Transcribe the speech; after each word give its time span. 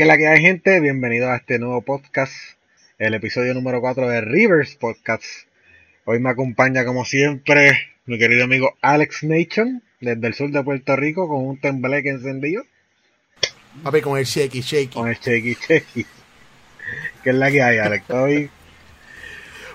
Que 0.00 0.06
la 0.06 0.16
que 0.16 0.28
hay 0.28 0.40
gente, 0.40 0.80
bienvenido 0.80 1.28
a 1.28 1.36
este 1.36 1.58
nuevo 1.58 1.82
podcast, 1.82 2.32
el 2.98 3.12
episodio 3.12 3.52
número 3.52 3.82
4 3.82 4.08
de 4.08 4.22
Rivers 4.22 4.74
Podcast. 4.76 5.24
Hoy 6.06 6.18
me 6.20 6.30
acompaña 6.30 6.86
como 6.86 7.04
siempre 7.04 7.90
mi 8.06 8.18
querido 8.18 8.44
amigo 8.44 8.78
Alex 8.80 9.24
Nation, 9.24 9.82
desde 10.00 10.26
el 10.26 10.32
sur 10.32 10.50
de 10.52 10.64
Puerto 10.64 10.96
Rico, 10.96 11.28
con 11.28 11.44
un 11.44 11.60
tembleque 11.60 12.08
encendido. 12.08 12.62
Papi, 13.82 14.00
con 14.00 14.16
el 14.16 14.24
shaky, 14.24 14.62
shaky. 14.62 14.94
Con 14.94 15.06
el 15.06 15.18
shaky, 15.18 15.54
shaky. 15.68 16.06
¿Qué 17.22 17.28
es 17.28 17.36
la 17.36 17.50
que 17.50 17.62
hay, 17.62 17.76
Alex? 17.76 18.08
Hoy 18.08 18.50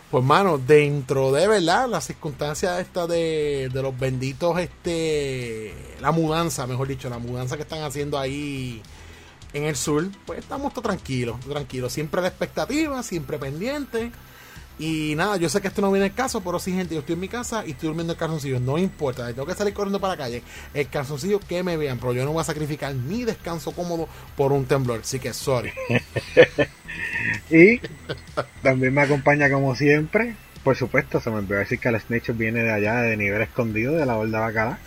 pues 0.10 0.24
mano, 0.24 0.58
dentro 0.58 1.32
de 1.34 1.48
verdad 1.48 1.88
las 1.88 2.06
circunstancias 2.06 2.80
esta 2.80 3.06
de, 3.06 3.70
de 3.72 3.82
los 3.84 3.96
benditos, 4.00 4.58
este, 4.58 5.72
la 6.02 6.12
mudanza, 6.12 6.66
mejor 6.66 6.88
dicho, 6.88 7.12
la 7.12 7.20
mudanza 7.20 7.58
que 7.58 7.62
están 7.62 7.84
haciendo 7.84 8.18
ahí 8.18 8.82
en 9.56 9.64
el 9.64 9.76
sur, 9.78 10.06
pues 10.26 10.40
estamos 10.40 10.74
todo 10.74 10.84
tranquilos, 10.84 11.40
tranquilos, 11.40 11.94
siempre 11.94 12.22
la 12.22 12.28
expectativa, 12.28 13.02
siempre 13.04 13.38
pendiente. 13.38 14.12
Y 14.78 15.14
nada, 15.16 15.38
yo 15.38 15.48
sé 15.48 15.62
que 15.62 15.70
esto 15.70 15.82
no 15.82 15.90
viene 15.90 16.08
el 16.08 16.14
caso, 16.14 16.42
pero 16.42 16.60
sí, 16.60 16.74
gente, 16.74 16.94
yo 16.94 17.00
estoy 17.00 17.14
en 17.14 17.22
mi 17.22 17.30
casa 17.30 17.66
y 17.66 17.72
estoy 17.72 17.88
durmiendo 17.88 18.12
en 18.12 18.20
calzoncillo. 18.20 18.60
No 18.60 18.78
importa, 18.78 19.28
tengo 19.28 19.46
que 19.46 19.54
salir 19.54 19.74
corriendo 19.74 20.02
para 20.02 20.16
la 20.16 20.18
calle. 20.18 20.44
El 20.74 20.90
calzoncillo 20.90 21.40
que 21.40 21.64
me 21.64 21.78
vean, 21.78 21.98
pero 21.98 22.12
yo 22.12 22.26
no 22.26 22.34
voy 22.34 22.42
a 22.42 22.44
sacrificar 22.44 22.94
mi 22.94 23.24
descanso 23.24 23.72
cómodo 23.72 24.10
por 24.36 24.52
un 24.52 24.66
temblor. 24.66 25.00
Así 25.00 25.20
que, 25.20 25.34
sorry. 25.34 25.72
y 27.50 27.80
también 28.62 28.94
me 28.94 29.04
acompaña, 29.04 29.50
como 29.50 29.74
siempre, 29.74 30.36
por 30.66 30.76
supuesto, 30.76 31.22
se 31.22 31.30
me 31.30 31.38
olvidó 31.38 31.60
decir 31.60 31.80
que 31.80 31.88
el 31.88 32.02
Snatch 32.02 32.32
viene 32.32 32.62
de 32.64 32.74
allá, 32.74 32.96
de 32.96 33.16
nivel 33.16 33.42
escondido, 33.42 33.94
de 33.94 34.06
la 34.06 34.16
Borda 34.16 34.42
Bacala. 34.42 34.80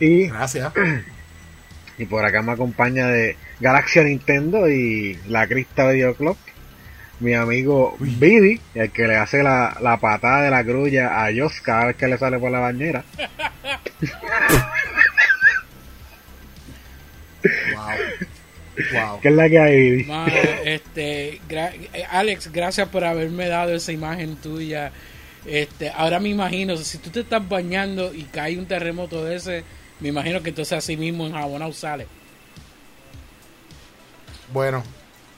Y. 0.00 0.28
Gracias. 0.28 0.72
Y 1.98 2.06
por 2.06 2.24
acá 2.24 2.42
me 2.42 2.52
acompaña 2.52 3.06
de 3.08 3.36
Galaxia 3.60 4.02
Nintendo 4.02 4.68
y 4.68 5.18
la 5.28 5.46
Crista 5.46 5.88
Video 5.90 6.14
Club 6.14 6.36
mi 7.20 7.34
amigo 7.34 7.96
Bibi, 7.98 8.60
el 8.74 8.90
que 8.90 9.06
le 9.06 9.16
hace 9.16 9.42
la, 9.42 9.76
la 9.80 9.96
patada 9.98 10.42
de 10.42 10.50
la 10.50 10.62
grulla 10.62 11.24
a 11.24 11.30
Joss 11.34 11.60
cada 11.60 11.86
vez 11.86 11.96
que 11.96 12.06
le 12.06 12.18
sale 12.18 12.38
por 12.38 12.50
la 12.50 12.60
bañera. 12.60 13.04
wow. 18.92 19.20
¿Qué 19.22 19.28
es 19.28 19.34
la 19.34 19.48
que 19.48 19.58
hay? 19.58 20.06
este, 20.64 21.40
Alex, 22.10 22.50
gracias 22.52 22.88
por 22.88 23.04
haberme 23.04 23.46
dado 23.46 23.74
esa 23.74 23.92
imagen 23.92 24.36
tuya. 24.36 24.90
Este, 25.46 25.90
ahora 25.90 26.18
me 26.18 26.30
imagino, 26.30 26.76
si 26.76 26.98
tú 26.98 27.10
te 27.10 27.20
estás 27.20 27.48
bañando 27.48 28.12
y 28.12 28.24
cae 28.24 28.58
un 28.58 28.66
terremoto 28.66 29.24
de 29.24 29.36
ese, 29.36 29.64
me 30.00 30.08
imagino 30.08 30.42
que 30.42 30.50
entonces 30.50 30.76
así 30.78 30.96
mismo 30.96 31.26
en 31.26 31.32
Jabonau 31.32 31.72
sale. 31.72 32.06
Bueno, 34.52 34.82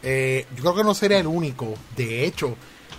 eh, 0.03 0.47
yo 0.57 0.63
creo 0.63 0.75
que 0.75 0.85
no 0.85 0.95
sería 0.95 1.19
el 1.19 1.27
único. 1.27 1.75
De 1.97 2.25
hecho, 2.25 2.57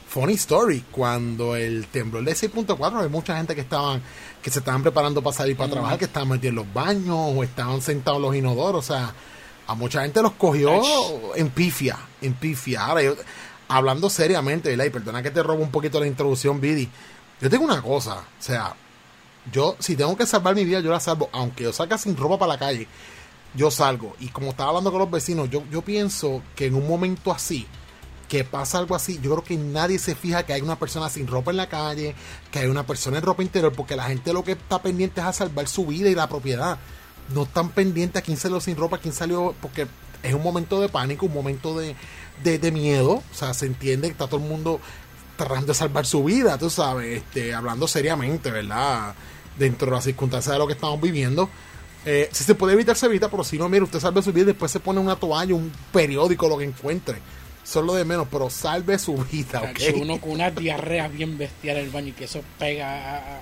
funny 0.08 0.34
story, 0.34 0.84
cuando 0.92 1.56
el 1.56 1.88
temblor 1.88 2.24
de 2.24 2.34
6.4 2.34 3.02
hay 3.02 3.10
mucha 3.10 3.38
gente 3.38 3.56
que 3.56 3.62
estaban 3.62 4.02
que 4.42 4.50
se 4.50 4.60
estaban 4.60 4.82
preparando 4.82 5.22
para 5.22 5.36
salir 5.36 5.58
para 5.58 5.72
trabajar, 5.72 6.00
que 6.00 6.06
estaban 6.06 6.30
metidos 6.30 6.52
en 6.52 6.56
los 6.56 6.74
baños 6.74 7.18
o 7.18 7.44
estaban 7.44 7.82
sentados 7.82 8.18
en 8.18 8.24
los 8.24 8.36
inodoros, 8.36 8.90
o 8.90 8.94
sea, 8.94 9.14
a 9.68 9.76
mucha 9.76 10.04
gente 10.04 10.22
los 10.22 10.34
cogió 10.34 10.82
en 11.36 11.50
pifia, 11.50 11.98
en 12.22 12.34
pifia. 12.34 12.86
Ahora, 12.86 13.04
yo, 13.04 13.16
hablando 13.68 14.10
seriamente, 14.10 14.70
¿verdad? 14.70 14.86
Y 14.86 14.90
perdona 14.90 15.22
que 15.22 15.32
te 15.32 15.44
robo 15.44 15.62
un 15.62 15.72
poquito 15.72 16.00
la 16.00 16.08
introducción, 16.08 16.62
Bidi. 16.62 16.88
Yo 17.42 17.50
tengo 17.50 17.66
una 17.66 17.82
cosa, 17.82 18.16
o 18.20 18.42
sea, 18.42 18.74
yo 19.52 19.76
si 19.80 19.96
tengo 19.96 20.16
que 20.18 20.26
salvar 20.26 20.56
mi 20.56 20.66
vida, 20.66 20.80
yo 20.80 20.92
la 20.92 21.00
salvo, 21.00 21.30
aunque 21.32 21.64
yo 21.64 21.74
salga 21.74 21.98
sin 21.98 22.16
ropa 22.18 22.40
para 22.40 22.54
la 22.54 22.60
calle 22.60 22.88
yo 23.58 23.72
salgo. 23.72 24.16
Y 24.20 24.28
como 24.30 24.52
estaba 24.52 24.70
hablando 24.70 24.92
con 24.92 25.00
los 25.00 25.12
vecinos, 25.12 25.50
yo, 25.50 25.64
yo 25.72 25.82
pienso 25.82 26.42
que 26.56 26.68
en 26.68 26.76
un 26.76 26.88
momento 26.88 27.32
así, 27.32 27.68
que 28.30 28.44
pasa 28.44 28.78
algo 28.78 28.96
así, 28.96 29.20
yo 29.22 29.32
creo 29.32 29.44
que 29.44 29.58
nadie 29.58 30.00
se 30.00 30.14
fija 30.14 30.46
que 30.46 30.54
hay 30.54 30.62
una 30.62 30.78
persona 30.78 31.10
sin 31.10 31.28
ropa 31.28 31.52
en 31.52 31.58
la 31.58 31.70
calle, 31.70 32.14
que 32.52 32.60
hay 32.60 32.68
una 32.68 32.86
persona 32.86 33.18
en 33.18 33.24
ropa 33.24 33.42
interior, 33.42 33.74
porque 33.74 33.96
la 33.96 34.04
gente 34.04 34.34
lo 34.34 34.44
que 34.44 34.54
está 34.54 34.82
pendiente 34.82 35.22
es 35.22 35.28
a 35.28 35.34
salvar 35.34 35.68
su 35.68 35.86
vida 35.86 36.10
y 36.10 36.16
la 36.16 36.28
propiedad. 36.28 36.78
No 37.34 37.44
están 37.44 37.70
pendientes 37.70 38.22
a 38.22 38.26
quién 38.26 38.38
salió 38.38 38.60
sin 38.60 38.76
ropa, 38.76 38.98
quién 38.98 39.14
salió, 39.14 39.56
porque 39.62 39.88
es 40.24 40.34
un 40.34 40.44
momento 40.44 40.82
de 40.82 40.90
pánico, 40.90 41.26
un 41.26 41.34
momento 41.34 41.78
de, 41.78 41.96
de, 42.44 42.72
miedo. 42.72 43.24
O 43.32 43.36
sea, 43.36 43.54
se 43.54 43.66
entiende 43.66 44.08
que 44.08 44.14
está 44.14 44.28
todo 44.28 44.42
el 44.42 44.48
mundo 44.48 44.80
tratando 45.38 45.68
de 45.68 45.74
salvar 45.74 46.06
su 46.06 46.24
vida, 46.24 46.58
tú 46.58 46.70
sabes, 46.70 47.18
este, 47.18 47.54
hablando 47.54 47.88
seriamente, 47.88 48.50
¿verdad? 48.52 49.14
Dentro 49.58 49.88
de 49.88 49.94
las 49.94 50.04
circunstancias 50.04 50.54
de 50.54 50.60
lo 50.60 50.68
que 50.68 50.74
estamos 50.74 51.02
viviendo. 51.02 51.50
Eh, 52.06 52.30
si 52.32 52.44
se 52.44 52.56
puede 52.56 52.74
evitar, 52.74 52.96
se 52.96 53.08
evita, 53.08 53.30
pero 53.30 53.44
si 53.44 53.58
no, 53.58 53.68
mire, 53.68 53.84
usted 53.84 54.00
salve 54.00 54.22
su 54.22 54.32
vida 54.32 54.44
y 54.44 54.48
después 54.48 54.72
se 54.72 54.80
pone 54.80 55.00
una 55.00 55.18
toalla, 55.18 55.54
un 55.54 55.72
periódico, 55.92 56.48
lo 56.48 56.58
que 56.58 56.64
encuentre. 56.64 57.18
Solo 57.64 57.96
de 57.96 58.06
menos, 58.06 58.28
pero 58.32 58.50
salve 58.50 58.98
su 58.98 59.18
vida, 59.18 59.62
¿ok? 59.62 59.98
Uno 60.00 60.22
con 60.22 60.32
una 60.32 60.50
diarrea 60.50 61.10
bien 61.10 61.38
bestial 61.38 61.78
en 61.78 61.86
el 61.86 61.90
baño 61.90 62.08
y 62.08 62.12
que 62.14 62.24
eso 62.24 62.42
pega. 62.58 63.42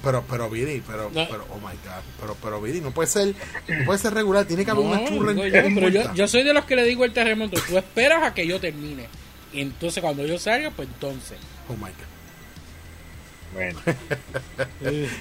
Pero, 0.00 0.24
pero, 0.30 0.48
Vidi, 0.48 0.80
pero, 0.86 1.10
pero, 1.12 1.44
oh 1.50 1.56
my 1.56 1.74
god, 1.84 2.04
pero, 2.20 2.36
pero, 2.40 2.62
Vidi, 2.62 2.80
no 2.80 2.92
puede 2.92 3.08
ser, 3.08 3.34
no 3.66 3.84
puede 3.84 3.98
ser 3.98 4.14
regular, 4.14 4.44
tiene 4.44 4.64
que 4.64 4.70
haber 4.70 4.86
una 4.86 5.04
churra 5.04 5.32
en, 5.32 5.38
yo, 5.38 5.88
yo, 5.88 6.14
yo, 6.14 6.28
soy 6.28 6.44
de 6.44 6.54
los 6.54 6.66
que 6.66 6.76
le 6.76 6.84
digo 6.84 7.04
el 7.04 7.12
terremoto, 7.12 7.60
tú 7.68 7.76
esperas 7.76 8.22
a 8.22 8.32
que 8.32 8.46
yo 8.46 8.60
termine. 8.60 9.08
Y 9.52 9.60
entonces 9.60 10.00
cuando 10.00 10.24
yo 10.24 10.38
salga, 10.38 10.70
pues 10.70 10.86
entonces. 10.86 11.38
Oh 11.68 11.72
my 11.72 11.90
god. 11.90 12.07
Bueno. 13.54 13.80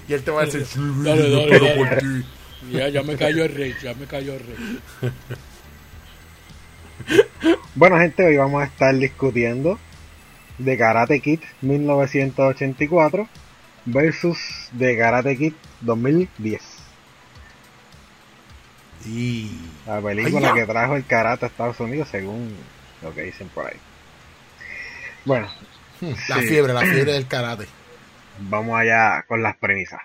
y 0.07 0.13
él 0.13 0.23
te 0.23 0.31
va 0.31 0.41
a 0.41 0.45
decir, 0.45 0.65
dale, 1.03 1.29
dale, 1.29 1.59
dale. 1.59 2.25
Ya, 2.71 2.89
ya 2.89 3.03
me 3.03 3.15
cayó 3.15 3.45
el 3.45 3.53
rey, 3.53 3.75
ya 3.81 3.93
me 3.93 4.05
cayó 4.05 4.33
el 4.33 4.39
rey. 4.39 4.81
Bueno, 7.75 7.97
gente, 7.99 8.25
hoy 8.25 8.35
vamos 8.37 8.63
a 8.63 8.65
estar 8.65 8.93
discutiendo 8.95 9.79
de 10.57 10.77
Karate 10.77 11.19
Kid 11.19 11.39
1984 11.61 13.29
versus 13.85 14.37
de 14.71 14.97
Karate 14.97 15.37
Kid 15.37 15.53
2010. 15.81 16.61
Y... 19.05 19.51
La 19.85 20.01
película 20.01 20.53
que 20.53 20.65
trajo 20.65 20.95
el 20.95 21.05
karate 21.05 21.45
a 21.45 21.47
Estados 21.47 21.79
Unidos, 21.79 22.09
según 22.09 22.53
lo 23.01 23.13
que 23.13 23.21
dicen 23.21 23.47
por 23.49 23.67
ahí. 23.67 23.77
Bueno, 25.23 25.47
la 26.27 26.37
fiebre, 26.37 26.73
la 26.73 26.81
fiebre 26.81 27.13
del 27.13 27.27
karate 27.27 27.67
vamos 28.39 28.79
allá 28.79 29.23
con 29.27 29.43
las 29.43 29.55
premisas. 29.57 30.01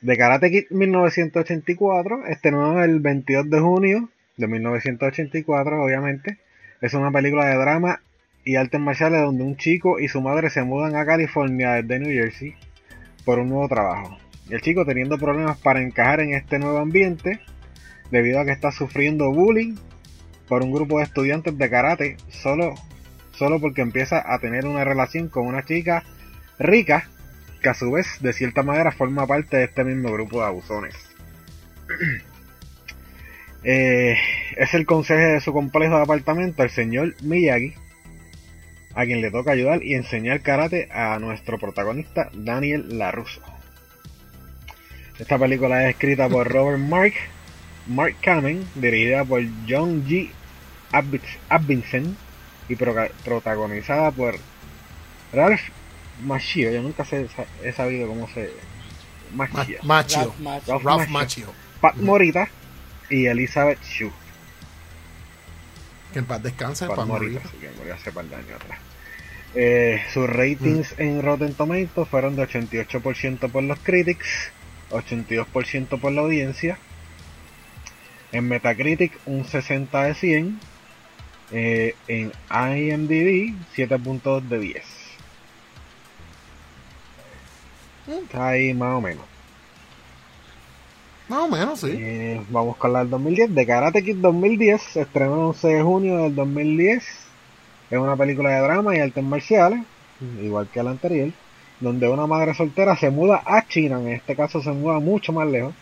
De 0.00 0.16
Karate 0.16 0.50
Kid 0.50 0.64
1984, 0.70 2.26
estrenó 2.26 2.82
el 2.82 3.00
22 3.00 3.48
de 3.48 3.60
junio 3.60 4.08
de 4.36 4.46
1984, 4.46 5.82
obviamente. 5.82 6.38
Es 6.80 6.94
una 6.94 7.10
película 7.10 7.46
de 7.46 7.56
drama 7.56 8.00
y 8.44 8.56
artes 8.56 8.80
marciales 8.80 9.22
donde 9.22 9.44
un 9.44 9.56
chico 9.56 10.00
y 10.00 10.08
su 10.08 10.20
madre 10.20 10.50
se 10.50 10.62
mudan 10.62 10.96
a 10.96 11.06
California 11.06 11.74
desde 11.74 12.00
New 12.00 12.12
Jersey 12.12 12.54
por 13.24 13.38
un 13.38 13.50
nuevo 13.50 13.68
trabajo. 13.68 14.18
El 14.50 14.60
chico 14.60 14.84
teniendo 14.84 15.18
problemas 15.18 15.58
para 15.58 15.80
encajar 15.80 16.20
en 16.20 16.34
este 16.34 16.58
nuevo 16.58 16.78
ambiente 16.78 17.40
debido 18.10 18.40
a 18.40 18.44
que 18.44 18.50
está 18.50 18.72
sufriendo 18.72 19.30
bullying 19.30 19.76
por 20.48 20.62
un 20.62 20.72
grupo 20.72 20.98
de 20.98 21.04
estudiantes 21.04 21.56
de 21.56 21.70
karate 21.70 22.16
solo, 22.28 22.74
solo 23.32 23.60
porque 23.60 23.80
empieza 23.80 24.22
a 24.34 24.38
tener 24.38 24.66
una 24.66 24.84
relación 24.84 25.28
con 25.28 25.46
una 25.46 25.64
chica 25.64 26.02
rica 26.58 27.08
que 27.62 27.68
a 27.68 27.74
su 27.74 27.90
vez 27.90 28.06
de 28.20 28.32
cierta 28.32 28.62
manera 28.62 28.92
forma 28.92 29.26
parte 29.26 29.56
de 29.56 29.64
este 29.64 29.84
mismo 29.84 30.12
grupo 30.12 30.40
de 30.40 30.46
abusones. 30.46 30.94
Eh, 33.64 34.16
es 34.56 34.74
el 34.74 34.86
consejo 34.86 35.34
de 35.34 35.40
su 35.40 35.52
complejo 35.52 35.94
de 35.94 36.02
apartamento, 36.02 36.64
el 36.64 36.70
señor 36.70 37.14
Miyagi, 37.22 37.74
a 38.92 39.04
quien 39.04 39.20
le 39.20 39.30
toca 39.30 39.52
ayudar 39.52 39.84
y 39.84 39.94
enseñar 39.94 40.40
karate 40.40 40.88
a 40.90 41.16
nuestro 41.20 41.60
protagonista 41.60 42.28
Daniel 42.34 42.98
LaRusso. 42.98 43.40
Esta 45.16 45.38
película 45.38 45.84
es 45.84 45.94
escrita 45.94 46.28
por 46.28 46.50
Robert 46.50 46.80
Mark, 46.80 47.12
Mark 47.86 48.16
Kamen, 48.20 48.66
dirigida 48.74 49.24
por 49.24 49.40
John 49.68 50.04
G. 50.08 50.30
Abinson 51.48 52.16
y 52.68 52.74
protagonizada 52.74 54.10
por 54.10 54.34
Ralph 55.32 55.62
Machio, 56.22 56.70
yo 56.70 56.82
nunca 56.82 57.04
sé, 57.04 57.28
he 57.62 57.72
sabido 57.72 58.08
cómo 58.08 58.28
se. 58.28 58.52
Machio. 59.34 59.78
Machio. 59.82 60.34
Ralph, 60.82 61.08
Machio. 61.08 61.46
Pat 61.80 61.96
Morita 61.96 62.48
y 63.10 63.26
Elizabeth 63.26 63.82
Shue. 63.82 64.12
Que 66.12 66.18
en 66.20 66.26
paz 66.26 66.42
descanse, 66.42 66.86
Pat, 66.86 67.06
Morita. 67.06 67.40
que 67.40 67.70
murió 67.78 67.94
hace 67.94 68.12
par 68.12 68.24
de 68.26 68.36
años 68.36 68.52
atrás. 68.52 68.78
Eh, 69.54 70.02
sus 70.12 70.28
ratings 70.28 70.94
mm. 70.98 71.02
en 71.02 71.22
Rotten 71.22 71.54
Tomatoes 71.54 72.08
fueron 72.08 72.36
de 72.36 72.48
88% 72.48 73.50
por 73.50 73.62
los 73.62 73.78
critics, 73.80 74.50
82% 74.90 76.00
por 76.00 76.12
la 76.12 76.22
audiencia. 76.22 76.78
En 78.30 78.48
Metacritic 78.48 79.12
un 79.26 79.44
60 79.44 80.04
de 80.04 80.14
100. 80.14 80.60
Eh, 81.54 81.94
en 82.08 82.32
IMDb 82.50 83.54
7.2 83.76 84.40
de 84.48 84.58
10. 84.58 85.01
Está 88.06 88.48
ahí 88.48 88.74
más 88.74 88.96
o 88.96 89.00
menos. 89.00 89.24
Más 91.28 91.40
o 91.40 91.48
menos, 91.48 91.80
sí. 91.80 91.90
Eh, 91.92 92.42
vamos 92.50 92.76
con 92.76 92.92
la 92.92 93.00
del 93.00 93.10
2010. 93.10 93.54
De 93.54 93.66
Karate 93.66 94.02
Kid 94.02 94.16
2010 94.16 94.82
se 94.82 95.00
estrenó 95.02 95.34
el 95.34 95.40
11 95.40 95.68
de 95.68 95.82
junio 95.82 96.16
del 96.18 96.34
2010. 96.34 97.04
Es 97.90 97.98
una 97.98 98.16
película 98.16 98.50
de 98.50 98.60
drama 98.60 98.96
y 98.96 99.00
artes 99.00 99.22
marciales, 99.22 99.80
igual 100.42 100.68
que 100.72 100.82
la 100.82 100.90
anterior, 100.90 101.30
donde 101.80 102.08
una 102.08 102.26
madre 102.26 102.54
soltera 102.54 102.96
se 102.96 103.10
muda 103.10 103.42
a 103.44 103.66
China, 103.68 104.00
en 104.00 104.08
este 104.08 104.34
caso 104.34 104.62
se 104.62 104.72
muda 104.72 104.98
mucho 104.98 105.32
más 105.32 105.46
lejos, 105.46 105.74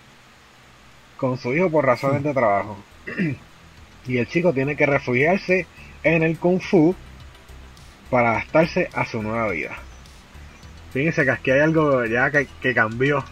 con 1.16 1.38
su 1.38 1.54
hijo 1.54 1.70
por 1.70 1.86
razones 1.86 2.22
de 2.22 2.34
trabajo. 2.34 2.76
y 4.06 4.18
el 4.18 4.26
chico 4.26 4.52
tiene 4.52 4.76
que 4.76 4.86
refugiarse 4.86 5.66
en 6.02 6.22
el 6.22 6.38
Kung 6.38 6.60
Fu 6.60 6.94
para 8.10 8.32
adaptarse 8.32 8.88
a 8.92 9.06
su 9.06 9.22
nueva 9.22 9.48
vida. 9.50 9.78
Fíjense 10.92 11.24
que 11.24 11.30
aquí 11.30 11.50
hay 11.50 11.60
algo 11.60 12.04
ya 12.06 12.30
que, 12.30 12.46
que 12.60 12.74
cambió. 12.74 13.24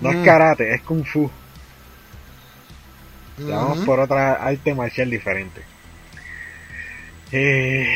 No 0.00 0.10
es 0.10 0.16
Mm. 0.16 0.24
karate, 0.24 0.74
es 0.74 0.82
Kung 0.82 1.04
Fu. 1.04 1.30
Ya 3.38 3.56
vamos 3.56 3.78
por 3.84 4.00
otra 4.00 4.34
arte 4.34 4.74
marcial 4.74 5.10
diferente. 5.10 5.62
Eh, 7.32 7.86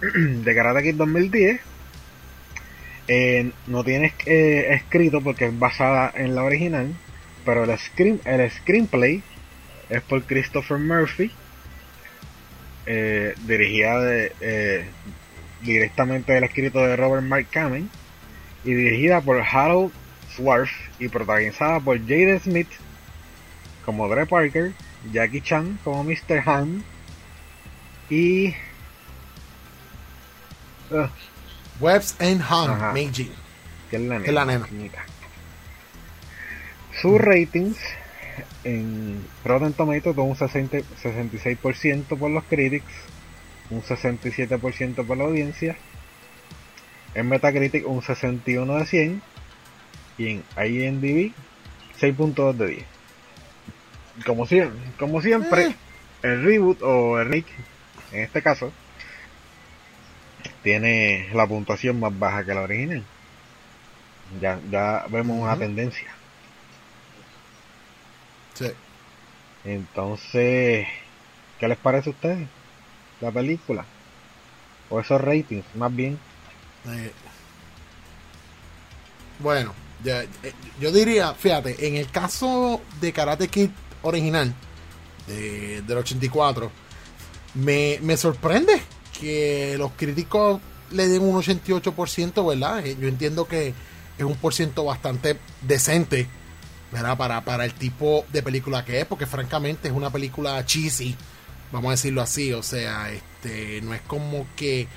de 0.00 0.54
Karate 0.54 0.82
Kid 0.82 0.94
2010 0.96 1.60
eh, 3.08 3.52
no 3.66 3.84
tiene 3.84 4.12
eh, 4.26 4.68
escrito 4.74 5.20
porque 5.22 5.46
es 5.46 5.58
basada 5.58 6.12
en 6.14 6.34
la 6.34 6.42
original, 6.44 6.94
pero 7.44 7.64
el, 7.64 7.78
screen, 7.78 8.20
el 8.24 8.50
screenplay 8.50 9.22
es 9.88 10.02
por 10.02 10.22
Christopher 10.24 10.78
Murphy, 10.78 11.30
eh, 12.86 13.34
dirigida 13.46 14.00
de, 14.00 14.86
directamente 15.62 16.32
del 16.32 16.44
escrito 16.44 16.78
de 16.78 16.96
Robert 16.96 17.24
Mark 17.24 17.46
Kamen 17.50 17.90
y 18.64 18.72
dirigida 18.72 19.20
por 19.20 19.40
Harold 19.40 19.92
Swarf 20.34 20.70
y 20.98 21.08
protagonizada 21.08 21.80
por 21.80 21.98
Jade 22.00 22.38
Smith 22.40 22.68
como 23.84 24.08
Dre 24.08 24.26
Parker, 24.26 24.72
Jackie 25.12 25.40
Chan 25.40 25.78
como 25.82 26.04
Mr. 26.04 26.42
Han 26.46 26.84
y 28.10 28.54
ah, 30.92 31.10
Webs 31.80 32.16
and 32.20 32.42
Han. 32.48 32.92
Meiji. 32.92 33.30
que 33.90 33.96
es 33.96 34.02
la 34.02 34.18
Que 34.18 34.26
es 34.26 34.34
la 34.34 34.44
nena. 34.44 34.66
Sus 37.00 37.20
ratings 37.20 37.78
en 38.64 39.24
Rotten 39.44 39.72
Tomatoes 39.72 40.14
tuvo 40.14 40.24
un 40.24 40.36
60 40.36 40.78
66% 41.02 42.18
por 42.18 42.30
los 42.30 42.44
critics, 42.44 42.92
un 43.70 43.82
67% 43.82 45.06
por 45.06 45.16
la 45.16 45.24
audiencia, 45.24 45.76
en 47.14 47.28
Metacritic 47.28 47.86
un 47.86 48.02
61 48.02 48.74
de 48.76 48.86
100 48.86 49.22
y 50.18 50.28
en 50.28 50.44
IMDb 50.56 51.32
6.2 52.00 52.56
de 52.56 52.66
10. 52.68 52.84
Como, 54.26 54.46
sie- 54.46 54.70
como 54.98 55.20
siempre, 55.22 55.66
Eh. 55.66 55.74
el 56.22 56.42
reboot 56.44 56.82
o 56.82 57.20
el 57.20 57.28
remake, 57.28 57.52
en 58.12 58.22
este 58.22 58.42
caso, 58.42 58.72
tiene 60.62 61.28
la 61.34 61.46
puntuación 61.46 62.00
más 62.00 62.16
baja 62.18 62.44
que 62.44 62.54
la 62.54 62.62
original. 62.62 63.04
Ya, 64.40 64.58
ya 64.70 65.06
vemos 65.08 65.40
una 65.40 65.56
tendencia. 65.56 66.08
Sí. 68.54 68.70
Entonces, 69.64 70.86
¿qué 71.58 71.68
les 71.68 71.78
parece 71.78 72.10
a 72.10 72.12
ustedes? 72.12 72.48
La 73.20 73.30
película. 73.30 73.84
O 74.90 75.00
esos 75.00 75.20
ratings, 75.20 75.64
más 75.74 75.94
bien. 75.94 76.18
Eh, 76.88 77.12
bueno, 79.40 79.72
ya- 80.02 80.22
eh, 80.22 80.52
yo 80.80 80.90
diría, 80.92 81.34
fíjate, 81.34 81.86
en 81.86 81.96
el 81.96 82.10
caso 82.10 82.80
de 83.00 83.12
Karate 83.12 83.48
Kid 83.48 83.70
original, 84.02 84.54
de- 85.26 85.82
del 85.82 85.98
84, 85.98 86.70
me, 87.54 87.98
me 88.02 88.16
sorprende 88.16 88.80
que 89.20 89.74
los 89.78 89.92
críticos 89.92 90.60
le 90.90 91.06
den 91.08 91.22
un 91.22 91.36
88%, 91.36 92.46
¿verdad? 92.46 92.84
Eh, 92.86 92.96
Yo 93.00 93.08
entiendo 93.08 93.46
que 93.46 93.74
es 94.16 94.24
un 94.24 94.36
por 94.36 94.54
ciento 94.54 94.84
bastante 94.84 95.38
decente, 95.62 96.26
¿verdad? 96.92 97.16
Para, 97.18 97.44
para 97.44 97.64
el 97.64 97.74
tipo 97.74 98.24
de 98.32 98.42
película 98.42 98.84
que 98.84 99.00
es, 99.00 99.06
porque 99.06 99.26
francamente 99.26 99.88
es 99.88 99.94
una 99.94 100.10
película 100.10 100.64
cheesy, 100.64 101.14
vamos 101.72 101.88
a 101.88 101.92
decirlo 101.92 102.22
así, 102.22 102.52
o 102.52 102.62
sea, 102.62 103.10
este, 103.10 103.80
no 103.82 103.94
es 103.94 104.00
como 104.02 104.46
que 104.56 104.88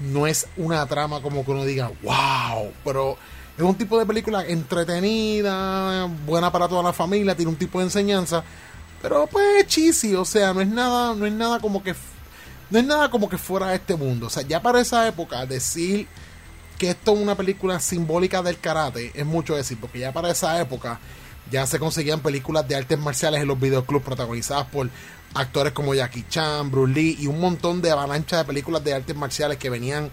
no 0.00 0.26
es 0.26 0.46
una 0.56 0.86
trama 0.86 1.20
como 1.20 1.44
que 1.44 1.50
uno 1.50 1.64
diga, 1.64 1.90
wow, 2.02 2.72
pero 2.84 3.18
es 3.56 3.62
un 3.62 3.74
tipo 3.74 3.98
de 3.98 4.06
película 4.06 4.46
entretenida, 4.46 6.06
buena 6.24 6.52
para 6.52 6.68
toda 6.68 6.82
la 6.82 6.92
familia, 6.92 7.34
tiene 7.34 7.50
un 7.50 7.58
tipo 7.58 7.78
de 7.78 7.86
enseñanza, 7.86 8.44
pero 9.02 9.26
pues 9.26 9.66
cheesy, 9.66 10.14
o 10.14 10.24
sea, 10.24 10.54
no 10.54 10.60
es 10.60 10.68
nada, 10.68 11.14
no 11.14 11.26
es 11.26 11.32
nada 11.32 11.58
como 11.60 11.82
que 11.82 11.94
no 12.70 12.78
es 12.78 12.84
nada 12.84 13.10
como 13.10 13.28
que 13.28 13.38
fuera 13.38 13.68
de 13.68 13.76
este 13.76 13.96
mundo, 13.96 14.26
o 14.26 14.30
sea, 14.30 14.42
ya 14.42 14.60
para 14.62 14.80
esa 14.80 15.08
época 15.08 15.44
decir 15.46 16.06
que 16.78 16.90
esto 16.90 17.14
es 17.14 17.20
una 17.20 17.34
película 17.34 17.80
simbólica 17.80 18.42
del 18.42 18.60
karate 18.60 19.10
es 19.14 19.26
mucho 19.26 19.56
decir, 19.56 19.78
porque 19.80 19.98
ya 19.98 20.12
para 20.12 20.30
esa 20.30 20.60
época 20.60 21.00
ya 21.50 21.66
se 21.66 21.78
conseguían 21.78 22.20
películas 22.20 22.66
de 22.68 22.76
artes 22.76 22.98
marciales 22.98 23.40
en 23.40 23.48
los 23.48 23.58
videoclubs 23.58 24.04
protagonizadas 24.04 24.66
por 24.66 24.88
actores 25.34 25.72
como 25.72 25.94
Jackie 25.94 26.24
Chan, 26.28 26.70
Bruce 26.70 26.92
Lee 26.92 27.16
y 27.20 27.26
un 27.26 27.40
montón 27.40 27.82
de 27.82 27.90
avalancha 27.90 28.38
de 28.38 28.44
películas 28.44 28.82
de 28.84 28.94
artes 28.94 29.16
marciales 29.16 29.58
que 29.58 29.70
venían 29.70 30.10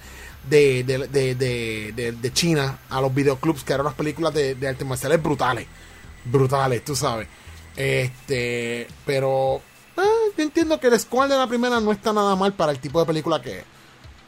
de, 0.50 0.84
de, 0.84 1.36
de, 1.36 2.12
de, 2.12 2.34
China 2.34 2.80
a 2.90 3.02
los 3.02 3.14
videoclubs, 3.14 3.64
que 3.64 3.74
eran 3.74 3.86
las 3.86 3.96
películas 3.96 4.34
de, 4.34 4.56
de 4.56 4.68
artes 4.68 4.88
marciales 4.88 5.22
brutales. 5.22 5.68
Brutales, 6.26 6.84
tú 6.84 6.96
sabes. 6.96 7.28
Este, 7.76 8.88
pero 9.06 9.62
eh, 9.98 10.02
yo 10.38 10.44
entiendo 10.44 10.80
que 10.80 10.88
el 10.88 11.00
score 11.00 11.28
de 11.28 11.38
la 11.38 11.48
primera 11.48 11.80
no 11.80 11.92
está 11.92 12.14
nada 12.14 12.36
mal 12.36 12.54
para 12.54 12.72
el 12.72 12.80
tipo 12.80 13.00
de 13.00 13.06
película 13.06 13.42
que 13.42 13.60
es. 13.60 13.66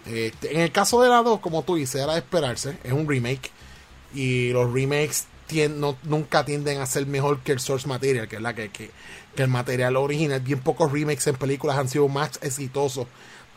Este, 0.06 0.56
en 0.56 0.62
el 0.62 0.72
caso 0.72 1.02
de 1.02 1.10
la 1.10 1.22
2, 1.22 1.40
como 1.40 1.64
tú 1.64 1.76
dices, 1.76 2.02
era 2.02 2.14
de 2.14 2.20
esperarse, 2.20 2.78
es 2.84 2.92
un 2.92 3.08
remake. 3.08 3.52
Y 4.14 4.50
los 4.52 4.72
remakes 4.72 5.28
nunca 6.04 6.46
tienden 6.46 6.80
a 6.82 6.86
ser 6.86 7.06
mejor 7.06 7.40
que 7.42 7.52
el 7.52 7.60
source 7.60 7.88
material, 7.88 8.28
que 8.28 8.38
es 8.38 8.42
la 8.42 8.54
que, 8.54 8.70
que, 8.70 8.92
el 9.36 9.48
material 9.48 9.96
original. 9.98 10.40
Bien 10.42 10.60
pocos 10.60 10.92
remakes 10.92 11.28
en 11.28 11.36
películas 11.36 11.78
han 11.78 11.90
sido 11.90 12.08
más 12.08 12.40
exitosos 12.42 13.08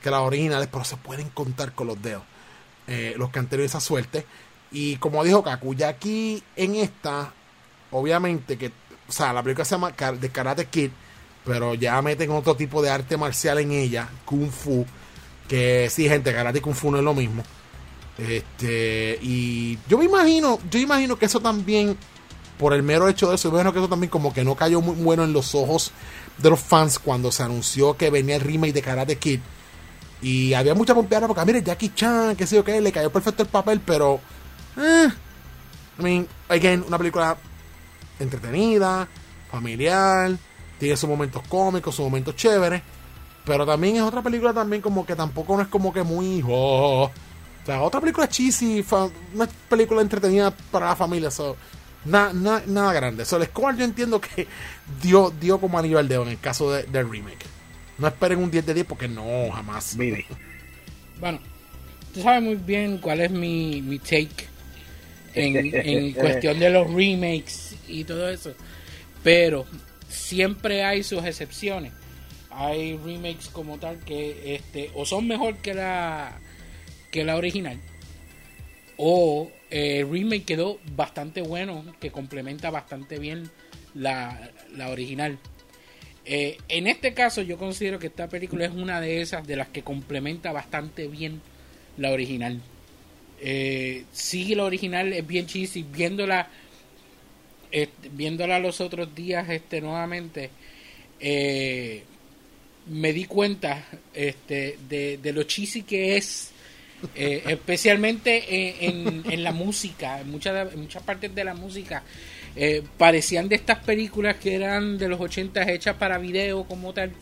que 0.02 0.10
las 0.10 0.20
originales, 0.20 0.68
pero 0.70 0.84
se 0.84 0.96
pueden 0.96 1.28
contar 1.30 1.72
con 1.72 1.86
los 1.86 2.00
dedos. 2.02 2.22
eh, 2.86 3.14
los 3.16 3.30
que 3.30 3.38
han 3.38 3.46
tenido 3.46 3.66
esa 3.66 3.80
suerte. 3.80 4.26
Y 4.72 4.96
como 4.96 5.22
dijo 5.24 5.42
Kaku, 5.42 5.74
ya 5.74 5.88
aquí 5.88 6.42
en 6.56 6.74
esta, 6.76 7.32
obviamente 7.92 8.58
que, 8.58 8.72
o 9.08 9.12
sea, 9.12 9.32
la 9.32 9.42
película 9.42 9.64
se 9.64 9.74
llama 9.76 9.92
The 9.92 10.28
Karate 10.30 10.66
Kid, 10.66 10.90
pero 11.44 11.74
ya 11.74 12.00
meten 12.02 12.30
otro 12.30 12.56
tipo 12.56 12.82
de 12.82 12.90
arte 12.90 13.16
marcial 13.16 13.58
en 13.58 13.72
ella, 13.72 14.08
Kung 14.24 14.50
Fu, 14.50 14.84
que 15.48 15.88
sí, 15.90 16.08
gente, 16.08 16.32
Karate 16.32 16.60
Kung 16.60 16.74
Fu 16.74 16.90
no 16.90 16.98
es 16.98 17.04
lo 17.04 17.14
mismo. 17.14 17.42
Este, 18.18 19.18
y 19.22 19.78
yo 19.88 19.98
me 19.98 20.04
imagino, 20.04 20.58
yo 20.70 20.78
imagino 20.78 21.18
que 21.18 21.26
eso 21.26 21.40
también, 21.40 21.96
por 22.58 22.74
el 22.74 22.82
mero 22.82 23.08
hecho 23.08 23.28
de 23.28 23.36
eso, 23.36 23.48
yo 23.48 23.54
imagino 23.54 23.72
que 23.72 23.78
eso 23.78 23.88
también 23.88 24.10
como 24.10 24.32
que 24.32 24.44
no 24.44 24.54
cayó 24.54 24.80
muy 24.80 24.96
bueno 24.96 25.24
en 25.24 25.32
los 25.32 25.54
ojos 25.54 25.92
de 26.38 26.50
los 26.50 26.60
fans 26.60 26.98
cuando 26.98 27.32
se 27.32 27.42
anunció 27.42 27.96
que 27.96 28.10
venía 28.10 28.36
el 28.36 28.42
remake 28.42 28.72
de 28.72 28.82
Karate 28.82 29.16
Kid. 29.16 29.40
Y 30.22 30.52
había 30.52 30.74
mucha 30.74 30.94
pompeada 30.94 31.26
porque, 31.26 31.40
ah, 31.40 31.46
mire, 31.46 31.62
Jackie 31.62 31.94
Chan, 31.94 32.36
qué 32.36 32.46
sé 32.46 32.56
yo 32.56 32.64
qué, 32.64 32.80
le 32.80 32.92
cayó 32.92 33.10
perfecto 33.10 33.42
el 33.42 33.48
papel, 33.48 33.80
pero. 33.84 34.20
Eh, 34.76 35.08
I 35.98 36.02
mean, 36.02 36.28
again, 36.48 36.84
una 36.86 36.98
película 36.98 37.36
entretenida, 38.18 39.08
familiar, 39.50 40.36
tiene 40.78 40.96
sus 40.96 41.08
momentos 41.08 41.42
cómicos, 41.48 41.94
sus 41.94 42.04
momentos 42.04 42.36
chéveres, 42.36 42.82
pero 43.44 43.66
también 43.66 43.96
es 43.96 44.02
otra 44.02 44.22
película 44.22 44.52
también 44.52 44.82
como 44.82 45.04
que 45.04 45.16
tampoco 45.16 45.56
no 45.56 45.62
es 45.62 45.68
como 45.68 45.92
que 45.92 46.02
muy... 46.02 46.44
oh, 46.46 47.10
o 47.62 47.66
sea, 47.66 47.82
otra 47.82 48.00
película 48.00 48.28
cheesy, 48.28 48.84
una 49.34 49.48
película 49.68 50.00
entretenida 50.02 50.50
para 50.50 50.86
la 50.86 50.96
familia, 50.96 51.30
so, 51.30 51.56
na- 52.04 52.32
na- 52.32 52.62
nada 52.66 52.92
grande. 52.92 53.24
So, 53.24 53.36
el 53.36 53.44
score 53.46 53.76
yo 53.76 53.84
entiendo 53.84 54.20
que 54.20 54.46
dio, 55.02 55.30
dio 55.40 55.58
como 55.60 55.78
anillo 55.78 55.98
al 55.98 56.08
dedo 56.08 56.22
en 56.22 56.30
el 56.30 56.40
caso 56.40 56.72
de- 56.72 56.84
del 56.84 57.08
remake. 57.10 57.46
No 57.98 58.08
esperen 58.08 58.38
un 58.38 58.50
10 58.50 58.64
de 58.64 58.74
10 58.74 58.86
porque 58.86 59.08
no, 59.08 59.50
jamás. 59.52 59.96
Vidi. 59.96 60.24
Bueno, 61.20 61.38
tú 62.14 62.22
sabes 62.22 62.42
muy 62.42 62.54
bien 62.56 62.96
cuál 62.98 63.20
es 63.20 63.30
mi, 63.30 63.82
mi 63.82 63.98
take 63.98 64.48
en, 65.34 65.56
en 65.74 66.12
cuestión 66.14 66.58
de 66.58 66.70
los 66.70 66.86
remakes 66.92 67.74
y 67.86 68.04
todo 68.04 68.28
eso. 68.30 68.54
Pero 69.22 69.66
siempre 70.08 70.82
hay 70.82 71.02
sus 71.02 71.22
excepciones. 71.24 71.92
Hay 72.50 72.96
remakes 72.96 73.48
como 73.52 73.78
tal 73.78 73.98
que 73.98 74.54
este 74.54 74.90
o 74.94 75.04
son 75.04 75.28
mejor 75.28 75.56
que 75.58 75.74
la 75.74 76.38
que 77.10 77.24
la 77.24 77.36
original 77.36 77.78
o 78.96 79.50
eh, 79.70 80.00
el 80.00 80.10
remake 80.10 80.44
quedó 80.44 80.78
bastante 80.94 81.42
bueno 81.42 81.84
que 82.00 82.10
complementa 82.10 82.70
bastante 82.70 83.18
bien 83.18 83.50
la, 83.94 84.50
la 84.76 84.90
original. 84.90 85.38
Eh, 86.24 86.58
en 86.68 86.86
este 86.86 87.14
caso 87.14 87.42
yo 87.42 87.56
considero 87.56 87.98
que 87.98 88.08
esta 88.08 88.28
película 88.28 88.66
es 88.66 88.72
una 88.72 89.00
de 89.00 89.22
esas 89.22 89.46
de 89.46 89.56
las 89.56 89.68
que 89.68 89.82
complementa 89.82 90.52
bastante 90.52 91.08
bien 91.08 91.40
la 91.96 92.12
original. 92.12 92.60
Eh, 93.40 94.04
sí, 94.12 94.54
la 94.54 94.64
original 94.64 95.12
es 95.12 95.26
bien 95.26 95.46
cheesy, 95.46 95.82
viéndola 95.82 96.48
viéndola 98.12 98.58
los 98.58 98.80
otros 98.80 99.14
días 99.14 99.48
este 99.48 99.80
nuevamente, 99.80 100.50
eh, 101.20 102.02
me 102.86 103.12
di 103.12 103.24
cuenta 103.26 103.86
este, 104.12 104.76
de, 104.88 105.18
de 105.18 105.32
lo 105.32 105.44
cheesy 105.44 105.82
que 105.82 106.16
es, 106.16 106.50
eh, 107.14 107.42
especialmente 107.46 108.86
en, 108.86 109.22
en, 109.30 109.44
la 109.44 109.52
música, 109.52 110.20
en 110.20 110.30
muchas, 110.30 110.74
muchas 110.76 111.02
partes 111.02 111.34
de 111.34 111.44
la 111.44 111.54
música. 111.54 112.02
Eh, 112.56 112.82
parecían 112.98 113.48
de 113.48 113.56
estas 113.56 113.78
películas 113.84 114.36
que 114.36 114.54
eran 114.54 114.98
de 114.98 115.08
los 115.08 115.20
80 115.20 115.70
hechas 115.70 115.96
para 115.96 116.18
video 116.18 116.64
como 116.64 116.92
tal. 116.92 117.12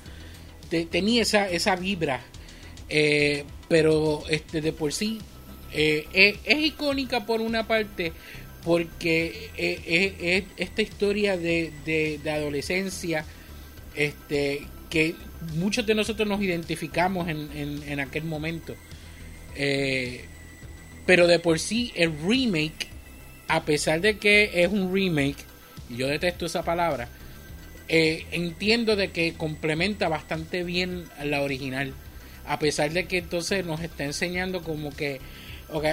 tenía 0.90 1.22
esa, 1.22 1.48
esa 1.48 1.76
vibra. 1.76 2.20
Eh, 2.88 3.44
pero 3.68 4.22
este 4.30 4.62
de 4.62 4.72
por 4.72 4.94
sí 4.94 5.20
es, 5.74 6.38
icónica 6.46 7.26
por 7.26 7.42
una 7.42 7.68
parte 7.68 8.12
porque 8.64 9.50
es, 9.58 10.44
esta 10.56 10.80
historia 10.80 11.36
de, 11.36 11.70
de 11.84 12.30
adolescencia 12.30 13.26
este 13.94 14.66
que 14.88 15.14
muchos 15.56 15.86
de 15.86 15.94
nosotros 15.94 16.26
nos 16.26 16.40
identificamos 16.40 17.28
en, 17.28 17.50
en, 17.86 18.00
aquel 18.00 18.24
momento. 18.24 18.74
Eh, 19.58 20.24
pero 21.04 21.26
de 21.26 21.40
por 21.40 21.58
sí 21.58 21.92
el 21.96 22.12
remake, 22.26 22.86
a 23.48 23.64
pesar 23.64 24.00
de 24.00 24.18
que 24.18 24.62
es 24.62 24.68
un 24.68 24.94
remake, 24.94 25.44
y 25.90 25.96
yo 25.96 26.06
detesto 26.06 26.46
esa 26.46 26.62
palabra, 26.62 27.08
eh, 27.88 28.26
entiendo 28.30 28.94
de 28.96 29.10
que 29.10 29.34
complementa 29.34 30.08
bastante 30.08 30.62
bien 30.62 31.04
la 31.22 31.42
original. 31.42 31.92
A 32.46 32.58
pesar 32.58 32.92
de 32.92 33.06
que 33.06 33.18
entonces 33.18 33.64
nos 33.64 33.80
está 33.80 34.04
enseñando 34.04 34.62
como 34.62 34.94
que 34.94 35.20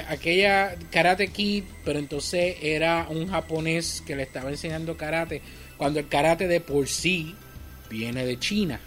aquella 0.08 0.76
Karate 0.92 1.28
Kid, 1.30 1.64
pero 1.84 2.00
entonces 2.00 2.58
era 2.62 3.08
un 3.10 3.28
japonés 3.28 4.04
que 4.06 4.16
le 4.16 4.24
estaba 4.24 4.50
enseñando 4.50 4.96
karate, 4.96 5.42
cuando 5.78 6.00
el 6.00 6.08
karate 6.08 6.48
de 6.48 6.62
por 6.62 6.88
sí 6.88 7.36
viene 7.90 8.26
de 8.26 8.40
China. 8.40 8.80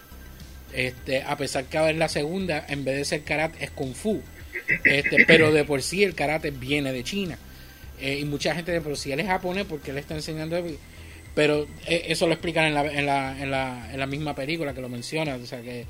Este, 0.73 1.23
a 1.23 1.37
pesar 1.37 1.65
que 1.65 1.79
en 1.79 1.99
la 1.99 2.09
segunda, 2.09 2.65
en 2.69 2.85
vez 2.85 2.97
de 2.97 3.05
ser 3.05 3.23
karate, 3.23 3.65
es 3.65 3.71
kung 3.71 3.95
fu. 3.95 4.23
Este, 4.85 5.25
pero 5.27 5.53
de 5.53 5.65
por 5.65 5.83
sí 5.83 6.05
el 6.05 6.15
karate 6.15 6.51
viene 6.51 6.93
de 6.93 7.05
China. 7.05 7.39
Eh, 8.01 8.19
y 8.21 8.25
mucha 8.25 8.55
gente 8.55 8.71
de 8.71 8.81
por 8.81 8.97
sí 8.97 9.11
él 9.11 9.21
es 9.21 9.27
japonés 9.27 9.65
porque 9.69 9.91
él 9.91 9.99
está 9.99 10.15
enseñando. 10.15 10.63
Pero 11.35 11.67
eh, 11.87 12.07
eso 12.09 12.27
lo 12.27 12.33
explican 12.33 12.67
en 12.67 12.75
la, 12.75 12.87
en, 12.87 13.07
la, 13.07 13.43
en, 13.43 13.51
la, 13.51 13.93
en 13.93 13.99
la 13.99 14.07
misma 14.07 14.35
película 14.35 14.75
que 14.75 14.81
lo 14.81 14.89
menciona. 14.89 15.37
O 15.37 15.47
sea 15.47 15.61
que 15.63 15.87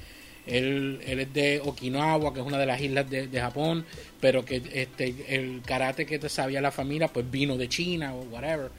él, 0.47 1.01
él 1.07 1.21
es 1.21 1.33
de 1.33 1.61
Okinawa, 1.63 2.33
que 2.33 2.41
es 2.41 2.47
una 2.47 2.59
de 2.59 2.67
las 2.67 2.81
islas 2.81 3.09
de, 3.09 3.29
Japón, 3.41 3.85
pero 4.21 4.45
que 4.45 4.63
este 4.73 5.15
el 5.29 5.63
karate 5.65 6.07
que 6.07 6.19
te 6.19 6.29
sabía 6.29 6.61
la 6.61 6.71
familia, 6.71 7.09
pues 7.09 7.31
vino 7.31 7.57
de 7.57 7.69
China 7.69 8.15
o 8.15 8.23
whatever. 8.25 8.71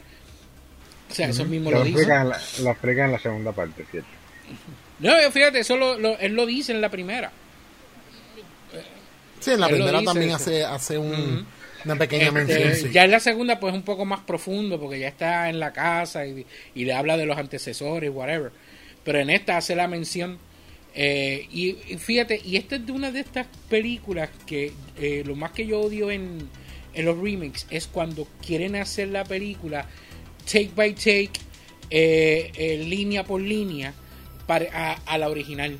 O 1.09 1.13
sea, 1.13 1.29
eso 1.29 1.45
mismo 1.45 1.71
lo, 1.71 1.83
dice. 1.83 2.07
Lo 2.61 2.71
explican 2.71 3.05
en 3.05 3.11
la 3.13 3.19
segunda 3.19 3.51
parte, 3.51 3.83
¿cierto? 3.89 4.09
No, 4.99 5.13
fíjate, 5.31 5.59
eso 5.59 5.77
lo, 5.77 5.95
él 6.17 6.33
lo 6.33 6.45
dice 6.45 6.71
en 6.71 6.81
la 6.81 6.89
primera. 6.89 7.31
Sí, 9.39 9.51
en 9.51 9.59
la 9.59 9.67
primera 9.67 10.03
también 10.03 10.31
hace, 10.31 10.63
hace 10.63 10.97
un, 10.97 11.45
una 11.85 11.95
pequeña 11.95 12.27
este, 12.27 12.59
mención. 12.59 12.91
Ya 12.91 13.05
en 13.05 13.11
la 13.11 13.19
segunda, 13.19 13.59
pues 13.59 13.73
es 13.73 13.77
un 13.77 13.85
poco 13.85 14.05
más 14.05 14.21
profundo, 14.21 14.79
porque 14.79 14.99
ya 14.99 15.07
está 15.07 15.49
en 15.49 15.59
la 15.59 15.71
casa 15.71 16.25
y, 16.25 16.45
le 16.75 16.93
habla 16.93 17.17
de 17.17 17.25
los 17.25 17.37
antecesores, 17.37 18.09
whatever. 18.11 18.51
Pero 19.03 19.19
en 19.19 19.29
esta 19.29 19.57
hace 19.57 19.75
la 19.75 19.87
mención. 19.87 20.37
Eh, 20.95 21.47
y, 21.51 21.73
fíjate, 21.97 22.41
y 22.43 22.57
esta 22.57 22.75
es 22.75 22.85
de 22.85 22.91
una 22.91 23.11
de 23.11 23.21
estas 23.21 23.47
películas 23.69 24.29
que 24.45 24.73
eh, 24.99 25.23
lo 25.25 25.35
más 25.35 25.51
que 25.51 25.65
yo 25.65 25.81
odio 25.81 26.11
en, 26.11 26.49
en 26.93 27.05
los 27.05 27.17
remakes 27.17 27.67
es 27.69 27.87
cuando 27.87 28.27
quieren 28.45 28.75
hacer 28.75 29.09
la 29.09 29.23
película 29.23 29.85
take 30.45 30.71
by 30.75 30.93
take, 30.95 31.31
eh, 31.91 32.83
línea 32.85 33.23
por 33.23 33.39
línea 33.39 33.93
a, 35.05 35.17
la 35.17 35.29
original. 35.29 35.77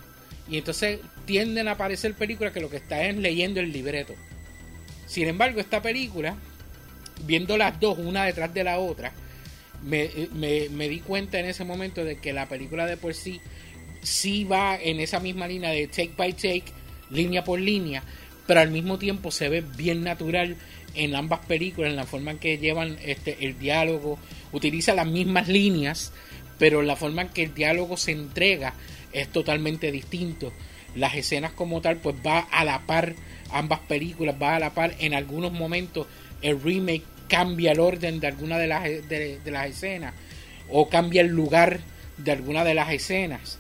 Y 0.50 0.58
entonces 0.58 1.00
tienden 1.30 1.68
a 1.68 1.74
aparecer 1.74 2.16
películas 2.16 2.52
que 2.52 2.60
lo 2.60 2.72
que 2.72 2.78
está 2.78 3.06
es 3.06 3.16
leyendo 3.16 3.60
el 3.60 3.72
libreto. 3.72 4.16
Sin 5.06 5.28
embargo, 5.28 5.60
esta 5.60 5.80
película, 5.80 6.36
viendo 7.24 7.56
las 7.56 7.80
dos 7.80 8.00
una 8.00 8.26
detrás 8.26 8.52
de 8.52 8.64
la 8.64 8.80
otra, 8.80 9.12
me, 9.84 10.10
me, 10.34 10.90
di 10.90 11.02
cuenta 11.02 11.40
en 11.40 11.46
ese 11.46 11.64
momento 11.66 12.04
de 12.04 12.18
que 12.18 12.34
la 12.34 12.50
película 12.50 12.88
de 12.88 12.98
por 12.98 13.14
sí 13.14 13.42
sí 14.02 14.44
va 14.44 14.76
en 14.76 15.00
esa 15.00 15.20
misma 15.20 15.48
línea 15.48 15.70
de 15.70 15.86
take 15.86 16.14
by 16.18 16.34
take, 16.34 16.64
línea 17.12 17.44
por 17.44 17.60
línea, 17.60 18.02
pero 18.48 18.62
al 18.62 18.72
mismo 18.72 18.98
tiempo 18.98 19.30
se 19.30 19.50
ve 19.50 19.64
bien 19.78 20.04
natural 20.04 20.58
en 20.96 21.14
ambas 21.14 21.42
películas, 21.46 21.92
en 21.92 21.96
la 21.96 22.08
forma 22.08 22.32
en 22.32 22.40
que 22.40 22.58
llevan 22.58 22.98
este, 23.06 23.46
el 23.46 23.60
diálogo, 23.60 24.18
utiliza 24.52 24.96
las 24.96 25.06
mismas 25.06 25.48
líneas, 25.48 26.12
pero 26.58 26.82
la 26.82 26.96
forma 26.96 27.22
en 27.22 27.30
que 27.30 27.44
el 27.44 27.54
diálogo 27.54 27.98
se 27.98 28.14
entrega 28.14 28.74
es 29.14 29.28
totalmente 29.28 29.92
distinto. 29.92 30.52
Las 30.96 31.16
escenas 31.16 31.52
como 31.52 31.82
tal, 31.82 31.98
pues 31.98 32.16
va 32.26 32.40
a 32.40 32.66
la 32.66 32.80
par, 32.86 33.16
ambas 33.52 33.80
películas 33.80 34.36
va 34.42 34.56
a 34.56 34.60
la 34.60 34.74
par. 34.74 34.96
En 35.00 35.14
algunos 35.14 35.52
momentos 35.52 36.08
el 36.42 36.62
remake 36.62 37.04
cambia 37.28 37.72
el 37.72 37.80
orden 37.80 38.20
de 38.20 38.28
alguna 38.28 38.58
de 38.58 38.68
las, 38.68 38.84
de, 38.84 39.40
las 39.46 39.70
escenas 39.70 40.14
o 40.70 40.90
cambia 40.90 41.22
el 41.22 41.28
lugar 41.28 41.80
de 42.18 42.32
alguna 42.32 42.64
de 42.64 42.74
las 42.74 42.92
escenas. 42.92 43.60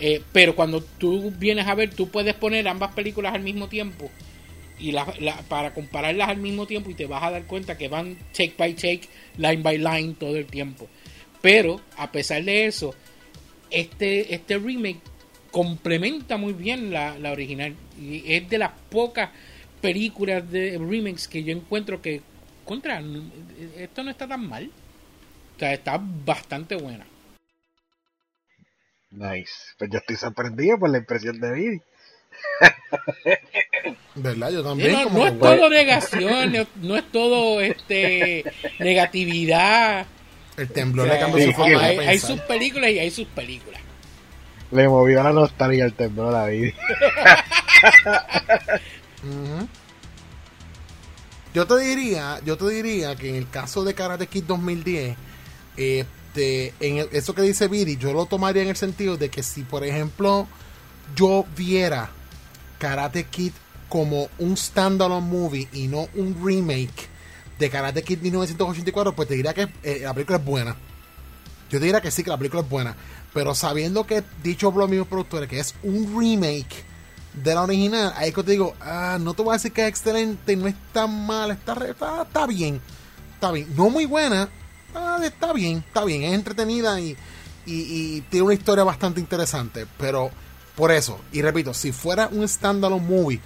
Eh, 0.00 0.22
pero 0.32 0.54
cuando 0.54 0.80
tú 0.82 1.32
vienes 1.36 1.66
a 1.66 1.74
ver, 1.74 1.90
tú 1.90 2.08
puedes 2.08 2.34
poner 2.34 2.68
ambas 2.68 2.92
películas 2.92 3.34
al 3.34 3.42
mismo 3.42 3.68
tiempo 3.68 4.10
y 4.78 4.94
para 5.48 5.74
compararlas 5.74 6.28
al 6.28 6.36
mismo 6.38 6.66
tiempo 6.66 6.90
y 6.90 6.94
te 6.94 7.06
vas 7.06 7.22
a 7.24 7.32
dar 7.32 7.44
cuenta 7.44 7.76
que 7.76 7.88
van 7.88 8.16
take 8.32 8.54
by 8.56 8.74
take, 8.74 9.02
line 9.36 9.62
by 9.62 9.78
line 9.78 10.14
todo 10.14 10.36
el 10.36 10.46
tiempo. 10.46 10.88
Pero 11.40 11.80
a 11.96 12.12
pesar 12.12 12.44
de 12.44 12.66
eso, 12.66 12.94
este, 13.70 14.34
este 14.34 14.58
remake 14.58 15.00
complementa 15.50 16.36
muy 16.36 16.52
bien 16.52 16.90
la, 16.90 17.14
original. 17.30 17.74
Y 18.00 18.32
es 18.32 18.48
de 18.48 18.58
las 18.58 18.72
pocas 18.90 19.30
películas 19.80 20.50
de 20.50 20.78
remakes 20.78 21.28
que 21.28 21.44
yo 21.44 21.52
encuentro 21.52 22.00
que, 22.02 22.22
contra, 22.64 23.02
esto 23.76 24.02
no 24.02 24.10
está 24.10 24.26
tan 24.26 24.46
mal. 24.46 24.70
O 25.56 25.58
sea, 25.58 25.72
está 25.72 25.98
bastante 26.00 26.76
buena. 26.76 27.06
Nice. 29.10 29.52
Pues 29.78 29.90
yo 29.90 29.98
estoy 29.98 30.16
sorprendido 30.16 30.78
por 30.78 30.90
la 30.90 30.98
impresión 30.98 31.40
de 31.40 31.52
Vidi. 31.52 31.82
¿Verdad? 34.14 34.50
Yo 34.50 34.62
también. 34.62 34.92
no, 34.92 35.26
es 35.26 35.38
todo 35.38 35.70
negación, 35.70 36.68
no, 36.76 36.96
es 36.96 37.10
todo 37.10 37.60
este 37.60 38.44
negatividad. 38.78 40.06
El 40.56 40.68
temblor 40.68 41.08
le 41.08 41.18
cambió 41.18 41.44
su 41.46 41.52
forma 41.52 41.80
hay, 41.80 42.18
sus 42.18 42.40
películas 42.40 42.90
y 42.90 42.98
hay 42.98 43.10
sus 43.10 43.26
películas. 43.28 43.80
Le 44.70 44.88
movió 44.88 45.22
la 45.22 45.32
nostalgia 45.32 45.84
el 45.84 45.94
temblor 45.94 46.34
a 46.34 46.40
David. 46.40 46.74
Yo 51.54 51.66
te 51.66 51.78
diría, 51.78 52.40
yo 52.44 52.56
te 52.56 52.68
diría 52.68 53.16
que 53.16 53.30
en 53.30 53.36
el 53.36 53.48
caso 53.48 53.82
de 53.82 53.94
Karate 53.94 54.26
Kid 54.26 54.44
2010, 54.44 55.16
este, 55.76 56.74
en 56.80 57.08
eso 57.10 57.34
que 57.34 57.42
dice 57.42 57.68
Vidi, 57.68 57.96
yo 57.96 58.12
lo 58.12 58.26
tomaría 58.26 58.62
en 58.62 58.68
el 58.68 58.76
sentido 58.76 59.16
de 59.16 59.30
que 59.30 59.42
si, 59.42 59.62
por 59.62 59.82
ejemplo, 59.82 60.46
yo 61.16 61.46
viera 61.56 62.10
Karate 62.78 63.24
Kid 63.24 63.52
como 63.88 64.28
un 64.38 64.56
standalone 64.56 65.26
movie 65.26 65.68
y 65.72 65.88
no 65.88 66.08
un 66.14 66.36
remake 66.44 67.08
de 67.58 67.70
Karate 67.70 68.02
Kid 68.02 68.20
1984, 68.20 69.14
pues 69.14 69.28
te 69.28 69.34
diría 69.34 69.54
que 69.54 69.68
eh, 69.82 70.00
la 70.02 70.14
película 70.14 70.38
es 70.38 70.44
buena. 70.44 70.76
Yo 71.70 71.78
te 71.78 71.86
diría 71.86 72.00
que 72.00 72.10
sí, 72.10 72.22
que 72.22 72.30
la 72.30 72.38
película 72.38 72.62
es 72.62 72.68
buena. 72.68 72.94
Pero 73.34 73.54
sabiendo 73.54 74.06
que, 74.06 74.22
dicho 74.42 74.70
por 74.70 74.80
los 74.80 74.90
mismos 74.90 75.08
productores, 75.08 75.48
que 75.48 75.60
es 75.60 75.74
un 75.82 76.18
remake 76.18 76.84
de 77.34 77.54
la 77.54 77.62
original, 77.62 78.12
ahí 78.16 78.32
que 78.32 78.42
te 78.42 78.52
digo, 78.52 78.74
ah, 78.80 79.18
no 79.20 79.34
te 79.34 79.42
voy 79.42 79.52
a 79.52 79.54
decir 79.54 79.72
que 79.72 79.82
es 79.82 79.88
excelente, 79.88 80.56
no 80.56 80.66
es 80.66 80.74
tan 80.92 81.26
mal, 81.26 81.50
está, 81.50 81.76
está, 82.22 82.46
bien. 82.46 82.80
Está 83.34 83.52
bien. 83.52 83.68
No 83.76 83.90
muy 83.90 84.06
buena, 84.06 84.48
ah, 84.94 85.18
está 85.22 85.52
bien, 85.52 85.84
está 85.86 86.04
bien. 86.04 86.22
Es 86.22 86.34
entretenida 86.34 87.00
y, 87.00 87.16
y, 87.66 88.22
tiene 88.22 88.46
una 88.46 88.54
historia 88.54 88.84
bastante 88.84 89.20
interesante. 89.20 89.86
Pero 89.98 90.30
por 90.74 90.90
eso, 90.90 91.20
y 91.32 91.42
repito, 91.42 91.74
si 91.74 91.92
fuera 91.92 92.28
un 92.28 92.48
standalone 92.48 93.06
movie 93.06 93.40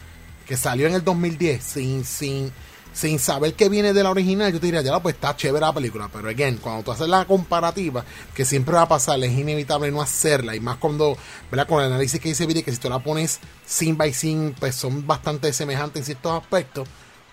que 0.47 0.57
salió 0.57 0.87
en 0.87 0.95
el 0.95 1.05
2010 1.05 1.63
sin, 1.63 2.05
sin 2.05 2.53
sin 2.93 3.19
saber 3.19 3.55
que 3.55 3.69
viene 3.69 3.93
de 3.93 4.03
la 4.03 4.11
original, 4.11 4.53
yo 4.53 4.61
te 4.61 4.67
diría, 4.67 4.83
ya 4.83 5.01
pues 5.01 5.15
está 5.15 5.35
chévere 5.35 5.65
la 5.65 5.73
película. 5.73 6.09
Pero 6.13 6.29
again, 6.29 6.59
cuando 6.59 6.83
tú 6.83 6.93
haces 6.93 7.09
la 7.09 7.25
comparativa, 7.25 8.05
que 8.35 8.45
siempre 8.45 8.75
va 8.75 8.83
a 8.83 8.89
pasar, 8.89 9.23
es 9.23 9.33
inevitable 9.33 9.91
no 9.91 10.03
hacerla. 10.03 10.55
Y 10.55 10.61
más 10.61 10.77
cuando, 10.77 11.17
¿verdad? 11.51 11.67
Con 11.67 11.81
el 11.81 11.87
análisis 11.87 12.21
que 12.21 12.29
dice 12.29 12.47
Viri, 12.47 12.63
que 12.63 12.73
si 12.73 12.79
tú 12.79 12.89
la 12.89 12.99
pones 12.99 13.41
sin 13.67 13.97
by 13.97 14.13
sin, 14.13 14.55
pues 14.59 14.75
son 14.75 15.07
bastante 15.07 15.53
semejantes 15.53 16.01
en 16.01 16.05
ciertos 16.05 16.43
aspectos, 16.43 16.89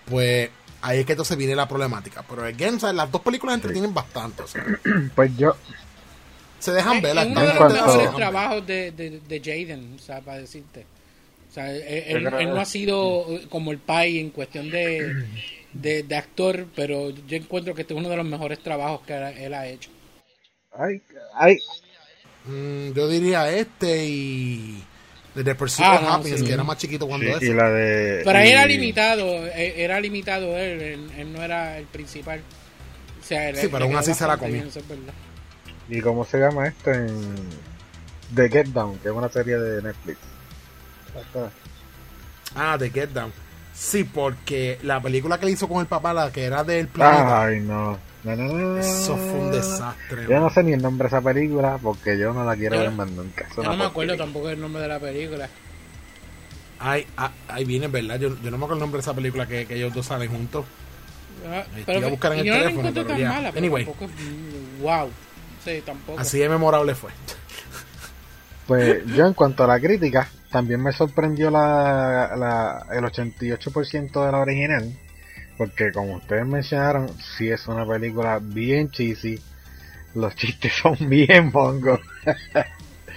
pues 0.08 0.50
ahí 0.82 1.00
es 1.00 1.06
que 1.06 1.12
entonces 1.12 1.36
viene 1.36 1.54
la 1.54 1.68
problemática. 1.68 2.24
Pero 2.28 2.44
again, 2.44 2.78
las 2.94 3.10
dos 3.10 3.20
películas 3.20 3.56
entretienen 3.56 3.92
bastante. 3.92 4.42
Pues 5.14 5.36
yo. 5.36 5.56
Se 6.58 6.72
dejan 6.72 7.00
ver 7.00 7.14
las 7.14 7.26
uno 7.26 7.40
de 7.40 7.54
los 7.54 7.72
mejores 7.72 8.14
trabajos 8.14 8.66
de, 8.66 8.90
de, 8.92 9.20
de 9.26 9.40
Jaden, 9.40 9.96
o 9.96 9.98
sea, 9.98 10.20
para 10.20 10.38
decirte. 10.38 10.84
O 11.50 11.52
sea, 11.52 11.74
él, 11.74 12.22
no 12.22 12.60
ha 12.60 12.64
sido 12.64 13.26
como 13.48 13.72
el 13.72 13.78
Pai 13.78 14.18
en 14.18 14.30
cuestión 14.30 14.70
de, 14.70 15.24
de, 15.72 16.16
actor, 16.16 16.66
pero 16.76 17.10
yo 17.10 17.36
encuentro 17.36 17.74
que 17.74 17.82
este 17.82 17.92
es 17.94 17.98
uno 17.98 18.08
de 18.08 18.16
los 18.16 18.24
mejores 18.26 18.60
trabajos 18.62 19.00
que 19.06 19.14
él 19.14 19.52
ha 19.54 19.66
hecho. 19.66 19.90
Hay, 20.72 21.02
hay, 21.34 21.58
Mm, 22.46 22.92
yo 22.94 23.06
diría 23.08 23.50
este 23.54 24.06
y. 24.06 24.82
The 25.34 25.54
Pursuit 25.54 25.86
Ah, 25.86 25.96
of 25.96 26.02
no, 26.02 26.12
Happiness, 26.14 26.40
sí. 26.40 26.46
que 26.46 26.52
era 26.54 26.64
más 26.64 26.78
chiquito 26.78 27.06
cuando 27.06 27.26
sí, 27.26 27.32
ese. 27.32 27.46
y 27.46 27.54
la 27.54 27.70
de. 27.70 28.22
Pero 28.24 28.38
ahí 28.38 28.48
y- 28.48 28.52
era 28.52 28.66
limitado, 28.66 29.46
eh, 29.46 29.74
era 29.76 30.00
limitado 30.00 30.56
él, 30.56 30.80
él, 30.80 31.10
él 31.18 31.32
no 31.32 31.42
era 31.42 31.76
el 31.78 31.84
principal. 31.84 32.40
O 33.20 33.24
sea, 33.24 33.50
él- 33.50 33.56
Sí, 33.56 33.68
pero 33.70 33.84
aún 33.84 33.94
así 33.96 34.14
se 34.14 34.26
la 34.26 34.38
comió. 34.38 34.54
bien. 34.54 34.70
¿Y 35.88 36.00
cómo 36.00 36.24
se 36.24 36.38
llama 36.38 36.66
esto 36.68 36.90
en 36.92 37.34
The 38.34 38.48
Get 38.48 38.66
Down, 38.68 38.98
que 39.00 39.08
es 39.08 39.14
una 39.14 39.28
serie 39.28 39.58
de 39.58 39.82
Netflix? 39.82 40.18
Ah, 42.54 42.76
The 42.78 42.90
Get 42.90 43.10
Down. 43.10 43.32
Sí, 43.72 44.04
porque 44.04 44.78
la 44.82 45.00
película 45.00 45.38
que 45.38 45.46
le 45.46 45.52
hizo 45.52 45.68
con 45.68 45.80
el 45.80 45.86
papá, 45.86 46.12
la 46.12 46.30
que 46.32 46.44
era 46.44 46.64
del 46.64 46.88
planeta, 46.88 47.44
Ay, 47.44 47.60
no. 47.60 47.98
No, 48.22 48.36
no, 48.36 48.52
no. 48.52 48.78
eso 48.78 49.16
fue 49.16 49.32
un 49.32 49.50
desastre. 49.50 50.26
Yo 50.28 50.38
no 50.40 50.50
sé 50.50 50.62
ni 50.62 50.74
el 50.74 50.82
nombre 50.82 51.08
de 51.08 51.16
esa 51.16 51.22
película 51.22 51.78
porque 51.82 52.18
yo 52.18 52.34
no 52.34 52.44
la 52.44 52.54
quiero 52.54 52.74
Yo- 52.76 52.82
ver 52.82 52.90
más 52.90 53.10
nunca. 53.10 53.46
Yo 53.56 53.62
no 53.62 53.76
me 53.76 53.84
acuerdo 53.84 54.14
tampoco 54.16 54.50
el 54.50 54.60
nombre 54.60 54.82
de 54.82 54.88
la 54.88 54.98
película. 54.98 55.48
Ay, 56.78 57.06
ah, 57.16 57.30
ahí 57.48 57.64
viene, 57.64 57.88
¿verdad? 57.88 58.18
Yo, 58.18 58.28
yo 58.42 58.50
no 58.50 58.58
me 58.58 58.64
acuerdo 58.64 58.74
el 58.74 58.80
nombre 58.80 58.98
de 58.98 59.02
esa 59.02 59.14
película 59.14 59.46
que, 59.46 59.64
que 59.66 59.76
ellos 59.76 59.94
dos 59.94 60.04
salen 60.06 60.30
juntos. 60.30 60.66
Ah, 61.48 61.64
Ahí 61.74 61.82
Pero 61.86 62.06
a 62.06 62.10
buscar 62.10 62.32
en 62.34 62.40
el 62.40 62.44
yo 62.44 62.52
no 62.52 62.58
la 62.58 62.64
teléfono, 62.66 62.90
pero 62.92 63.06
tan 63.06 63.22
mala, 63.28 63.52
pero 63.52 63.58
Anyway. 63.58 63.84
tampoco 63.86 64.04
es 64.04 64.80
wow. 64.82 65.10
Sí, 65.64 65.82
tampoco. 65.86 66.18
Así 66.20 66.38
de 66.38 66.48
memorable 66.50 66.94
fue. 66.94 67.10
Pues 68.66 69.04
yo 69.06 69.26
en 69.26 69.34
cuanto 69.34 69.64
a 69.64 69.66
la 69.66 69.80
crítica, 69.80 70.28
también 70.50 70.82
me 70.82 70.92
sorprendió 70.92 71.50
la, 71.50 72.34
la, 72.36 72.86
el 72.96 73.04
88% 73.04 74.26
de 74.26 74.32
la 74.32 74.38
original. 74.38 74.92
Porque 75.56 75.92
como 75.92 76.16
ustedes 76.16 76.46
mencionaron, 76.46 77.10
sí 77.36 77.50
es 77.50 77.66
una 77.68 77.86
película 77.86 78.38
bien 78.42 78.90
cheesy. 78.90 79.38
Los 80.14 80.34
chistes 80.34 80.72
son 80.72 80.96
bien 81.08 81.50
bongos. 81.52 82.00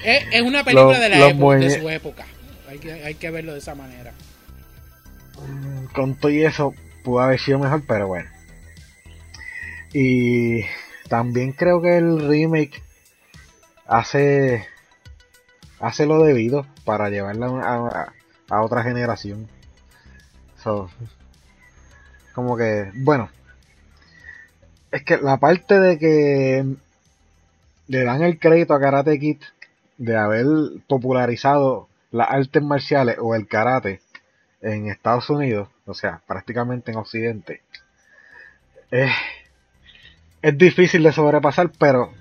Es, 0.03 0.25
es 0.31 0.41
una 0.41 0.63
película 0.63 0.91
Los- 0.91 0.99
de, 0.99 1.09
la 1.09 1.27
época, 1.29 1.55
de 1.57 1.79
su 1.79 1.89
época. 1.89 2.25
Hay 2.69 2.77
que, 2.79 2.91
hay 2.91 3.15
que 3.15 3.29
verlo 3.31 3.53
de 3.53 3.59
esa 3.59 3.75
manera. 3.75 4.11
con 5.93 6.15
todo 6.15 6.31
y 6.31 6.43
eso 6.43 6.73
pudo 7.03 7.21
haber 7.21 7.39
sido 7.39 7.59
mejor, 7.59 7.83
pero 7.87 8.07
bueno. 8.07 8.29
Y 9.93 10.61
también 11.07 11.51
creo 11.53 11.81
que 11.81 11.97
el 11.97 12.27
remake 12.27 12.81
hace 13.87 14.65
hace 15.83 16.05
lo 16.05 16.23
debido 16.23 16.65
para 16.85 17.09
llevarla 17.09 18.13
a, 18.49 18.61
otra 18.61 18.83
generación. 18.83 19.49
Como 22.33 22.55
que, 22.55 22.89
bueno, 22.95 23.29
es 24.91 25.03
que 25.03 25.17
la 25.17 25.37
parte 25.37 25.79
de 25.79 25.99
que 25.99 26.65
le 27.87 28.03
dan 28.03 28.23
el 28.23 28.39
crédito 28.39 28.73
a 28.73 28.79
Karate 28.79 29.19
Kid 29.19 29.41
de 29.97 30.17
haber 30.17 30.45
popularizado 30.87 31.89
las 32.11 32.29
artes 32.29 32.63
marciales 32.63 33.17
o 33.19 33.35
el 33.35 33.47
karate 33.47 34.01
en 34.61 34.87
Estados 34.87 35.29
Unidos, 35.29 35.67
o 35.85 35.93
sea, 35.93 36.21
prácticamente 36.25 36.91
en 36.91 36.97
Occidente, 36.97 37.61
es, 38.89 39.11
es 40.41 40.57
difícil 40.57 41.03
de 41.03 41.11
sobrepasar, 41.11 41.71
pero 41.77 42.13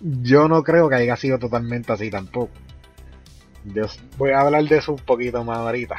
yo 0.00 0.46
no 0.46 0.62
creo 0.62 0.88
que 0.88 0.94
haya 0.94 1.16
sido 1.16 1.38
totalmente 1.38 1.92
así 1.92 2.08
tampoco. 2.08 2.52
Yo 3.74 3.84
voy 4.16 4.30
a 4.30 4.40
hablar 4.40 4.64
de 4.64 4.78
eso 4.78 4.92
un 4.92 4.98
poquito 4.98 5.44
más 5.44 5.58
ahorita. 5.58 5.96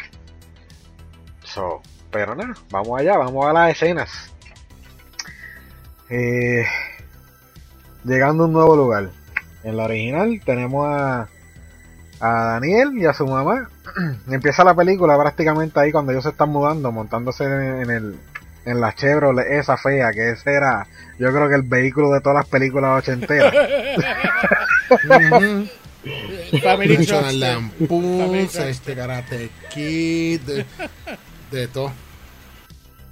So, 1.43 1.81
pero 2.11 2.35
nada, 2.35 2.53
vamos 2.71 2.99
allá, 2.99 3.17
vamos 3.17 3.45
a 3.45 3.53
las 3.53 3.71
escenas. 3.71 4.33
Eh, 6.09 6.65
llegando 8.03 8.43
a 8.43 8.47
un 8.47 8.53
nuevo 8.53 8.75
lugar. 8.75 9.09
En 9.63 9.77
la 9.77 9.83
original 9.83 10.39
tenemos 10.45 10.87
a, 10.87 11.27
a 12.19 12.43
Daniel 12.53 12.97
y 12.97 13.05
a 13.05 13.13
su 13.13 13.27
mamá 13.27 13.69
empieza 14.29 14.63
la 14.63 14.73
película 14.73 15.17
prácticamente 15.17 15.79
ahí 15.79 15.91
cuando 15.91 16.11
ellos 16.11 16.23
se 16.23 16.29
están 16.29 16.49
mudando, 16.49 16.91
montándose 16.91 17.43
en, 17.43 17.81
en 17.81 17.89
el 17.89 18.19
en 18.65 18.81
la 18.81 18.93
Chevrolet 18.93 19.51
esa 19.51 19.77
fea, 19.77 20.11
que 20.11 20.31
ese 20.31 20.53
era 20.53 20.85
yo 21.17 21.33
creo 21.33 21.49
que 21.49 21.55
el 21.55 21.63
vehículo 21.63 22.11
de 22.11 22.21
todas 22.21 22.37
las 22.37 22.47
películas 22.47 22.99
ochenteras. 22.99 23.53
Family 26.63 26.97
National. 26.97 27.39
Lampoon, 27.39 28.35
este 28.35 28.95
Karate 28.95 29.49
Kid, 29.73 30.41
de, 30.41 30.65
de 31.51 31.67
todo. 31.67 31.91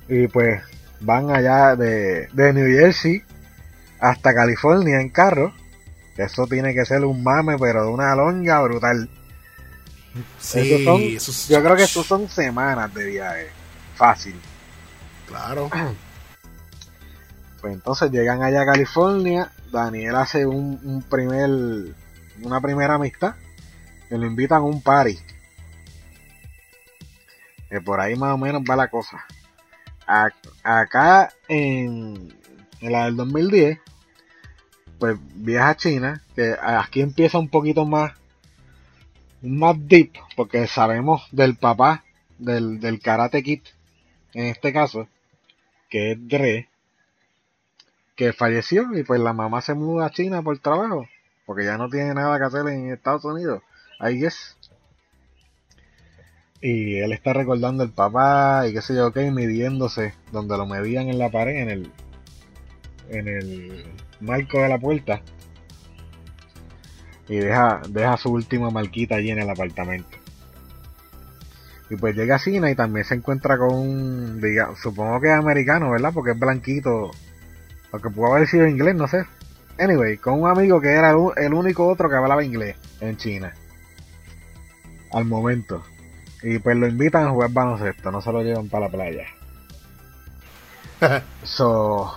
y 0.09 0.27
pues 0.27 0.61
van 1.01 1.29
allá 1.31 1.75
de, 1.75 2.27
de 2.33 2.53
New 2.53 2.65
Jersey 2.79 3.21
hasta 3.99 4.33
California 4.33 4.99
en 5.01 5.09
carro. 5.09 5.53
Eso 6.17 6.47
tiene 6.47 6.73
que 6.73 6.83
ser 6.85 7.05
un 7.05 7.23
mame, 7.23 7.57
pero 7.59 7.83
de 7.83 7.89
una 7.89 8.15
longa 8.15 8.61
brutal. 8.61 9.07
Sí, 10.39 10.59
Esos 10.73 10.83
son- 10.83 11.01
eso 11.01 11.31
es- 11.31 11.47
yo 11.47 11.61
creo 11.63 11.75
que 11.75 11.83
estos 11.83 12.05
son 12.07 12.27
semanas 12.27 12.91
de 12.93 13.05
viaje. 13.05 13.47
Fácil. 13.95 14.35
Claro. 15.27 15.69
Pues 17.61 17.73
entonces 17.73 18.11
llegan 18.11 18.41
allá 18.43 18.61
a 18.61 18.65
California, 18.65 19.51
Daniel 19.71 20.15
hace 20.15 20.45
un, 20.45 20.79
un 20.83 21.01
primer, 21.03 21.93
una 22.43 22.61
primera 22.61 22.95
amistad, 22.95 23.35
que 24.09 24.17
lo 24.17 24.25
invitan 24.25 24.59
a 24.59 24.65
un 24.65 24.81
party. 24.81 25.17
Que 27.69 27.81
por 27.81 27.99
ahí 27.99 28.15
más 28.15 28.33
o 28.33 28.37
menos 28.37 28.61
va 28.69 28.75
la 28.75 28.87
cosa. 28.89 29.25
A- 30.07 30.29
acá 30.63 31.33
en, 31.49 32.33
en 32.79 32.91
la 32.91 33.05
del 33.05 33.17
2010, 33.17 33.79
pues 34.99 35.17
viaja 35.35 35.69
a 35.69 35.77
China, 35.77 36.23
que 36.35 36.55
aquí 36.61 37.01
empieza 37.01 37.37
un 37.37 37.49
poquito 37.49 37.85
más, 37.85 38.13
más 39.41 39.75
deep, 39.87 40.13
porque 40.35 40.65
sabemos 40.67 41.27
del 41.31 41.57
papá 41.57 42.03
del, 42.39 42.79
del 42.79 42.99
Karate 43.01 43.43
Kid, 43.43 43.61
en 44.33 44.45
este 44.47 44.71
caso, 44.71 45.07
que 45.89 46.13
es 46.13 46.17
Dre, 46.27 46.69
que 48.15 48.33
falleció 48.33 48.97
y 48.97 49.03
pues 49.03 49.19
la 49.19 49.33
mamá 49.33 49.61
se 49.61 49.73
muda 49.75 50.07
a 50.07 50.09
China 50.11 50.41
por 50.41 50.57
trabajo, 50.59 51.05
porque 51.47 51.63
ya 51.63 51.77
no 51.77 51.89
tiene 51.89 52.13
nada 52.13 52.37
que 52.37 52.43
hacer 52.43 52.67
en 52.67 52.91
Estados 52.91 53.23
Unidos, 53.23 53.63
ahí 53.99 54.25
es. 54.25 54.57
Y 56.61 56.97
él 56.97 57.13
está 57.13 57.33
recordando 57.33 57.83
el 57.83 57.91
papá 57.91 58.67
y 58.67 58.73
qué 58.73 58.81
sé 58.81 58.93
yo 58.93 59.13
qué, 59.13 59.31
midiéndose 59.31 60.13
donde 60.31 60.57
lo 60.57 60.65
medían 60.65 61.07
en 61.07 61.17
la 61.17 61.31
pared, 61.31 61.55
en 61.55 61.69
el, 61.69 61.91
en 63.09 63.27
el 63.29 63.85
marco 64.19 64.61
de 64.61 64.67
la 64.67 64.77
puerta. 64.77 65.21
Y 67.29 67.37
deja, 67.37 67.81
deja 67.89 68.17
su 68.17 68.31
última 68.31 68.69
marquita 68.69 69.15
allí 69.15 69.31
en 69.31 69.39
el 69.39 69.49
apartamento. 69.49 70.17
Y 71.89 71.95
pues 71.95 72.13
llega 72.15 72.35
a 72.35 72.39
China 72.39 72.69
y 72.69 72.75
también 72.75 73.05
se 73.05 73.15
encuentra 73.15 73.57
con 73.57 73.73
un, 73.73 74.41
diga, 74.41 74.73
supongo 74.81 75.21
que 75.21 75.27
es 75.27 75.33
americano, 75.33 75.91
¿verdad? 75.91 76.11
Porque 76.13 76.31
es 76.31 76.39
blanquito, 76.39 77.11
aunque 77.93 78.09
pudo 78.09 78.33
haber 78.33 78.47
sido 78.47 78.67
inglés, 78.67 78.95
no 78.95 79.07
sé. 79.07 79.25
Anyway, 79.79 80.17
con 80.17 80.41
un 80.41 80.49
amigo 80.49 80.81
que 80.81 80.91
era 80.91 81.11
el 81.11 81.53
único 81.53 81.87
otro 81.87 82.09
que 82.09 82.15
hablaba 82.15 82.43
inglés 82.43 82.75
en 82.99 83.17
China. 83.17 83.53
Al 85.11 85.25
momento. 85.25 85.83
Y 86.41 86.59
pues 86.59 86.77
lo 86.77 86.87
invitan 86.87 87.27
a 87.27 87.29
jugar 87.31 87.51
baloncesto, 87.51 88.11
no 88.11 88.21
se 88.21 88.31
lo 88.31 88.41
llevan 88.41 88.69
para 88.69 88.85
la 88.85 88.91
playa. 88.91 89.25
So, 91.43 92.11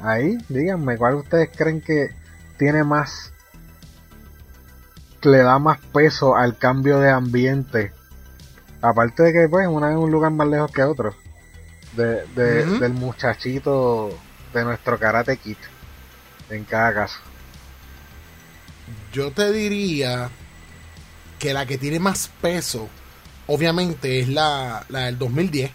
ahí, 0.00 0.38
díganme, 0.48 0.96
¿cuál 0.96 1.16
ustedes 1.16 1.50
creen 1.54 1.80
que 1.80 2.08
tiene 2.58 2.82
más, 2.82 3.32
le 5.22 5.38
da 5.38 5.58
más 5.58 5.78
peso 5.92 6.34
al 6.34 6.56
cambio 6.56 7.00
de 7.00 7.10
ambiente? 7.10 7.92
Aparte 8.80 9.22
de 9.24 9.32
que, 9.32 9.48
pues, 9.48 9.66
una 9.68 9.90
es 9.90 9.96
un 9.96 10.10
lugar 10.10 10.32
más 10.32 10.48
lejos 10.48 10.70
que 10.72 10.82
otro. 10.82 11.14
De. 11.96 12.24
Del 12.34 12.92
muchachito 12.92 14.10
de 14.52 14.64
nuestro 14.64 14.98
Karate 14.98 15.36
Kid. 15.36 15.56
En 16.50 16.64
cada 16.64 16.94
caso. 16.94 17.18
Yo 19.12 19.30
te 19.30 19.52
diría 19.52 20.30
que 21.38 21.54
la 21.54 21.66
que 21.66 21.78
tiene 21.78 21.98
más 21.98 22.30
peso, 22.40 22.88
obviamente, 23.46 24.20
es 24.20 24.28
la, 24.28 24.84
la 24.88 25.00
del 25.06 25.18
2010, 25.18 25.70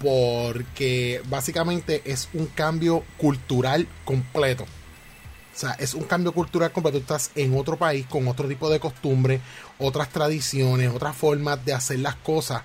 porque 0.00 1.22
básicamente 1.28 2.02
es 2.04 2.28
un 2.32 2.46
cambio 2.46 3.04
cultural 3.16 3.86
completo. 4.04 4.64
O 4.64 5.58
sea, 5.58 5.72
es 5.72 5.94
un 5.94 6.04
cambio 6.04 6.32
cultural 6.32 6.70
completo. 6.72 6.98
Estás 6.98 7.30
en 7.34 7.56
otro 7.56 7.76
país 7.78 8.06
con 8.06 8.28
otro 8.28 8.46
tipo 8.46 8.68
de 8.68 8.78
costumbres, 8.78 9.40
otras 9.78 10.10
tradiciones, 10.10 10.90
otras 10.94 11.16
formas 11.16 11.64
de 11.64 11.72
hacer 11.72 12.00
las 12.00 12.16
cosas. 12.16 12.62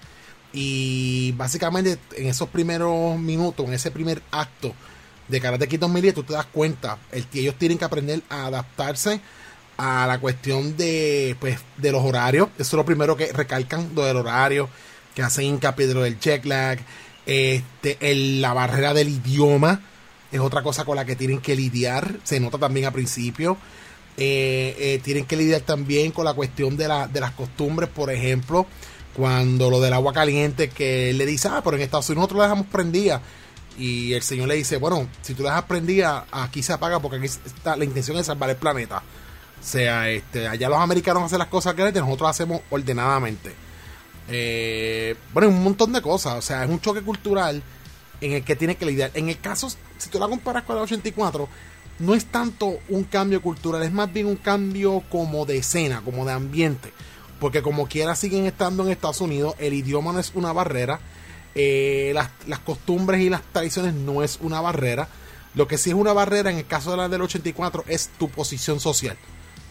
Y 0.51 1.31
básicamente 1.37 1.97
en 2.17 2.27
esos 2.27 2.49
primeros 2.49 3.17
minutos, 3.17 3.65
en 3.65 3.73
ese 3.73 3.91
primer 3.91 4.21
acto 4.31 4.73
de 5.31 5.41
Karate 5.41 5.67
Kid 5.67 5.79
2010, 5.79 6.13
tú 6.13 6.23
te 6.23 6.33
das 6.33 6.45
cuenta 6.45 6.97
el 7.11 7.25
ellos 7.33 7.55
tienen 7.57 7.77
que 7.77 7.85
aprender 7.85 8.21
a 8.29 8.45
adaptarse 8.47 9.19
a 9.77 10.05
la 10.05 10.19
cuestión 10.19 10.77
de 10.77 11.35
pues 11.39 11.57
de 11.77 11.91
los 11.91 12.03
horarios. 12.03 12.49
Eso 12.59 12.63
es 12.63 12.73
lo 12.73 12.85
primero 12.85 13.15
que 13.17 13.31
recalcan, 13.33 13.89
lo 13.95 14.05
del 14.05 14.17
horario, 14.17 14.69
que 15.15 15.23
hacen 15.23 15.45
hincapié 15.45 15.87
lo 15.87 16.03
del 16.03 16.19
check 16.19 16.45
lag, 16.45 16.77
este, 17.25 17.97
el- 18.01 18.41
la 18.41 18.53
barrera 18.53 18.93
del 18.93 19.09
idioma, 19.09 19.81
es 20.31 20.39
otra 20.39 20.61
cosa 20.63 20.85
con 20.85 20.95
la 20.95 21.05
que 21.05 21.15
tienen 21.15 21.39
que 21.39 21.55
lidiar, 21.55 22.17
se 22.23 22.39
nota 22.39 22.57
también 22.57 22.85
al 22.85 22.93
principio. 22.93 23.57
Eh, 24.17 24.75
eh, 24.77 25.01
tienen 25.03 25.25
que 25.25 25.35
lidiar 25.37 25.61
también 25.61 26.11
con 26.11 26.25
la 26.25 26.33
cuestión 26.33 26.75
de, 26.77 26.87
la, 26.87 27.07
de 27.07 27.19
las 27.21 27.31
costumbres, 27.31 27.89
por 27.89 28.11
ejemplo, 28.11 28.67
cuando 29.15 29.69
lo 29.69 29.79
del 29.81 29.93
agua 29.93 30.13
caliente, 30.13 30.69
que 30.69 31.11
le 31.13 31.25
dice, 31.25 31.47
ah, 31.49 31.61
pero 31.63 31.75
en 31.77 31.83
Estados 31.83 32.09
Unidos 32.09 32.23
nosotros 32.23 32.39
la 32.39 32.43
dejamos 32.45 32.67
prendida. 32.67 33.21
Y 33.77 34.13
el 34.13 34.21
señor 34.21 34.47
le 34.47 34.55
dice, 34.55 34.77
bueno, 34.77 35.07
si 35.21 35.33
tú 35.33 35.43
la 35.43 35.51
dejas 35.51 35.65
prendida, 35.65 36.25
aquí 36.31 36.61
se 36.61 36.73
apaga 36.73 36.99
porque 36.99 37.17
aquí 37.17 37.25
está, 37.25 37.75
la 37.75 37.85
intención 37.85 38.17
es 38.17 38.25
salvar 38.27 38.49
el 38.49 38.57
planeta. 38.57 38.97
O 38.97 39.63
sea, 39.63 40.09
este, 40.09 40.47
allá 40.47 40.69
los 40.69 40.79
americanos 40.79 41.23
hacen 41.23 41.39
las 41.39 41.47
cosas 41.47 41.73
que 41.73 41.91
nosotros 41.91 42.29
hacemos 42.29 42.61
ordenadamente. 42.69 43.53
Eh, 44.27 45.15
bueno, 45.33 45.49
un 45.49 45.63
montón 45.63 45.91
de 45.93 46.01
cosas. 46.01 46.35
O 46.35 46.41
sea, 46.41 46.63
es 46.63 46.69
un 46.69 46.81
choque 46.81 47.01
cultural 47.01 47.61
en 48.21 48.31
el 48.33 48.43
que 48.43 48.55
tiene 48.55 48.75
que 48.75 48.85
lidiar. 48.85 49.11
En 49.13 49.29
el 49.29 49.39
caso, 49.39 49.69
si 49.97 50.09
tú 50.09 50.19
la 50.19 50.27
comparas 50.27 50.63
con 50.63 50.77
el 50.77 50.83
84, 50.83 51.47
no 51.99 52.15
es 52.15 52.25
tanto 52.25 52.79
un 52.89 53.03
cambio 53.03 53.41
cultural, 53.41 53.83
es 53.83 53.91
más 53.91 54.11
bien 54.11 54.25
un 54.25 54.35
cambio 54.35 55.03
como 55.09 55.45
de 55.45 55.57
escena, 55.57 56.01
como 56.03 56.25
de 56.25 56.33
ambiente. 56.33 56.91
Porque 57.39 57.61
como 57.61 57.87
quiera 57.87 58.15
siguen 58.15 58.45
estando 58.45 58.83
en 58.83 58.89
Estados 58.89 59.21
Unidos, 59.21 59.55
el 59.59 59.73
idioma 59.73 60.13
no 60.13 60.19
es 60.19 60.31
una 60.35 60.53
barrera, 60.53 60.99
eh, 61.55 62.11
las, 62.13 62.59
costumbres 62.59 63.21
y 63.21 63.29
las 63.29 63.41
tradiciones 63.51 63.93
no 63.93 64.23
es 64.23 64.39
una 64.41 64.61
barrera. 64.61 65.07
Lo 65.53 65.67
que 65.67 65.77
sí 65.77 65.89
es 65.89 65.95
una 65.95 66.13
barrera 66.13 66.49
en 66.49 66.57
el 66.57 66.65
caso 66.65 66.91
de 66.91 66.97
la 66.97 67.09
del 67.09 67.21
84 67.21 67.85
es 67.87 68.09
tu 68.17 68.29
posición 68.29 68.79
social. 68.79 69.17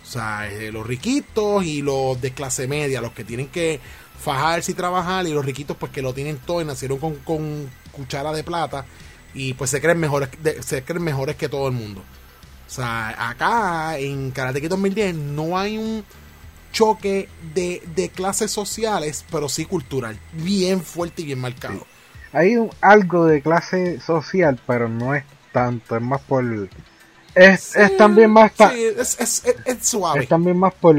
O 0.03 0.07
sea, 0.07 0.49
los 0.73 0.87
riquitos 0.87 1.65
y 1.65 1.83
los 1.83 2.21
de 2.21 2.33
clase 2.33 2.67
media, 2.67 3.01
los 3.01 3.13
que 3.13 3.25
tienen 3.25 3.49
que 3.49 3.81
fajarse 4.23 4.73
y 4.73 4.75
trabajar, 4.75 5.27
y 5.27 5.33
los 5.33 5.45
riquitos 5.45 5.77
pues 5.77 5.93
que 5.93 6.03
lo 6.03 6.13
tienen 6.13 6.39
todo 6.39 6.61
y 6.61 6.65
nacieron 6.65 6.99
con, 6.99 7.15
con 7.17 7.71
cuchara 7.93 8.33
de 8.33 8.45
plata 8.45 8.85
y 9.35 9.55
pues 9.55 9.71
se 9.71 9.81
creen 9.81 9.99
mejores, 9.99 10.29
se 10.61 10.83
creen 10.83 11.03
mejores 11.03 11.37
que 11.37 11.49
todo 11.49 11.69
el 11.69 11.75
mundo. 11.75 12.03
O 12.67 12.73
sea, 12.73 13.31
acá 13.31 13.99
en 13.99 14.31
Karate 14.31 14.61
Kid 14.61 14.69
2010 14.69 15.15
no 15.15 15.59
hay 15.59 15.79
un 15.79 16.05
choque 16.73 17.29
de, 17.55 17.83
de, 17.95 18.09
clases 18.09 18.51
sociales, 18.51 19.25
pero 19.31 19.49
sí 19.49 19.65
cultural, 19.65 20.19
bien 20.33 20.83
fuerte 20.83 21.23
y 21.23 21.27
bien 21.27 21.41
marcado. 21.41 21.87
Hay 22.33 22.57
un, 22.57 22.71
algo 22.81 23.27
de 23.27 23.43
clase 23.43 24.01
social, 24.01 24.59
pero 24.67 24.89
no 24.89 25.15
es 25.15 25.25
tanto, 25.53 25.97
es 25.97 26.03
más 26.03 26.21
por... 26.23 26.45
Es, 27.35 27.77
es 27.77 27.97
también 27.97 28.31
más... 28.31 28.53
Sí, 28.57 28.85
es, 28.99 29.21
es, 29.21 29.45
es, 29.65 29.87
suave. 29.87 30.23
Es 30.23 30.29
también 30.29 30.57
más 30.57 30.75
por, 30.75 30.97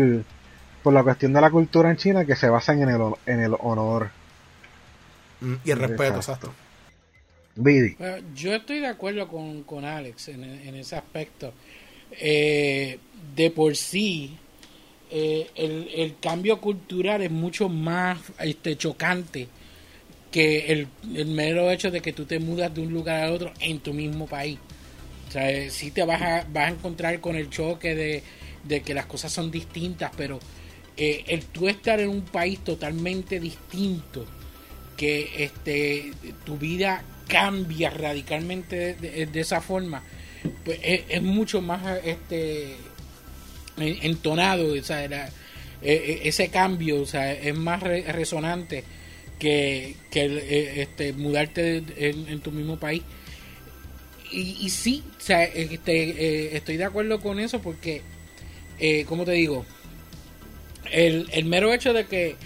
por 0.84 0.94
la 0.94 1.04
cuestión 1.04 1.34
de 1.34 1.42
la 1.42 1.50
cultura 1.50 1.90
en 1.90 1.98
China 1.98 2.26
que 2.26 2.36
se 2.36 2.50
basan 2.50 2.82
en 2.82 2.90
el, 2.90 3.02
en 3.26 3.40
el 3.42 3.56
honor. 3.60 4.10
Mm, 5.40 5.56
y 5.64 5.72
el 5.72 5.80
respeto, 5.80 6.18
exacto 6.18 6.54
yo 8.36 8.56
estoy 8.56 8.80
de 8.80 8.88
acuerdo 8.88 9.28
con, 9.28 9.64
con 9.64 9.86
Alex 9.86 10.30
en, 10.30 10.76
ese 10.76 10.96
aspecto. 10.96 11.54
Eh, 12.12 13.00
de 13.36 13.52
por 13.52 13.76
sí, 13.76 14.38
eh, 15.12 15.50
el, 15.56 15.90
el, 15.94 16.18
cambio 16.20 16.62
cultural 16.62 17.22
es 17.22 17.32
mucho 17.32 17.70
más 17.70 18.20
este, 18.40 18.78
chocante 18.78 19.48
que 20.32 20.72
el, 20.72 20.88
el, 21.14 21.28
mero 21.28 21.70
hecho 21.70 21.92
de 21.92 22.02
que 22.02 22.14
tú 22.14 22.26
te 22.26 22.40
mudas 22.40 22.74
de 22.74 22.82
un 22.82 22.94
lugar 22.94 23.26
a 23.26 23.32
otro 23.32 23.52
en 23.60 23.80
tu 23.80 23.94
mismo 23.94 24.28
país. 24.28 24.58
O 25.28 25.32
sea, 25.32 25.52
eh, 25.52 25.70
sí 25.70 25.92
te 25.92 26.04
vas 26.04 26.22
a, 26.22 26.48
vas 26.52 26.68
a 26.68 26.70
encontrar 26.70 27.20
con 27.20 27.36
el 27.36 27.50
choque 27.50 27.94
de, 27.94 28.24
de 28.64 28.82
que 28.82 28.94
las 28.94 29.06
cosas 29.06 29.32
son 29.32 29.52
distintas, 29.52 30.12
pero 30.16 30.40
el 30.98 31.46
tú 31.46 31.68
estar 31.68 32.00
en 32.00 32.10
un 32.10 32.22
país 32.22 32.60
totalmente 32.60 33.40
distinto, 33.40 34.26
que 34.96 35.44
este, 35.44 36.12
tu 36.46 36.58
vida 36.58 37.04
cambia 37.28 37.90
radicalmente 37.90 38.94
de, 38.96 39.40
esa 39.40 39.62
forma, 39.62 40.04
pues 40.64 40.80
es, 40.84 41.22
mucho 41.24 41.62
más 41.62 41.82
este 42.04 42.76
entonado, 43.78 44.74
o 44.74 44.84
sea, 44.84 45.06
e, 45.06 45.30
e, 45.82 46.28
ese 46.28 46.50
cambio, 46.50 47.02
o 47.02 47.06
sea, 47.06 47.32
es 47.34 47.56
más 47.56 47.82
resonante 47.82 48.84
que, 49.40 49.96
que 50.10 50.26
e, 50.26 50.82
este, 50.82 51.14
mudarte 51.14 51.84
en, 51.98 52.40
tu 52.42 52.52
mismo 52.52 52.78
país. 52.78 53.04
Y, 54.32 54.70
sí, 54.70 55.04
o 55.18 55.22
sea, 55.22 55.44
este, 55.44 56.56
estoy 56.56 56.78
de 56.78 56.86
acuerdo 56.86 57.20
con 57.20 57.40
eso 57.40 57.62
porque, 57.62 58.02
como 59.06 59.26
te 59.26 59.34
digo, 59.34 59.66
el, 60.90 61.28
el 61.34 61.46
mero 61.46 61.74
hecho 61.74 61.92
de 61.92 62.06
que 62.06 62.38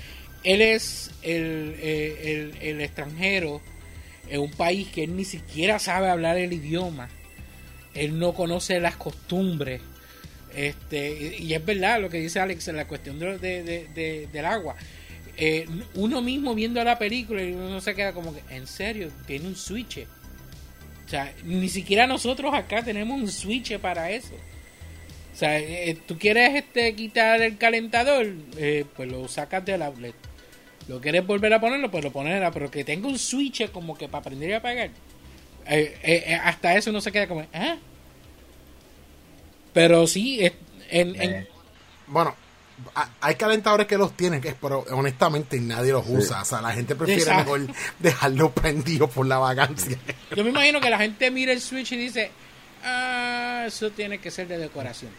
él 0.43 0.61
es 0.61 1.11
el, 1.21 1.75
el, 1.79 2.53
el 2.59 2.81
extranjero, 2.81 3.61
en 4.29 4.41
un 4.41 4.51
país 4.51 4.87
que 4.87 5.03
él 5.03 5.15
ni 5.15 5.25
siquiera 5.25 5.79
sabe 5.79 6.09
hablar 6.09 6.37
el 6.37 6.53
idioma, 6.53 7.09
él 7.93 8.19
no 8.19 8.33
conoce 8.33 8.79
las 8.79 8.95
costumbres. 8.95 9.81
Este, 10.55 11.37
y 11.37 11.53
es 11.53 11.65
verdad 11.65 11.99
lo 12.01 12.09
que 12.09 12.19
dice 12.19 12.39
Alex 12.39 12.67
en 12.67 12.77
la 12.77 12.87
cuestión 12.87 13.19
de, 13.19 14.27
del 14.31 14.45
agua. 14.45 14.75
Eh, 15.37 15.67
uno 15.95 16.21
mismo 16.21 16.55
viendo 16.55 16.81
la 16.83 16.97
película 16.97 17.43
y 17.43 17.51
uno 17.51 17.81
se 17.81 17.93
queda 17.93 18.13
como 18.13 18.33
que, 18.33 18.41
en 18.49 18.67
serio, 18.67 19.11
tiene 19.27 19.47
un 19.47 19.55
switch. 19.55 20.05
O 21.05 21.09
sea, 21.09 21.33
ni 21.43 21.69
siquiera 21.69 22.07
nosotros 22.07 22.53
acá 22.53 22.83
tenemos 22.83 23.19
un 23.19 23.29
switch 23.29 23.77
para 23.79 24.09
eso. 24.11 24.33
O 25.33 25.37
sea, 25.37 25.59
eh, 25.59 25.97
tú 26.07 26.17
quieres 26.17 26.55
este 26.55 26.95
quitar 26.95 27.41
el 27.41 27.57
calentador, 27.57 28.25
eh, 28.57 28.85
pues 28.95 29.11
lo 29.11 29.27
sacas 29.27 29.65
del 29.65 29.81
outlet 29.81 30.15
lo 30.87 31.01
quieres 31.01 31.25
volver 31.25 31.53
a 31.53 31.59
ponerlo, 31.59 31.89
pues 31.89 32.03
lo 32.03 32.11
pones, 32.11 32.41
pero 32.53 32.69
que 32.69 32.83
tenga 32.83 33.07
un 33.07 33.17
switch 33.17 33.71
como 33.71 33.97
que 33.97 34.07
para 34.07 34.21
aprender 34.21 34.53
a 34.53 34.57
apagar. 34.57 34.89
Eh, 35.67 35.97
eh, 36.03 36.23
eh, 36.27 36.35
hasta 36.35 36.75
eso 36.75 36.91
no 36.91 37.01
se 37.01 37.11
queda 37.11 37.27
como, 37.27 37.41
¿eh? 37.41 37.77
Pero 39.75 40.07
sí, 40.07 40.39
en, 40.89 41.45
bueno, 42.07 42.33
hay 43.19 43.35
calentadores 43.35 43.87
que 43.87 43.97
los 43.97 44.15
tienen, 44.15 44.41
pero 44.61 44.85
honestamente 44.91 45.59
nadie 45.59 45.91
los 45.91 46.05
usa. 46.07 46.43
O 46.43 46.45
sea, 46.45 46.61
la 46.61 46.71
gente 46.71 46.95
prefiere 46.95 47.35
mejor 47.35 47.67
dejarlo 47.99 48.51
prendido 48.51 49.09
por 49.09 49.25
la 49.25 49.37
vacancia. 49.37 49.97
Yo 50.33 50.45
me 50.45 50.51
imagino 50.51 50.79
que 50.79 50.89
la 50.89 50.97
gente 50.97 51.29
mira 51.29 51.51
el 51.51 51.59
switch 51.59 51.91
y 51.91 51.97
dice, 51.97 52.31
ah, 52.85 53.65
eso 53.67 53.91
tiene 53.91 54.19
que 54.19 54.31
ser 54.31 54.47
de 54.47 54.59
decoración. 54.59 55.11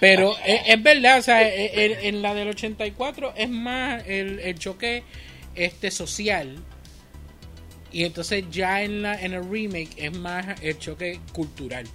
Pero 0.00 0.34
es, 0.44 0.82
verdad, 0.82 1.20
o 1.20 1.22
sea, 1.22 1.48
e, 1.48 1.66
e, 1.66 2.08
en, 2.08 2.20
la 2.20 2.34
del 2.34 2.48
84 2.48 3.34
es 3.36 3.48
más 3.48 4.02
el, 4.08 4.58
choque 4.58 5.04
este 5.54 5.92
social. 5.92 6.58
Y 7.92 8.02
entonces 8.02 8.44
ya 8.50 8.82
en, 8.82 9.02
la, 9.02 9.22
en 9.22 9.34
el 9.34 9.48
remake 9.48 9.90
es 9.98 10.18
más 10.18 10.60
el 10.62 10.76
choque 10.80 11.20
cultural. 11.32 11.86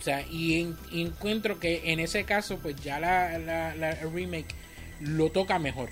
O 0.00 0.02
sea, 0.02 0.22
y, 0.22 0.74
encuentro 0.92 1.60
que 1.60 1.92
en 1.92 2.00
ese 2.00 2.24
caso, 2.24 2.58
pues 2.58 2.76
ya 2.82 2.98
la, 2.98 3.38
la, 3.38 3.94
remake 4.12 4.54
lo 5.00 5.30
toca 5.30 5.58
mejor. 5.58 5.90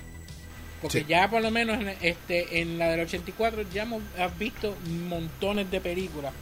Porque 0.81 1.05
ya 1.05 1.29
por 1.29 1.43
lo 1.43 1.51
menos 1.51 1.79
este, 2.03 2.61
en 2.61 2.79
la 2.79 2.89
del 2.89 3.01
84 3.01 3.63
ya 3.73 3.83
hemos 3.83 4.03
visto 4.39 4.77
montones 5.09 5.71
de 5.71 5.81
películas 5.81 6.33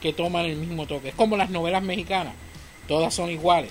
que 0.00 0.12
toman 0.12 0.46
el 0.46 0.56
mismo 0.56 0.86
toque. 0.86 1.08
Es 1.08 1.14
como 1.14 1.36
las 1.36 1.50
novelas 1.50 1.82
mexicanas 1.82 2.34
todas 2.90 3.14
son 3.14 3.30
iguales. 3.30 3.70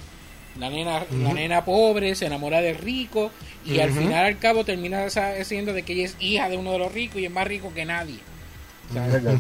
La 0.58 0.70
nena, 0.70 1.04
la 1.12 1.34
nena 1.34 1.66
pobre 1.66 2.16
se 2.16 2.26
enamora 2.26 2.62
del 2.62 2.76
rico 2.76 3.32
y 3.66 3.80
al 3.80 3.92
final 3.92 4.26
al 4.26 4.40
cabo 4.40 4.64
termina 4.64 5.08
siendo 5.44 5.74
de 5.74 5.84
que 5.84 5.94
ella 5.94 6.06
es 6.06 6.16
hija 6.20 6.50
de 6.50 6.58
uno 6.58 6.72
de 6.72 6.80
los 6.80 6.92
ricos 6.92 7.18
y 7.18 7.26
es 7.26 7.32
más 7.32 7.46
rico 7.46 7.72
que 7.74 7.86
nadie. 7.86 8.20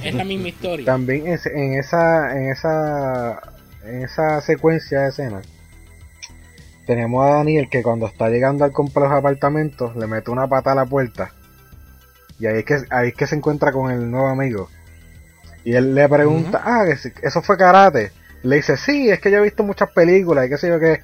es 0.04 0.14
la 0.14 0.26
misma 0.26 0.50
historia. 0.50 0.86
También 0.86 1.28
en 1.28 1.74
esa, 1.74 2.38
en 2.38 2.52
esa, 2.52 3.42
en 3.84 4.04
esa 4.04 4.42
secuencia 4.42 5.02
de 5.02 5.10
escenas 5.10 5.48
tenemos 6.86 7.26
a 7.26 7.36
Daniel 7.36 7.70
que 7.70 7.84
cuando 7.84 8.08
está 8.08 8.30
llegando 8.30 8.66
al 8.66 8.72
complejo 8.72 9.12
de 9.12 9.20
apartamentos 9.20 9.96
le 9.96 10.08
mete 10.08 10.32
una 10.32 10.48
pata 10.48 10.72
a 10.72 10.76
la 10.76 10.86
puerta. 10.86 11.34
Y 12.40 12.48
ahí 12.48 12.60
es 12.60 12.66
que 12.66 12.78
ahí 12.90 13.10
es 13.10 13.14
que 13.14 13.28
se 13.28 13.36
encuentra 13.36 13.72
con 13.72 13.92
el 13.92 14.10
nuevo 14.10 14.28
amigo. 14.28 14.70
Y 15.64 15.74
él 15.74 15.94
le 15.94 16.10
pregunta, 16.10 16.64
ah, 16.66 16.86
eso 17.22 17.42
fue 17.42 17.58
karate 17.58 18.12
le 18.44 18.58
dice, 18.58 18.78
sí, 18.78 19.10
es 19.10 19.20
que 19.20 19.32
yo 19.32 19.40
he 19.40 19.44
visto 19.44 19.64
muchas 19.64 19.90
películas 19.92 20.46
y 20.46 20.50
qué 20.50 20.58
sé 20.58 20.70
yo 20.70 20.80
que, 20.80 21.02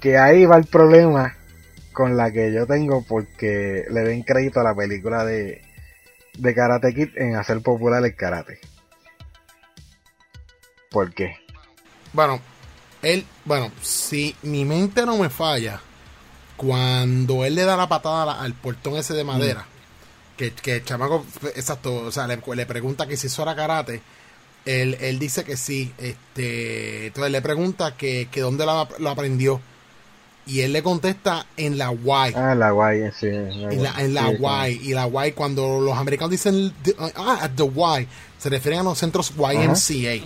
que 0.00 0.18
ahí 0.18 0.44
va 0.44 0.56
el 0.56 0.66
problema 0.66 1.36
con 1.92 2.16
la 2.16 2.30
que 2.30 2.52
yo 2.52 2.66
tengo 2.66 3.02
porque 3.02 3.84
le 3.90 4.00
den 4.02 4.22
crédito 4.22 4.60
a 4.60 4.64
la 4.64 4.74
película 4.74 5.24
de, 5.24 5.62
de 6.36 6.54
Karate 6.54 6.94
Kid 6.94 7.16
en 7.16 7.36
hacer 7.36 7.60
popular 7.62 8.04
el 8.04 8.14
karate. 8.14 8.58
¿Por 10.90 11.12
qué? 11.14 11.36
Bueno, 12.14 12.40
él, 13.02 13.26
bueno, 13.44 13.70
si 13.82 14.34
mi 14.42 14.64
mente 14.64 15.04
no 15.04 15.18
me 15.18 15.28
falla, 15.28 15.80
cuando 16.56 17.44
él 17.44 17.54
le 17.54 17.64
da 17.64 17.76
la 17.76 17.88
patada 17.88 18.40
al 18.40 18.54
portón 18.54 18.96
ese 18.96 19.12
de 19.12 19.24
madera, 19.24 19.60
mm. 19.60 20.36
que, 20.38 20.52
que 20.52 20.76
el 20.76 20.84
chamaco, 20.84 21.26
exacto, 21.54 21.94
o 21.96 22.12
sea, 22.12 22.26
le, 22.26 22.40
le 22.54 22.66
pregunta 22.66 23.06
que 23.06 23.18
si 23.18 23.26
eso 23.26 23.42
era 23.42 23.54
karate, 23.54 24.00
él, 24.64 24.96
él 25.00 25.18
dice 25.18 25.44
que 25.44 25.56
sí. 25.56 25.92
Este, 25.98 27.08
entonces 27.08 27.32
le 27.32 27.42
pregunta 27.42 27.96
que, 27.96 28.28
que 28.30 28.40
dónde 28.40 28.64
lo 28.64 29.10
aprendió. 29.10 29.60
y 30.46 30.60
él 30.60 30.72
le 30.72 30.82
contesta 30.82 31.46
en 31.56 31.78
la 31.78 31.92
Y. 31.92 32.34
Ah, 32.34 32.54
la 32.54 32.70
guay, 32.70 33.10
sí. 33.18 33.26
En 33.26 33.82
la, 33.82 33.94
en 33.98 34.14
la 34.14 34.28
Sí, 34.30 34.80
Y. 34.80 34.90
Y 34.90 34.94
la 34.94 35.26
Y, 35.28 35.32
cuando 35.32 35.80
los 35.80 35.96
americanos 35.96 36.30
dicen 36.30 36.72
ah, 37.16 37.38
at 37.42 37.52
the 37.56 37.64
Y, 37.64 38.08
se 38.44 38.50
refieren 38.50 38.80
a 38.80 38.82
los 38.82 38.98
centros 38.98 39.32
YMCA. 39.38 40.22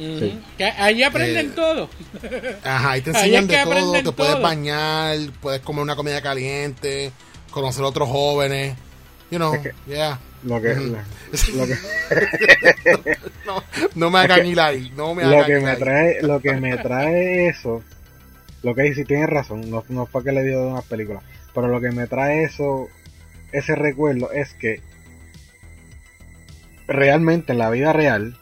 Que 0.59 0.65
ahí 0.77 1.05
aprenden 1.05 1.51
Eh, 1.51 1.53
todo. 1.55 1.89
Ajá, 2.65 2.91
ahí 2.91 3.01
te 3.01 3.11
Ahí 3.17 3.37
enseñan 3.37 3.45
es 3.45 3.51
que 3.51 3.57
de 3.59 3.81
todo, 3.81 3.93
te 3.93 4.11
puedes 4.11 4.43
bañar, 4.43 5.17
puedes 5.41 5.61
comer 5.61 5.83
una 5.85 5.95
comida 5.95 6.21
caliente, 6.21 7.13
conocer 7.53 7.85
a 7.85 7.87
otros 7.87 8.09
jóvenes. 8.09 8.75
You 9.31 9.39
know, 9.39 9.55
yeah. 9.87 10.19
Lo 10.43 10.61
que, 10.61 10.73
Ujú. 10.73 10.97
lo 11.55 11.67
que, 11.69 13.19
No, 13.47 13.63
no 13.95 14.11
me 14.11 14.19
hagan 14.19 14.47
ir 14.47 14.59
ahí, 14.59 14.93
no 14.97 15.15
me 15.15 15.25
lo 15.25 15.47
que 15.47 15.61
me 15.61 15.77
trae, 15.77 16.21
lo 16.21 16.41
que 16.41 16.55
me 16.55 16.77
trae 16.77 17.47
eso, 17.47 17.85
lo 18.65 18.75
que 18.75 18.83
dice, 18.83 19.05
tienes 19.05 19.31
razón, 19.31 19.71
no, 19.71 19.85
no 19.91 20.03
es 20.03 20.11
para 20.11 20.25
que 20.25 20.33
le 20.33 20.43
dio 20.43 20.61
de 20.63 20.67
unas 20.73 20.85
películas, 20.87 21.23
pero 21.55 21.69
lo 21.69 21.81
que 21.81 21.93
me 21.93 22.09
trae 22.09 22.43
eso, 22.43 22.89
ese 23.53 23.77
recuerdo 23.77 24.33
es 24.33 24.55
que 24.55 24.81
realmente 26.89 27.53
en 27.53 27.59
la 27.59 27.71
vida 27.71 27.93
real, 27.93 28.37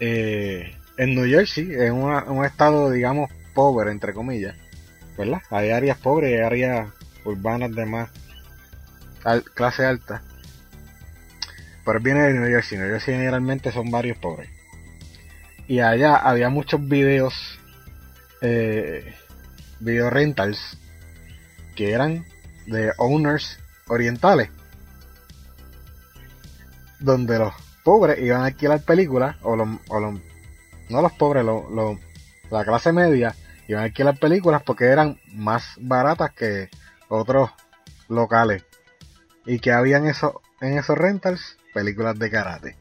eh, 0.00 0.74
en 0.96 1.14
New 1.14 1.28
Jersey, 1.28 1.74
una- 1.90 2.24
un 2.24 2.44
estado, 2.44 2.90
digamos, 2.90 3.30
pobre, 3.54 3.92
entre 3.92 4.14
comillas, 4.14 4.56
¿verdad? 5.16 5.42
Hay 5.50 5.70
áreas 5.70 5.98
pobres 5.98 6.32
hay 6.32 6.40
áreas 6.40 6.88
urbanas 7.24 7.72
de 7.74 7.86
más 7.86 8.10
clase 9.54 9.84
alta. 9.86 10.22
Pero 11.84 12.00
viene 12.00 12.22
de 12.22 12.34
New 12.34 12.48
Jersey. 12.48 12.78
New 12.78 12.88
Jersey 12.88 13.14
generalmente 13.14 13.72
son 13.72 13.90
varios 13.90 14.16
pobres. 14.18 14.48
Y 15.68 15.80
allá 15.80 16.16
había 16.16 16.48
muchos 16.48 16.86
videos, 16.88 17.34
eh, 18.40 19.14
video 19.80 20.10
rentals, 20.10 20.78
que 21.76 21.92
eran 21.92 22.24
de 22.66 22.92
owners 22.98 23.58
orientales. 23.88 24.50
Donde 27.02 27.38
los 27.38 27.52
pobres 27.84 28.18
iban 28.20 28.42
a 28.42 28.46
alquilar 28.46 28.80
películas, 28.84 29.36
o 29.42 29.56
los, 29.56 29.68
o 29.88 30.00
los- 30.00 30.20
no 30.88 31.02
los 31.02 31.12
pobres, 31.12 31.44
los, 31.44 31.98
la 32.50 32.64
clase 32.64 32.92
media, 32.92 33.34
iban 33.68 33.82
a 33.82 33.84
alquilar 33.86 34.18
películas 34.18 34.62
porque 34.62 34.86
eran 34.86 35.18
más 35.34 35.74
baratas 35.80 36.32
que 36.32 36.68
otros 37.08 37.50
locales. 38.08 38.64
Y 39.46 39.58
que 39.58 39.72
habían 39.72 40.06
eso, 40.06 40.40
en 40.60 40.78
esos 40.78 40.96
rentals 40.96 41.56
películas 41.74 42.18
de 42.18 42.30
karate. 42.30 42.76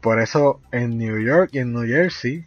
Por 0.00 0.20
eso 0.20 0.60
en 0.72 0.96
New 0.98 1.18
York 1.18 1.50
y 1.52 1.58
en 1.58 1.72
New 1.72 1.86
Jersey, 1.86 2.46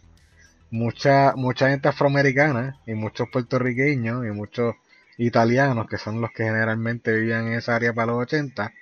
mucha, 0.70 1.34
mucha 1.36 1.68
gente 1.68 1.88
afroamericana 1.88 2.80
y 2.86 2.94
muchos 2.94 3.28
puertorriqueños 3.30 4.26
y 4.26 4.30
muchos 4.30 4.74
italianos, 5.18 5.86
que 5.88 5.98
son 5.98 6.20
los 6.20 6.30
que 6.32 6.44
generalmente 6.44 7.12
vivían 7.12 7.46
en 7.48 7.54
esa 7.54 7.76
área 7.76 7.92
para 7.92 8.12
los 8.12 8.22
80, 8.22 8.72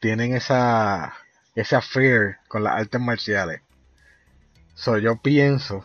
tienen 0.00 0.34
esa, 0.34 1.14
ese 1.54 1.76
affair 1.76 2.36
con 2.48 2.64
las 2.64 2.74
artes 2.80 3.00
marciales. 3.00 3.62
So, 4.74 4.98
yo 4.98 5.16
pienso 5.16 5.84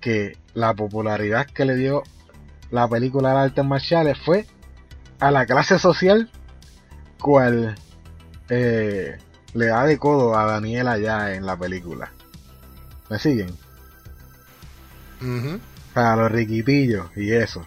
que 0.00 0.36
la 0.54 0.74
popularidad 0.74 1.46
que 1.46 1.64
le 1.64 1.76
dio 1.76 2.02
la 2.70 2.88
película 2.88 3.30
de 3.30 3.34
las 3.34 3.44
artes 3.46 3.64
marciales 3.64 4.18
fue 4.18 4.46
a 5.20 5.30
la 5.30 5.46
clase 5.46 5.78
social 5.78 6.30
cual 7.20 7.76
eh, 8.48 9.18
le 9.54 9.66
da 9.66 9.84
de 9.84 9.98
codo 9.98 10.36
a 10.36 10.46
Daniel 10.46 10.88
allá 10.88 11.34
en 11.34 11.46
la 11.46 11.56
película. 11.56 12.12
¿Me 13.08 13.18
siguen? 13.18 13.50
Ujú. 15.20 15.60
Para 15.94 16.16
los 16.16 16.32
riquitillos 16.32 17.08
y 17.16 17.32
eso. 17.32 17.66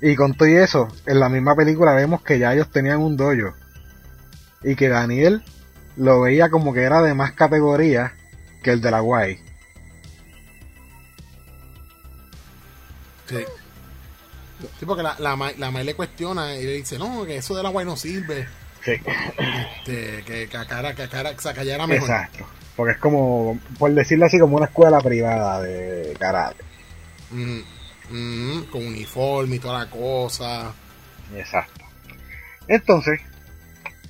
Y 0.00 0.16
con 0.16 0.34
todo 0.34 0.48
y 0.48 0.54
eso, 0.54 0.88
en 1.06 1.20
la 1.20 1.28
misma 1.28 1.54
película 1.54 1.94
vemos 1.94 2.22
que 2.22 2.38
ya 2.38 2.52
ellos 2.52 2.70
tenían 2.70 2.98
un 2.98 3.16
dojo. 3.16 3.54
Y 4.64 4.76
que 4.76 4.88
Daniel 4.88 5.42
lo 5.96 6.20
veía 6.22 6.50
como 6.50 6.72
que 6.72 6.82
era 6.82 7.02
de 7.02 7.14
más 7.14 7.32
categoría 7.32 8.14
que 8.62 8.70
el 8.70 8.80
de 8.80 8.90
la 8.90 9.00
guay. 9.00 9.38
Sí. 13.28 13.44
Sí, 14.78 14.86
porque 14.86 15.02
la, 15.02 15.16
la, 15.18 15.36
la 15.58 15.70
May 15.70 15.84
le 15.84 15.94
cuestiona 15.94 16.54
y 16.54 16.64
le 16.64 16.72
dice, 16.74 16.98
no, 16.98 17.24
que 17.24 17.36
eso 17.36 17.56
de 17.56 17.62
la 17.62 17.70
guay 17.70 17.84
no 17.84 17.96
sirve. 17.96 18.46
Sí, 18.84 18.92
Este, 18.92 20.22
que, 20.24 20.48
que 20.48 20.56
acá 20.56 20.80
era, 20.80 20.94
que 20.94 21.08
ya 21.64 21.74
era 21.74 21.86
mejor. 21.86 22.08
exacto. 22.08 22.46
Porque 22.76 22.92
es 22.92 22.98
como, 22.98 23.58
por 23.78 23.92
decirlo 23.92 24.26
así, 24.26 24.38
como 24.38 24.56
una 24.56 24.66
escuela 24.66 25.00
privada 25.00 25.60
de 25.60 26.16
karate. 26.18 26.62
Ujú. 27.32 27.62
Ujú, 28.10 28.66
Con 28.70 28.86
uniforme 28.86 29.56
y 29.56 29.58
toda 29.58 29.80
la 29.84 29.90
cosa. 29.90 30.72
Exacto. 31.34 31.84
Entonces, 32.68 33.20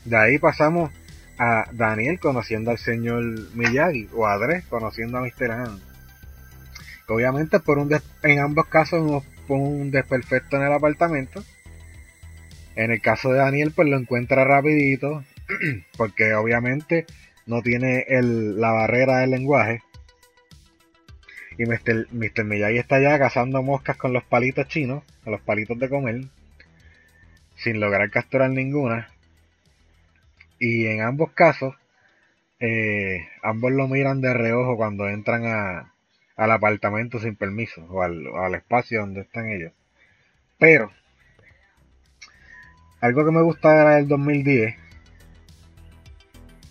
de 0.05 0.17
ahí 0.17 0.38
pasamos 0.38 0.91
a 1.38 1.67
Daniel 1.73 2.19
conociendo 2.21 2.71
al 2.71 2.79
señor 2.79 3.25
Miyagi 3.55 4.09
o 4.15 4.27
a 4.27 4.37
Dre 4.38 4.62
conociendo 4.69 5.19
a 5.19 5.23
Mr. 5.23 5.51
Han. 5.51 5.81
Obviamente 7.09 7.61
por 7.61 7.79
un 7.79 7.91
en 8.23 8.38
ambos 8.38 8.67
casos 8.67 9.01
hubo 9.03 9.57
un 9.57 9.91
desperfecto 9.91 10.57
en 10.57 10.62
el 10.62 10.73
apartamento. 10.73 11.43
En 12.75 12.91
el 12.91 13.01
caso 13.01 13.33
de 13.33 13.38
Daniel 13.38 13.73
pues 13.75 13.88
lo 13.88 13.99
encuentra 13.99 14.45
rapidito 14.45 15.25
porque 15.97 16.35
obviamente 16.35 17.07
no 17.47 17.61
tiene 17.61 18.07
el, 18.09 18.61
la 18.61 18.71
barrera 18.71 19.19
del 19.19 19.31
lenguaje. 19.31 19.83
Y 21.59 21.67
Mr. 21.67 22.09
Mr. 22.12 22.45
Miyagi 22.45 22.79
está 22.79 22.99
ya 22.99 23.19
cazando 23.19 23.62
moscas 23.62 23.97
con 23.97 24.12
los 24.12 24.25
palitos 24.25 24.69
chinos, 24.69 25.03
con 25.23 25.33
los 25.33 25.43
palitos 25.43 25.79
de 25.79 25.88
comer 25.88 26.23
sin 27.62 27.81
lograr 27.81 28.11
capturar 28.11 28.51
ninguna. 28.51 29.09
Y 30.64 30.87
en 30.87 31.01
ambos 31.01 31.33
casos, 31.33 31.75
eh, 32.61 33.27
ambos 33.42 33.72
lo 33.72 33.88
miran 33.88 34.20
de 34.20 34.33
reojo 34.33 34.77
cuando 34.77 35.09
entran 35.09 35.44
a, 35.44 35.92
al 36.37 36.51
apartamento 36.53 37.18
sin 37.18 37.35
permiso 37.35 37.85
o 37.90 38.01
al, 38.01 38.29
al 38.29 38.55
espacio 38.55 39.01
donde 39.01 39.22
están 39.22 39.51
ellos. 39.51 39.72
Pero, 40.61 40.92
algo 43.01 43.25
que 43.25 43.33
me 43.33 43.42
gusta 43.42 43.96
del 43.96 44.07
2010 44.07 44.77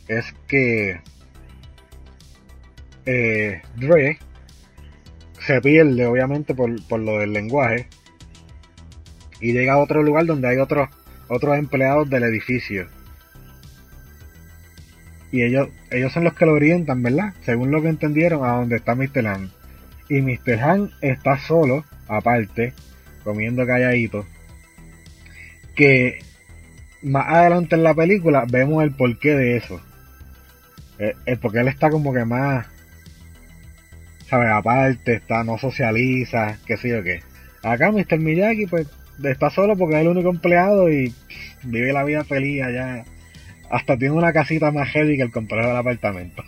es 0.08 0.34
que 0.48 1.02
eh, 3.06 3.62
Dre 3.76 4.20
se 5.42 5.60
pierde 5.60 6.06
obviamente 6.06 6.56
por, 6.56 6.82
por 6.88 7.02
lo 7.02 7.20
del 7.20 7.34
lenguaje 7.34 7.90
y 9.42 9.52
llega 9.52 9.74
a 9.74 9.80
otro 9.80 10.02
lugar 10.02 10.28
donde 10.28 10.48
hay 10.48 10.60
otros 10.60 10.88
otros 11.28 11.58
empleados 11.58 12.10
del 12.10 12.24
edificio 12.24 12.88
y 15.32 15.44
ellos 15.44 15.70
ellos 15.90 16.12
son 16.12 16.24
los 16.24 16.34
que 16.34 16.46
lo 16.46 16.54
orientan 16.54 17.02
verdad 17.04 17.34
según 17.44 17.72
lo 17.72 17.82
que 17.82 17.90
entendieron 17.90 18.44
a 18.44 18.54
donde 18.54 18.78
está 18.78 18.96
Mr. 18.96 19.28
Han 19.28 19.52
y 20.10 20.22
Mr. 20.22 20.60
Han 20.60 20.92
está 21.02 21.38
solo 21.38 21.86
aparte 22.08 22.74
comiendo 23.24 23.66
calladito 23.66 24.26
que 25.76 26.20
más 27.02 27.28
adelante 27.28 27.76
en 27.76 27.84
la 27.84 27.94
película 27.94 28.46
vemos 28.50 28.84
el 28.84 28.92
porqué 28.92 29.36
de 29.36 29.58
eso 29.58 29.80
el, 31.00 31.16
el 31.26 31.38
porque 31.40 31.60
él 31.60 31.68
está 31.68 31.90
como 31.90 32.14
que 32.14 32.26
más 32.26 32.68
sabes 34.28 34.52
aparte 34.52 35.16
está 35.16 35.44
no 35.44 35.58
socializa 35.58 36.58
qué 36.66 36.78
sé 36.78 36.90
yo 36.90 37.04
qué 37.04 37.22
acá 37.64 37.92
Mr. 37.92 38.20
Miyagi 38.20 38.66
pues 38.66 38.88
está 39.30 39.50
solo 39.50 39.76
porque 39.76 39.96
es 39.96 40.02
el 40.02 40.08
único 40.08 40.30
empleado 40.30 40.90
y 40.90 41.14
vive 41.64 41.94
la 41.94 42.04
vida 42.04 42.24
feliz 42.24 42.64
allá. 42.64 43.06
Hasta 43.72 43.98
tiene 43.98 44.14
una 44.14 44.34
casita 44.34 44.70
más 44.70 44.90
heavy 44.90 45.16
que 45.16 45.24
el 45.24 45.32
complejo 45.32 45.70
del 45.70 45.78
apartamento. 45.78 46.44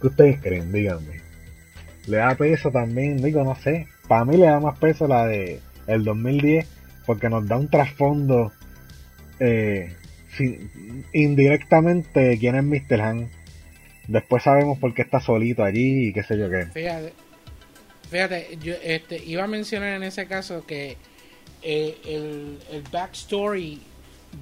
¿Qué 0.00 0.06
ustedes 0.06 0.40
creen? 0.40 0.72
Díganme. 0.72 1.20
¿Le 2.06 2.18
da 2.18 2.36
peso 2.36 2.70
también? 2.70 3.16
Digo, 3.16 3.42
no 3.42 3.56
sé. 3.56 3.88
Para 4.06 4.24
mí 4.24 4.36
le 4.36 4.46
da 4.46 4.60
más 4.60 4.78
peso 4.78 5.08
la 5.08 5.26
de 5.26 5.58
el 5.88 6.04
2010 6.04 6.68
porque 7.04 7.28
nos 7.28 7.48
da 7.48 7.56
un 7.56 7.68
trasfondo 7.68 8.52
eh, 9.40 9.92
indirectamente 11.12 12.20
de 12.20 12.38
quién 12.38 12.54
es 12.54 12.62
Mr. 12.62 13.00
Han. 13.00 13.28
Después 14.06 14.44
sabemos 14.44 14.78
por 14.78 14.94
qué 14.94 15.02
está 15.02 15.18
solito 15.18 15.64
allí 15.64 16.08
y 16.08 16.12
qué 16.12 16.22
sé 16.22 16.38
yo 16.38 16.48
qué. 16.48 16.66
Fíjate, 16.66 17.12
fíjate, 18.08 18.58
yo 18.62 18.74
este, 18.84 19.16
iba 19.24 19.42
a 19.42 19.48
mencionar 19.48 19.94
en 19.94 20.04
ese 20.04 20.26
caso 20.26 20.64
que 20.64 20.96
eh, 21.68 21.98
el, 22.04 22.58
el 22.70 22.82
backstory 22.92 23.80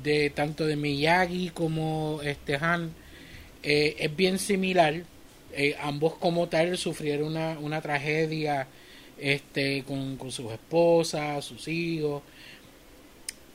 de 0.03 0.29
tanto 0.29 0.67
de 0.67 0.77
Miyagi 0.77 1.49
como 1.55 2.21
este 2.23 2.57
Han 2.57 2.93
eh, 3.63 3.97
es 3.99 4.15
bien 4.15 4.39
similar. 4.39 5.05
Eh, 5.55 5.75
ambos 5.81 6.17
como 6.17 6.49
tal 6.51 6.77
sufrieron 6.77 7.29
una, 7.29 7.59
una 7.59 7.81
tragedia 7.81 8.67
este, 9.19 9.85
con, 9.85 10.19
con 10.19 10.33
sus 10.33 10.53
esposas, 10.53 11.43
sus 11.47 11.67
hijos. 11.67 12.23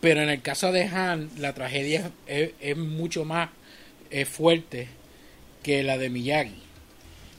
Pero 0.01 0.23
en 0.23 0.29
el 0.29 0.41
caso 0.41 0.71
de 0.71 0.85
Han, 0.85 1.29
la 1.37 1.53
tragedia 1.53 2.11
es, 2.25 2.75
mucho 2.75 3.23
más 3.23 3.51
fuerte 4.25 4.87
que 5.61 5.83
la 5.83 5.99
de 5.99 6.09
Miyagi. 6.09 6.63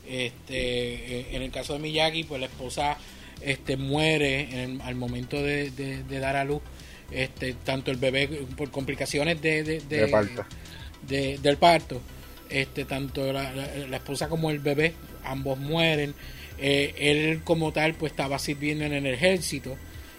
Este, 0.09 1.35
en 1.35 1.43
el 1.43 1.51
caso 1.51 1.73
de 1.73 1.81
Miyagi, 1.81 2.23
pues 2.23 2.41
la 2.41 2.47
esposa 2.47 2.99
este, 3.43 3.77
muere 3.77 4.69
al 4.83 4.95
momento 4.95 5.43
de, 5.43 6.03
dar 6.09 6.37
a 6.37 6.45
luz 6.45 6.61
este, 7.11 7.55
tanto 7.65 7.91
el 7.91 7.97
bebé 7.97 8.29
por 8.57 8.71
complicaciones 8.71 9.41
de, 9.41 9.81
del 11.43 11.57
parto, 11.57 12.01
este, 12.49 12.85
tanto 12.85 13.33
la, 13.33 13.97
esposa 13.97 14.29
como 14.29 14.51
el 14.51 14.59
bebé, 14.59 14.95
ambos 15.25 15.59
mueren. 15.59 16.15
Eh, 16.63 16.95
él 16.99 17.41
como 17.43 17.73
tal 17.73 17.95
pues 17.95 18.13
estaba 18.13 18.39
sirviendo 18.39 18.85
en 18.85 18.93
el 18.93 19.07
ejército, 19.07 19.77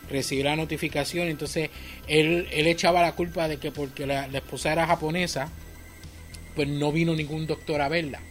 recibió 0.09 0.45
la 0.45 0.55
notificación, 0.55 1.27
entonces 1.27 1.69
él, 2.07 2.47
él 2.51 2.65
echaba 2.65 3.03
la 3.03 3.13
culpa 3.13 3.47
de 3.47 3.57
que 3.57 3.71
porque 3.71 4.07
la, 4.07 4.27
la 4.27 4.39
esposa 4.39 4.73
era 4.73 4.87
japonesa, 4.87 5.49
pues 6.55 6.67
no 6.67 6.91
vino 6.91 7.15
ningún 7.15 7.45
doctor 7.45 7.81
a 7.81 7.89
verla 7.89 8.21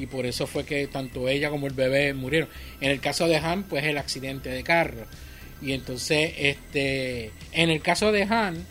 y 0.00 0.06
por 0.06 0.26
eso 0.26 0.46
fue 0.46 0.64
que 0.64 0.86
tanto 0.86 1.28
ella 1.28 1.50
como 1.50 1.66
el 1.66 1.74
bebé 1.74 2.14
murieron. 2.14 2.48
En 2.80 2.90
el 2.90 3.00
caso 3.00 3.28
de 3.28 3.36
Han, 3.36 3.64
pues 3.64 3.84
el 3.84 3.98
accidente 3.98 4.48
de 4.48 4.62
carro. 4.62 5.06
Y 5.60 5.72
entonces, 5.72 6.32
este, 6.38 7.30
en 7.52 7.70
el 7.70 7.82
caso 7.82 8.12
de 8.12 8.22
Han, 8.22 8.64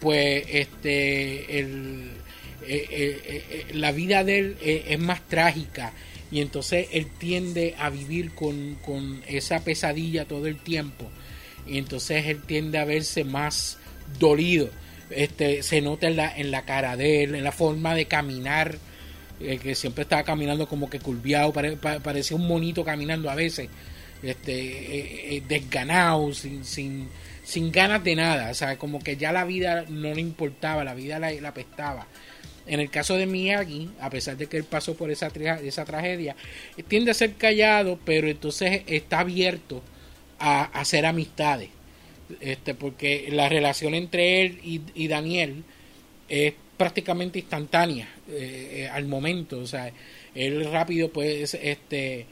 pues 0.00 0.44
este, 0.48 1.60
el, 1.60 2.10
eh, 2.66 2.86
eh, 2.90 3.44
eh, 3.50 3.66
la 3.74 3.92
vida 3.92 4.24
de 4.24 4.38
él 4.38 4.56
es 4.62 4.98
más 4.98 5.20
trágica 5.28 5.92
y 6.30 6.40
entonces 6.40 6.88
él 6.92 7.06
tiende 7.18 7.74
a 7.78 7.90
vivir 7.90 8.32
con, 8.32 8.76
con 8.84 9.22
esa 9.28 9.62
pesadilla 9.62 10.24
todo 10.24 10.46
el 10.46 10.56
tiempo 10.56 11.08
y 11.66 11.78
entonces 11.78 12.26
él 12.26 12.42
tiende 12.42 12.78
a 12.78 12.84
verse 12.84 13.24
más 13.24 13.78
dolido. 14.18 14.68
Este, 15.10 15.62
se 15.62 15.80
nota 15.80 16.08
en 16.08 16.16
la, 16.16 16.36
en 16.36 16.50
la 16.50 16.64
cara 16.64 16.96
de 16.96 17.22
él, 17.22 17.34
en 17.34 17.44
la 17.44 17.52
forma 17.52 17.94
de 17.94 18.06
caminar 18.06 18.78
eh, 19.44 19.58
que 19.58 19.74
siempre 19.74 20.02
estaba 20.02 20.22
caminando 20.22 20.66
como 20.66 20.88
que 20.88 21.00
curviado, 21.00 21.52
parecía 21.52 22.36
un 22.36 22.46
monito 22.46 22.84
caminando 22.84 23.30
a 23.30 23.34
veces, 23.34 23.68
este, 24.22 24.52
eh, 24.52 25.36
eh, 25.36 25.42
desganado, 25.46 26.32
sin, 26.32 26.64
sin, 26.64 27.08
sin 27.42 27.70
ganas 27.70 28.02
de 28.02 28.16
nada, 28.16 28.50
o 28.50 28.54
sea, 28.54 28.76
como 28.76 29.00
que 29.00 29.16
ya 29.16 29.32
la 29.32 29.44
vida 29.44 29.84
no 29.88 30.14
le 30.14 30.20
importaba, 30.20 30.84
la 30.84 30.94
vida 30.94 31.18
la, 31.18 31.30
la 31.32 31.48
apestaba. 31.50 32.06
En 32.66 32.80
el 32.80 32.90
caso 32.90 33.16
de 33.16 33.26
Miyagi, 33.26 33.90
a 34.00 34.08
pesar 34.08 34.38
de 34.38 34.46
que 34.46 34.56
él 34.56 34.64
pasó 34.64 34.94
por 34.96 35.10
esa, 35.10 35.26
esa 35.26 35.84
tragedia, 35.84 36.34
tiende 36.88 37.10
a 37.10 37.14
ser 37.14 37.34
callado, 37.34 37.98
pero 38.04 38.28
entonces 38.28 38.82
está 38.86 39.20
abierto 39.20 39.82
a, 40.38 40.64
hacer 40.64 41.04
amistades. 41.04 41.68
Este, 42.40 42.74
porque 42.74 43.28
la 43.30 43.50
relación 43.50 43.94
entre 43.94 44.40
él 44.40 44.58
y, 44.64 44.80
y 44.94 45.08
Daniel 45.08 45.62
es 46.28 46.54
prácticamente 46.76 47.38
instantánea 47.38 48.08
eh, 48.28 48.70
eh, 48.72 48.88
al 48.88 49.06
momento. 49.06 49.58
O 49.58 49.66
sea, 49.66 49.92
él 50.34 50.70
rápido, 50.70 51.10
pues, 51.10 51.54
este, 51.54 52.26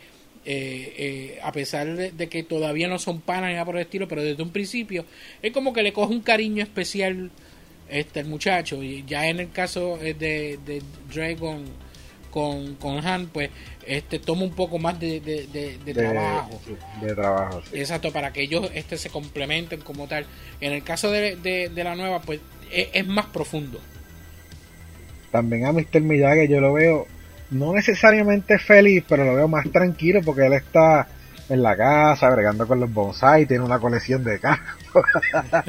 eh, 0.44 1.38
a 1.42 1.52
pesar 1.52 1.94
de, 1.94 2.28
que 2.28 2.42
todavía 2.42 2.88
no 2.88 2.98
son 2.98 3.20
panas 3.20 3.48
ni 3.48 3.52
nada 3.54 3.64
por 3.64 3.76
el 3.76 3.82
estilo, 3.82 4.08
pero 4.08 4.22
desde 4.22 4.42
un 4.42 4.50
principio, 4.50 5.04
es 5.42 5.52
como 5.52 5.72
que 5.72 5.82
le 5.82 5.92
coge 5.92 6.12
un 6.12 6.22
cariño 6.22 6.62
especial 6.62 7.30
este 7.88 8.20
el 8.20 8.26
muchacho. 8.26 8.82
Y 8.82 9.04
ya 9.06 9.28
en 9.28 9.40
el 9.40 9.50
caso 9.50 9.98
de, 9.98 10.14
de 10.14 10.82
Dragon 11.12 11.64
con, 12.32 12.74
con 12.76 13.06
Han, 13.06 13.28
pues 13.28 13.50
este 13.86 14.18
toma 14.18 14.42
un 14.42 14.54
poco 14.54 14.78
más 14.78 14.98
de, 14.98 15.20
de, 15.20 15.94
trabajo. 15.94 16.60
De 17.00 17.14
trabajo, 17.14 17.62
Exacto, 17.72 18.10
para 18.12 18.32
que 18.32 18.42
ellos 18.42 18.68
este, 18.74 18.96
se 18.96 19.10
complementen 19.10 19.80
como 19.80 20.08
tal. 20.08 20.26
En 20.60 20.72
el 20.72 20.82
caso 20.82 21.10
de, 21.10 21.70
la 21.74 21.94
nueva, 21.94 22.20
pues 22.22 22.40
e, 22.72 22.90
es 22.92 23.06
más 23.06 23.26
profundo 23.26 23.80
también 25.32 25.66
a 25.66 25.72
Mr. 25.72 26.00
Miyagi 26.00 26.46
yo 26.46 26.60
lo 26.60 26.74
veo 26.74 27.08
no 27.50 27.72
necesariamente 27.72 28.58
feliz, 28.58 29.02
pero 29.08 29.24
lo 29.24 29.34
veo 29.34 29.48
más 29.48 29.68
tranquilo 29.70 30.20
porque 30.24 30.46
él 30.46 30.52
está 30.52 31.08
en 31.48 31.62
la 31.62 31.76
casa 31.76 32.30
bregando 32.30 32.66
con 32.66 32.80
los 32.80 32.92
bonsai, 32.92 33.46
tiene 33.46 33.64
una 33.64 33.78
colección 33.78 34.24
de 34.24 34.38
carros. 34.38 34.76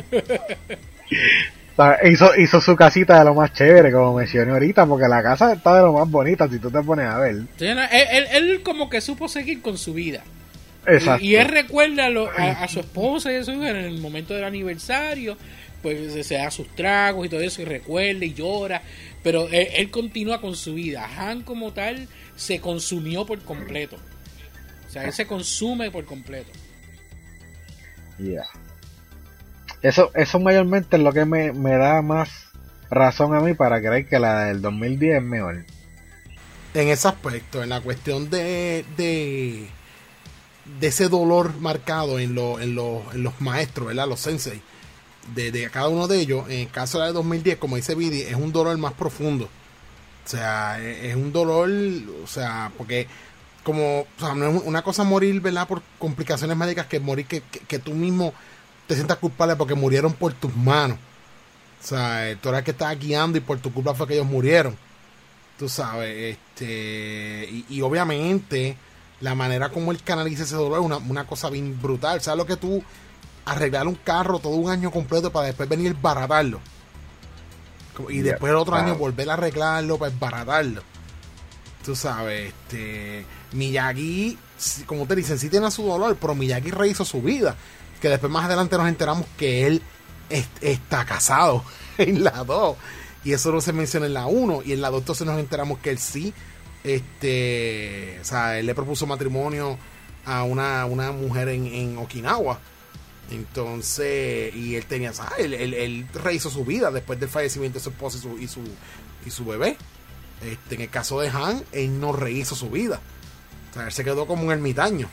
hizo, 2.04 2.36
hizo 2.38 2.62
su 2.62 2.76
casita 2.76 3.20
de 3.20 3.26
lo 3.26 3.34
más 3.34 3.54
chévere, 3.54 3.92
como 3.92 4.14
mencioné 4.14 4.52
ahorita, 4.52 4.86
porque 4.86 5.08
la 5.08 5.22
casa 5.22 5.54
está 5.54 5.76
de 5.76 5.82
lo 5.82 5.94
más 5.94 6.10
bonita 6.10 6.48
si 6.48 6.60
tú 6.60 6.72
te 6.72 6.82
pones 6.82 7.08
a 7.08 7.20
ver. 7.20 7.42
él, 7.60 8.62
como 8.64 8.90
que 8.90 9.02
supo 9.02 9.28
seguir 9.28 9.62
con 9.62 9.78
su 9.78 9.94
vida. 9.94 10.22
Exacto. 10.86 11.24
Y, 11.24 11.36
él 11.36 11.48
recuerda 11.48 12.08
a, 12.38 12.68
su 12.68 12.80
esposa 12.80 13.32
y 13.32 13.38
a 13.38 13.44
su 13.44 13.52
hija 13.52 13.70
en 13.70 13.78
el 13.78 14.00
momento 14.00 14.34
del 14.34 14.44
aniversario, 14.44 15.38
pues 15.82 16.26
se 16.26 16.36
da 16.36 16.52
sus 16.52 16.68
tragos 16.76 17.26
y 17.26 17.30
todo 17.30 17.42
eso 17.42 17.62
y 17.62 17.66
recuerda 17.66 18.26
y 18.26 18.34
llora 18.34 18.82
pero 19.24 19.48
él, 19.50 19.90
continúa 19.90 20.42
con 20.42 20.56
su 20.56 20.76
vida. 20.76 21.10
Han 21.18 21.44
como 21.44 21.72
tal 21.72 22.08
se 22.36 22.60
consumió 22.60 23.26
por 23.26 23.40
completo. 23.40 23.96
O 24.88 24.92
sea, 24.92 25.06
él 25.06 25.14
se 25.14 25.26
consume 25.26 25.90
por 25.90 26.06
completo. 26.06 26.52
Ya. 28.20 28.44
Eso, 29.82 30.12
eso 30.14 30.40
mayormente 30.40 30.98
es 30.98 31.04
lo 31.04 31.14
que 31.14 31.26
me, 31.26 31.52
da 31.52 32.02
más 32.02 32.30
razón 32.90 33.34
a 33.34 33.40
mí 33.40 33.54
para 33.54 33.80
creer 33.80 34.08
que 34.08 34.20
la 34.20 34.46
del 34.46 34.62
2010 34.62 35.18
es 35.18 35.24
mejor. 35.24 35.66
En 36.74 36.88
ese 36.90 37.08
aspecto, 37.08 37.64
en 37.64 37.70
la 37.70 37.82
cuestión 37.82 38.30
de, 38.30 38.86
de, 38.98 39.68
de 40.80 40.88
ese 40.88 41.08
dolor 41.08 41.56
marcado 41.60 42.20
en, 42.20 42.36
lo, 42.36 42.60
en, 42.60 42.78
en 42.78 43.24
los 43.24 43.42
maestros, 43.42 43.88
¿verdad? 43.88 44.08
Los 44.08 44.20
sensei 44.20 44.62
de, 45.36 45.70
cada 45.70 45.88
uno 45.88 46.08
de 46.08 46.20
ellos, 46.20 46.46
en 46.50 46.62
el 46.62 46.70
caso 46.70 46.98
de 46.98 47.04
la 47.04 47.08
de 47.08 47.14
2010, 47.14 47.58
como 47.58 47.76
dice 47.76 47.96
Vidi, 47.96 48.22
es 48.22 48.36
un 48.36 48.52
dolor 48.52 48.78
más 48.78 48.94
profundo. 48.94 49.46
O 50.26 50.30
sea, 50.30 50.82
e, 50.82 51.10
es 51.10 51.16
un 51.16 51.32
dolor, 51.32 51.70
o 52.24 52.28
sea, 52.28 52.72
porque 52.78 53.08
como, 53.64 54.02
o 54.02 54.08
sea, 54.20 54.36
no 54.36 54.50
es 54.50 54.64
una 54.66 54.82
cosa 54.84 55.04
morir, 55.04 55.40
¿verdad? 55.42 55.68
Por 55.68 55.82
complicaciones 56.00 56.58
médicas 56.58 56.88
que 56.88 57.00
morir 57.00 57.26
que, 57.26 57.42
que, 57.42 57.80
tú 57.80 57.94
mismo 57.94 58.34
te 58.88 58.96
sientas 58.96 59.18
culpable 59.18 59.56
porque 59.56 59.76
murieron 59.76 60.14
por 60.14 60.34
tus 60.34 60.56
manos. 60.56 60.98
O 61.82 61.88
sea, 61.88 62.38
tú 62.42 62.50
eras 62.50 62.60
el 62.60 62.66
que 62.66 62.72
estabas 62.72 63.00
guiando 63.00 63.38
y 63.38 63.42
por 63.42 63.60
tu 63.60 63.74
culpa 63.74 63.94
fue 63.94 64.08
que 64.08 64.14
ellos 64.16 64.26
murieron. 64.26 64.78
Tú 65.58 65.70
sabes, 65.70 66.38
este, 66.38 67.64
y, 67.70 67.82
obviamente 67.82 68.78
la 69.22 69.36
manera 69.36 69.70
como 69.70 69.92
él 69.94 70.04
canaliza 70.04 70.44
ese 70.44 70.56
dolor 70.56 70.80
es 70.80 70.86
una, 70.86 70.98
una 70.98 71.26
cosa 71.26 71.50
bien 71.50 71.82
brutal. 71.82 72.22
¿Sabes 72.22 72.38
lo 72.38 72.46
que 72.46 72.58
tú 72.58 72.84
arreglar 73.46 73.88
un 73.88 73.96
carro 73.96 74.40
todo 74.40 74.56
un 74.56 74.70
año 74.70 74.92
completo 74.92 75.32
para 75.32 75.48
después 75.48 75.68
venir 75.68 75.96
baratarlo. 76.00 76.60
Y 78.10 78.20
después 78.20 78.50
el 78.50 78.58
otro 78.58 78.76
año 78.76 78.96
volver 78.96 79.30
a 79.30 79.34
arreglarlo 79.34 79.98
para 79.98 80.14
baratarlo. 80.20 80.82
Tú 81.86 81.96
sabes, 81.96 82.54
este 82.54 83.26
Miyagi, 83.52 84.38
como 84.86 85.06
te 85.06 85.16
dicen, 85.16 85.38
sí 85.38 85.50
tiene 85.50 85.70
su 85.70 85.84
dolor, 85.84 86.18
pero 86.20 86.34
Miyagi 86.34 86.72
rehizo 86.72 87.06
su 87.06 87.22
vida. 87.22 87.56
Que 88.02 88.10
después 88.10 88.32
más 88.32 88.46
adelante 88.46 88.78
nos 88.78 88.88
enteramos 88.88 89.26
que 89.38 89.68
él 89.68 89.82
está 90.62 91.06
casado 91.06 91.64
en 91.98 92.24
la 92.24 92.44
2. 92.44 92.78
Y 93.26 93.34
eso 93.34 93.52
no 93.52 93.62
se 93.62 93.74
menciona 93.74 94.08
en 94.08 94.14
la 94.14 94.26
1. 94.26 94.62
Y 94.66 94.74
en 94.74 94.82
la 94.82 94.90
2 94.90 95.02
entonces 95.02 95.28
nos 95.28 95.40
enteramos 95.40 95.80
que 95.80 95.92
él 95.92 96.00
sí, 96.00 96.34
este, 96.84 98.18
o 98.22 98.26
sea, 98.26 98.58
él 98.58 98.66
le 98.66 98.76
propuso 98.76 99.06
matrimonio 99.06 99.78
a 100.26 100.44
una, 100.44 100.86
una 100.86 101.12
mujer 101.12 101.50
en, 101.50 101.68
en 101.68 101.98
Okinawa 101.98 102.60
entonces, 103.32 104.54
y 104.56 104.76
él 104.76 104.86
tenía, 104.86 105.12
Él, 105.38 105.54
él, 105.54 106.06
rehizo 106.14 106.50
su 106.50 106.66
vida 106.66 106.92
después 106.92 107.20
del 107.20 107.30
fallecimiento 107.30 107.80
de 107.80 107.84
su 107.84 107.90
esposa 107.90 108.18
y 108.18 108.48
su, 108.48 108.62
y 109.26 109.30
su, 109.32 109.46
bebé. 109.46 109.78
Este, 110.44 110.76
en 110.76 110.82
el 110.82 110.90
caso 110.90 111.20
de 111.20 111.30
Han, 111.30 111.64
él 111.72 112.00
no 112.00 112.12
rehizo 112.12 112.56
su 112.56 112.70
vida. 112.70 113.00
O 113.72 113.74
sea, 113.74 113.86
él 113.86 113.92
se 113.92 114.04
quedó 114.04 114.28
como 114.28 114.44
un 114.44 114.52
ermitaño. 114.52 115.10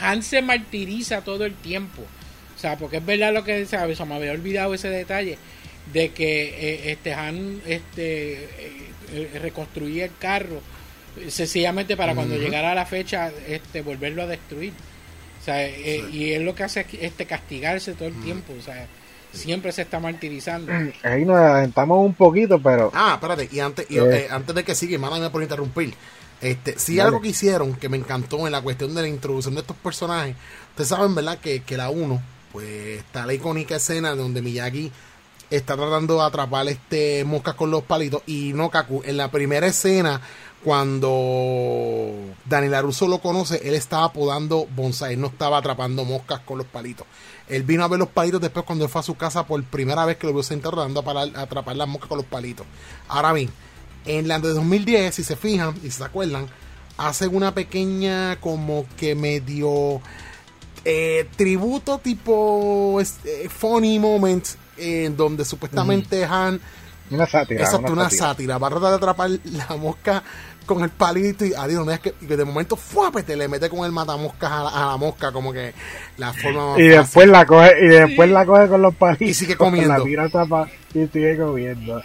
Han, 0.00 0.22
se 0.22 0.42
martiriza 0.42 1.22
todo 1.22 1.44
el 1.44 1.54
tiempo. 1.54 2.02
O 2.56 2.58
sea, 2.58 2.76
porque 2.76 2.98
es 2.98 3.06
verdad 3.06 3.32
lo 3.32 3.44
que 3.44 3.66
sabes, 3.66 4.00
me 4.00 4.14
había 4.14 4.32
olvidado 4.32 4.74
ese 4.74 4.88
detalle 4.88 5.38
de 5.92 6.10
que 6.10 6.44
eh, 6.48 6.92
este 6.92 7.14
Han 7.14 7.60
este, 7.66 8.44
eh, 8.44 8.48
eh, 9.12 9.38
reconstruía 9.40 10.06
el 10.06 10.10
carro 10.18 10.60
sencillamente 11.28 11.96
para 11.96 12.14
cuando 12.14 12.36
llegara 12.36 12.74
la 12.74 12.84
fecha 12.84 13.30
este 13.46 13.82
volverlo 13.82 14.22
a 14.22 14.26
destruir. 14.26 14.72
Eh, 15.48 16.04
y 16.12 16.32
él 16.32 16.44
lo 16.44 16.54
que 16.54 16.64
hace 16.64 16.80
es 16.80 16.86
este, 17.00 17.26
castigarse 17.26 17.94
todo 17.94 18.08
el 18.08 18.14
mm. 18.14 18.22
tiempo, 18.22 18.52
o 18.58 18.62
sea, 18.62 18.86
siempre 19.32 19.72
se 19.72 19.82
está 19.82 20.00
martirizando. 20.00 20.72
Mm, 20.72 20.92
ahí 21.02 21.24
nos 21.24 21.36
adelantamos 21.36 22.04
un 22.04 22.14
poquito, 22.14 22.60
pero... 22.60 22.90
Ah, 22.94 23.12
espérate, 23.14 23.48
y 23.52 23.60
antes, 23.60 23.86
y, 23.90 23.98
eh, 23.98 24.28
antes 24.30 24.54
de 24.54 24.64
que 24.64 24.74
siga, 24.74 24.98
mándame 24.98 25.30
por 25.30 25.42
interrumpir. 25.42 25.94
Este, 26.40 26.78
sí, 26.78 27.00
algo 27.00 27.20
que 27.20 27.28
hicieron 27.28 27.74
que 27.74 27.88
me 27.88 27.96
encantó 27.96 28.46
en 28.46 28.52
la 28.52 28.60
cuestión 28.60 28.94
de 28.94 29.02
la 29.02 29.08
introducción 29.08 29.54
de 29.54 29.62
estos 29.62 29.76
personajes. 29.76 30.36
Ustedes 30.70 30.88
saben, 30.88 31.14
¿verdad? 31.14 31.38
Que, 31.38 31.62
que 31.62 31.76
la 31.76 31.88
1, 31.88 32.22
pues 32.52 32.98
está 32.98 33.24
la 33.24 33.32
icónica 33.32 33.76
escena 33.76 34.14
donde 34.14 34.42
Miyagi 34.42 34.92
está 35.50 35.76
tratando 35.76 36.16
de 36.16 36.22
atrapar 36.24 36.66
este 36.68 37.24
moscas 37.24 37.54
con 37.54 37.70
los 37.70 37.82
palitos 37.84 38.22
y 38.26 38.52
no 38.52 38.70
Kaku. 38.70 39.02
En 39.04 39.16
la 39.16 39.30
primera 39.30 39.66
escena 39.66 40.20
cuando 40.66 42.12
Daniel 42.44 42.74
Aruso 42.74 43.06
lo 43.06 43.20
conoce, 43.20 43.60
él 43.68 43.76
estaba 43.76 44.12
podando 44.12 44.66
bonsai, 44.74 45.14
él 45.14 45.20
no 45.20 45.28
estaba 45.28 45.58
atrapando 45.58 46.04
moscas 46.04 46.40
con 46.40 46.58
los 46.58 46.66
palitos. 46.66 47.06
Él 47.46 47.62
vino 47.62 47.84
a 47.84 47.88
ver 47.88 48.00
los 48.00 48.08
palitos 48.08 48.40
después 48.40 48.66
cuando 48.66 48.88
fue 48.88 48.98
a 48.98 49.04
su 49.04 49.14
casa 49.14 49.46
por 49.46 49.62
primera 49.62 50.04
vez 50.04 50.16
que 50.16 50.26
lo 50.26 50.32
vio 50.32 50.42
sentado 50.42 50.74
tratando 50.74 51.04
a, 51.08 51.42
atrapar 51.42 51.76
las 51.76 51.86
moscas 51.86 52.08
con 52.08 52.18
los 52.18 52.26
palitos. 52.26 52.66
Ahora 53.06 53.32
bien, 53.32 53.48
En 54.06 54.26
la 54.26 54.40
de 54.40 54.48
2010, 54.48 55.14
si 55.14 55.22
se 55.22 55.36
fijan 55.36 55.72
y 55.84 55.90
se 55.92 56.02
acuerdan, 56.02 56.48
hacen 56.98 57.32
una 57.32 57.54
pequeña 57.54 58.40
como 58.40 58.86
que 58.96 59.14
medio 59.14 60.00
eh, 60.84 61.28
tributo 61.36 61.98
tipo 61.98 62.98
este, 63.00 63.48
funny 63.48 64.00
moments 64.00 64.58
en 64.78 65.16
donde 65.16 65.44
supuestamente 65.44 66.24
Han 66.24 66.60
Una 67.08 67.26
sátira. 67.28 67.62
exacto, 67.62 67.92
una 67.92 68.10
sátira. 68.10 68.28
sátira 68.28 68.58
va 68.58 68.66
a 68.66 68.70
tratar 68.70 68.90
de 68.90 68.96
atrapar 68.96 69.30
la 69.44 69.76
mosca 69.76 70.24
con 70.66 70.82
el 70.82 70.90
palito 70.90 71.44
y 71.46 71.54
adiós, 71.54 71.86
no 71.86 71.92
es 71.92 72.00
que, 72.00 72.12
y 72.20 72.26
que 72.26 72.36
de 72.36 72.44
momento 72.44 72.76
¡fuapete! 72.76 73.36
le 73.36 73.48
mete 73.48 73.70
con 73.70 73.84
el 73.86 73.92
matamoscas 73.92 74.50
a 74.52 74.62
la, 74.64 74.68
a 74.70 74.86
la 74.90 74.96
mosca 74.98 75.32
como 75.32 75.52
que 75.52 75.72
la 76.18 76.32
forma 76.34 76.70
más 76.72 76.78
Y 76.78 76.82
fácil. 76.82 76.98
después 76.98 77.28
la 77.28 77.46
coge, 77.46 77.72
y 77.82 77.88
después 77.88 78.30
la 78.30 78.44
coge 78.44 78.68
con 78.68 78.82
los 78.82 78.94
palitos. 78.94 79.28
Y 79.28 79.34
sigue 79.34 79.56
comiendo. 79.56 79.96
La 79.96 80.04
tira 80.04 80.28
tapa 80.28 80.68
y 80.92 81.06
sigue 81.06 81.36
comiendo. 81.38 82.02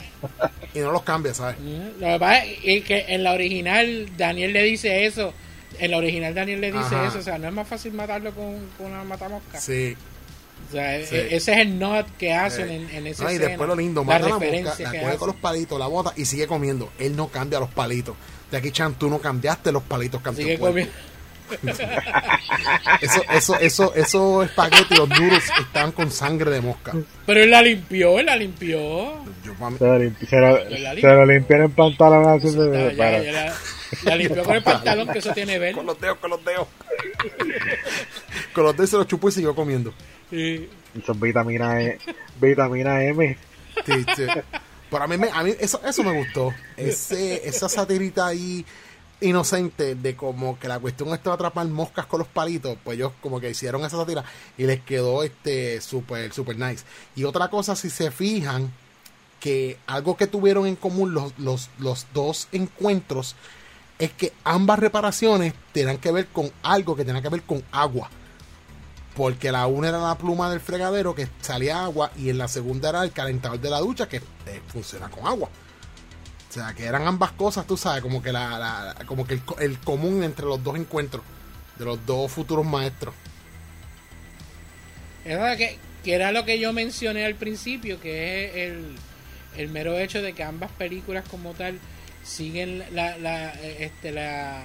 y 0.73 0.79
no 0.79 0.91
los 0.91 1.01
cambia, 1.03 1.33
¿sabes? 1.33 1.57
Lo 1.99 2.07
que 2.07 2.17
pasa 2.19 2.43
es 2.63 2.83
que 2.85 3.05
en 3.09 3.23
la 3.23 3.33
original 3.33 4.09
Daniel 4.17 4.53
le 4.53 4.63
dice 4.63 5.05
eso. 5.05 5.33
En 5.79 5.91
la 5.91 5.97
original 5.97 6.33
Daniel 6.35 6.61
le 6.61 6.71
dice 6.71 6.95
Ajá. 6.95 7.07
eso. 7.07 7.19
O 7.19 7.21
sea, 7.21 7.37
no 7.37 7.47
es 7.47 7.53
más 7.53 7.67
fácil 7.67 7.93
matarlo 7.93 8.31
con, 8.33 8.55
con 8.77 8.87
una 8.91 9.03
matamosca. 9.03 9.59
Sí. 9.59 9.95
O 10.69 10.73
sea, 10.73 11.03
Sí. 11.05 11.15
e- 11.15 11.35
ese 11.35 11.53
es 11.53 11.57
el 11.59 11.79
nod 11.79 12.05
que 12.19 12.33
hacen 12.33 12.67
Sí. 12.67 12.73
en, 12.75 12.89
en 12.91 13.07
esa 13.07 13.23
No, 13.23 13.31
y 13.31 13.37
después 13.37 13.67
lo 13.67 13.75
lindo, 13.75 14.01
la 14.01 14.05
mata 14.07 14.25
a 14.25 14.29
la 14.29 14.35
mosca, 14.39 14.73
la 14.91 15.01
coge 15.01 15.17
con 15.17 15.27
los 15.27 15.35
palitos, 15.37 15.79
la 15.79 15.87
bota 15.87 16.13
y 16.15 16.25
sigue 16.25 16.45
comiendo. 16.47 16.89
Él 16.99 17.15
no 17.15 17.29
cambia 17.29 17.59
los 17.59 17.69
palitos. 17.69 18.15
De 18.51 18.57
aquí, 18.57 18.71
Chan, 18.71 18.95
tú 18.95 19.09
no 19.09 19.17
cambiaste 19.19 19.71
los 19.71 19.81
palitos, 19.83 20.21
comiendo. 20.21 20.91
Eso, 23.01 23.21
eso, 23.31 23.55
eso, 23.59 23.93
esos 23.95 24.45
espaguetis, 24.45 24.97
los 24.97 25.09
duros, 25.09 25.43
estaban 25.59 25.91
con 25.91 26.11
sangre 26.11 26.51
de 26.51 26.61
mosca. 26.61 26.93
Pero 27.25 27.41
él 27.41 27.51
la 27.51 27.61
limpió, 27.61 28.19
él 28.19 28.25
la 28.25 28.35
limpió. 28.35 28.79
Yo, 29.43 29.53
Se 29.77 29.85
lo, 29.85 29.97
limpi- 29.99 30.27
se 30.27 30.37
la 30.39 30.95
se 30.95 31.07
lo 31.07 31.25
limpiaron 31.25 31.65
el 31.67 31.71
pantalón 31.71 32.29
así 32.29 32.51
Ya, 32.53 32.61
de 32.61 32.95
ya, 32.95 33.21
ya 33.23 33.31
la, 33.31 33.53
la 34.03 34.15
limpió 34.15 34.43
con 34.43 34.55
el 34.55 34.63
pantalón, 34.63 35.07
que 35.09 35.19
eso 35.19 35.33
tiene 35.33 35.59
ver. 35.59 35.75
con 35.75 35.85
los 35.85 35.99
dedos, 35.99 36.17
con 36.19 36.29
los 36.29 36.43
dedos. 36.45 36.67
con 38.53 38.63
los 38.63 38.75
dedos 38.77 38.89
se 38.89 38.97
los 38.97 39.07
chupó 39.07 39.29
y 39.29 39.31
siguió 39.33 39.53
comiendo. 39.55 39.93
Sí. 40.29 40.69
Son 41.05 41.19
vitamina 41.19 41.81
E, 41.81 41.97
vitamina 42.39 43.03
M. 43.03 43.37
Sí, 43.85 44.05
sí. 44.15 44.23
Pero 44.91 45.03
a 45.03 45.07
mí, 45.07 45.17
me- 45.17 45.31
a 45.31 45.41
mí 45.41 45.53
eso, 45.59 45.81
eso 45.83 46.03
me 46.03 46.11
gustó. 46.15 46.53
Ese, 46.77 47.47
esa 47.47 47.67
satirita 47.69 48.27
ahí 48.27 48.63
inocente 49.21 49.95
de 49.95 50.15
como 50.15 50.57
que 50.59 50.67
la 50.67 50.79
cuestión 50.79 51.09
es 51.09 51.25
atrapar 51.25 51.65
moscas 51.67 52.05
con 52.07 52.19
los 52.19 52.27
palitos, 52.27 52.77
pues 52.83 52.97
ellos 52.97 53.11
como 53.21 53.39
que 53.39 53.49
hicieron 53.51 53.83
esa 53.85 53.97
sátira 53.97 54.23
y 54.57 54.65
les 54.65 54.81
quedó 54.81 55.23
este 55.23 55.79
super 55.81 56.33
super 56.33 56.57
nice. 56.57 56.83
Y 57.15 57.23
otra 57.23 57.47
cosa, 57.49 57.75
si 57.75 57.89
se 57.89 58.11
fijan, 58.11 58.71
que 59.39 59.77
algo 59.87 60.17
que 60.17 60.27
tuvieron 60.27 60.67
en 60.67 60.75
común 60.75 61.13
los, 61.13 61.33
los, 61.39 61.69
los 61.79 62.05
dos 62.13 62.47
encuentros 62.51 63.35
es 63.99 64.11
que 64.11 64.33
ambas 64.43 64.79
reparaciones 64.79 65.53
tenían 65.71 65.97
que 65.97 66.11
ver 66.11 66.27
con 66.27 66.51
algo 66.63 66.95
que 66.95 67.05
tenía 67.05 67.21
que 67.21 67.29
ver 67.29 67.43
con 67.43 67.63
agua. 67.71 68.09
Porque 69.15 69.51
la 69.51 69.67
una 69.67 69.89
era 69.89 69.97
la 69.99 70.17
pluma 70.17 70.49
del 70.49 70.61
fregadero 70.61 71.13
que 71.15 71.27
salía 71.41 71.83
agua 71.83 72.11
y 72.17 72.29
en 72.29 72.37
la 72.37 72.47
segunda 72.47 72.89
era 72.89 73.03
el 73.03 73.11
calentador 73.11 73.59
de 73.59 73.69
la 73.69 73.79
ducha 73.79 74.07
que 74.07 74.17
eh, 74.17 74.61
funciona 74.67 75.09
con 75.09 75.27
agua. 75.27 75.49
O 76.49 76.53
sea, 76.53 76.73
que 76.73 76.85
eran 76.85 77.07
ambas 77.07 77.31
cosas, 77.33 77.65
tú 77.67 77.77
sabes, 77.77 78.01
como 78.01 78.21
que 78.21 78.31
la, 78.31 78.57
la- 78.59 78.95
como 79.05 79.25
que 79.27 79.35
el, 79.35 79.41
el 79.59 79.79
común 79.79 80.23
entre 80.23 80.45
los 80.45 80.63
dos 80.63 80.75
encuentros 80.77 81.23
de 81.77 81.85
los 81.85 82.05
dos 82.05 82.31
futuros 82.31 82.65
maestros. 82.65 83.13
Era 85.25 85.55
que, 85.55 85.77
que 86.03 86.13
era 86.13 86.31
lo 86.31 86.45
que 86.45 86.59
yo 86.59 86.73
mencioné 86.73 87.25
al 87.25 87.35
principio, 87.35 87.99
que 88.01 88.45
es 88.45 88.55
el, 88.71 88.95
el 89.57 89.69
mero 89.69 89.97
hecho 89.97 90.21
de 90.21 90.33
que 90.33 90.43
ambas 90.43 90.71
películas 90.71 91.25
como 91.29 91.53
tal 91.53 91.79
siguen 92.23 92.83
la, 92.93 93.17
la 93.17 93.49
este 93.53 94.11
la 94.11 94.63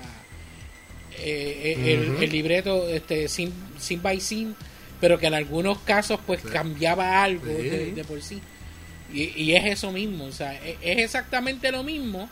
eh, 1.19 2.17
el, 2.21 2.31
libreto 2.31 2.89
este 2.89 3.29
sin 3.29 3.53
sin 3.79 4.03
by 4.03 4.21
sin 4.21 4.55
pero 5.01 5.19
que 5.19 5.27
en 5.27 5.35
algunos 5.35 5.79
casos 5.79 6.19
pues 6.27 6.41
Sí. 6.43 6.49
cambiaba 6.49 7.23
algo 7.23 7.45
Sí. 7.47 7.63
de, 7.69 7.93
de 7.93 8.05
por 8.05 8.23
sí 8.23 8.41
y, 9.13 9.23
y 9.41 9.55
es 9.55 9.65
eso 9.67 9.93
mismo 9.93 10.25
o 10.25 10.33
sea 10.33 10.55
e- 10.55 10.79
es, 10.83 10.99
exactamente 10.99 11.71
lo 11.73 11.83
mismo 11.83 12.29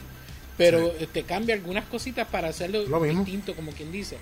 pero 0.57 0.93
Sí. 0.99 1.07
te 1.13 1.23
cambia 1.25 1.55
algunas 1.55 1.85
cositas 1.87 2.27
para 2.29 2.49
hacerlo 2.49 2.85
Lo 2.87 3.01
mismo. 3.01 3.25
distinto 3.25 3.55
como 3.55 3.73
quien 3.73 3.91
dice 3.93 4.17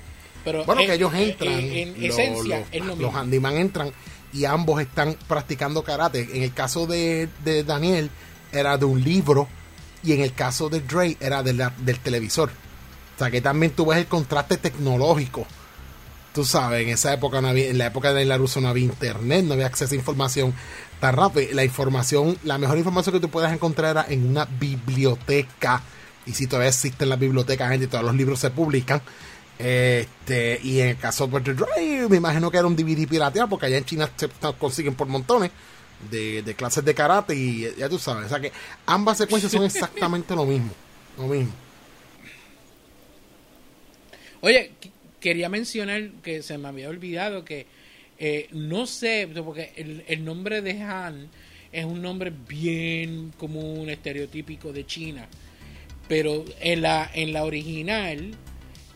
pero 0.45 0.65
Bueno, 0.65 0.81
es- 0.83 0.89
que 0.89 0.95
ellos 0.95 1.15
entran, 1.15 1.53
en 1.61 2.03
esencia 2.05 2.59
los, 2.61 2.69
es 2.73 2.81
lo 2.81 2.87
los 2.89 2.99
mismo 2.99 3.17
handyman 3.17 3.57
entran 3.57 3.93
y 4.33 4.45
ambos 4.47 4.81
están 4.81 5.15
practicando 5.29 5.85
karate. 5.85 6.27
En 6.33 6.43
el 6.43 6.55
caso 6.55 6.87
de, 6.87 7.29
de 7.45 7.65
Daniel 7.65 8.09
era 8.51 8.79
de 8.79 8.87
un 8.87 9.05
libro 9.05 9.47
y 10.03 10.13
en 10.15 10.21
el 10.23 10.33
caso 10.33 10.69
de 10.71 10.81
Dre 10.81 11.17
era 11.21 11.43
de 11.43 11.53
la- 11.53 11.73
del 11.79 11.99
televisor. 12.01 12.51
O 13.23 13.25
sea 13.25 13.31
que 13.31 13.41
también 13.41 13.71
tú 13.71 13.87
ves 13.87 13.99
el 13.99 14.07
contraste 14.07 14.57
tecnológico. 14.57 15.47
Tú 16.35 16.45
sabes, 16.45 16.83
en 16.83 16.89
esa 16.89 17.15
época, 17.15 17.41
no 17.41 17.47
había, 17.47 17.69
en 17.69 17.79
la 17.79 17.87
época 17.87 18.13
de 18.13 18.25
la 18.25 18.37
Russo 18.37 18.61
no 18.61 18.67
había 18.67 18.83
internet, 18.83 19.45
no 19.45 19.55
había 19.55 19.67
acceso 19.67 19.95
a 19.95 19.97
información 19.97 20.53
tan 20.99 21.15
rápido. 21.15 21.55
La 21.55 21.63
información, 21.63 22.37
la 22.43 22.59
mejor 22.59 22.79
información 22.79 23.13
que 23.13 23.21
tú 23.21 23.29
puedes 23.29 23.53
encontrar 23.53 23.93
era 23.93 24.07
en 24.09 24.29
una 24.29 24.45
biblioteca. 24.47 25.85
Y 26.27 26.33
si 26.33 26.49
todavía 26.49 26.71
existen 26.71 27.11
las 27.11 27.19
bibliotecas, 27.21 27.71
gente, 27.71 27.87
todos 27.87 28.03
los 28.03 28.17
libros 28.17 28.41
se 28.41 28.51
publican. 28.51 29.01
Este, 29.57 30.59
y 30.61 30.81
en 30.81 30.89
el 30.89 30.97
caso 30.97 31.29
de 31.29 31.55
Dre, 31.55 32.09
me 32.09 32.17
imagino 32.17 32.51
que 32.51 32.59
era 32.59 32.67
un 32.67 32.75
DVD 32.75 33.07
pirateado, 33.07 33.49
porque 33.49 33.67
allá 33.67 33.79
en 33.79 33.85
China 33.85 34.11
se 34.17 34.27
se 34.27 34.53
consiguen 34.59 34.97
por 34.97 35.07
montones 35.07 35.53
de, 36.11 36.43
de 36.43 36.55
clases 36.57 36.85
de 36.85 36.93
karate 36.93 37.37
y 37.37 37.73
ya 37.79 37.89
tú 37.89 38.01
sabes. 38.01 38.27
O 38.27 38.29
sea 38.31 38.41
que 38.41 38.51
ambas 38.85 39.19
secuencias 39.19 39.53
son 39.53 39.63
exactamente 39.67 40.35
lo 40.35 40.45
mismo. 40.45 40.73
Lo 41.17 41.29
mismo. 41.29 41.53
Oye, 44.43 44.73
qu- 44.83 44.91
quería 45.21 45.49
mencionar 45.49 46.11
que 46.23 46.43
se 46.43 46.59
me 46.59 46.69
había 46.69 46.89
olvidado 46.89 47.45
que 47.45 47.67
eh, 48.19 48.49
no 48.53 48.87
sé, 48.87 49.29
porque 49.45 49.73
el, 49.77 50.25
nombre 50.25 50.63
de 50.63 50.81
Han 50.83 51.29
es 51.73 51.85
un 51.85 52.03
nombre 52.03 52.33
bien 52.49 53.33
común, 53.39 53.89
estereotípico 53.89 54.73
de 54.73 54.85
China. 54.85 55.27
Pero 56.09 56.45
en 56.61 56.83
la, 56.83 57.11
en 57.15 57.33
la 57.33 57.45
original, 57.45 58.33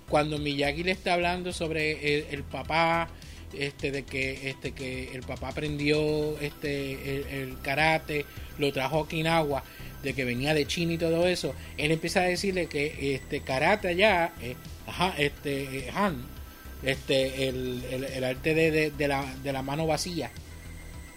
cuando 0.08 0.38
Miyagi 0.38 0.82
le 0.82 0.90
está 0.92 1.14
hablando 1.14 1.52
sobre 1.52 2.18
el, 2.18 2.26
el 2.30 2.42
papá, 2.42 3.08
este, 3.56 3.90
de 3.90 4.04
que, 4.04 4.50
este, 4.50 4.72
que 4.72 5.12
el 5.14 5.22
papá 5.22 5.48
aprendió 5.48 6.38
este, 6.40 6.92
el, 6.92 7.26
el 7.26 7.60
karate, 7.62 8.24
lo 8.58 8.72
trajo 8.72 8.98
a 8.98 9.00
Okinawa, 9.02 9.64
de 10.02 10.12
que 10.12 10.24
venía 10.24 10.54
de 10.54 10.66
China 10.66 10.92
y 10.94 10.98
todo 10.98 11.26
eso, 11.26 11.54
él 11.78 11.90
empieza 11.92 12.20
a 12.20 12.24
decirle 12.24 12.66
que 12.66 13.14
este 13.14 13.40
karate 13.40 13.88
allá, 13.88 14.34
eh, 14.42 14.54
ajá, 14.86 15.14
este, 15.18 15.90
Han, 15.94 16.16
este, 16.82 17.48
el, 17.48 17.82
el, 17.90 18.04
el 18.04 18.24
arte 18.24 18.54
de, 18.54 18.70
de, 18.70 18.90
de 18.90 19.08
la, 19.08 19.24
de 19.42 19.52
la 19.52 19.62
mano 19.62 19.86
vacía. 19.86 20.30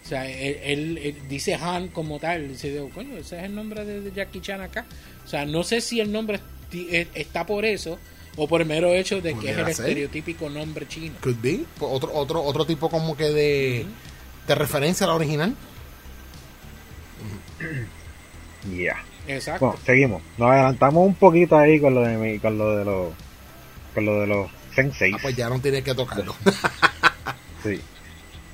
O 0.03 0.07
sea, 0.09 0.27
él, 0.27 0.57
él- 0.63 0.97
él 0.97 1.15
dice 1.29 1.53
Han 1.55 1.89
como 1.89 2.19
tal. 2.19 2.47
Dice, 2.49 2.83
coño, 2.93 3.17
ese 3.17 3.37
es 3.37 3.43
el 3.43 3.53
nombre 3.55 3.85
de, 3.85 4.01
de 4.01 4.11
Jackie 4.11 4.41
Chan 4.41 4.61
acá. 4.61 4.85
O 5.25 5.27
sea, 5.27 5.45
no 5.45 5.63
sé 5.63 5.81
si 5.81 5.99
el 5.99 6.11
nombre 6.11 6.39
eh, 6.73 7.07
está 7.13 7.45
por 7.45 7.63
eso 7.65 7.99
o 8.37 8.47
por 8.47 8.61
el 8.61 8.67
mero 8.67 8.93
hecho 8.93 9.21
de 9.21 9.33
que 9.35 9.51
es 9.51 9.57
el 9.57 9.65
ser. 9.65 9.69
estereotípico 9.87 10.49
nombre 10.49 10.87
chino. 10.87 11.13
Could 11.21 11.37
be. 11.41 11.59
Otro, 11.79 12.11
otro, 12.13 12.41
otro 12.41 12.65
tipo 12.65 12.89
como 12.89 13.15
que 13.17 13.25
de, 13.25 13.85
de 14.47 14.55
referencia 14.55 15.05
a 15.05 15.09
la 15.09 15.15
original. 15.15 15.55
Yeah. 18.75 18.97
Exacto. 19.27 19.67
Bueno, 19.67 19.81
seguimos. 19.85 20.21
Nos 20.37 20.51
adelantamos 20.51 21.05
un 21.07 21.15
poquito 21.15 21.57
ahí 21.57 21.79
con 21.79 21.93
lo 21.95 22.01
de 22.01 22.17
mi, 22.17 22.39
con 22.39 22.57
lo 22.57 22.75
de 22.75 22.85
los 22.85 23.13
con 23.93 24.05
lo 24.05 24.19
de 24.21 24.27
los 24.27 24.49
sensei. 24.73 25.13
Ah, 25.13 25.19
pues 25.21 25.35
ya 25.35 25.49
no 25.49 25.59
tiene 25.59 25.81
que 25.83 25.93
tocarlo. 25.93 26.35
Sí. 27.63 27.81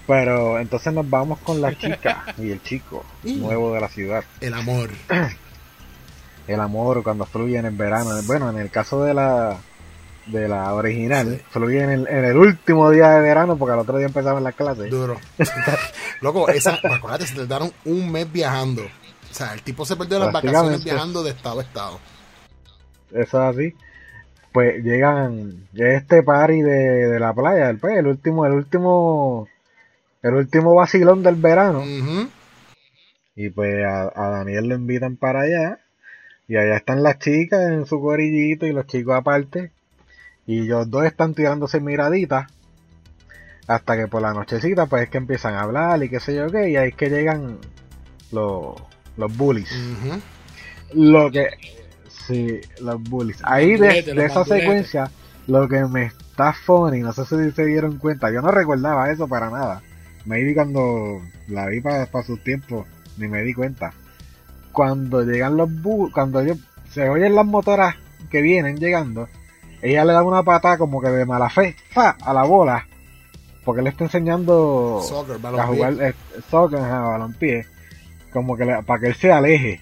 Pero 0.08 0.60
entonces 0.60 0.94
nos 0.94 1.10
vamos 1.10 1.40
con 1.40 1.62
la 1.62 1.76
chica 1.78 2.24
y 2.38 2.52
el 2.52 2.62
chico 2.64 3.04
Mm. 3.24 3.40
nuevo 3.42 3.74
de 3.74 3.82
la 3.82 3.90
ciudad. 3.90 4.24
El 4.42 4.54
amor. 4.54 4.90
El 6.48 6.60
amor 6.60 7.02
cuando 7.02 7.26
fluye 7.26 7.58
en 7.58 7.66
el 7.66 7.76
verano. 7.76 8.12
Bueno, 8.28 8.52
en 8.52 8.60
el 8.60 8.70
caso 8.70 9.04
de 9.04 9.16
la 9.16 9.58
de 10.28 10.48
la 10.48 10.74
original, 10.76 11.38
Sí. 11.40 11.44
fluye 11.50 11.82
en 11.84 11.90
el, 11.90 12.08
en 12.08 12.26
el 12.26 12.38
último 12.38 12.90
día 12.92 13.10
de 13.12 13.22
verano 13.22 13.58
porque 13.58 13.74
al 13.74 13.80
otro 13.80 13.98
día 13.98 14.06
empezaban 14.08 14.44
las 14.44 14.54
clases. 14.56 14.90
Duro. 14.92 15.20
Loco, 16.22 16.48
esa, 16.50 16.76
acuérdate, 16.84 17.26
se 17.28 17.36
tardaron 17.36 17.72
un 17.86 18.12
mes 18.12 18.32
viajando. 18.32 18.84
O 18.84 19.34
sea, 19.34 19.54
el 19.54 19.64
tipo 19.64 19.86
se 19.86 19.96
perdió 19.96 20.20
las 20.20 20.32
vacaciones 20.32 20.84
viajando 20.84 21.24
de 21.24 21.32
estado 21.32 21.60
a 21.60 21.64
estado. 21.64 22.00
Eso 23.12 23.50
es 23.50 23.56
así. 23.58 23.76
Pues 24.56 24.82
llegan 24.86 25.68
llega 25.74 25.98
este 25.98 26.24
party 26.24 26.62
de, 26.62 27.10
de 27.10 27.20
la 27.20 27.34
playa, 27.34 27.70
el, 27.70 27.78
pues, 27.78 27.98
el 27.98 28.08
último, 28.08 28.46
el 28.46 28.54
último, 28.54 29.50
el 30.22 30.34
último 30.34 30.74
vacilón 30.74 31.24
del 31.24 31.36
verano. 31.36 31.84
Y 33.36 33.50
pues 33.50 33.84
a, 33.86 34.14
a 34.16 34.30
Daniel 34.30 34.70
lo 34.70 34.76
invitan 34.76 35.18
para 35.18 35.42
allá. 35.42 35.80
Y 36.48 36.56
allá 36.56 36.78
están 36.78 37.04
las 37.04 37.20
chicas 37.20 37.70
en 37.70 37.86
su 37.86 38.00
corillito 38.00 38.66
y 38.66 38.72
los 38.72 38.88
chicos 38.88 39.16
aparte. 39.16 39.74
Y 40.48 40.62
los 40.62 40.90
dos 40.90 41.04
están 41.04 41.34
tirándose 41.34 41.82
miraditas. 41.82 42.48
Hasta 43.68 43.98
que 43.98 44.08
por 44.08 44.22
la 44.22 44.34
nochecita 44.34 44.86
pues 44.86 45.04
es 45.04 45.10
que 45.10 45.18
empiezan 45.18 45.56
a 45.56 45.64
hablar 45.64 46.02
y 46.02 46.08
qué 46.08 46.22
sé 46.22 46.34
yo 46.34 46.50
qué. 46.50 46.70
Y 46.70 46.78
ahí 46.78 46.92
es 46.92 46.96
que 46.96 47.10
llegan 47.10 47.58
los, 48.32 48.82
los 49.18 49.36
bullies. 49.36 49.70
Lo 50.94 51.30
que 51.30 51.50
Sí, 52.28 52.60
los 52.82 53.02
bullies. 53.04 53.38
Ahí 53.44 53.76
de, 53.78 53.88
esa 54.26 54.44
secuencia, 54.60 55.12
lo 55.48 55.68
que 55.68 55.84
me 55.86 56.06
está 56.06 56.54
funny, 56.54 57.00
no 57.02 57.14
sé 57.14 57.26
si 57.26 57.52
se 57.52 57.66
dieron 57.66 57.98
cuenta, 57.98 58.32
yo 58.32 58.42
no 58.42 58.50
recordaba 58.52 59.12
eso 59.12 59.28
para 59.28 59.50
nada. 59.50 59.82
Maybe 60.26 60.54
cuando 60.56 61.22
la 61.48 61.68
vi 61.68 61.82
para 61.82 62.08
sus 62.26 62.44
tiempos, 62.44 62.88
ni 63.18 63.28
me 63.28 63.44
di 63.44 63.54
cuenta. 63.54 63.94
Cuando 64.72 65.22
llegan 65.24 65.56
los 65.58 65.72
bullies, 65.82 66.14
cuando 66.14 66.42
ellos, 66.42 66.58
se 66.92 67.10
oyen 67.10 67.36
las 67.36 67.46
motoras 67.46 67.96
que 68.30 68.42
vienen 68.42 68.78
llegando, 68.78 69.30
ella 69.82 70.04
le 70.04 70.14
da 70.14 70.24
una 70.24 70.44
patada 70.44 70.78
como 70.78 71.00
que 71.02 71.10
de 71.10 71.26
mala 71.26 71.50
fe, 71.50 71.76
¡fa! 71.92 72.18
a 72.22 72.34
la 72.34 72.44
bola. 72.44 72.88
Porque 73.64 73.82
le 73.82 73.90
está 73.90 74.04
enseñando 74.04 75.02
Soccer, 75.08 75.38
a 75.60 75.66
jugar 75.68 75.94
eh, 76.02 76.14
soccer, 76.52 76.80
ajá, 76.80 77.02
balompié, 77.02 77.66
como 78.32 78.56
que 78.58 78.66
le- 78.66 78.84
para 78.84 79.00
que 79.00 79.08
él 79.08 79.16
se 79.16 79.32
aleje. 79.32 79.82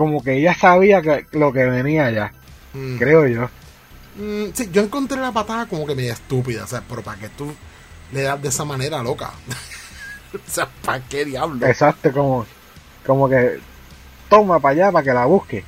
Como 0.00 0.24
que 0.24 0.38
ella 0.38 0.54
sabía 0.54 1.02
que 1.02 1.26
lo 1.32 1.52
que 1.52 1.66
venía 1.66 2.10
ya, 2.10 2.32
Mm. 2.72 2.96
creo 2.96 3.26
yo. 3.26 3.50
Mm, 4.16 4.46
sí, 4.54 4.70
yo 4.72 4.80
encontré 4.80 5.20
la 5.20 5.30
patada 5.30 5.66
como 5.66 5.86
que 5.86 5.94
media 5.94 6.14
estúpida, 6.14 6.64
o 6.64 6.66
sea, 6.66 6.82
pero 6.88 7.02
para 7.02 7.20
que 7.20 7.28
tú 7.28 7.52
le 8.10 8.22
das 8.22 8.40
de 8.40 8.48
esa 8.48 8.64
manera 8.64 9.02
loca. 9.02 9.30
o 10.34 10.38
sea, 10.50 10.66
¿para 10.82 11.00
qué 11.06 11.26
diablo? 11.26 11.66
Exacto, 11.66 12.10
como, 12.12 12.46
como 13.04 13.28
que 13.28 13.58
toma 14.30 14.58
para 14.58 14.72
allá 14.72 14.90
para 14.92 15.04
que 15.04 15.12
la 15.12 15.26
busque. 15.26 15.64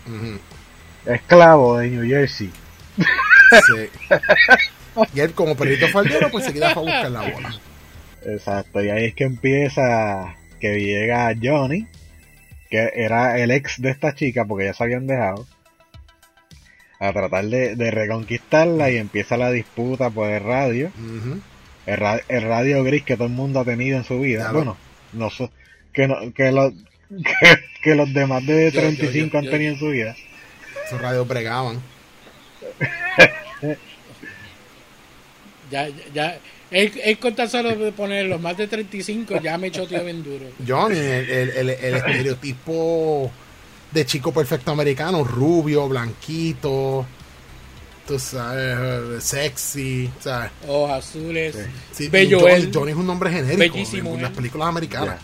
Esclavo 1.04 1.76
de 1.76 1.88
New 1.90 2.08
Jersey. 2.08 2.50
sí. 3.66 3.90
y 5.12 5.20
él 5.20 5.34
como 5.34 5.54
perrito 5.54 5.88
faldero, 5.88 6.30
pues 6.30 6.46
se 6.46 6.54
queda 6.54 6.68
para 6.68 6.80
buscar 6.80 7.10
la 7.10 7.20
bola. 7.20 7.54
Exacto, 8.24 8.82
y 8.82 8.88
ahí 8.88 9.04
es 9.08 9.14
que 9.14 9.24
empieza 9.24 10.36
que 10.58 10.80
llega 10.80 11.34
Johnny, 11.42 11.86
que 12.72 12.90
era 12.96 13.38
el 13.38 13.50
ex 13.50 13.82
de 13.82 13.90
esta 13.90 14.14
chica 14.14 14.46
porque 14.46 14.64
ya 14.64 14.72
se 14.72 14.82
habían 14.82 15.06
dejado, 15.06 15.46
a 16.98 17.12
tratar 17.12 17.44
de, 17.44 17.76
de 17.76 17.90
reconquistarla 17.90 18.90
y 18.90 18.96
empieza 18.96 19.36
la 19.36 19.50
disputa 19.50 20.08
por 20.08 20.30
el 20.30 20.42
radio, 20.42 20.90
el, 21.84 21.96
ra- 21.98 22.22
el 22.28 22.42
radio 22.42 22.82
gris 22.82 23.02
que 23.04 23.16
todo 23.16 23.26
el 23.26 23.34
mundo 23.34 23.60
ha 23.60 23.64
tenido 23.66 23.98
en 23.98 24.04
su 24.04 24.18
vida. 24.20 24.44
Claro. 24.44 24.54
Bueno, 24.54 24.76
no 25.12 25.28
so- 25.28 25.50
que, 25.92 26.08
no, 26.08 26.32
que, 26.32 26.50
los, 26.50 26.72
que, 27.10 27.58
que 27.82 27.94
los 27.94 28.10
demás 28.14 28.46
de 28.46 28.70
Yo, 28.70 28.80
yo, 28.80 28.86
35 28.86 29.32
yo, 29.32 29.38
han 29.38 29.50
tenido 29.50 29.72
en 29.74 29.78
su 29.78 29.88
vida. 29.88 30.16
Esos 30.86 30.98
radios 31.00 31.28
bregaban. 31.28 31.80
Ya, 35.72 35.88
ya, 35.88 35.94
ya. 36.14 36.38
Él, 36.70 36.92
él 37.04 37.18
con 37.18 37.34
tan 37.34 37.48
solo 37.50 37.74
de 37.74 37.92
poner 37.92 38.26
los 38.26 38.40
más 38.40 38.56
de 38.56 38.66
35 38.68 39.40
ya 39.42 39.58
me 39.58 39.70
choteó 39.70 40.04
bien 40.04 40.22
duro. 40.22 40.46
Johnny, 40.66 40.96
el, 40.98 41.28
el, 41.30 41.50
el- 41.50 41.70
el 41.70 41.94
estereotipo 41.96 43.30
de 43.90 44.06
chico 44.06 44.32
perfecto 44.32 44.70
americano, 44.70 45.22
rubio, 45.24 45.86
blanquito, 45.88 47.04
tú 48.06 48.18
sabes, 48.18 49.22
sexy, 49.22 50.10
¿sabes? 50.20 50.50
Ojos 50.66 50.90
azules. 50.92 51.56
Sí, 51.92 52.08
Bello 52.08 52.40
Johnny. 52.40 52.70
Johnny 52.72 52.90
es 52.92 52.96
un 52.96 53.06
nombre 53.06 53.30
genérico 53.30 53.58
Bellísimo 53.74 54.14
en 54.14 54.22
las 54.22 54.30
películas 54.32 54.68
americanas. 54.68 55.18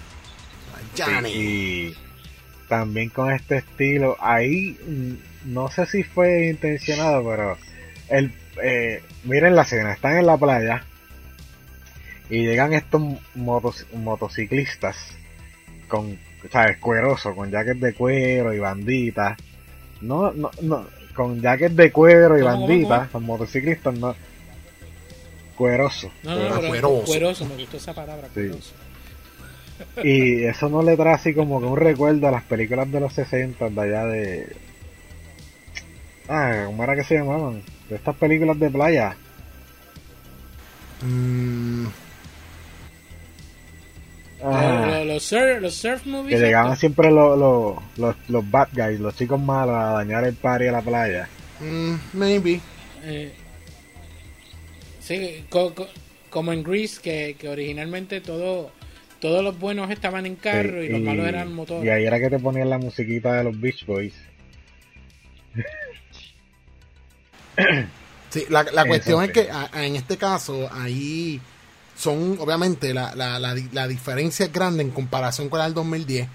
Johnny. 0.96 1.30
Y 1.32 1.94
también 2.68 3.08
con 3.10 3.32
este 3.32 3.58
estilo, 3.58 4.16
ahí 4.20 4.76
mm, 4.86 5.52
no 5.54 5.70
sé 5.70 5.86
si 5.86 6.02
fue 6.02 6.48
intencionado, 6.48 7.24
pero 7.24 7.56
el 8.10 8.32
eh, 8.62 9.02
miren 9.24 9.54
la 9.56 9.62
escena, 9.62 9.92
están 9.92 10.16
en 10.18 10.26
la 10.26 10.36
playa 10.36 10.84
y 12.30 12.44
llegan 12.46 12.72
estos 12.74 13.02
motos- 13.34 13.86
motociclistas 13.94 14.96
con, 15.88 16.18
sabes, 16.52 16.76
cueroso, 16.78 17.34
con 17.34 17.50
jackets 17.50 17.80
de 17.80 17.94
cuero 17.94 18.52
y 18.54 18.58
banditas. 18.58 19.36
No, 20.00 20.30
no, 20.32 20.50
no, 20.62 20.86
con 21.14 21.40
jackets 21.40 21.74
de 21.76 21.90
cuero 21.90 22.38
y 22.38 22.42
¿Cómo, 22.42 22.52
cómo, 22.54 22.66
banditas, 22.66 23.12
los 23.12 23.22
motociclistas 23.22 23.94
no. 23.98 24.14
Cueroso. 25.56 26.10
No, 26.22 26.36
no, 26.36 26.48
no, 26.50 26.54
pero 26.60 26.68
Cueroso. 26.70 27.04
cueroso. 27.06 27.44
me 27.46 27.56
gustó 27.56 27.76
esa 27.78 27.94
palabra, 27.94 28.28
Sí. 28.28 28.34
cueroso. 28.34 28.74
Y 30.04 30.44
eso 30.44 30.68
no 30.68 30.82
le 30.82 30.96
trae 30.96 31.14
así 31.14 31.32
como 31.34 31.60
que 31.60 31.66
un 31.66 31.76
recuerdo 31.76 32.28
a 32.28 32.32
las 32.32 32.42
películas 32.44 32.90
de 32.90 33.00
los 33.00 33.12
60 33.12 33.68
de 33.70 33.80
allá 33.80 34.04
de... 34.06 34.56
Ah, 36.28 36.64
¿cómo 36.66 36.82
era 36.84 36.94
que 36.94 37.04
se 37.04 37.14
llamaban? 37.14 37.62
De 37.88 37.96
estas 37.96 38.14
películas 38.16 38.58
de 38.58 38.70
playa. 38.70 39.16
Mm, 41.02 41.86
Ajá. 44.42 44.86
Los, 44.98 45.06
los 45.06 45.22
surf, 45.24 45.60
los 45.60 45.74
surf 45.74 46.06
movies. 46.06 46.36
que 46.38 46.44
llegaban 46.44 46.76
siempre 46.76 47.10
los, 47.10 47.38
los, 47.38 47.76
los, 47.96 48.16
los 48.28 48.50
bad 48.50 48.68
guys, 48.72 49.00
los 49.00 49.16
chicos 49.16 49.40
malos 49.40 49.74
a 49.74 49.92
dañar 49.94 50.24
el 50.24 50.34
party 50.34 50.66
a 50.68 50.72
la 50.72 50.82
playa. 50.82 51.28
mm, 51.60 51.94
maybe. 52.12 52.60
Eh, 53.04 53.32
sí, 55.00 55.44
co- 55.48 55.74
co- 55.74 55.88
como 56.30 56.52
en 56.52 56.62
Grease, 56.62 57.00
que, 57.00 57.36
que 57.38 57.48
originalmente 57.48 58.20
todo, 58.20 58.70
todos 59.20 59.42
los 59.42 59.58
buenos 59.58 59.90
estaban 59.90 60.26
en 60.26 60.36
carro 60.36 60.80
Sí, 60.82 60.86
y 60.86 60.88
los 60.90 61.00
malos 61.00 61.26
eran 61.26 61.52
motores. 61.52 61.84
Y 61.84 61.88
ahí 61.88 62.04
era 62.06 62.20
que 62.20 62.28
te 62.30 62.38
ponían 62.38 62.70
la 62.70 62.78
musiquita 62.78 63.32
de 63.34 63.44
los 63.44 63.58
Beach 63.60 63.86
Boys. 63.86 64.14
Sí, 68.30 68.44
la, 68.50 68.62
la 68.64 68.84
cuestión 68.84 69.24
es 69.24 69.30
que 69.32 69.50
a- 69.50 69.70
a- 69.72 69.86
en 69.86 69.96
este 69.96 70.18
caso, 70.18 70.68
ahí 70.72 71.40
son, 71.96 72.36
obviamente, 72.40 72.92
la, 72.92 73.14
la, 73.14 73.38
la 73.38 73.88
diferencia 73.88 74.46
es 74.46 74.52
grande 74.52 74.82
en 74.82 74.90
comparación 74.90 75.48
con 75.48 75.58
la 75.60 75.64
del 75.64 75.74
2010. 75.74 76.28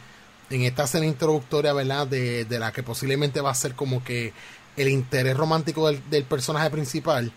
En 0.49 0.63
esta 0.63 0.85
escena 0.85 1.05
introductoria, 1.05 1.71
¿verdad? 1.73 2.07
De, 2.07 2.45
de 2.45 2.59
la 2.59 2.71
que 2.71 2.83
posiblemente 2.83 3.41
va 3.41 3.51
a 3.51 3.55
ser 3.55 3.75
como 3.75 4.03
que 4.03 4.33
el 4.75 4.89
interés 4.89 5.37
romántico 5.37 5.87
del, 5.87 6.01
del 6.09 6.23
personaje 6.25 6.69
principal, 6.71 7.31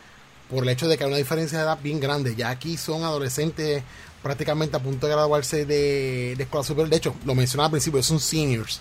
por 0.50 0.62
el 0.64 0.70
hecho 0.70 0.88
de 0.88 0.96
que 0.96 1.04
hay 1.04 1.08
una 1.10 1.18
diferencia 1.18 1.58
de 1.58 1.64
edad 1.64 1.78
bien 1.82 2.00
grande. 2.00 2.34
Ya 2.34 2.48
aquí 2.50 2.76
son 2.78 3.04
adolescentes 3.04 3.82
prácticamente 4.22 4.76
a 4.76 4.80
punto 4.80 5.06
de 5.06 5.12
graduarse 5.12 5.66
de, 5.66 6.34
de 6.36 6.42
escuela 6.44 6.64
superior. 6.64 6.88
De 6.88 6.96
hecho, 6.96 7.14
lo 7.26 7.34
mencionaba 7.34 7.66
al 7.66 7.72
principio, 7.72 8.02
son 8.02 8.20
seniors. 8.20 8.80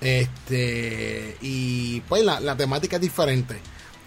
Este, 0.00 1.36
y 1.40 2.00
pues 2.02 2.24
la, 2.24 2.40
la 2.40 2.56
temática 2.56 2.96
es 2.96 3.02
diferente. 3.02 3.56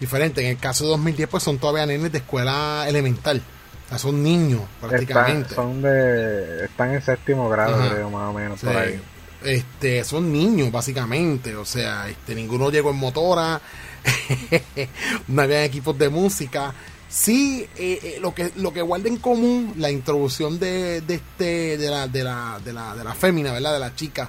Diferente. 0.00 0.40
En 0.42 0.48
el 0.50 0.58
caso 0.58 0.84
de 0.84 0.90
2010, 0.90 1.28
pues 1.28 1.42
son 1.42 1.58
todavía 1.58 1.86
nenes 1.86 2.12
de 2.12 2.18
escuela 2.18 2.84
elemental. 2.88 3.42
O 3.86 3.88
sea, 3.88 3.98
son 3.98 4.22
niños 4.22 4.62
Están, 4.76 4.88
prácticamente. 4.90 5.54
son 5.54 5.82
de, 5.82 6.64
están 6.66 6.92
en 6.94 7.02
séptimo 7.02 7.48
grado, 7.48 7.74
Ajá. 7.76 7.94
creo, 7.94 8.10
más 8.10 8.28
o 8.30 8.32
menos, 8.32 8.60
Sí. 8.60 8.66
por 8.66 8.76
ahí. 8.76 9.00
Este, 9.44 10.04
son 10.04 10.32
niños, 10.32 10.70
básicamente. 10.70 11.56
O 11.56 11.64
sea, 11.64 12.08
este, 12.08 12.34
ninguno 12.34 12.70
llegó 12.70 12.90
en 12.90 12.96
motora. 12.96 13.60
no 15.28 15.42
había 15.42 15.64
equipos 15.64 15.96
de 15.98 16.08
música. 16.08 16.72
Sí, 17.08 17.66
eh, 17.76 17.98
eh, 18.02 18.18
lo 18.20 18.34
que 18.34 18.52
lo 18.56 18.72
que 18.72 18.82
guarda 18.82 19.08
en 19.08 19.16
común 19.16 19.74
la 19.78 19.90
introducción 19.90 20.58
de, 20.58 21.00
de 21.00 21.14
este 21.14 21.78
de 21.78 21.88
la 21.90 22.06
de 22.06 22.22
la 22.22 22.60
de 22.62 22.72
la 22.72 22.94
de 22.94 23.02
la 23.04 23.14
fémina, 23.14 23.52
¿verdad? 23.52 23.72
De 23.72 23.78
la 23.78 23.94
chica 23.94 24.28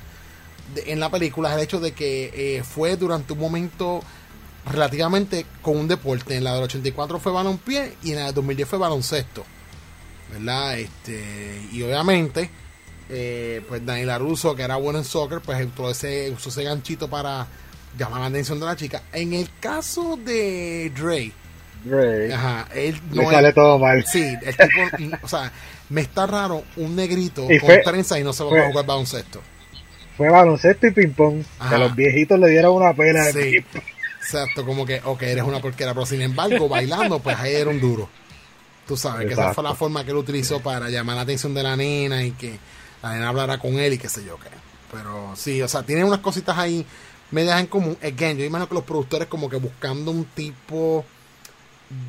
de- 0.74 0.91
en 0.93 0.99
la 0.99 1.09
película 1.09 1.49
es 1.49 1.55
el 1.57 1.61
hecho 1.63 1.80
de 1.82 1.91
que 1.91 2.32
eh, 2.57 2.63
fue 2.63 2.95
durante 2.95 3.34
un 3.34 3.39
momento 3.39 4.01
relativamente 4.70 5.45
con 5.61 5.78
un 5.78 5.88
deporte. 5.88 6.36
En 6.36 6.43
la 6.43 6.53
del 6.55 6.63
84 6.63 7.20
fue 7.20 7.32
balonpié 7.32 7.93
y 8.03 8.11
en 8.11 8.17
la 8.20 8.26
del 8.26 8.36
2010 8.36 8.67
fue 8.70 8.80
baloncesto. 8.80 9.45
¿Verdad? 10.32 10.78
Este, 10.80 11.61
y 11.72 11.82
obviamente, 11.82 12.49
eh, 13.09 13.61
pues 13.67 13.84
Daniela 13.86 14.17
Russo, 14.20 14.55
que 14.55 14.61
era 14.63 14.76
bueno 14.76 14.99
en 14.99 15.05
soccer, 15.05 15.39
pues 15.41 15.65
usó 15.65 15.89
ese, 15.89 16.30
usó 16.32 16.49
ese 16.49 16.63
ganchito 16.63 17.09
para 17.09 17.47
llamar 17.97 18.22
la 18.22 18.28
atención 18.28 18.59
de 18.59 18.65
la 18.67 18.76
chica. 18.76 19.01
En 19.11 19.34
el 19.34 19.49
caso 19.59 20.17
de 20.24 20.91
Dre, 20.95 21.32
ajá, 22.32 22.67
él 22.76 23.01
Le 23.11 23.26
sale 23.26 23.53
todo 23.53 23.80
mal. 23.80 24.05
Sí, 24.05 24.24
el 24.43 24.55
tipo, 24.55 25.17
o 25.24 25.28
sea, 25.28 25.51
me 25.89 26.01
está 26.01 26.28
raro 26.28 26.63
un 26.76 26.95
negrito 26.95 27.45
Y 27.51 27.57
con 27.59 27.67
fue- 27.70 27.80
trenza 27.80 28.20
y 28.20 28.24
no 28.24 28.32
se 28.34 28.43
va 28.43 28.49
a 28.65 28.67
jugar 28.70 28.86
baloncesto. 28.86 29.41
Fue 30.15 30.30
baloncesto 30.30 30.86
y 30.86 30.91
ping 30.91 31.13
pong. 31.13 31.43
Ajá. 31.57 31.70
Que 31.70 31.76
a 31.76 31.80
los 31.80 31.95
viejitos 31.95 32.38
le 32.39 32.49
dieron 32.49 32.74
una 32.76 32.93
pena 32.93 33.24
Sí. 33.32 33.65
Exacto, 34.32 34.63
como 34.63 34.86
que, 34.86 35.01
ok, 35.03 35.23
eres 35.23 35.43
una 35.43 35.59
porquera, 35.59 35.95
pero 35.95 36.05
sin 36.05 36.21
embargo, 36.21 36.69
bailando, 36.69 37.19
pues 37.19 37.36
ahí 37.39 37.55
era 37.55 37.71
un 37.71 37.80
duro. 37.80 38.07
Tú 38.88 38.95
sabes 38.95 39.25
que 39.25 39.34
esa 39.34 39.55
fue 39.55 39.63
la 39.63 39.73
forma 39.73 40.03
que 40.03 40.11
él 40.11 40.17
utilizó 40.17 40.59
para 40.61 40.88
llamar 40.89 41.15
la 41.15 41.23
atención 41.23 41.53
de 41.55 41.63
la 41.63 41.75
nena 41.75 42.23
y 42.23 42.32
que 42.32 42.59
la 43.01 43.13
nena 43.13 43.30
hablara 43.30 43.57
con 43.57 43.80
él 43.80 43.93
y 43.93 43.97
qué 43.97 44.07
sé 44.07 44.23
yo 44.23 44.38
qué. 44.38 44.49
Pero 44.91 45.34
sí, 45.36 45.61
o 45.63 45.67
sea, 45.67 45.82
tiene 45.82 46.03
unas 46.03 46.19
cositas 46.19 46.57
ahí 46.57 46.86
medias 47.32 47.59
en 47.59 47.67
común. 47.67 47.97
Again, 48.03 48.38
yo 48.38 48.45
imagino 48.45 48.69
que 48.69 48.75
los 48.75 48.84
productores 48.84 49.27
como 49.27 49.49
que 49.49 49.57
buscando 49.57 50.11
un 50.11 50.25
tipo 50.25 51.03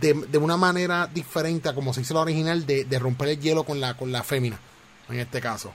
de, 0.00 0.12
de 0.12 0.38
una 0.38 0.58
manera 0.58 1.06
diferente 1.06 1.70
a 1.70 1.74
como 1.74 1.94
se 1.94 2.02
hizo 2.02 2.12
la 2.12 2.20
original 2.20 2.66
de, 2.66 2.84
de 2.84 2.98
romper 2.98 3.28
el 3.30 3.40
hielo 3.40 3.64
con 3.64 3.80
la, 3.80 3.96
con 3.96 4.12
la 4.12 4.22
fémina, 4.22 4.58
en 5.08 5.20
este 5.20 5.40
caso. 5.40 5.72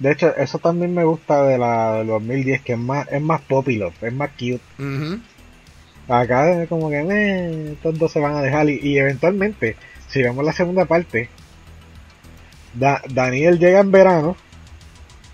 De 0.00 0.10
hecho, 0.12 0.34
eso 0.36 0.58
también 0.58 0.92
me 0.94 1.04
gusta 1.04 1.44
de 1.44 1.58
la 1.58 1.92
del 1.98 2.08
2010, 2.08 2.62
que 2.62 2.72
es 2.72 2.78
más, 2.78 3.06
es 3.12 3.20
más 3.22 3.40
popular, 3.42 3.92
es 4.00 4.12
más 4.12 4.30
cute. 4.30 4.60
Acá 6.08 6.62
es 6.62 6.68
como 6.68 6.90
que 6.90 6.98
eh, 7.00 7.72
estos 7.74 7.96
dos 7.98 8.10
se 8.10 8.18
van 8.18 8.34
a 8.34 8.42
dejar 8.42 8.68
y, 8.68 8.80
y 8.82 8.98
eventualmente, 8.98 9.76
si 10.08 10.22
vemos 10.22 10.44
la 10.44 10.52
segunda 10.52 10.84
parte, 10.86 11.28
Da- 12.74 13.02
Daniel 13.10 13.58
llega 13.58 13.80
en 13.80 13.90
verano 13.90 14.36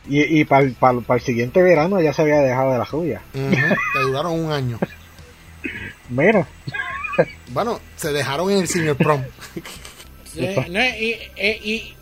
Y, 0.09 0.41
y 0.41 0.45
para 0.45 0.63
el 0.63 1.21
siguiente 1.21 1.63
verano 1.63 2.01
ya 2.01 2.13
se 2.13 2.23
había 2.23 2.41
dejado 2.41 2.73
de 2.73 2.79
la 2.79 2.87
suya. 2.87 3.23
Ujú, 3.35 3.75
Te 3.93 3.99
duraron 4.01 4.33
un 4.45 4.53
año. 4.53 4.79
Mira, 6.09 6.47
Bueno, 7.49 7.81
se 7.97 8.13
dejaron 8.13 8.51
en 8.51 8.59
el 8.59 8.69
senior 8.69 8.97
prom. 8.97 9.23
Sí, 10.33 10.47
no, 10.71 10.85
y, 10.85 11.17
y, 11.41 11.96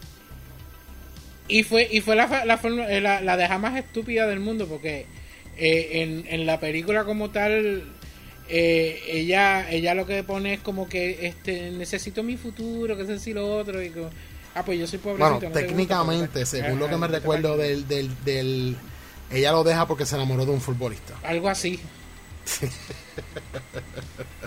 y 1.48 1.62
fue 1.62 1.88
y 1.90 2.00
fue 2.00 2.16
la, 2.16 2.44
la, 2.44 2.58
forma- 2.58 2.88
eh, 2.90 3.00
la, 3.00 3.20
la 3.20 3.36
deja 3.36 3.58
más 3.58 3.76
estúpida 3.76 4.26
del 4.26 4.40
mundo 4.40 4.66
porque 4.68 5.06
eh, 5.56 6.02
en, 6.02 6.26
en 6.28 6.46
la 6.46 6.58
película 6.60 7.04
como 7.04 7.30
tal 7.30 7.84
eh, 8.48 9.02
ella 9.08 9.70
ella 9.70 9.94
lo 9.94 10.06
que 10.06 10.22
pone 10.24 10.54
es 10.54 10.60
como 10.60 10.88
que 10.88 11.26
este 11.26 11.70
necesito 11.70 12.22
mi 12.22 12.36
futuro 12.36 12.96
que 12.96 13.06
sé 13.06 13.18
si 13.18 13.32
lo 13.34 13.56
otro 13.56 13.82
y 13.82 13.90
como, 13.90 14.10
ah 14.54 14.64
pues 14.64 14.78
yo 14.78 14.86
soy 14.86 14.98
pobrecito 15.00 15.38
Bueno, 15.38 15.40
no 15.48 15.60
te 15.60 15.68
gusta, 15.68 15.98
técnicamente, 15.98 16.46
pues, 16.46 16.46
según 16.46 16.78
ah, 16.78 16.80
lo 16.80 16.88
que 16.88 16.96
me 16.96 17.06
ah, 17.06 17.08
recuerdo 17.08 17.56
del, 17.56 17.86
del, 17.88 18.10
del... 18.24 18.76
Ella 19.30 19.52
lo 19.52 19.64
deja 19.64 19.86
porque 19.88 20.06
se 20.06 20.16
enamoró 20.16 20.44
de 20.46 20.52
un 20.52 20.60
futbolista. 20.60 21.14
algo 21.22 21.48
así 21.48 21.80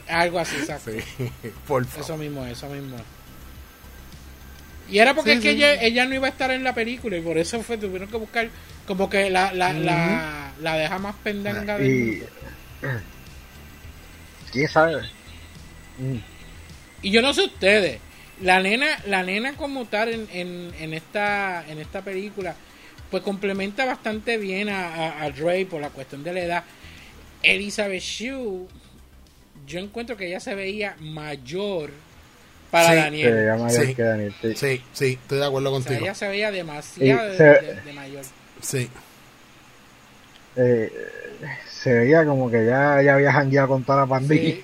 algo 0.07 0.39
así 0.39 0.57
exacto 0.57 0.91
Por 1.67 1.85
favor. 1.85 2.01
Eso 2.05 2.17
mismo, 2.17 2.45
es, 2.45 2.53
eso 2.53 2.69
mismo. 2.69 2.97
Y 4.88 4.99
era 4.99 5.13
porque 5.15 5.33
Sí, 5.33 5.33
es 5.33 5.39
que 5.39 5.51
sí. 5.51 5.51
ella, 5.51 5.73
ella 5.81 6.05
no 6.05 6.15
iba 6.15 6.27
a 6.27 6.31
estar 6.31 6.51
en 6.51 6.63
la 6.63 6.73
película 6.75 7.17
y 7.17 7.21
por 7.21 7.38
eso 7.38 7.61
fue, 7.63 7.77
tuvieron 7.77 8.09
que 8.09 8.17
buscar 8.17 8.51
como 8.85 9.09
que 9.09 9.29
la, 9.29 9.53
la, 9.53 9.73
la, 9.73 10.53
la 10.59 10.77
deja 10.77 10.99
más 10.99 11.15
pendanga 11.17 11.79
y. 11.79 11.89
mundo. 11.89 12.29
¿Quién 14.51 14.67
sabe? 14.69 15.03
Mm. 15.97 16.19
Y 17.01 17.11
yo 17.11 17.21
no 17.21 17.33
sé 17.33 17.43
ustedes, 17.45 18.01
la 18.39 18.61
nena, 18.61 18.88
la 19.05 19.23
nena 19.23 19.55
como 19.55 19.88
tal 19.88 20.09
en, 20.09 20.27
en, 20.31 20.73
en 20.79 20.93
esta, 20.93 21.65
en 21.67 21.79
esta 21.79 22.03
película, 22.03 22.57
pues 23.09 23.23
complementa 23.23 23.85
bastante 23.85 24.38
bien 24.38 24.69
a, 24.69 24.88
a, 24.95 25.23
a 25.23 25.31
Dre 25.31 25.65
por 25.65 25.81
la 25.81 25.91
cuestión 25.91 26.23
de 26.23 26.33
la 26.33 26.41
edad. 26.41 26.65
Elizabeth 27.43 28.01
Shue, 28.01 28.67
yo 29.65 29.79
encuentro 29.79 30.17
que 30.17 30.27
ella 30.27 30.39
se 30.39 30.55
veía 30.55 30.95
mayor 30.99 31.91
para 32.72 32.86
Sí, 32.88 32.89
Se 32.91 32.95
Daniel. 32.97 33.34
veía 33.34 33.55
mayor 33.55 33.86
Sí. 33.86 33.95
que 33.95 34.01
Daniel. 34.03 34.34
sí. 34.41 34.53
Sí, 34.55 34.84
sí, 34.93 35.20
estoy 35.22 35.38
de 35.39 35.45
acuerdo 35.45 35.74
O 35.74 35.80
sea, 35.82 35.86
contigo. 35.89 36.05
ella 36.05 36.15
se 36.15 36.28
veía 36.28 36.51
demasiado 36.51 37.28
Y 37.28 37.32
de, 37.32 37.38
se- 37.38 37.43
de- 37.43 37.82
de 37.82 37.93
mayor. 37.93 38.24
Sí. 38.61 38.89
Eh, 40.55 40.91
se 41.70 41.93
veía 41.93 42.26
como 42.26 42.49
que 42.49 42.65
ya, 42.65 43.01
ya 43.01 43.13
había 43.13 43.32
jangueado 43.32 43.68
con 43.68 43.84
toda 43.84 43.99
la 44.01 44.07
pandilla. 44.07 44.55
Sí, 44.55 44.63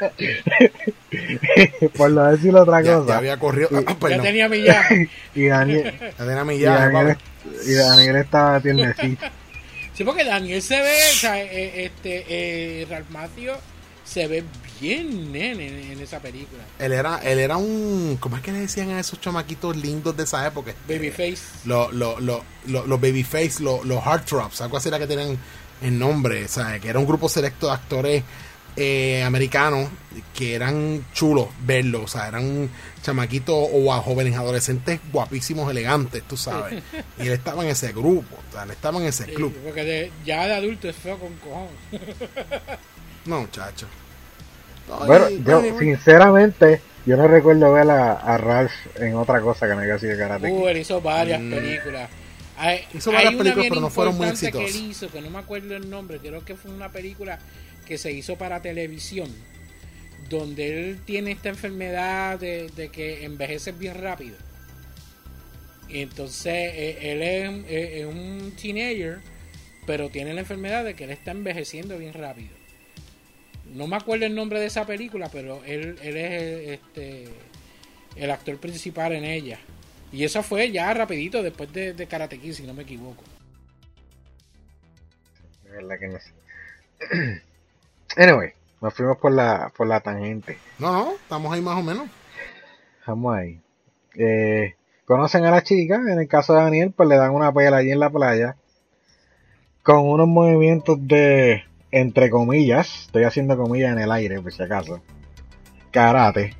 Por 1.96 2.10
no 2.10 2.30
decir 2.30 2.54
otra 2.54 2.80
Ya, 2.82 2.94
cosa. 2.96 3.08
ya 3.08 3.16
había 3.18 3.36
corrido. 3.38 3.68
Y- 3.70 3.76
Ah, 3.76 3.84
ya 3.86 3.94
perdón. 3.98 4.22
tenía 4.22 4.48
millaje. 4.48 5.08
Y 5.34 5.46
Daniel, 5.46 5.94
Ya 6.00 6.10
tenía 6.24 6.42
y, 6.42 6.44
millaje, 6.44 6.92
Daniel, 6.92 7.16
papi. 7.16 7.50
y 7.66 7.72
Daniel 7.74 8.16
estaba 8.16 8.60
tiernecito. 8.60 9.26
Sí, 9.94 10.04
porque 10.04 10.24
Daniel 10.24 10.62
se 10.62 10.80
ve, 10.80 10.96
o 11.12 11.14
sea, 11.16 11.42
eh, 11.42 11.84
este, 11.84 12.24
eh, 12.28 12.86
Ralph 12.88 13.10
Macchio 13.10 13.54
se 14.04 14.26
ve 14.26 14.44
bien 14.80 15.30
nene 15.32 15.68
en, 15.68 15.92
en 15.92 16.00
esa 16.00 16.20
película. 16.20 16.62
Él 16.78 16.92
era, 16.92 17.18
él 17.18 17.38
era 17.38 17.56
un. 17.56 18.16
¿Cómo 18.20 18.36
es 18.36 18.42
que 18.42 18.52
le 18.52 18.60
decían 18.60 18.90
a 18.90 19.00
esos 19.00 19.20
chamaquitos 19.20 19.76
lindos 19.76 20.16
de 20.16 20.24
esa 20.24 20.46
época? 20.46 20.72
Babyface. 20.88 21.38
Los 21.64 21.92
lo, 21.92 22.18
lo, 22.20 22.42
lo- 22.66 22.86
los 22.86 23.00
babyface, 23.00 23.62
los 23.62 23.84
los 23.84 24.04
heartthrobs, 24.04 24.60
algo 24.60 24.76
así 24.76 24.88
era 24.88 24.98
que 24.98 25.06
tenían 25.06 25.38
el 25.82 25.98
nombre, 25.98 26.46
¿sabes? 26.48 26.80
Que 26.80 26.88
era 26.88 26.98
un 26.98 27.06
grupo 27.06 27.28
selecto 27.28 27.66
de 27.68 27.72
actores 27.72 28.22
eh, 28.76 29.22
americanos 29.24 29.88
que 30.34 30.54
eran 30.54 31.04
chulos 31.12 31.48
verlos, 31.64 32.02
o 32.04 32.08
sea, 32.08 32.28
eran 32.28 32.70
chamaquitos 33.02 33.54
o 33.72 33.92
a 33.92 33.98
jóvenes 34.00 34.36
adolescentes 34.36 35.00
guapísimos, 35.12 35.70
elegantes, 35.70 36.22
tú 36.24 36.36
sabes. 36.36 36.82
Y 37.18 37.22
él 37.26 37.32
estaba 37.32 37.62
en 37.64 37.70
ese 37.70 37.92
grupo, 37.92 38.36
o 38.48 38.52
sea, 38.52 38.62
él 38.62 38.70
estaba 38.70 38.98
en 39.00 39.06
ese 39.06 39.24
Sí, 39.26 39.32
club. 39.32 39.54
porque 39.64 39.84
de- 39.84 40.12
ya 40.24 40.46
de 40.46 40.54
adulto 40.54 40.88
es 40.88 40.96
feo 40.96 41.18
con 41.18 41.34
cojones. 41.36 41.72
No, 43.26 43.40
muchacho. 43.42 43.86
Ay, 44.98 45.06
Bueno, 45.06 45.26
yo 45.38 45.60
ay, 45.60 45.72
sinceramente, 45.78 46.82
yo 47.04 47.16
no 47.16 47.28
recuerdo 47.28 47.72
ver 47.72 47.90
a, 47.90 48.12
a 48.14 48.38
Ralph 48.38 48.72
en 48.96 49.14
otra 49.16 49.40
cosa 49.40 49.68
que 49.68 49.74
no 49.74 49.80
haya 49.80 49.98
sido 49.98 50.16
karate. 50.18 50.48
Uh, 50.48 50.68
él 50.68 50.78
hizo 50.78 51.00
varias 51.00 51.40
Mm. 51.40 51.50
películas. 51.50 52.10
Hay, 52.56 52.80
Hizo 52.92 53.12
varias 53.12 53.32
hay 53.32 53.36
una 53.36 53.54
películas, 53.54 53.66
pero 53.68 53.80
no 53.80 53.90
fueron 53.90 54.16
muy 54.16 54.28
importante 54.28 54.52
que 54.52 54.66
exitosas. 54.66 54.68
él 54.68 54.76
hizo, 54.76 55.10
que 55.10 55.20
no 55.22 55.30
me 55.30 55.38
acuerdo 55.38 55.76
el 55.76 55.88
nombre, 55.90 56.18
creo 56.20 56.44
que 56.44 56.56
fue 56.56 56.70
una 56.72 56.90
película 56.92 57.38
que 57.86 57.98
se 57.98 58.12
hizo 58.12 58.36
para 58.36 58.60
televisión, 58.62 59.46
donde 60.28 60.90
él 60.90 61.00
tiene 61.04 61.32
esta 61.32 61.48
enfermedad 61.50 62.38
de, 62.38 62.68
de 62.76 62.90
que 62.90 63.24
envejece 63.24 63.72
bien 63.72 63.94
rápido. 63.96 64.36
Y 65.88 66.02
entonces 66.02 66.52
eh, 66.54 67.12
él 67.12 67.22
es, 67.22 67.64
eh, 67.70 68.00
es 68.00 68.06
un 68.06 68.52
teenager, 68.60 69.22
pero 69.86 70.10
tiene 70.10 70.34
la 70.34 70.40
enfermedad 70.42 70.84
de 70.84 70.94
que 70.94 71.04
él 71.04 71.10
está 71.10 71.32
envejeciendo 71.32 71.98
bien 71.98 72.14
rápido. 72.14 72.59
No 73.74 73.86
me 73.86 73.96
acuerdo 73.96 74.26
el 74.26 74.34
nombre 74.34 74.60
de 74.60 74.66
esa 74.66 74.86
película, 74.86 75.28
pero 75.30 75.62
él, 75.64 75.98
él 76.02 76.16
es 76.16 76.42
eh, 76.42 76.74
este, 76.74 77.28
el 78.16 78.30
actor 78.30 78.56
principal 78.58 79.12
en 79.12 79.24
ella. 79.24 79.58
Y 80.12 80.24
eso 80.24 80.42
fue 80.42 80.70
ya 80.70 80.92
rapidito 80.92 81.42
después 81.42 81.72
de, 81.72 81.92
de 81.92 82.06
Karate 82.06 82.38
Kid, 82.38 82.52
si 82.52 82.62
no 82.64 82.74
me 82.74 82.82
equivoco. 82.82 83.22
De 85.64 85.70
verdad 85.70 85.98
que 85.98 86.08
no 86.08 86.18
sé. 86.18 87.42
Anyway, 88.16 88.52
nos 88.80 88.92
fuimos 88.92 89.18
por 89.18 89.30
la, 89.30 89.72
por 89.76 89.86
la 89.86 90.00
tangente. 90.00 90.58
No, 90.80 90.90
no, 90.92 91.12
estamos 91.12 91.52
ahí 91.52 91.60
más 91.60 91.78
o 91.78 91.82
menos. 91.82 92.08
Vamos 93.06 93.36
ahí. 93.36 93.60
Eh, 94.16 94.74
Conocen 95.10 95.44
a 95.44 95.50
la 95.50 95.64
chica, 95.64 95.96
en 95.96 96.20
el 96.20 96.28
caso 96.28 96.54
de 96.54 96.62
Daniel, 96.62 96.92
pues 96.96 97.08
le 97.08 97.16
dan 97.16 97.32
una 97.32 97.52
pela 97.52 97.78
allí 97.78 97.90
en 97.90 97.98
la 97.98 98.10
playa. 98.10 98.54
Con 99.82 100.08
unos 100.08 100.28
movimientos 100.28 101.04
de, 101.04 101.64
entre 101.92 102.30
comillas, 102.30 103.02
estoy 103.06 103.24
haciendo 103.24 103.56
comillas 103.56 103.92
en 103.92 103.98
el 104.00 104.12
aire, 104.12 104.40
por 104.40 104.52
si 104.52 104.62
acaso. 104.62 105.00
Karate. 105.90 106.54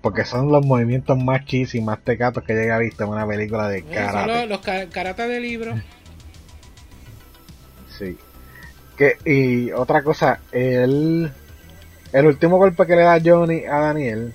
Porque 0.00 0.24
son 0.24 0.50
los 0.50 0.64
movimientos 0.64 1.18
más 1.22 1.44
chis 1.44 1.74
y 1.74 1.80
más 1.80 1.98
tecatos 2.02 2.42
que 2.44 2.54
llegue 2.54 2.70
a 2.72 2.78
visto 2.78 3.04
en 3.04 3.10
una 3.10 3.26
película 3.26 3.68
de 3.68 3.78
Eh, 3.78 3.82
son 3.84 3.92
karate. 3.92 4.40
los, 4.40 4.48
los 4.48 4.60
ca- 4.60 4.86
karatas 4.88 5.28
de 5.28 5.40
libro. 5.40 5.74
Sí. 7.98 8.16
Que, 8.96 9.16
y 9.24 9.72
otra 9.72 10.02
cosa, 10.02 10.40
el, 10.52 11.30
el 12.12 12.26
último 12.26 12.56
golpe 12.58 12.86
que 12.86 12.96
le 12.96 13.02
da 13.02 13.20
Johnny 13.22 13.64
a 13.64 13.78
Daniel 13.78 14.32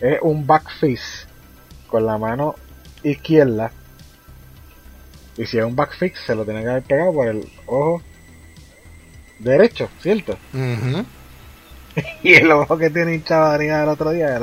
es 0.00 0.18
un 0.22 0.46
back 0.46 0.68
fist 0.78 1.26
con 1.88 2.04
la 2.06 2.18
mano 2.18 2.54
izquierda. 3.02 3.70
Y 5.36 5.46
si 5.46 5.58
es 5.58 5.64
un 5.64 5.76
back 5.76 5.94
fist, 5.96 6.16
se 6.26 6.34
lo 6.34 6.44
tiene 6.44 6.62
que 6.62 6.68
haber 6.68 6.82
pegado 6.82 7.12
por 7.14 7.28
el 7.28 7.48
ojo 7.66 8.02
derecho, 9.38 9.88
¿cierto? 10.02 10.36
Ujú. 10.52 11.04
Y 12.22 12.34
el 12.34 12.50
ojo 12.52 12.78
que 12.78 12.90
tiene 12.90 13.14
hinchado 13.14 13.50
Daniel 13.50 13.82
el 13.82 13.88
otro 13.88 14.10
día, 14.12 14.36
el, 14.36 14.42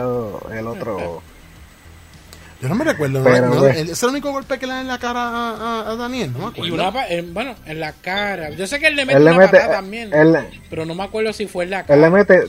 el 0.58 0.68
otro. 0.68 1.22
Yo 2.62 2.68
no 2.70 2.76
me 2.76 2.84
recuerdo. 2.84 3.20
¿no? 3.20 3.24
Pero, 3.26 3.48
No, 3.48 3.60
pues- 3.62 3.78
¿Es 3.90 4.04
el 4.04 4.10
único 4.10 4.32
golpe 4.32 4.58
que 4.60 4.66
le 4.68 4.74
da 4.74 4.82
en 4.82 4.88
la 4.88 4.98
cara 4.98 5.22
a, 5.22 5.52
a- 5.86 5.92
a 5.92 5.96
Daniel? 5.96 6.34
No 6.34 6.40
me 6.40 6.46
acuerdo. 6.48 6.66
Y 6.68 6.72
una, 6.72 6.90
bueno, 7.32 7.56
en 7.66 7.80
la 7.80 7.94
cara. 7.94 8.50
Yo 8.50 8.68
sé 8.68 8.80
que 8.80 8.88
él 8.88 8.96
le 8.98 9.06
mete 9.06 9.18
Él 9.18 9.24
le 9.26 9.32
una 9.32 9.40
mete, 9.40 9.58
patada 9.58 9.76
también. 9.76 10.14
él, 10.14 10.36
Pero 10.70 10.86
no 10.86 10.96
me 10.96 11.04
acuerdo 11.04 11.32
si 11.32 11.48
fue 11.48 11.64
en 11.66 11.70
la 11.72 11.80
él 11.82 11.86
cara. 11.86 12.02
le 12.02 12.10
mete, 12.10 12.44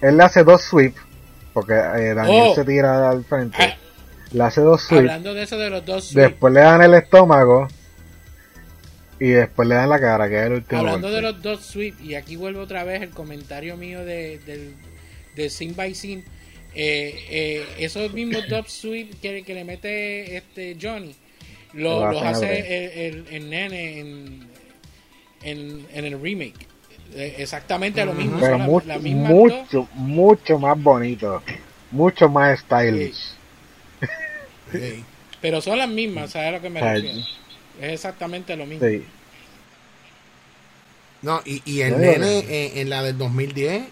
él 0.00 0.16
le 0.16 0.22
hace 0.22 0.44
dos 0.44 0.62
sweeps, 0.62 1.00
porque 1.52 1.72
eh, 1.74 2.14
Daniel 2.14 2.46
Oh. 2.50 2.54
se 2.54 2.64
tira 2.64 3.10
al 3.10 3.24
frente. 3.24 3.56
Ah, 3.60 3.76
Le 4.32 4.44
hace 4.44 4.60
dos 4.62 4.82
sweeps. 4.82 5.00
hablando 5.00 5.34
de 5.34 5.42
eso 5.42 5.58
de 5.58 5.70
los 5.70 5.84
dos 5.84 6.04
sweeps, 6.10 6.30
Después 6.30 6.54
le 6.54 6.60
dan 6.60 6.80
el 6.82 6.94
estómago. 6.94 7.68
Y 9.20 9.28
después 9.28 9.68
le 9.68 9.74
dan 9.74 9.88
la 9.90 9.98
cara, 10.00 10.28
que 10.28 10.38
es 10.38 10.46
el 10.46 10.52
último. 10.52 10.80
Hablando 10.80 11.10
de 11.10 11.22
los 11.22 11.42
dos 11.42 11.64
sweep, 11.66 12.00
y 12.00 12.14
aquí 12.14 12.36
vuelvo 12.36 12.60
otra 12.60 12.84
vez 12.84 13.02
el 13.02 13.10
comentario 13.10 13.76
mío 13.76 14.04
de, 14.04 14.38
del, 14.46 14.74
de 15.34 15.50
Sin 15.50 15.74
by 15.74 15.94
Sin. 15.94 16.20
Eh, 16.74 17.24
eh, 17.30 17.66
esos 17.78 18.12
mismos 18.12 18.48
dos 18.48 18.70
sweep 18.70 19.20
que, 19.20 19.42
que 19.42 19.54
le 19.54 19.64
mete 19.64 20.36
este 20.36 20.76
Johnny, 20.80 21.14
lo- 21.72 22.06
Lo 22.06 22.12
los 22.12 22.22
hace 22.22 22.58
el, 22.58 23.16
el- 23.16 23.26
el 23.34 23.50
nene 23.50 23.98
en, 24.00 24.46
en, 25.42 25.86
en 25.92 26.04
el 26.04 26.20
remake. 26.20 26.66
Eh, 27.14 27.36
exactamente 27.38 28.04
lo 28.04 28.12
mismo. 28.12 28.38
Pero 28.38 28.58
la- 28.86 28.98
mucho, 28.98 29.66
dos. 29.72 29.88
mucho, 29.94 30.58
más 30.58 30.80
bonito. 30.80 31.42
Mucho 31.90 32.28
más 32.28 32.60
stylish. 32.60 33.32
Sí. 34.70 35.02
Pero 35.40 35.60
son 35.60 35.78
las 35.78 35.88
mismas, 35.88 36.30
¿sabes 36.32 36.48
a 36.48 36.50
lo 36.52 36.60
que 36.60 36.68
me 36.70 36.80
refiero? 36.80 37.18
Es 37.80 37.92
exactamente 37.92 38.56
lo 38.56 38.66
mismo. 38.66 38.86
Sí. 38.86 39.04
No, 41.22 41.42
y, 41.44 41.62
y 41.64 41.80
el 41.80 41.92
No, 41.92 41.98
nene 41.98 42.18
no. 42.18 42.48
eh, 42.48 42.72
en 42.80 42.90
la 42.90 43.02
del 43.02 43.18
2010, 43.18 43.82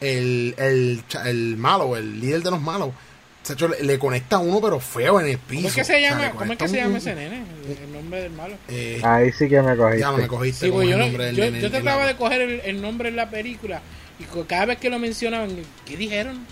el, 0.00 0.54
el, 0.58 1.02
el 1.26 1.56
malo, 1.56 1.96
el 1.96 2.18
líder 2.20 2.42
de 2.42 2.50
los 2.50 2.60
malos, 2.60 2.90
se 3.42 3.52
hecho, 3.54 3.68
le, 3.68 3.82
le 3.82 3.98
conecta 3.98 4.36
a 4.36 4.38
uno, 4.38 4.60
pero 4.60 4.80
feo 4.80 5.20
en 5.20 5.26
el 5.28 5.38
piso. 5.38 5.62
¿Cómo 5.62 5.68
es 5.68 5.74
que 5.74 5.84
se 5.84 6.00
llama, 6.00 6.30
¿cómo 6.30 6.52
es 6.52 6.58
que 6.58 6.68
se 6.68 6.76
un- 6.78 6.84
llama 6.84 6.98
ese 6.98 7.14
nene? 7.14 7.42
El, 7.66 7.78
el 7.84 7.92
nombre 7.92 8.22
del 8.22 8.32
malo. 8.32 8.54
Eh, 8.68 9.00
Ahí 9.04 9.32
sí 9.32 9.48
que 9.48 9.60
me 9.60 9.76
cogiste. 9.76 10.00
ya 10.00 10.12
me 10.12 10.26
cogiste 10.26 10.66
Sí, 10.70 10.72
el 10.74 10.88
yo, 10.88 10.96
no- 10.96 11.04
nombre 11.04 11.24
del 11.26 11.36
yo, 11.36 11.44
nene 11.44 11.60
yo 11.60 11.70
trataba 11.70 12.06
de 12.06 12.16
coger 12.16 12.40
el, 12.40 12.60
el 12.64 12.80
nombre 12.80 13.08
en 13.10 13.16
la 13.16 13.28
película 13.28 13.82
y 14.18 14.24
cada 14.46 14.66
vez 14.66 14.78
que 14.78 14.88
lo 14.88 14.98
mencionaban, 14.98 15.50
¿qué 15.84 15.96
dijeron? 15.96 16.46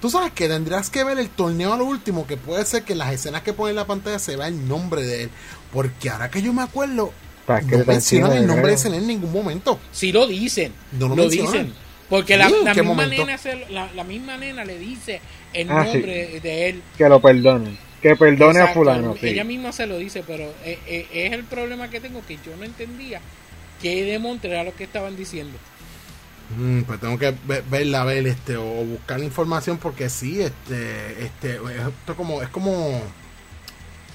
Tú 0.00 0.08
sabes 0.10 0.32
que 0.32 0.48
tendrás 0.48 0.88
que 0.90 1.04
ver 1.04 1.18
el 1.18 1.28
torneo 1.28 1.72
a 1.74 1.76
lo 1.76 1.84
último, 1.84 2.26
que 2.26 2.36
puede 2.36 2.64
ser 2.64 2.84
que 2.84 2.92
en 2.94 2.98
las 3.00 3.12
escenas 3.12 3.42
que 3.42 3.52
pone 3.52 3.70
en 3.70 3.76
la 3.76 3.86
pantalla 3.86 4.18
se 4.18 4.36
vea 4.36 4.48
el 4.48 4.66
nombre 4.66 5.02
de 5.02 5.24
él. 5.24 5.30
Porque 5.72 6.08
ahora 6.10 6.30
que 6.30 6.40
yo 6.42 6.52
me 6.52 6.62
acuerdo, 6.62 7.12
no 7.46 7.84
mencionan 7.86 8.32
el 8.36 8.46
nombre 8.46 8.68
de 8.68 8.74
ese 8.74 8.88
en 8.88 9.06
ningún 9.06 9.32
momento. 9.32 9.78
Si 9.92 10.10
lo 10.12 10.26
dicen, 10.26 10.72
No 10.92 11.14
lo 11.14 11.28
dicen. 11.28 11.72
Porque 12.08 12.36
la, 12.36 12.48
Sí, 12.48 12.54
¿en 12.58 12.64
la 12.64 12.72
qué 12.74 12.82
misma 12.82 12.94
momento? 13.02 13.24
nena 13.26 13.38
se- 13.38 13.66
la, 13.70 13.92
la 13.94 14.02
misma 14.02 14.36
nena 14.36 14.64
le 14.64 14.78
dice 14.78 15.20
el 15.52 15.70
Ah, 15.70 15.84
sí. 15.86 15.92
nombre 15.92 16.40
de 16.40 16.68
él. 16.68 16.82
Que 16.98 17.08
lo 17.08 17.20
perdonen. 17.20 17.78
Que 18.02 18.16
perdone 18.16 18.60
a 18.60 18.68
fulano, 18.68 19.14
sí. 19.20 19.28
Ella 19.28 19.44
misma 19.44 19.70
se 19.72 19.86
lo 19.86 19.98
dice, 19.98 20.24
pero 20.26 20.44
eh, 20.64 20.78
eh, 20.88 21.06
es 21.12 21.32
el 21.32 21.44
problema 21.44 21.88
que 21.88 22.00
tengo 22.00 22.22
que 22.26 22.34
yo 22.44 22.56
no 22.58 22.64
entendía 22.64 23.20
que 23.80 24.02
de 24.04 24.18
Montreal 24.18 24.54
era 24.54 24.64
lo 24.64 24.74
que 24.74 24.84
estaban 24.84 25.16
diciendo. 25.16 25.56
Mm, 26.56 26.82
pues 26.82 26.98
tengo 27.00 27.16
que 27.18 27.34
ve- 27.46 27.62
verla, 27.70 28.04
ver 28.04 28.26
este, 28.26 28.56
o 28.56 28.64
buscar 28.84 29.20
información 29.20 29.78
porque 29.78 30.08
sí, 30.10 30.40
este, 30.42 31.24
este, 31.24 31.56
esto 31.56 32.16
como, 32.16 32.42
es 32.42 32.48
como, 32.48 33.00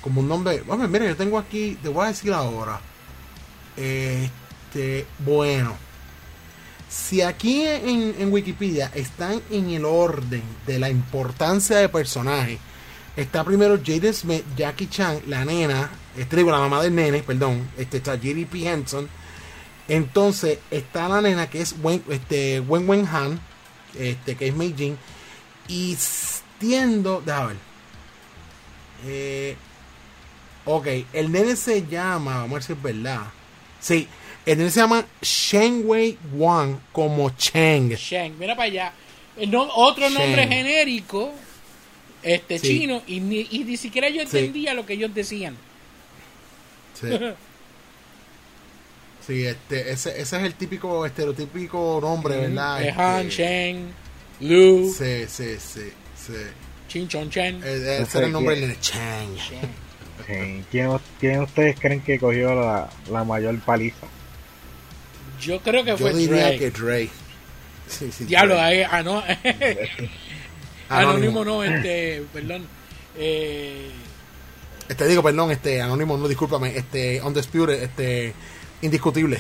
como 0.02 0.22
un 0.22 0.28
nombre. 0.28 0.62
Vamos, 0.68 0.90
mira, 0.90 1.06
yo 1.06 1.16
tengo 1.16 1.38
aquí, 1.40 1.78
te 1.82 1.90
voy 1.90 2.06
a 2.06 2.08
decir 2.10 2.34
ahora. 2.34 2.80
Este, 3.78 5.06
bueno, 5.20 5.76
si 6.90 7.22
aquí 7.22 7.64
en, 7.64 8.16
en 8.20 8.32
Wikipedia 8.32 8.92
están 8.94 9.42
en 9.50 9.70
el 9.70 9.86
orden 9.86 10.44
de 10.68 10.80
la 10.80 10.90
importancia 10.90 11.78
de 11.78 11.90
personaje, 11.90 12.58
está 13.16 13.44
primero 13.44 13.78
Jaden 13.84 14.14
Smith, 14.14 14.44
Jackie 14.58 14.88
Chan, 14.88 15.20
la 15.28 15.46
nena, 15.46 15.90
este 16.18 16.36
digo, 16.38 16.52
la 16.52 16.60
mamá 16.60 16.82
del 16.82 16.96
nene, 16.96 17.24
perdón, 17.24 17.68
este 17.78 17.98
está 17.98 18.12
J.D.P. 18.14 18.68
Henson. 18.68 19.08
Entonces 19.88 20.60
está 20.72 21.08
la 21.08 21.22
nena 21.22 21.50
que 21.50 21.62
es 21.62 21.76
Wen, 21.82 22.04
este, 22.10 22.60
Wen 22.60 22.90
Wen 22.90 23.06
Han, 23.06 23.40
este, 23.98 24.36
que 24.36 24.48
es 24.48 24.56
Mei 24.56 24.74
Jin. 24.76 24.98
Y 25.68 25.96
tiendo, 26.60 27.22
déjame 27.26 27.48
ver. 27.50 27.58
Eh, 29.06 29.56
ok, 30.66 30.88
el 31.14 31.32
nene 31.32 31.56
se 31.56 31.86
llama, 31.86 32.38
vamos 32.38 32.52
a 32.52 32.54
ver 32.56 32.64
si 32.64 32.74
es 32.74 32.82
verdad. 32.82 33.22
Sí, 33.80 34.08
el 34.46 34.58
nene 34.58 34.72
se 34.72 34.80
llama 34.80 35.06
Shen 35.22 35.84
Wei 35.86 36.18
Wang 36.34 36.78
como 36.92 37.30
Cheng. 37.32 37.90
Shang, 37.96 38.38
mira 38.40 38.56
para 38.56 38.68
allá. 38.68 38.94
No- 39.48 39.68
otro 39.76 40.10
nombre 40.10 40.48
genérico, 40.48 41.32
este 42.24 42.58
Sí. 42.58 42.80
chino, 42.80 43.04
y 43.06 43.20
ni, 43.20 43.48
y 43.52 43.64
ni 43.66 43.78
siquiera 43.78 44.10
yo 44.10 44.22
Sí. 44.28 44.38
entendía 44.40 44.74
lo 44.74 44.86
que 44.86 44.94
ellos 44.94 45.14
decían. 45.14 45.56
Sí. 47.00 47.08
Sí, 49.26 49.46
este, 49.46 49.92
ese, 49.92 50.10
ese 50.22 50.38
es 50.38 50.44
el 50.44 50.54
típico, 50.56 51.06
estereotípico 51.06 52.00
nombre, 52.02 52.38
¿verdad? 52.38 52.82
Eh, 52.84 52.90
Este, 52.90 53.02
Han, 53.02 53.28
Shang, 53.30 53.78
Lu, 54.42 54.94
Sí, 54.96 55.26
sí, 55.28 55.56
sí, 55.60 55.92
sí. 56.16 56.34
Chin 56.88 57.08
Chon 57.08 57.30
Chen. 57.30 57.56
Eh, 57.64 57.98
No 58.00 58.04
ese 58.04 58.06
sé 58.06 58.18
era 58.20 58.28
el 58.28 58.34
nombre 58.34 58.56
quién. 58.56 58.70
del. 58.70 58.82
Sí. 58.82 59.56
¿Quién, 60.72 61.00
quién 61.20 61.40
ustedes 61.42 61.80
creen 61.80 62.02
que 62.02 62.20
cogió 62.20 62.56
la, 62.56 62.90
la 63.12 63.24
mayor 63.24 63.60
paliza? 63.62 64.08
Yo 65.42 65.60
creo 65.62 65.84
que 65.84 65.92
Yo 65.92 65.98
fue 65.98 66.14
diría 66.14 66.48
Drake. 66.48 66.58
que 66.60 66.72
Dre. 66.72 67.10
Sí, 67.88 68.12
sí, 68.12 68.24
Diablo, 68.26 68.56
Dre. 68.56 68.64
ahí, 68.64 68.84
ah, 68.90 69.04
no, 69.04 69.20
Anónimo. 69.22 70.10
Anónimo 70.90 71.46
no, 71.46 71.64
este, 71.64 72.24
perdón. 72.34 72.66
Eh, 73.18 73.90
Este 74.88 75.08
digo, 75.08 75.22
perdón, 75.24 75.52
este 75.52 75.82
anónimo, 75.82 76.18
no 76.18 76.28
discúlpame, 76.28 76.78
este 76.78 77.22
undisputed, 77.22 77.82
este 77.84 78.34
indiscutible. 78.82 79.40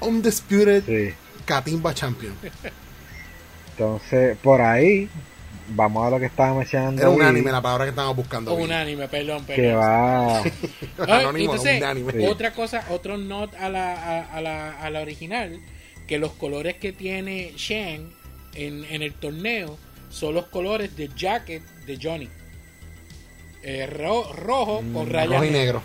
undisputed 0.00 0.84
Sí. 0.84 1.14
Katimba 1.44 1.94
Champion. 1.94 2.34
Entonces, 3.72 4.36
por 4.42 4.60
ahí, 4.60 5.08
vamos 5.68 6.06
a 6.06 6.10
lo 6.10 6.18
que 6.20 6.26
estaba 6.26 6.54
mencionando. 6.54 7.00
Era 7.02 7.10
un 7.10 7.22
anime 7.22 7.50
la 7.50 7.60
palabra 7.62 7.84
que 7.86 7.90
estamos 7.90 8.14
buscando. 8.16 8.54
un 8.54 8.70
anime, 8.72 9.08
perdón, 9.08 9.44
Que 9.46 9.54
perdón. 9.56 9.80
va. 9.80 10.42
Ay, 10.42 10.52
Anónimo, 11.08 11.52
entonces, 11.54 11.78
un 11.78 11.84
anime. 11.84 12.12
Sí. 12.12 12.26
otra 12.26 12.52
cosa, 12.52 12.84
otro 12.90 13.16
not 13.16 13.54
a 13.54 13.68
la, 13.68 13.94
a, 13.94 14.36
a 14.36 14.40
la, 14.40 14.78
a 14.80 14.90
la 14.90 15.00
original, 15.00 15.58
que 16.06 16.18
los 16.18 16.32
colores 16.32 16.76
que 16.76 16.92
tiene 16.92 17.52
Shang 17.56 18.10
en, 18.54 18.84
en 18.84 19.02
el 19.02 19.14
torneo 19.14 19.78
son 20.10 20.34
los 20.34 20.46
colores 20.46 20.96
de 20.96 21.08
jacket 21.16 21.62
de 21.86 21.98
Johnny. 22.00 22.28
Eh, 23.62 23.86
ro- 23.86 24.32
rojo 24.32 24.82
con 24.92 25.08
rayas 25.10 25.28
Mm, 25.28 25.32
Rojo 25.32 25.44
y 25.44 25.50
negras. 25.50 25.82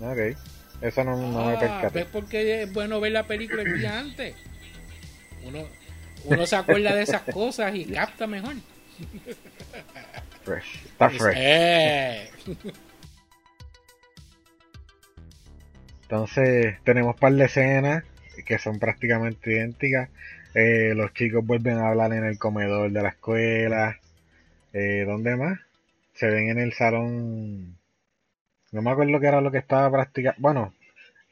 negro. 0.00 0.32
Ok. 0.32 0.36
Eso 0.82 1.04
no, 1.04 1.16
no 1.16 1.46
me 1.46 1.54
Ah, 1.54 1.58
percaté. 1.58 1.98
¿Ves 2.00 2.06
por 2.06 2.26
qué 2.26 2.62
es 2.62 2.72
bueno 2.72 3.00
ver 3.00 3.12
la 3.12 3.26
película 3.26 3.62
el 3.62 3.78
día 3.78 3.98
antes? 4.00 4.34
Uno, 5.44 5.66
uno 6.24 6.46
se 6.46 6.56
acuerda 6.56 6.94
de 6.94 7.02
esas 7.02 7.22
cosas 7.22 7.74
y 7.74 7.86
capta 7.86 8.26
mejor. 8.26 8.54
Fresh. 10.44 10.84
Está 10.86 11.08
fresh. 11.10 11.34
Eh. 11.38 12.30
Entonces, 16.02 16.76
tenemos 16.84 17.14
un 17.14 17.20
par 17.20 17.32
de 17.32 17.44
escenas 17.46 18.04
que 18.46 18.58
son 18.58 18.78
prácticamente 18.78 19.52
idénticas. 19.52 20.10
Eh, 20.54 20.92
los 20.94 21.12
chicos 21.14 21.44
vuelven 21.44 21.78
a 21.78 21.88
hablar 21.88 22.12
en 22.12 22.24
el 22.24 22.38
comedor 22.38 22.90
de 22.90 23.02
la 23.02 23.08
escuela. 23.10 23.98
Eh, 24.74 25.04
¿Dónde 25.06 25.36
más? 25.36 25.58
Se 26.14 26.26
ven 26.26 26.50
en 26.50 26.58
el 26.58 26.72
salón. 26.74 27.78
No 28.72 28.82
me 28.82 28.90
acuerdo 28.90 29.20
qué 29.20 29.26
era 29.28 29.40
lo 29.40 29.50
que 29.50 29.58
estaba 29.58 29.90
practicando. 29.90 30.36
Bueno, 30.40 30.74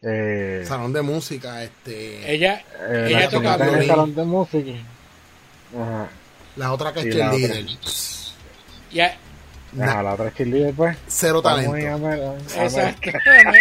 eh, 0.00 0.62
Salón 0.66 0.92
de 0.92 1.02
música, 1.02 1.62
este. 1.62 2.32
Ella, 2.32 2.62
eh, 2.88 3.06
ella 3.08 3.20
la 3.20 3.28
toca 3.28 3.54
en 3.54 3.62
el 3.62 3.68
violín. 3.70 3.88
salón 3.88 4.14
de 4.14 4.24
música. 4.24 4.72
Ajá. 5.76 6.08
La 6.56 6.72
otra 6.72 6.92
que 6.92 7.00
es 7.00 7.14
cheerleader. 7.14 7.66
ya, 8.92 9.16
Ajá, 9.80 10.02
la 10.02 10.14
otra 10.14 10.32
cheerleader, 10.32 10.74
pues. 10.74 10.96
Cero 11.08 11.40
talento. 11.42 11.76
Exacto. 11.76 13.10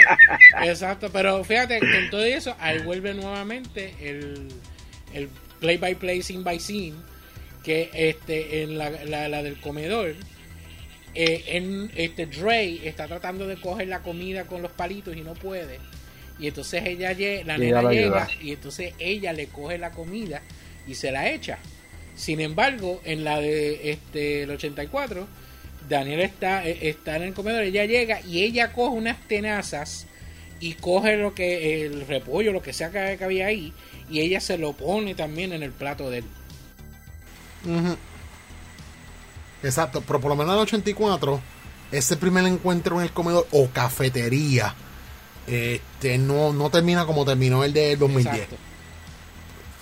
Exacto. 0.64 1.10
Pero 1.12 1.44
fíjate, 1.44 1.80
con 1.80 2.10
todo 2.10 2.24
eso, 2.24 2.56
ahí 2.60 2.80
vuelve 2.84 3.14
nuevamente 3.14 3.96
el, 4.00 4.48
el 5.14 5.30
play 5.60 5.78
by 5.78 5.96
play, 5.96 6.22
scene 6.22 6.44
by 6.44 6.60
scene, 6.60 6.96
que 7.64 7.90
este 7.94 8.64
en 8.64 8.78
la, 8.78 8.90
la, 9.06 9.30
la 9.30 9.44
del 9.44 9.60
comedor. 9.60 10.16
eh, 11.14 11.44
en 11.48 11.92
este 11.96 12.26
Dre 12.28 12.88
está 12.88 13.08
tratando 13.08 13.48
de 13.48 13.60
coger 13.60 13.88
la 13.88 14.02
comida 14.02 14.48
con 14.48 14.62
los 14.62 14.72
palitos 14.72 15.16
y 15.16 15.24
no 15.24 15.38
puede. 15.38 15.82
Y 16.38 16.48
entonces 16.48 16.84
ella 16.86 17.14
la 17.46 17.58
nena 17.58 17.84
llega 17.84 17.90
ayuda. 17.90 18.36
y 18.40 18.54
entonces 18.54 18.96
ella 19.00 19.34
le 19.34 19.50
coge 19.50 19.78
la 19.78 19.94
comida 19.94 20.48
y 20.86 20.96
se 20.96 21.12
la 21.12 21.32
echa. 21.32 21.66
Sin 22.14 22.40
embargo, 22.42 23.02
en 23.06 23.24
la 23.24 23.40
de 23.40 23.92
este 23.92 24.44
el 24.44 24.52
84, 24.52 25.30
Daniel 25.80 26.22
está, 26.22 26.68
eh, 26.68 26.90
está 26.90 27.16
en 27.18 27.24
el 27.24 27.34
comedor, 27.34 27.64
ella 27.64 27.86
llega 27.86 28.22
y 28.22 28.44
ella 28.44 28.74
coge 28.74 28.96
unas 28.98 29.28
tenazas 29.28 30.10
y 30.60 30.76
coge 30.76 31.18
lo 31.18 31.34
que 31.36 31.86
el 31.86 32.08
repollo, 32.08 32.52
lo 32.54 32.62
que 32.62 32.74
sea 32.74 32.92
que, 32.92 33.18
que 33.18 33.24
había 33.24 33.48
ahí, 33.48 33.76
y 34.08 34.22
ella 34.22 34.40
se 34.42 34.58
lo 34.58 34.74
pone 34.78 35.16
también 35.16 35.54
en 35.54 35.64
el 35.64 35.74
plato 35.74 36.10
de 36.10 36.20
él. 36.20 36.32
Ujú. 37.66 37.98
Exacto, 39.64 40.02
pero 40.06 40.20
por 40.20 40.30
lo 40.30 40.36
menos 40.36 40.54
en 40.54 40.58
el 40.60 40.64
84, 40.64 41.40
ese 41.92 42.18
primer 42.18 42.46
encuentro 42.46 42.98
en 42.98 43.04
el 43.04 43.12
comedor 43.12 43.48
o 43.52 43.68
cafetería, 43.70 44.74
este 45.48 46.18
no, 46.18 46.52
no 46.54 46.70
termina 46.70 47.06
como 47.06 47.26
terminó 47.26 47.64
el 47.64 47.74
del 47.74 48.00
2010. 48.00 48.36
Exacto. 48.36 48.56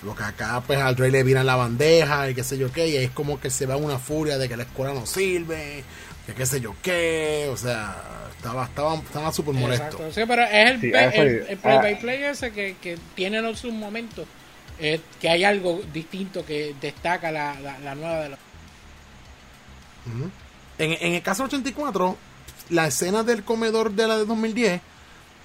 Lo 0.04 0.16
que 0.16 0.24
acá, 0.24 0.62
pues 0.66 0.80
al 0.80 0.96
Dre 0.96 1.12
le 1.12 1.24
viran 1.24 1.46
la 1.46 1.56
bandeja 1.58 2.30
y 2.30 2.36
qué 2.36 2.44
sé 2.44 2.58
yo 2.58 2.72
qué, 2.72 2.88
y 2.88 2.96
es 2.98 3.12
como 3.12 3.40
que 3.40 3.50
se 3.50 3.66
va 3.66 3.76
una 3.76 4.00
furia 4.00 4.38
de 4.38 4.48
que 4.48 4.56
la 4.58 4.64
escuela 4.64 4.94
no 4.94 5.06
sirve, 5.06 5.84
que 6.26 6.34
qué 6.34 6.46
sé 6.46 6.62
yo 6.62 6.74
qué, 6.82 7.50
o 7.52 7.58
sea, 7.58 7.98
estaba 8.38 8.64
estaba 8.66 8.96
estaba 8.96 9.32
súper 9.34 9.56
molesto. 9.56 9.98
Sí, 10.14 10.22
pero 10.26 10.44
es 10.44 10.72
el, 10.72 10.82
Sí, 10.82 10.88
el, 10.94 11.58
play 11.58 11.78
Ah. 11.78 11.82
by 11.82 12.00
play 12.00 12.24
ese 12.24 12.52
que, 12.52 12.78
que 12.82 12.98
tiene 13.16 13.40
en 13.40 13.56
sus 13.58 13.74
momentos, 13.74 14.26
eh, 14.80 15.02
que 15.20 15.30
hay 15.30 15.44
algo 15.44 15.82
distinto 15.94 16.46
que 16.46 16.76
destaca 16.80 17.32
la, 17.32 17.60
la, 17.60 17.80
la 17.80 17.96
nueva 17.96 18.20
de 18.22 18.30
la... 18.30 18.38
En, 20.78 20.92
en 21.00 21.14
el 21.14 21.22
caso 21.22 21.44
del 21.44 21.50
84, 21.50 22.18
la 22.70 22.88
escena 22.88 23.24
del 23.24 23.44
comedor 23.44 23.92
de 23.92 24.08
la 24.08 24.18
de 24.18 24.26
2010 24.26 24.82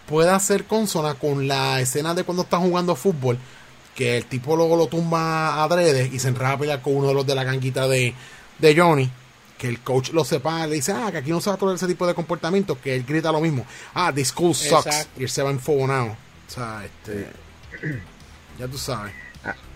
puede 0.08 0.38
ser 0.40 0.64
consona 0.64 1.14
con 1.14 1.48
la 1.48 1.80
escena 1.80 2.14
de 2.14 2.24
cuando 2.24 2.44
está 2.44 2.58
jugando 2.58 2.94
fútbol, 2.94 3.38
que 3.94 4.18
el 4.18 4.26
tipo 4.26 4.56
luego 4.56 4.76
lo 4.76 4.86
tumba 4.86 5.62
adrede 5.62 6.08
y 6.12 6.18
se 6.18 6.28
enraba 6.28 6.54
a 6.54 6.58
pelear 6.58 6.82
con 6.82 6.96
uno 6.96 7.08
de 7.08 7.14
los 7.14 7.26
de 7.26 7.34
la 7.34 7.44
ganguita 7.44 7.88
de, 7.88 8.14
de 8.58 8.76
Johnny. 8.76 9.10
Que 9.58 9.68
el 9.68 9.80
coach 9.80 10.10
lo 10.10 10.24
separa, 10.24 10.66
le 10.66 10.74
dice, 10.74 10.92
ah, 10.92 11.10
que 11.12 11.18
aquí 11.18 11.30
no 11.30 11.40
se 11.40 11.48
va 11.48 11.54
a 11.54 11.58
tolerar 11.58 11.76
ese 11.76 11.86
tipo 11.86 12.06
de 12.06 12.14
comportamiento, 12.14 12.78
que 12.80 12.94
él 12.94 13.04
grita 13.04 13.30
lo 13.30 13.40
mismo. 13.40 13.64
Ah, 13.94 14.12
this 14.12 14.28
school 14.28 14.54
sucks. 14.54 14.86
Exacto. 14.86 15.20
Y 15.20 15.22
él 15.24 15.30
se 15.30 15.42
va 15.42 15.50
en 15.50 15.60
fuego 15.60 15.86
now. 15.86 16.08
O 16.08 16.50
sea, 16.50 16.84
este. 16.84 17.28
Ya 18.58 18.68
tú 18.68 18.78
sabes. 18.78 19.12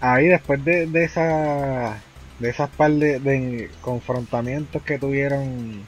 Ahí 0.01 0.29
después 0.29 0.65
de, 0.65 0.87
de 0.87 1.05
esa 1.05 2.01
de 2.39 2.51
esas 2.51 2.71
par 2.71 2.93
de, 2.93 3.19
de 3.19 3.71
confrontamientos 3.81 4.83
que 4.83 4.99
tuvieron 4.99 5.83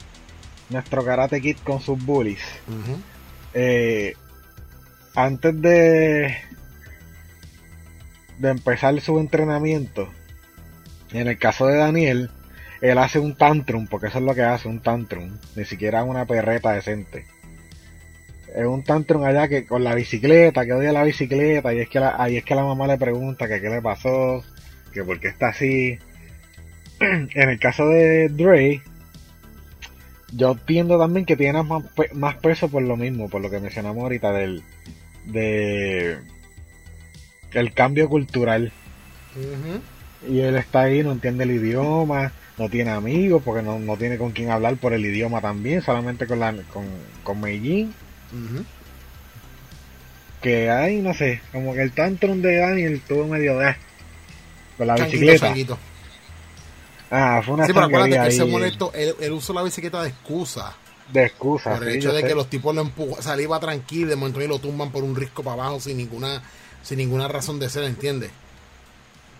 nuestro 0.69 1.05
Karate 1.05 1.41
Kid 1.41 1.57
con 1.63 1.79
sus 1.79 2.03
bullies, 2.03 2.43
eh, 3.53 4.13
antes 5.15 5.61
de 5.61 6.35
de 8.39 8.49
empezar 8.49 8.99
su 9.01 9.19
entrenamiento, 9.19 10.09
en 11.13 11.27
el 11.27 11.37
caso 11.37 11.67
de 11.67 11.77
Daniel, 11.77 12.31
él 12.81 12.97
hace 12.97 13.19
un 13.19 13.35
tantrum, 13.35 13.85
porque 13.87 14.07
eso 14.07 14.17
es 14.17 14.23
lo 14.23 14.33
que 14.33 14.41
hace, 14.41 14.67
un 14.67 14.81
tantrum. 14.81 15.37
Ni 15.55 15.65
siquiera 15.65 16.03
una 16.03 16.25
perreta 16.25 16.71
decente. 16.71 17.27
Es 18.55 18.65
un 18.65 18.83
tantrum 18.83 19.23
allá 19.23 19.47
que 19.47 19.65
con 19.65 19.83
la 19.83 19.95
bicicleta, 19.95 20.65
que 20.65 20.73
odia 20.73 20.91
la 20.91 21.03
bicicleta, 21.03 21.73
y 21.73 21.79
es 21.79 21.89
que 21.89 21.99
la, 21.99 22.15
ahí 22.21 22.37
es 22.37 22.43
que 22.43 22.55
la 22.55 22.63
mamá 22.63 22.85
le 22.87 22.97
pregunta 22.97 23.47
que 23.47 23.61
qué 23.61 23.69
le 23.69 23.81
pasó, 23.81 24.43
que 24.93 25.03
por 25.03 25.19
qué 25.19 25.29
está 25.29 25.49
así. 25.49 25.97
en 26.99 27.49
el 27.49 27.59
caso 27.59 27.87
de 27.87 28.29
Dre, 28.29 28.81
yo 30.33 30.51
entiendo 30.51 30.99
también 30.99 31.25
que 31.25 31.37
tiene 31.37 31.63
más, 31.63 31.83
más 32.13 32.35
peso 32.35 32.69
por 32.69 32.83
lo 32.83 32.97
mismo, 32.97 33.29
por 33.29 33.41
lo 33.41 33.49
que 33.49 33.59
mencionamos 33.59 34.03
ahorita 34.03 34.31
del 34.33 34.63
de 35.25 36.17
el 37.53 37.73
cambio 37.73 38.09
cultural. 38.09 38.71
Y 40.27 40.39
él 40.39 40.55
está 40.55 40.81
ahí, 40.81 41.03
no 41.03 41.13
entiende 41.13 41.45
el 41.45 41.51
idioma, 41.51 42.31
no 42.57 42.69
tiene 42.69 42.91
amigos 42.91 43.41
porque 43.43 43.63
no, 43.63 43.79
no 43.79 43.97
tiene 43.97 44.17
con 44.17 44.31
quién 44.31 44.51
hablar 44.51 44.75
por 44.77 44.93
el 44.93 45.05
idioma 45.05 45.41
también, 45.41 45.81
solamente 45.81 46.27
con 46.27 46.39
la 46.39 46.53
con, 46.73 46.85
con 47.23 47.41
Que 50.41 50.69
hay, 50.69 51.01
no 51.01 51.13
sé, 51.13 51.41
como 51.51 51.73
que 51.73 51.81
el 51.81 51.91
tantrum 51.91 52.41
de 52.41 52.57
Daniel 52.57 52.93
estuvo 52.93 53.27
medio 53.27 53.57
de 53.59 53.75
con 54.77 54.87
la 54.87 54.95
bicicleta. 54.95 55.53
Ah, 57.11 57.41
fue 57.43 57.53
una 57.55 57.65
Sí, 57.65 57.73
pero 57.73 57.85
acuérdate 57.85 58.19
que 58.19 58.27
ese 58.27 58.45
molesto, 58.45 58.91
él, 58.95 59.13
él, 59.19 59.31
usó 59.33 59.53
la 59.53 59.61
bicicleta 59.61 60.01
de 60.01 60.09
excusa. 60.09 60.75
De 61.11 61.25
excusa. 61.25 61.75
Por 61.75 61.87
el 61.87 61.97
hecho 61.97 62.13
de 62.13 62.23
que 62.23 62.33
los 62.33 62.49
tipos 62.49 62.73
lo 62.73 62.81
empujan, 62.81 63.19
o 63.19 63.21
sea, 63.21 63.33
él 63.33 63.41
iba 63.41 63.59
tranquilo, 63.59 64.09
de 64.09 64.15
momento 64.15 64.41
y 64.41 64.47
lo 64.47 64.59
tumban 64.59 64.91
por 64.91 65.03
un 65.03 65.15
risco 65.15 65.43
para 65.43 65.61
abajo 65.61 65.79
sin 65.79 65.97
ninguna, 65.97 66.41
sin 66.83 66.97
ninguna 66.97 67.27
razón 67.27 67.59
de 67.59 67.69
ser, 67.69 67.83
¿entiendes? 67.83 68.31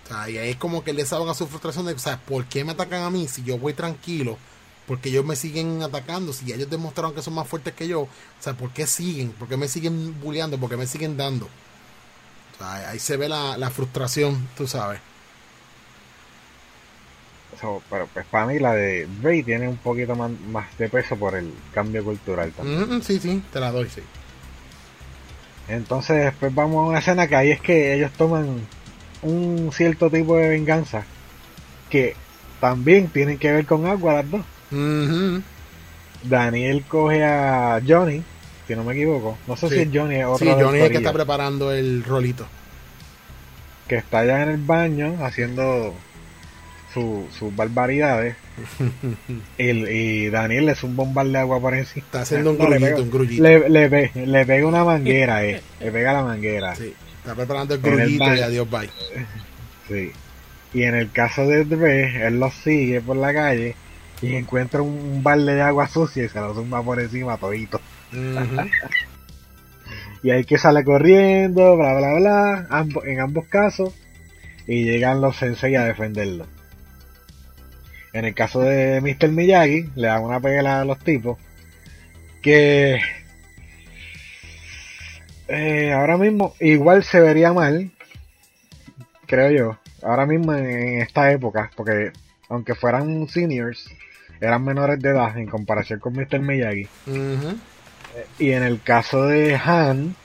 O 0.04 0.08
sea, 0.10 0.30
y 0.30 0.38
ahí 0.38 0.50
es 0.50 0.58
como 0.58 0.84
que 0.84 0.92
él 0.92 0.98
desahoga 0.98 1.34
su 1.34 1.48
frustración 1.48 1.86
de, 1.86 1.94
o 1.94 2.00
sea, 2.00 2.18
¿por 2.18 2.46
qué 2.46 2.66
me 2.66 2.74
atacan 2.74 3.04
a 3.04 3.10
mí 3.10 3.28
si 3.28 3.42
yo 3.44 3.58
voy 3.58 3.74
tranquilo? 3.74 4.38
Porque 4.88 5.10
ellos 5.10 5.24
me 5.24 5.36
siguen 5.36 5.84
atacando, 5.84 6.34
si 6.34 6.52
ellos 6.52 6.70
demostraron 6.70 7.14
que 7.14 7.22
son 7.22 7.36
más 7.36 7.48
fuertes 7.48 7.74
que 7.74 7.88
yo, 7.88 8.02
o 8.02 8.10
sea, 8.40 8.54
¿por 8.54 8.72
qué 8.72 8.88
siguen? 8.88 9.32
¿Por 9.32 9.48
qué 9.48 9.56
me 9.56 9.68
siguen 9.68 10.20
bulleando? 10.20 10.58
¿Por 10.58 10.70
qué 10.70 10.78
me 10.78 10.88
siguen 10.88 11.18
dando? 11.18 11.46
O 11.46 12.58
sea, 12.58 12.90
ahí 12.90 13.00
se 13.00 13.16
ve 13.16 13.30
la, 13.30 13.58
la 13.58 13.70
frustración, 13.70 14.50
tú 14.58 14.68
sabes 14.68 15.00
pero 17.90 18.08
pues 18.14 18.26
para 18.26 18.48
mí 18.48 18.60
la 18.60 18.74
de 18.74 19.08
Ray 19.22 19.44
tiene 19.44 19.68
un 19.68 19.78
poquito 19.78 20.16
más, 20.16 20.32
de 20.78 20.90
peso 20.90 21.16
por 21.16 21.36
el 21.36 21.54
cambio 21.74 22.04
cultural 22.04 22.52
también. 22.52 22.98
Mm, 22.98 23.02
sí, 23.02 23.20
sí, 23.20 23.44
te 23.52 23.60
la 23.60 23.72
doy, 23.72 23.88
sí. 23.90 24.02
Entonces 25.68 26.26
después 26.26 26.54
vamos 26.54 26.78
a 26.78 26.90
una 26.90 27.00
escena 27.00 27.28
que 27.28 27.36
ahí 27.36 27.52
es 27.52 27.62
que 27.62 27.94
ellos 27.94 28.12
toman 28.18 28.62
un 29.22 29.72
cierto 29.74 30.10
tipo 30.10 30.36
de 30.36 30.50
venganza 30.50 31.04
que 31.90 32.16
también 32.60 33.10
tienen 33.10 33.38
que 33.38 33.52
ver 33.52 33.66
con 33.66 33.86
agua 33.86 34.14
las 34.14 34.32
dos. 34.32 34.42
Daniel 36.24 36.84
coge 36.88 37.24
a 37.24 37.82
Johnny, 37.86 38.24
si 38.68 38.76
no 38.76 38.84
me 38.84 38.94
equivoco. 38.94 39.38
No 39.48 39.58
sé 39.58 39.70
si 39.70 39.80
es 39.80 39.90
Johnny 39.94 40.24
o 40.24 40.32
otro. 40.32 40.46
Sí, 40.46 40.62
Johnny 40.62 40.80
es 40.80 40.86
el 40.86 40.92
que 40.92 40.98
está 40.98 41.14
preparando 41.14 41.72
el 41.72 42.04
rolito. 42.04 42.48
Que 43.88 43.98
está 43.98 44.20
allá 44.20 44.44
en 44.44 44.50
el 44.50 44.58
baño 44.58 45.18
haciendo 45.26 45.94
sus 46.94 47.56
barbaridades. 47.56 48.36
y 49.58 50.30
Daniel 50.30 50.66
le 50.68 50.76
un 50.84 50.96
bombal 50.96 51.32
de 51.32 51.40
agua 51.40 51.60
por 51.60 51.74
encima. 51.74 52.06
Está 52.06 52.22
haciendo 52.22 52.52
un 52.52 52.58
grullito, 52.58 53.02
un 53.02 53.12
grullito. 53.12 53.44
Le, 53.44 53.70
le, 53.70 54.46
pega 54.46 54.68
una 54.68 54.84
manguera, 54.84 55.44
eh. 55.46 55.62
le 55.80 55.92
pega 55.92 56.14
la 56.14 56.24
manguera. 56.24 56.76
Sí, 56.76 56.94
está 57.18 57.36
preparando 57.36 57.76
el 57.76 57.82
grullito 57.82 58.36
y 58.36 58.40
adiós, 58.40 58.70
bye. 58.70 58.90
Sí. 59.88 60.12
Y 60.74 60.84
en 60.84 60.96
el 60.96 61.12
caso 61.12 61.46
de 61.48 61.66
Dre, 61.66 62.28
él 62.28 62.40
lo 62.40 62.50
sigue 62.52 63.02
por 63.02 63.18
la 63.18 63.34
calle 63.34 63.76
y 64.22 64.36
encuentra 64.36 64.82
un 64.82 65.24
balde 65.24 65.56
de 65.56 65.62
agua 65.62 65.88
sucia 65.88 66.24
y 66.24 66.30
se 66.30 66.40
lo 66.40 66.54
zumba 66.54 66.84
por 66.84 67.00
encima 67.00 67.38
todito. 67.38 67.82
y 70.24 70.30
hay 70.30 70.44
que 70.44 70.58
sale 70.58 70.84
corriendo, 70.84 71.76
bla, 71.76 71.96
bla, 71.96 72.14
bla, 72.14 72.86
en 73.06 73.20
ambos 73.20 73.48
casos. 73.48 73.94
Y 74.68 74.84
llegan 74.84 75.22
los 75.22 75.38
sensei 75.38 75.76
a 75.76 75.86
defenderlo. 75.86 76.46
En 78.14 78.26
el 78.26 78.36
caso 78.36 78.62
de 78.62 79.02
Mr. 79.02 79.30
Miyagi, 79.30 79.90
le 79.96 80.08
dan 80.08 80.24
una 80.24 80.40
pegada 80.40 80.82
a 80.82 80.86
los 80.86 81.00
tipos 81.00 81.38
que 82.42 83.00
eh, 85.48 85.94
ahora 85.94 86.18
mismo 86.18 86.54
igual 86.60 87.04
se 87.04 87.20
vería 87.20 87.54
mal, 87.54 87.92
creo 89.28 89.52
yo, 89.52 89.80
ahora 90.02 90.26
mismo 90.26 90.54
en 90.54 91.02
esta 91.02 91.32
época, 91.32 91.72
porque 91.76 92.12
aunque 92.50 92.76
fueran 92.76 93.28
seniors, 93.28 93.90
eran 94.42 94.64
menores 94.64 95.00
de 95.00 95.10
edad 95.10 95.38
en 95.38 95.48
comparación 95.48 96.00
con 96.00 96.14
Mr. 96.14 96.40
Miyagi. 96.40 96.88
Y 98.40 98.52
en 98.52 98.64
el 98.64 98.82
caso 98.82 99.24
de 99.24 99.56
Han, 99.56 100.16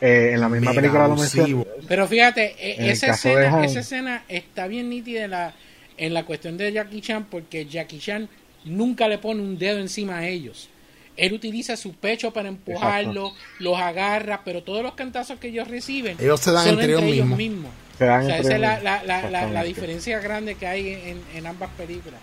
eh, 0.00 0.30
en 0.32 0.40
la 0.40 0.48
misma 0.48 0.72
película 0.72 1.08
lo 1.08 1.16
mencioné. 1.16 1.66
Pero 1.86 2.06
fíjate, 2.08 2.54
e, 2.58 2.90
esa 2.90 3.08
escena, 3.08 3.64
esa 3.64 3.80
escena 3.80 4.24
está 4.28 4.66
bien 4.66 4.88
nítida 4.88 5.28
la 5.28 5.54
en 5.96 6.14
la 6.14 6.24
cuestión 6.24 6.56
de 6.56 6.72
Jackie 6.72 7.00
Chan 7.00 7.26
porque 7.30 7.66
Jackie 7.66 7.98
Chan 7.98 8.28
nunca 8.64 9.08
le 9.08 9.18
pone 9.18 9.42
un 9.42 9.58
dedo 9.58 9.78
encima 9.78 10.18
a 10.18 10.26
ellos. 10.26 10.68
Él 11.16 11.32
utiliza 11.32 11.76
su 11.76 11.92
pecho 11.92 12.32
para 12.32 12.48
empujarlo, 12.48 13.32
los 13.60 13.78
agarra, 13.78 14.42
pero 14.44 14.64
todos 14.64 14.82
los 14.82 14.94
cantazos 14.94 15.38
que 15.38 15.48
ellos 15.48 15.68
reciben 15.68 16.16
ellos 16.18 16.40
se 16.40 16.50
dan 16.50 16.68
entre, 16.68 16.94
ellos 16.94 17.26
mismos. 17.26 17.70
esa 18.00 18.38
es 18.38 18.58
la, 18.58 18.80
la, 18.80 19.62
diferencia 19.64 20.18
grande 20.18 20.56
que 20.56 20.66
hay 20.66 21.16
en, 21.34 21.46
ambas 21.46 21.70
películas. 21.76 22.18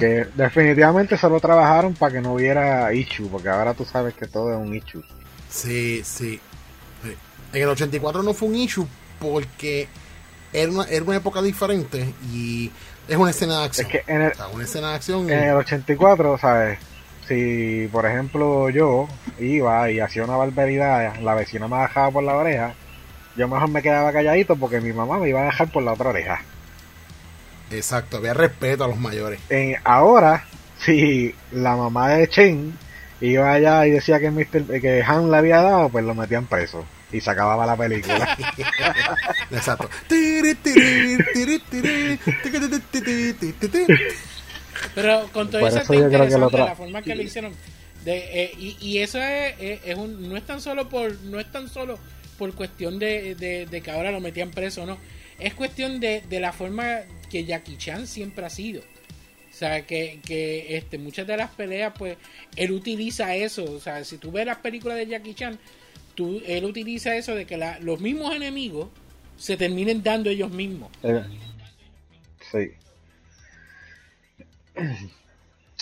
Que 0.00 0.26
definitivamente 0.34 1.18
solo 1.18 1.40
trabajaron 1.40 1.94
para 1.94 2.14
que 2.14 2.20
no 2.20 2.34
hubiera 2.34 2.92
issue, 2.94 3.28
porque 3.28 3.48
ahora 3.48 3.74
tú 3.74 3.84
sabes 3.84 4.14
que 4.14 4.26
todo 4.26 4.52
es 4.52 4.58
un 4.58 4.74
issue. 4.74 5.04
Sí, 5.50 6.02
sí. 6.04 6.40
En 7.52 7.62
el 7.62 7.68
84 7.68 8.22
no 8.22 8.34
fue 8.34 8.48
un 8.48 8.56
issue 8.56 8.86
porque 9.20 9.88
era 10.52 10.70
una, 10.70 10.84
era 10.84 11.04
una 11.04 11.16
época 11.16 11.42
diferente 11.42 12.14
y 12.32 12.70
es 13.08 13.16
una 13.16 13.30
escena 13.30 13.60
de 13.60 13.64
acción. 13.66 13.86
Es 13.86 13.92
que 13.92 14.12
en 14.12 14.22
el, 14.22 14.32
una 14.52 14.64
escena 14.64 14.90
de 14.90 14.94
acción. 14.96 15.30
En 15.30 15.44
el 15.44 15.56
84, 15.56 16.38
¿sabes? 16.38 16.78
Si, 17.28 17.88
por 17.92 18.06
ejemplo, 18.06 18.70
yo 18.70 19.08
iba 19.38 19.90
y 19.90 20.00
hacía 20.00 20.24
una 20.24 20.36
barbaridad, 20.36 21.16
la 21.20 21.34
vecina 21.34 21.68
me 21.68 21.76
dejaba 21.76 22.10
por 22.10 22.22
la 22.22 22.36
oreja, 22.36 22.74
yo 23.36 23.48
mejor 23.48 23.68
me 23.68 23.82
quedaba 23.82 24.12
calladito 24.12 24.56
porque 24.56 24.80
mi 24.80 24.92
mamá 24.92 25.18
me 25.18 25.28
iba 25.28 25.42
a 25.42 25.46
dejar 25.46 25.70
por 25.70 25.82
la 25.82 25.92
otra 25.92 26.10
oreja. 26.10 26.42
Exacto, 27.70 28.18
había 28.18 28.34
respeto 28.34 28.84
a 28.84 28.88
los 28.88 28.98
mayores. 28.98 29.40
ahora, 29.84 30.44
si 30.78 31.34
la 31.52 31.76
mamá 31.76 32.10
de 32.10 32.28
Chen 32.28 32.78
iba 33.20 33.52
allá 33.52 33.86
y 33.86 33.90
decía 33.90 34.20
que, 34.20 34.30
Mr., 34.30 34.80
que 34.80 35.02
Han 35.02 35.30
le 35.30 35.36
había 35.36 35.62
dado, 35.62 35.88
pues 35.88 36.04
lo 36.04 36.14
metían 36.14 36.46
preso 36.46 36.84
y 37.12 37.20
se 37.20 37.30
acababa 37.30 37.66
la 37.66 37.76
película. 37.76 38.36
Exacto. 39.50 39.88
Pero 44.94 45.28
con 45.32 45.50
todo 45.50 45.66
eso, 45.66 45.94
interesante 45.94 46.58
la 46.58 46.74
forma 46.74 47.02
que 47.02 47.14
lo 47.14 47.22
hicieron. 47.22 47.52
De, 48.04 48.44
eh, 48.44 48.52
y, 48.56 48.76
y, 48.80 48.98
eso 48.98 49.18
es, 49.20 49.54
es, 49.58 49.96
un, 49.96 50.28
no 50.28 50.36
es 50.36 50.46
tan 50.46 50.60
solo 50.60 50.88
por 50.88 51.12
no 51.22 51.40
es 51.40 51.50
tan 51.50 51.68
solo 51.68 51.98
por 52.38 52.54
cuestión 52.54 53.00
de, 53.00 53.34
de, 53.34 53.80
que 53.82 53.90
ahora 53.90 54.12
lo 54.12 54.20
metían 54.20 54.52
preso 54.52 54.86
no 54.86 54.96
es 55.40 55.54
cuestión 55.54 55.98
de, 55.98 56.22
de 56.28 56.38
la 56.38 56.52
forma 56.52 57.00
que 57.28 57.44
Jackie 57.44 57.76
Chan 57.76 58.06
siempre 58.06 58.46
ha 58.46 58.50
sido 58.50 58.80
o 58.80 59.58
sea 59.58 59.86
que, 59.86 60.20
que 60.24 60.76
este 60.76 60.98
muchas 60.98 61.26
de 61.26 61.36
las 61.36 61.50
peleas 61.50 61.92
pues 61.96 62.16
él 62.56 62.72
utiliza 62.72 63.34
eso 63.34 63.64
o 63.64 63.80
sea 63.80 64.04
si 64.04 64.18
tú 64.18 64.30
ves 64.30 64.46
las 64.46 64.58
películas 64.58 64.98
de 64.98 65.06
Jackie 65.06 65.34
Chan 65.34 65.58
tú, 66.16 66.42
él 66.44 66.64
utiliza 66.64 67.14
eso 67.14 67.36
de 67.36 67.46
que 67.46 67.56
los 67.80 68.00
mismos 68.00 68.34
enemigos 68.34 68.88
se 69.36 69.56
terminen 69.56 70.02
dando 70.02 70.30
ellos 70.30 70.50
mismos. 70.50 70.90
Eh, 71.04 71.24
sí. 72.50 72.72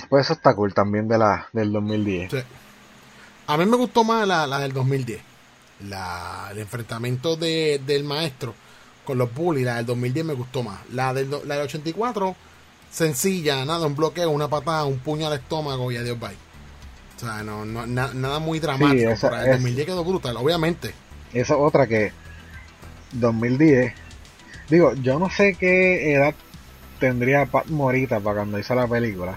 Pues 0.08 0.26
eso 0.26 0.32
está 0.32 0.56
cool 0.56 0.74
también 0.74 1.06
de 1.06 1.16
la 1.16 1.48
del 1.52 1.70
2010. 1.70 2.44
A 3.46 3.56
mí 3.56 3.64
me 3.64 3.76
gustó 3.76 4.02
más 4.02 4.26
la, 4.26 4.44
la 4.44 4.58
del 4.58 4.72
2010. 4.72 5.22
La, 5.84 6.48
el 6.50 6.58
enfrentamiento 6.58 7.36
de, 7.36 7.80
del 7.86 8.02
maestro 8.02 8.56
con 9.04 9.18
los 9.18 9.32
bullies, 9.32 9.66
la 9.66 9.76
del 9.76 9.86
2010 9.86 10.26
me 10.26 10.34
gustó 10.34 10.62
más. 10.62 10.80
La 10.92 11.12
del, 11.12 11.30
la 11.30 11.54
del 11.56 11.64
84, 11.64 12.34
sencilla, 12.90 13.64
nada, 13.64 13.86
un 13.86 13.94
bloqueo, 13.94 14.30
una 14.30 14.48
patada, 14.48 14.84
un 14.84 14.98
puño 14.98 15.26
al 15.26 15.34
estómago 15.34 15.90
y 15.92 15.96
adiós, 15.96 16.18
bye. 16.18 16.36
O 17.16 17.20
sea, 17.20 17.42
no, 17.42 17.64
no 17.64 17.86
nada 17.86 18.38
muy 18.38 18.58
dramático. 18.58 19.10
el 19.10 19.50
2010 19.52 19.86
quedó 19.86 20.04
brutal, 20.04 20.36
obviamente. 20.36 20.92
Esa 21.32 21.56
otra 21.56 21.86
que 21.86 22.12
2010. 23.12 23.92
Digo, 24.68 24.94
yo 24.94 25.18
no 25.18 25.30
sé 25.30 25.54
qué 25.58 26.12
edad 26.14 26.34
tendría 26.98 27.46
Pat 27.46 27.66
Morita 27.66 28.20
para 28.20 28.36
cuando 28.36 28.58
hizo 28.58 28.74
la 28.74 28.86
película. 28.86 29.36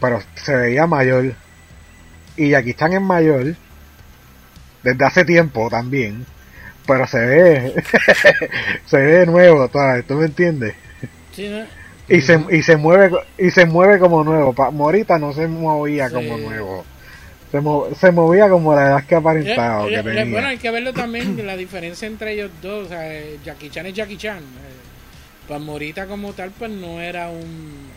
Pero 0.00 0.20
se 0.34 0.56
veía 0.56 0.86
mayor. 0.86 1.34
Y 2.36 2.54
aquí 2.54 2.70
están 2.70 2.92
en 2.92 3.04
mayor. 3.04 3.54
Desde 4.82 5.04
hace 5.04 5.24
tiempo 5.24 5.68
también. 5.70 6.26
Pero 6.86 7.06
se 7.06 7.18
ve, 7.18 7.74
se 8.86 8.96
ve 8.96 9.26
nuevo, 9.26 9.68
¿sabes? 9.72 10.06
¿tú 10.06 10.14
me 10.14 10.26
entiendes? 10.26 10.74
Sí, 11.32 11.48
¿no? 11.48 11.64
Y 12.08 12.20
se, 12.20 12.38
y 12.50 12.62
se 12.62 12.76
mueve 12.76 13.10
y 13.38 13.50
se 13.50 13.64
mueve 13.64 13.98
como 13.98 14.22
nuevo. 14.24 14.52
Pa- 14.52 14.70
Morita 14.70 15.18
no 15.18 15.32
se 15.32 15.46
movía 15.48 16.08
Sí. 16.08 16.14
como 16.14 16.36
nuevo. 16.36 16.84
Se, 17.50 17.60
mo- 17.60 17.88
se 17.98 18.10
movía 18.10 18.48
como 18.48 18.74
la 18.74 18.82
edad 18.82 19.04
que 19.06 19.14
aparentaba 19.14 19.86
Eh, 19.86 19.90
que 19.90 19.94
eh, 19.96 20.02
tenía. 20.02 20.24
bueno, 20.32 20.48
hay 20.48 20.58
que 20.58 20.70
verlo 20.70 20.92
también, 20.92 21.46
la 21.46 21.56
diferencia 21.56 22.06
entre 22.08 22.32
ellos 22.32 22.50
dos. 22.60 22.86
O 22.86 22.88
sea, 22.88 23.12
eh, 23.14 23.38
Jackie 23.44 23.70
Chan 23.70 23.86
es 23.86 23.94
Jackie 23.94 24.16
Chan. 24.16 24.38
Eh, 24.38 25.46
Pues 25.48 25.60
Morita 25.60 26.06
como 26.06 26.32
tal, 26.32 26.50
pues 26.50 26.70
no 26.70 27.00
era 27.00 27.28
un 27.28 27.90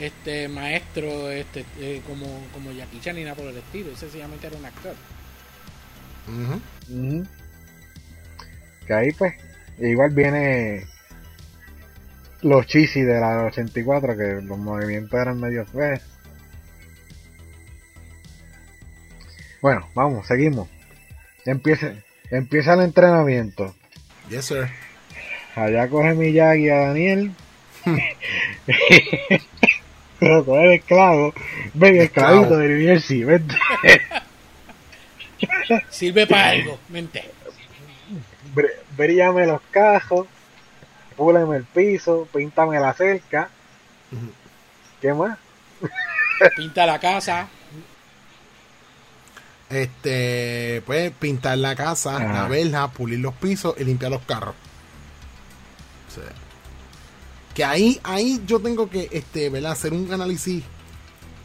este 0.00 0.48
maestro 0.48 1.30
este 1.30 1.64
eh, 1.78 2.00
como, 2.06 2.26
como 2.54 2.70
Jackie 2.72 3.00
Chan 3.00 3.16
ni 3.16 3.24
nada 3.24 3.34
por 3.36 3.46
el 3.46 3.56
estilo. 3.56 3.90
Él 3.90 3.96
sencillamente 3.96 4.46
era 4.46 4.56
un 4.56 4.64
actor. 4.66 4.94
Ujú. 6.28 6.60
Ujú. 6.94 7.26
Que 8.86 8.94
ahí 8.94 9.12
pues, 9.12 9.34
igual 9.78 10.10
viene 10.10 10.84
los 12.42 12.66
cheesy 12.66 13.02
de 13.02 13.20
la 13.20 13.44
84, 13.44 14.16
que 14.16 14.40
los 14.42 14.58
movimientos 14.58 15.18
eran 15.20 15.40
medio 15.40 15.64
feos. 15.66 16.00
Bueno, 19.60 19.88
vamos, 19.94 20.26
seguimos. 20.26 20.68
Empieza, 21.46 21.94
empieza 22.30 22.74
el 22.74 22.80
entrenamiento. 22.80 23.74
Yes, 24.28 24.46
sir. 24.46 24.68
Allá 25.54 25.88
coge 25.88 26.14
Miyagi 26.14 26.68
a 26.68 26.78
Daniel. 26.88 27.32
Pero 30.18 30.44
coge 30.44 30.64
el 30.64 30.72
esclavo. 30.72 31.34
Ven, 31.74 31.96
el 31.96 32.02
esclavito 32.02 32.56
de 32.56 32.80
Jersey, 32.80 33.24
vente. 33.24 33.54
Sirve 35.90 36.26
para 36.26 36.50
algo, 36.50 36.78
mente. 36.88 37.24
Br- 38.54 38.72
Bríllame 38.96 39.46
los 39.46 39.60
cajos. 39.70 40.26
Púleme 41.16 41.56
el 41.56 41.64
piso. 41.64 42.26
Píntame 42.32 42.78
la 42.80 42.92
cerca. 42.94 43.48
¿Qué 45.00 45.12
más? 45.14 45.38
Pinta 46.56 46.86
la 46.86 46.98
casa. 46.98 47.48
Este, 49.70 50.82
pues 50.84 51.12
pintar 51.12 51.56
la 51.56 51.74
casa, 51.74 52.16
Ajá. 52.16 52.32
la 52.32 52.48
verja, 52.48 52.90
pulir 52.90 53.20
los 53.20 53.34
pisos 53.34 53.74
y 53.78 53.84
limpiar 53.84 54.10
los 54.10 54.20
carros. 54.22 54.54
O 56.08 56.14
sea, 56.14 56.24
que 57.54 57.64
ahí, 57.64 57.98
ahí 58.02 58.42
yo 58.46 58.60
tengo 58.60 58.90
que, 58.90 59.08
este, 59.12 59.48
¿verdad? 59.48 59.72
Hacer 59.72 59.94
un 59.94 60.12
análisis, 60.12 60.62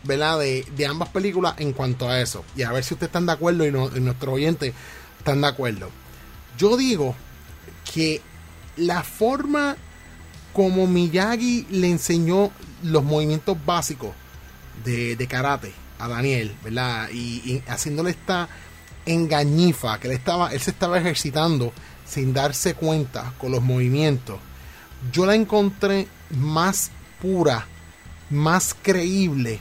¿verdad? 0.04 0.40
De, 0.40 0.66
de 0.76 0.86
ambas 0.86 1.08
películas 1.10 1.54
en 1.60 1.72
cuanto 1.72 2.10
a 2.10 2.20
eso. 2.20 2.44
Y 2.56 2.64
a 2.64 2.72
ver 2.74 2.84
si 2.84 2.96
ustedes 2.96 3.08
están 3.10 3.26
de 3.28 3.32
acuerdo 3.32 3.66
y, 3.66 3.72
no- 3.72 3.96
y 3.96 4.02
nuestros 4.02 4.34
oyentes 4.34 4.74
están 5.20 5.40
de 5.40 5.48
acuerdo. 5.48 5.90
Yo 6.58 6.78
digo 6.78 7.16
que 7.94 8.22
la 8.76 9.04
forma 9.04 9.78
como 10.54 10.88
Miyagi 10.88 11.68
le 11.70 11.90
enseñó 11.90 12.52
los 12.84 13.04
movimientos 13.04 13.58
básicos 13.66 14.12
de, 14.84 15.16
de 15.16 15.28
karate 15.28 15.74
a 16.00 16.08
Daniel, 16.08 16.56
¿verdad? 16.64 17.10
Y, 17.12 17.62
haciéndole 17.68 18.12
esta 18.12 18.48
engañifa 19.06 20.00
que 20.00 20.08
él 20.08 20.14
estaba, 20.14 20.52
él 20.52 20.60
se 20.60 20.72
estaba 20.72 20.98
ejercitando 20.98 21.74
sin 22.06 22.34
darse 22.34 22.74
cuenta 22.74 23.34
con 23.38 23.52
los 23.52 23.62
movimientos. 23.62 24.40
Yo 25.12 25.26
la 25.26 25.36
encontré 25.36 26.08
más 26.32 26.92
pura, 27.22 27.68
más 28.30 28.76
creíble 28.82 29.60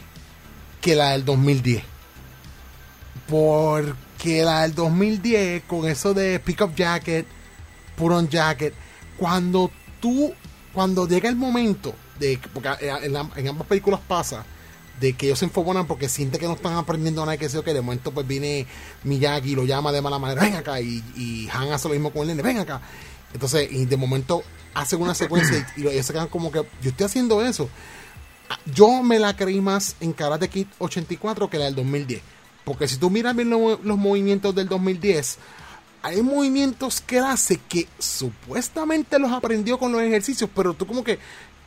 que 0.80 0.94
la 0.94 1.10
del 1.10 1.24
2010. 1.24 1.82
Porque 4.16 4.42
la 4.42 4.62
del 4.62 4.74
2010, 4.74 5.64
con 5.64 5.86
eso 5.86 6.14
de 6.14 6.40
pick 6.40 6.62
up 6.62 6.74
jacket, 6.74 7.26
put 7.96 8.10
on 8.12 8.28
jacket, 8.28 8.72
cuando 9.18 9.70
tú, 10.00 10.32
cuando 10.72 11.06
llega 11.06 11.28
el 11.28 11.36
momento 11.36 11.94
de, 12.18 12.40
porque 12.54 12.70
en, 12.80 13.14
en 13.14 13.48
ambas 13.48 13.66
películas 13.68 14.00
pasa, 14.08 14.44
de 14.98 15.12
que 15.12 15.26
ellos 15.26 15.38
se 15.38 15.44
enfobonan 15.44 15.86
porque 15.86 16.08
sienten 16.08 16.40
que 16.40 16.46
no 16.46 16.54
están 16.54 16.72
aprendiendo 16.76 17.26
nada, 17.26 17.36
que 17.36 17.50
sé 17.50 17.62
que 17.62 17.74
de 17.74 17.82
momento 17.82 18.10
pues 18.10 18.26
viene 18.26 18.66
Miyagi 19.04 19.52
y 19.52 19.54
lo 19.54 19.64
llama 19.64 19.92
de 19.92 20.00
mala 20.00 20.18
manera, 20.18 20.40
ven 20.40 20.54
acá, 20.54 20.80
y, 20.80 21.48
Han 21.52 21.70
hace 21.72 21.88
lo 21.88 21.94
mismo 21.94 22.10
con 22.10 22.22
el 22.22 22.28
nene, 22.28 22.42
ven 22.42 22.58
acá. 22.58 22.80
Entonces, 23.34 23.70
y 23.70 23.84
de 23.84 23.96
momento 23.98 24.42
hacen 24.72 25.00
una 25.02 25.14
secuencia 25.14 25.68
y, 25.76 25.82
y 25.82 25.88
ellos 25.88 26.06
se 26.06 26.14
quedan 26.14 26.28
como 26.28 26.50
que, 26.50 26.66
yo 26.80 26.90
estoy 26.90 27.04
haciendo 27.04 27.44
eso. 27.44 27.68
Yo 28.74 29.02
me 29.02 29.18
la 29.18 29.36
creí 29.36 29.60
más 29.60 29.96
en 30.00 30.14
Karate 30.14 30.48
Kid 30.48 30.68
84 30.78 31.50
que 31.50 31.58
la 31.58 31.66
del 31.66 31.74
2010. 31.74 32.35
Porque 32.66 32.86
si 32.88 32.96
tú 32.98 33.08
miras 33.08 33.34
bien 33.34 33.48
lo- 33.48 33.80
los 33.82 33.96
movimientos 33.96 34.54
del 34.54 34.68
2010, 34.68 35.38
hay 36.02 36.20
movimientos 36.20 37.00
que 37.00 37.18
él 37.18 37.24
hace 37.24 37.58
que 37.68 37.88
supuestamente 37.98 39.18
los 39.18 39.32
aprendió 39.32 39.78
con 39.78 39.92
los 39.92 40.02
ejercicios, 40.02 40.50
pero 40.54 40.74
tú 40.74 40.86
como 40.86 41.02
que... 41.02 41.18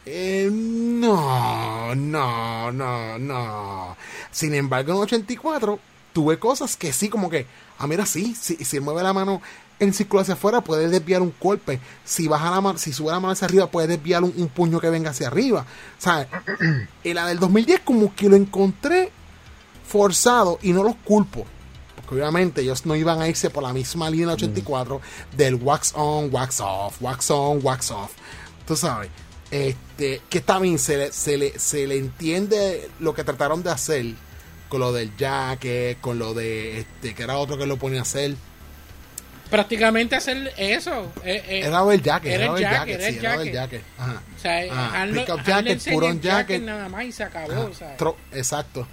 eh, 0.05 0.49
no, 0.51 1.95
no, 1.95 2.71
no, 2.71 3.17
no. 3.19 3.97
Sin 4.31 4.53
embargo, 4.53 4.91
en 4.93 4.99
84 4.99 5.79
tuve 6.13 6.37
cosas 6.39 6.75
que 6.77 6.91
sí, 6.93 7.09
como 7.09 7.29
que, 7.29 7.45
ah, 7.77 7.87
mira, 7.87 8.05
sí, 8.05 8.35
si, 8.39 8.55
si 8.63 8.79
mueve 8.79 9.01
la 9.03 9.13
mano 9.13 9.41
en 9.79 9.93
círculo 9.93 10.21
hacia 10.21 10.33
afuera, 10.33 10.61
puede 10.61 10.89
desviar 10.89 11.21
un 11.21 11.33
golpe. 11.39 11.79
Si 12.03 12.27
baja 12.27 12.51
la 12.51 12.59
mano, 12.61 12.77
si 12.77 12.91
sube 12.91 13.11
la 13.11 13.19
mano 13.21 13.31
hacia 13.31 13.45
arriba, 13.47 13.67
puede 13.71 13.87
desviar 13.87 14.23
un, 14.23 14.33
un 14.35 14.49
puño 14.49 14.79
que 14.81 14.89
venga 14.89 15.11
hacia 15.11 15.27
arriba. 15.27 15.65
¿Sabes? 15.97 16.27
y 17.03 17.13
la 17.13 17.25
del 17.27 17.39
2010 17.39 17.81
como 17.85 18.13
que 18.15 18.27
lo 18.29 18.35
encontré 18.35 19.11
forzado 19.89 20.59
y 20.61 20.71
no 20.71 20.83
los 20.83 20.95
culpo. 21.03 21.45
Porque 21.95 22.15
obviamente 22.15 22.61
ellos 22.61 22.85
no 22.85 22.95
iban 22.95 23.21
a 23.21 23.27
irse 23.27 23.49
por 23.49 23.63
la 23.63 23.73
misma 23.73 24.09
línea 24.09 24.27
del 24.27 24.35
84 24.35 25.01
del 25.35 25.55
wax 25.55 25.93
on, 25.95 26.29
wax 26.33 26.59
off, 26.61 27.01
wax 27.01 27.29
on, 27.31 27.59
wax 27.63 27.91
off. 27.91 28.11
Tú 28.65 28.75
sabes. 28.75 29.09
Este, 29.51 30.21
que 30.29 30.41
también 30.41 30.77
se 30.79 30.97
le, 30.97 31.11
se, 31.11 31.37
le, 31.37 31.57
se 31.57 31.87
le 31.87 31.97
entiende 31.97 32.89
lo 32.99 33.13
que 33.15 33.23
trataron 33.23 33.63
de 33.63 33.71
hacer 33.71 34.05
con 34.69 34.79
lo 34.79 34.93
del 34.93 35.15
jacket, 35.17 35.99
con 35.99 36.19
lo 36.19 36.33
de 36.35 36.81
este, 36.81 37.15
que 37.15 37.23
era 37.23 37.37
otro 37.37 37.57
que 37.57 37.65
lo 37.65 37.77
ponía 37.77 37.99
a 37.99 38.03
hacer. 38.03 38.35
Prácticamente 39.49 40.15
hacer 40.15 40.53
eso. 40.57 41.11
eh, 41.23 41.43
eh, 41.47 41.61
Era 41.65 41.81
el 41.91 42.01
jacket, 42.03 42.31
era 42.31 42.45
el 42.55 42.59
jacket, 42.61 43.01
sí, 43.01 43.17
era 43.17 43.41
el 43.41 43.51
jacket. 43.51 43.83
Ajá. 43.97 44.21
o 44.35 44.39
sea, 44.39 45.05
lo- 45.07 45.13
pick 45.25 45.29
up 45.33 45.43
jacket, 45.43 45.87
el 45.87 45.99
jacket 45.99 46.21
jacket. 46.21 46.61
nada 46.61 46.87
más 46.89 47.05
y 47.05 47.11
se 47.11 47.23
acabó. 47.23 47.51
Ajá, 47.51 47.61
o 47.61 47.73
sea. 47.73 47.97
exacto. 48.33 48.87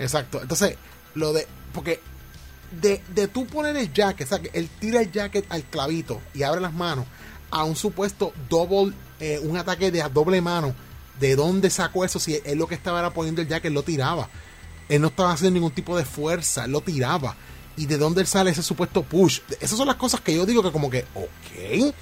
Exacto. 0.00 0.40
Entonces, 0.42 0.76
lo 1.14 1.32
de. 1.32 1.46
Porque 1.72 2.00
de, 2.72 3.02
de 3.14 3.28
tú 3.28 3.46
poner 3.46 3.76
el 3.76 3.92
jacket, 3.92 4.26
o 4.26 4.28
sea, 4.28 4.40
que 4.40 4.50
él 4.52 4.68
tira 4.80 5.00
el 5.00 5.12
jacket 5.12 5.44
al 5.50 5.62
clavito 5.64 6.20
y 6.34 6.42
abre 6.42 6.60
las 6.60 6.72
manos 6.72 7.06
a 7.50 7.64
un 7.64 7.76
supuesto 7.76 8.32
double, 8.48 8.94
eh, 9.18 9.40
un 9.42 9.56
ataque 9.56 9.90
de 9.90 10.02
a 10.02 10.08
doble 10.08 10.40
mano. 10.40 10.74
¿De 11.18 11.36
dónde 11.36 11.68
sacó 11.68 12.04
eso? 12.04 12.18
Si 12.18 12.40
él 12.44 12.58
lo 12.58 12.66
que 12.66 12.74
estaba 12.74 12.98
era 12.98 13.12
poniendo 13.12 13.42
el 13.42 13.48
jacket, 13.48 13.72
lo 13.72 13.82
tiraba. 13.82 14.28
Él 14.88 15.02
no 15.02 15.08
estaba 15.08 15.32
haciendo 15.32 15.54
ningún 15.54 15.72
tipo 15.72 15.96
de 15.96 16.04
fuerza, 16.04 16.66
lo 16.66 16.80
tiraba. 16.80 17.36
¿Y 17.76 17.86
de 17.86 17.98
dónde 17.98 18.24
sale 18.24 18.50
ese 18.50 18.62
supuesto 18.62 19.02
push? 19.02 19.40
Esas 19.60 19.76
son 19.76 19.86
las 19.86 19.96
cosas 19.96 20.20
que 20.20 20.34
yo 20.34 20.46
digo 20.46 20.62
que 20.62 20.72
como 20.72 20.88
que, 20.88 21.04
ok. 21.14 21.94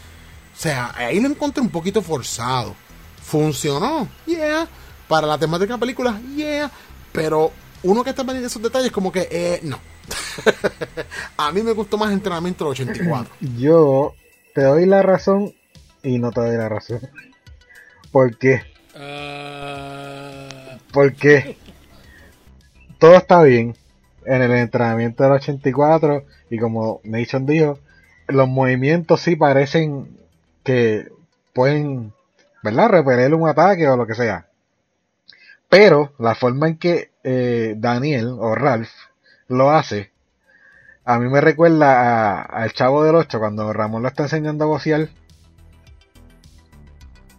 O 0.57 0.61
sea, 0.61 0.93
ahí 0.97 1.21
lo 1.21 1.29
encontré 1.29 1.63
un 1.63 1.69
poquito 1.69 2.01
forzado. 2.01 2.75
¿Funcionó? 3.23 4.09
Yeah. 4.27 4.69
Para 5.09 5.27
la 5.27 5.39
temática 5.39 5.67
de 5.67 5.77
la 5.77 5.81
película, 5.81 6.21
yeah. 6.37 6.71
Pero 7.13 7.53
uno 7.83 8.05
que 8.05 8.11
está 8.11 8.23
pendiente 8.23 8.43
de 8.43 8.47
esos 8.49 8.63
detalles, 8.63 8.93
como 8.93 9.13
que, 9.13 9.29
eh, 9.31 9.61
no. 9.63 9.79
a 11.37 11.53
mí 11.53 11.63
me 11.63 11.73
gustó 11.73 11.99
más 11.99 12.13
entrenamiento 12.13 12.65
del 12.65 12.73
84. 12.73 13.35
Yo 13.59 14.15
te 14.55 14.63
doy 14.63 14.87
la 14.87 15.03
razón 15.03 15.55
y 16.03 16.19
no 16.19 16.31
te 16.31 16.41
doy 16.41 16.57
la 16.57 16.69
razón. 16.69 17.01
¿Por 18.11 18.37
qué? 18.39 18.63
Porque 20.93 21.57
todo 22.99 23.15
está 23.15 23.43
bien 23.43 23.77
en 24.25 24.43
el 24.43 24.53
entrenamiento 24.53 25.23
del 25.23 25.33
84 25.33 26.25
y 26.51 26.59
como 26.59 27.01
Nation 27.05 27.47
dijo, 27.47 27.79
los 28.27 28.49
movimientos 28.49 29.21
sí 29.21 29.37
parecen 29.37 30.19
que 30.65 31.09
pueden, 31.53 32.13
¿verdad? 32.63 32.89
Repeler 32.89 33.35
un 33.35 33.49
ataque 33.49 33.89
o 33.89 33.97
lo 33.97 34.07
que 34.07 34.15
sea. 34.15 34.48
Pero 35.69 36.13
la 36.19 36.35
forma 36.35 36.69
en 36.69 36.79
que 36.79 37.11
eh, 37.25 37.75
Daniel 37.77 38.29
o 38.39 38.55
Ralph 38.55 38.91
lo 39.49 39.71
hace, 39.71 40.11
a 41.05 41.19
mí 41.19 41.29
me 41.29 41.41
recuerda 41.41 42.01
a- 42.01 42.43
al 42.43 42.73
Chavo 42.73 43.05
del 43.05 43.15
8 43.17 43.39
cuando 43.39 43.73
Ramón 43.73 44.03
lo 44.03 44.09
está 44.09 44.25
enseñando 44.25 44.65
a 44.65 44.69
bocear. 44.69 45.09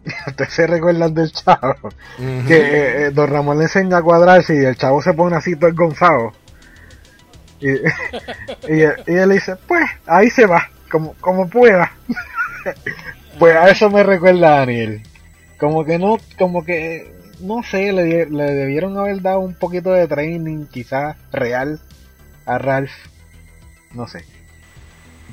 Ustedes 0.28 0.54
se 0.54 0.68
recuerdan 0.68 1.14
del 1.14 1.32
Chavo 1.32 1.76
que 2.48 2.56
eh, 2.58 3.06
eh, 3.08 3.12
don 3.12 3.30
Ramón 3.30 3.58
le 3.58 3.64
enseña 3.66 3.98
a 3.98 4.02
cuadrarse 4.02 4.56
y 4.56 4.66
el 4.66 4.76
chavo 4.78 5.02
se 5.02 5.14
pone 5.14 5.36
así 5.36 5.56
todo 5.56 5.74
gonzado. 5.74 6.32
Y, 7.60 7.70
y, 8.68 8.82
él- 8.82 9.04
y 9.08 9.14
él 9.16 9.30
dice, 9.32 9.56
pues, 9.68 9.84
ahí 10.06 10.30
se 10.30 10.46
va, 10.46 10.70
como, 10.92 11.14
como 11.16 11.50
pueda. 11.50 11.92
pues 13.40 13.56
a 13.56 13.70
eso 13.70 13.90
me 13.90 14.04
recuerda 14.04 14.54
a 14.54 14.60
Daniel. 14.60 15.02
Como 15.60 15.84
que 15.84 16.00
no, 16.00 16.18
como 16.38 16.64
que, 16.64 17.14
no 17.40 17.64
sé, 17.64 17.92
le, 17.92 18.26
le 18.30 18.44
debieron 18.44 18.98
haber 18.98 19.22
dado 19.22 19.40
un 19.40 19.54
poquito 19.56 19.92
de 19.92 20.08
training, 20.08 20.66
quizás 20.66 21.16
real, 21.32 21.80
a 22.46 22.58
Ralph. 22.58 22.92
No 23.94 24.08
sé. 24.08 24.24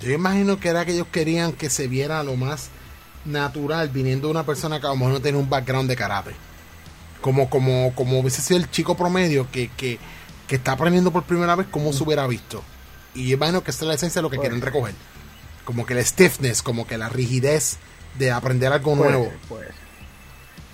Yo 0.01 0.13
imagino 0.13 0.59
que 0.61 0.69
era 0.69 0.85
que 0.85 0.93
ellos 0.93 1.07
querían 1.11 1.53
que 1.53 1.71
se 1.71 1.89
viera 1.89 2.23
lo 2.23 2.37
más 2.37 2.69
natural 3.25 3.89
viniendo 3.89 4.29
de 4.29 4.33
una 4.33 4.45
persona 4.47 4.79
que 4.81 4.87
a 4.87 4.91
lo 4.91 4.97
mejor 4.97 5.13
no 5.15 5.21
tiene 5.21 5.39
un 5.39 5.49
background 5.49 5.89
de 5.89 5.97
karate. 5.97 6.31
Como, 7.21 7.49
como, 7.51 7.93
como 7.95 8.21
hubiese 8.21 8.43
sido 8.43 8.61
el 8.61 8.71
chico 8.71 8.97
promedio 8.97 9.51
que, 9.51 9.69
que, 9.77 9.99
que 10.47 10.57
está 10.57 10.73
aprendiendo 10.73 11.11
por 11.11 11.25
primera 11.25 11.57
vez 11.57 11.67
cómo 11.71 11.93
se 11.93 12.05
hubiera 12.05 12.27
visto. 12.27 12.63
Y 13.15 13.29
yo 13.29 13.37
imagino 13.37 13.65
que 13.65 13.71
esta 13.71 13.85
es 13.85 13.89
la 13.89 13.95
esencia 13.95 14.21
de 14.21 14.23
lo 14.25 14.31
que 14.31 14.37
Pues. 14.37 14.49
quieren 14.49 14.63
recoger. 14.65 14.95
Como 15.65 15.85
que 15.87 15.95
el 15.95 16.05
stiffness, 16.05 16.63
como 16.63 16.87
que 16.87 16.99
la 16.99 17.09
rigidez 17.09 17.79
de 18.19 18.31
aprender 18.31 18.73
algo 18.73 18.95
Puede 18.95 19.11
nuevo. 19.11 19.33
ser. 19.49 19.75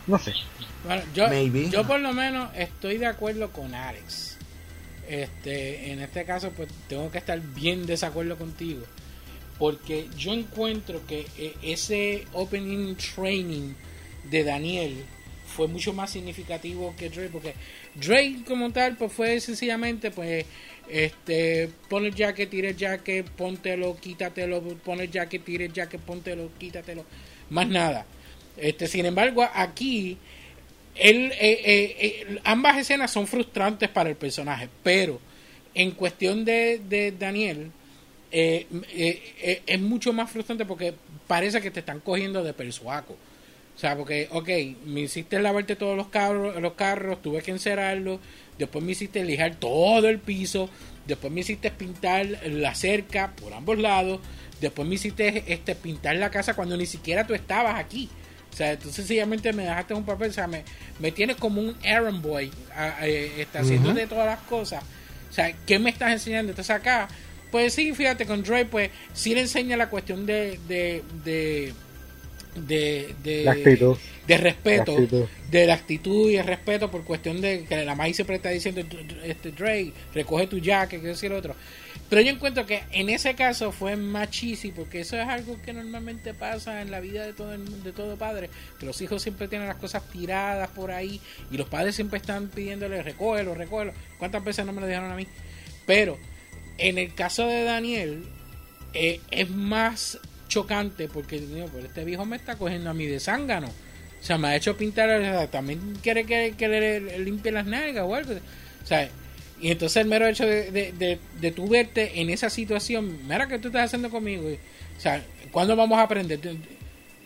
No 0.06 0.18
sé. 0.18 0.32
Bueno, 0.84 1.02
yo, 1.14 1.28
Maybe. 1.28 1.70
yo 1.70 1.86
por 1.86 2.00
lo 2.00 2.12
menos 2.12 2.50
estoy 2.56 2.98
de 2.98 3.06
acuerdo 3.06 3.50
con 3.50 3.74
Alex. 3.74 4.36
Este, 5.08 5.92
en 5.92 6.00
este 6.00 6.24
caso, 6.24 6.50
pues 6.50 6.68
tengo 6.88 7.10
que 7.10 7.18
estar 7.18 7.40
bien 7.40 7.86
desacuerdo 7.86 8.36
contigo. 8.36 8.82
Porque 9.58 10.08
yo 10.16 10.32
encuentro 10.32 11.06
que 11.06 11.26
eh, 11.38 11.54
ese 11.62 12.24
opening 12.32 12.96
training 12.96 13.74
de 14.30 14.44
Daniel 14.44 15.04
fue 15.46 15.68
mucho 15.68 15.92
más 15.92 16.10
significativo 16.10 16.94
que 16.96 17.10
Drake. 17.10 17.28
Porque 17.30 17.54
Drake 17.94 18.42
como 18.46 18.72
tal, 18.72 18.96
pues 18.96 19.12
fue 19.12 19.40
sencillamente, 19.40 20.10
pues, 20.10 20.46
este, 20.88 21.70
pon 21.88 22.06
el 22.06 22.14
jacket, 22.14 22.50
tira 22.50 22.70
el 22.70 22.76
jacket, 22.76 23.28
póntelo, 23.28 23.96
quítatelo, 23.96 24.62
pon 24.78 25.00
el 25.00 25.10
jacket, 25.10 25.44
tira 25.44 25.64
el 25.64 25.72
jacket, 25.72 26.00
póntelo, 26.00 26.50
quítatelo. 26.58 27.04
Más 27.50 27.68
nada. 27.68 28.04
Este, 28.56 28.88
sin 28.88 29.06
embargo, 29.06 29.48
aquí 29.54 30.18
él, 30.94 31.32
eh, 31.32 31.60
eh, 31.64 31.96
eh, 31.98 32.40
ambas 32.44 32.78
escenas 32.78 33.10
son 33.10 33.26
frustrantes 33.26 33.88
para 33.88 34.10
el 34.10 34.16
personaje, 34.16 34.68
pero 34.82 35.20
en 35.74 35.92
cuestión 35.92 36.44
de, 36.44 36.80
de 36.88 37.12
Daniel, 37.12 37.70
eh, 38.30 38.66
eh, 38.94 39.62
es 39.66 39.80
mucho 39.80 40.14
más 40.14 40.30
frustrante 40.30 40.64
porque 40.64 40.94
parece 41.26 41.60
que 41.60 41.70
te 41.70 41.80
están 41.80 42.00
cogiendo 42.00 42.42
de 42.42 42.54
persuaco. 42.54 43.12
O 43.74 43.78
sea, 43.78 43.96
porque, 43.96 44.28
ok, 44.30 44.48
me 44.86 45.00
hiciste 45.02 45.38
lavarte 45.40 45.76
todos 45.76 45.96
los 45.96 46.08
carros, 46.08 46.60
los 46.60 46.74
carros, 46.74 47.22
tuve 47.22 47.42
que 47.42 47.50
encerrarlos, 47.50 48.20
después 48.58 48.84
me 48.84 48.92
hiciste 48.92 49.24
lijar 49.24 49.56
todo 49.56 50.08
el 50.08 50.18
piso, 50.18 50.68
después 51.06 51.32
me 51.32 51.40
hiciste 51.40 51.70
pintar 51.70 52.26
la 52.46 52.74
cerca 52.74 53.32
por 53.34 53.52
ambos 53.54 53.78
lados, 53.78 54.20
después 54.60 54.86
me 54.86 54.96
hiciste 54.96 55.44
este, 55.52 55.74
pintar 55.74 56.16
la 56.16 56.30
casa 56.30 56.54
cuando 56.54 56.76
ni 56.76 56.86
siquiera 56.86 57.26
tú 57.26 57.34
estabas 57.34 57.78
aquí. 57.78 58.08
O 58.52 58.54
sea, 58.54 58.78
tú 58.78 58.90
sencillamente 58.92 59.52
me 59.52 59.62
dejaste 59.64 59.94
un 59.94 60.04
papel, 60.04 60.30
o 60.30 60.32
sea, 60.34 60.46
me, 60.46 60.62
me 60.98 61.10
tienes 61.10 61.36
como 61.36 61.60
un 61.62 61.74
errand 61.82 62.20
boy, 62.20 62.50
eh, 63.02 63.32
está 63.38 63.60
haciendo 63.60 63.94
de 63.94 64.06
todas 64.06 64.26
las 64.26 64.40
cosas. 64.40 64.84
O 65.30 65.32
sea, 65.32 65.52
¿qué 65.66 65.78
me 65.78 65.88
estás 65.90 66.12
enseñando? 66.12 66.50
Entonces 66.52 66.74
acá, 66.76 67.08
pues 67.50 67.72
sí, 67.74 67.94
fíjate, 67.94 68.26
con 68.26 68.42
Dre, 68.42 68.66
pues 68.66 68.90
sí 69.14 69.34
le 69.34 69.40
enseña 69.42 69.76
la 69.78 69.88
cuestión 69.88 70.26
de, 70.26 70.58
de, 70.68 71.02
de, 71.24 71.72
de, 72.54 73.14
de, 73.22 73.44
La 73.44 73.52
actitud. 73.52 73.96
de 74.26 74.36
respeto, 74.36 74.92
La 74.96 75.04
actitud. 75.04 75.28
de 75.50 75.66
la 75.66 75.74
actitud 75.74 76.30
y 76.30 76.36
el 76.36 76.46
respeto 76.46 76.90
por 76.90 77.04
cuestión 77.04 77.40
de 77.40 77.64
que 77.64 77.84
la 77.84 77.94
maíz 77.94 78.16
siempre 78.16 78.36
está 78.36 78.50
diciendo, 78.50 78.82
este 79.24 79.52
Dre, 79.52 79.94
recoge 80.12 80.46
tu 80.46 80.58
jacket, 80.58 81.00
que 81.00 81.08
decir 81.08 81.32
otro. 81.32 81.56
Pero 82.12 82.20
yo 82.20 82.30
encuentro 82.30 82.66
que 82.66 82.82
en 82.92 83.08
ese 83.08 83.34
caso 83.34 83.72
fue 83.72 83.96
más 83.96 84.28
cheesy 84.28 84.70
porque 84.70 85.00
eso 85.00 85.18
es 85.18 85.26
algo 85.26 85.56
que 85.62 85.72
normalmente 85.72 86.34
pasa 86.34 86.82
en 86.82 86.90
la 86.90 87.00
vida 87.00 87.24
de 87.24 87.32
todo, 87.32 87.56
de 87.56 87.92
todo 87.92 88.18
padre, 88.18 88.50
que 88.78 88.84
los 88.84 89.00
hijos 89.00 89.22
siempre 89.22 89.48
tienen 89.48 89.66
las 89.66 89.78
cosas 89.78 90.06
tiradas 90.10 90.68
por 90.68 90.90
ahí 90.90 91.22
y 91.50 91.56
los 91.56 91.70
padres 91.70 91.94
siempre 91.94 92.18
están 92.18 92.48
pidiéndole 92.48 93.02
recógelo, 93.02 93.54
recógelo. 93.54 93.94
¿Cuántas 94.18 94.44
veces 94.44 94.66
no 94.66 94.74
me 94.74 94.82
lo 94.82 94.88
dijeron 94.88 95.10
a 95.10 95.16
mí? 95.16 95.26
Pero 95.86 96.18
en 96.76 96.98
el 96.98 97.14
caso 97.14 97.46
de 97.46 97.64
Daniel 97.64 98.26
eh, 98.92 99.22
es 99.30 99.48
más 99.48 100.18
chocante 100.48 101.08
porque 101.08 101.40
digo, 101.40 101.70
este 101.82 102.04
viejo 102.04 102.26
me 102.26 102.36
está 102.36 102.56
cogiendo 102.56 102.90
a 102.90 102.92
mí 102.92 103.06
de 103.06 103.20
zángano. 103.20 103.68
O 103.68 104.22
sea, 104.22 104.36
me 104.36 104.48
ha 104.48 104.56
hecho 104.56 104.76
pintar, 104.76 105.08
o 105.08 105.22
sea, 105.22 105.46
también 105.46 105.96
quiere 106.02 106.26
que, 106.26 106.56
que 106.58 106.68
le, 106.68 107.00
le 107.00 107.18
limpie 107.20 107.52
las 107.52 107.64
nalgas 107.64 108.04
o 108.06 108.14
algo. 108.14 108.34
O 108.34 108.86
sea, 108.86 109.08
y 109.62 109.70
entonces 109.70 109.98
el 110.02 110.08
mero 110.08 110.26
hecho 110.26 110.44
de, 110.44 110.70
de, 110.72 110.92
de, 110.92 111.18
de 111.40 111.52
tú 111.52 111.68
verte 111.68 112.20
en 112.20 112.30
esa 112.30 112.50
situación, 112.50 113.20
mira 113.28 113.46
que 113.46 113.58
tú 113.60 113.68
estás 113.68 113.84
haciendo 113.86 114.10
conmigo. 114.10 114.48
O 114.48 115.00
sea, 115.00 115.24
¿cuándo 115.52 115.76
vamos 115.76 115.98
a 115.98 116.02
aprender? 116.02 116.40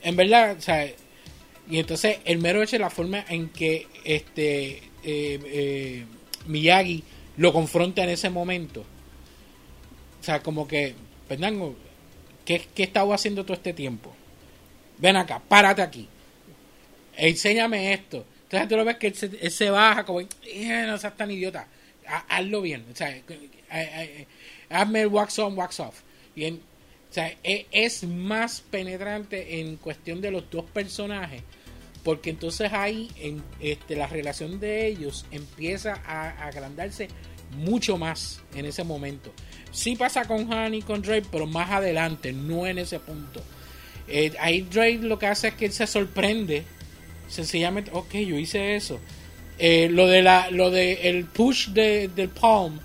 En 0.02 0.16
verdad, 0.16 0.56
o 0.58 0.60
sea, 0.60 0.86
y 1.68 1.78
entonces 1.78 2.18
el 2.26 2.38
mero 2.38 2.62
hecho 2.62 2.76
de 2.76 2.80
la 2.80 2.90
forma 2.90 3.24
en 3.28 3.48
que 3.48 3.86
este 4.04 4.76
eh, 4.76 4.80
eh, 5.04 6.04
Miyagi 6.46 7.02
lo 7.38 7.52
confronta 7.52 8.04
en 8.04 8.10
ese 8.10 8.28
momento. 8.30 8.84
O 10.20 10.24
sea, 10.24 10.42
como 10.42 10.68
que, 10.68 10.94
Fernando, 11.28 11.74
¿qué, 12.44 12.66
qué 12.74 12.82
estaba 12.82 13.14
haciendo 13.14 13.44
todo 13.44 13.54
este 13.54 13.72
tiempo? 13.72 14.14
Ven 14.98 15.16
acá, 15.16 15.40
párate 15.48 15.82
aquí. 15.82 16.08
Enséñame 17.16 17.92
esto. 17.92 18.24
Entonces 18.44 18.68
tú 18.68 18.76
lo 18.76 18.84
ves 18.84 18.96
que 18.96 19.08
él 19.08 19.14
se, 19.14 19.26
él 19.40 19.50
se 19.50 19.70
baja 19.70 20.04
como, 20.04 20.20
"Eh, 20.20 20.84
no 20.86 20.98
seas 20.98 21.16
tan 21.16 21.30
idiota. 21.30 21.66
Ha- 22.08 22.24
hazlo 22.28 22.62
bien. 22.62 22.84
O 22.92 22.96
sea, 22.96 23.14
hazme 24.70 25.02
el 25.02 25.08
wax 25.08 25.38
on, 25.38 25.56
wax 25.56 25.80
off. 25.80 26.00
Y 26.34 26.44
en- 26.44 26.60
o 27.10 27.12
sea, 27.12 27.34
e- 27.42 27.66
es 27.70 28.04
más 28.04 28.60
penetrante 28.60 29.60
en 29.60 29.76
cuestión 29.76 30.20
de 30.20 30.30
los 30.30 30.50
dos 30.50 30.64
personajes. 30.70 31.42
Porque 32.04 32.30
entonces 32.30 32.72
ahí 32.72 33.10
en, 33.18 33.42
este, 33.60 33.96
la 33.96 34.06
relación 34.06 34.60
de 34.60 34.86
ellos 34.86 35.26
empieza 35.32 35.94
a, 36.06 36.30
a 36.30 36.46
agrandarse 36.48 37.08
mucho 37.56 37.96
más 37.98 38.40
en 38.54 38.64
ese 38.66 38.84
momento. 38.84 39.32
Sí 39.72 39.96
pasa 39.96 40.24
con 40.24 40.52
Han 40.52 40.74
y 40.74 40.82
con 40.82 41.02
Drake, 41.02 41.26
pero 41.30 41.46
más 41.46 41.70
adelante, 41.70 42.32
no 42.32 42.66
en 42.66 42.78
ese 42.78 43.00
punto. 43.00 43.42
Eh, 44.08 44.32
ahí 44.38 44.62
Drake 44.62 44.98
lo 44.98 45.18
que 45.18 45.26
hace 45.26 45.48
es 45.48 45.54
que 45.54 45.66
él 45.66 45.72
se 45.72 45.86
sorprende. 45.86 46.62
Sencillamente, 47.28 47.90
ok, 47.92 48.12
yo 48.14 48.36
hice 48.38 48.76
eso. 48.76 49.00
Eh, 49.58 49.88
lo 49.90 50.06
de 50.06 50.22
la, 50.22 50.50
lo 50.50 50.70
de 50.70 51.08
el 51.08 51.24
push 51.24 51.68
de, 51.68 52.08
del 52.08 52.28
palm, 52.28 52.78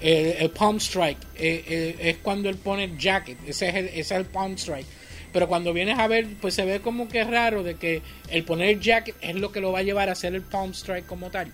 el 0.00 0.50
palm 0.50 0.76
strike, 0.76 1.18
eh, 1.36 1.64
eh, 1.66 1.96
es 2.00 2.16
cuando 2.18 2.48
él 2.48 2.56
pone 2.56 2.84
el 2.84 2.98
jacket. 2.98 3.38
Ese 3.48 3.68
es 3.68 3.74
el, 3.74 3.84
ese 3.86 4.00
es 4.00 4.10
el 4.12 4.24
palm 4.26 4.54
strike. 4.54 4.86
Pero 5.32 5.48
cuando 5.48 5.72
vienes 5.72 5.98
a 5.98 6.06
ver, 6.06 6.26
pues 6.40 6.54
se 6.54 6.64
ve 6.64 6.80
como 6.80 7.08
que 7.08 7.24
raro 7.24 7.62
de 7.64 7.74
que 7.74 8.02
el 8.30 8.44
poner 8.44 8.78
jacket 8.78 9.16
es 9.20 9.34
lo 9.34 9.50
que 9.50 9.60
lo 9.60 9.72
va 9.72 9.80
a 9.80 9.82
llevar 9.82 10.08
a 10.08 10.12
hacer 10.12 10.34
el 10.34 10.42
palm 10.42 10.70
strike 10.72 11.06
como 11.06 11.30
tal 11.30 11.50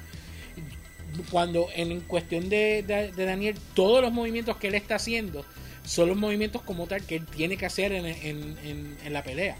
cuando 1.30 1.68
en 1.74 2.00
cuestión 2.02 2.48
de, 2.48 2.82
de- 2.82 3.10
Daniel, 3.24 3.56
todos 3.74 4.00
los 4.02 4.12
movimientos 4.12 4.56
que 4.56 4.68
él 4.68 4.74
está 4.74 4.96
haciendo 4.96 5.44
son 5.84 6.08
los 6.08 6.16
movimientos 6.16 6.62
como 6.62 6.86
tal 6.86 7.04
que 7.04 7.16
él 7.16 7.26
tiene 7.26 7.56
que 7.56 7.66
hacer 7.66 7.92
en, 7.92 8.06
en- 8.06 8.56
en- 8.64 8.96
en 9.04 9.12
la 9.12 9.22
pelea. 9.22 9.56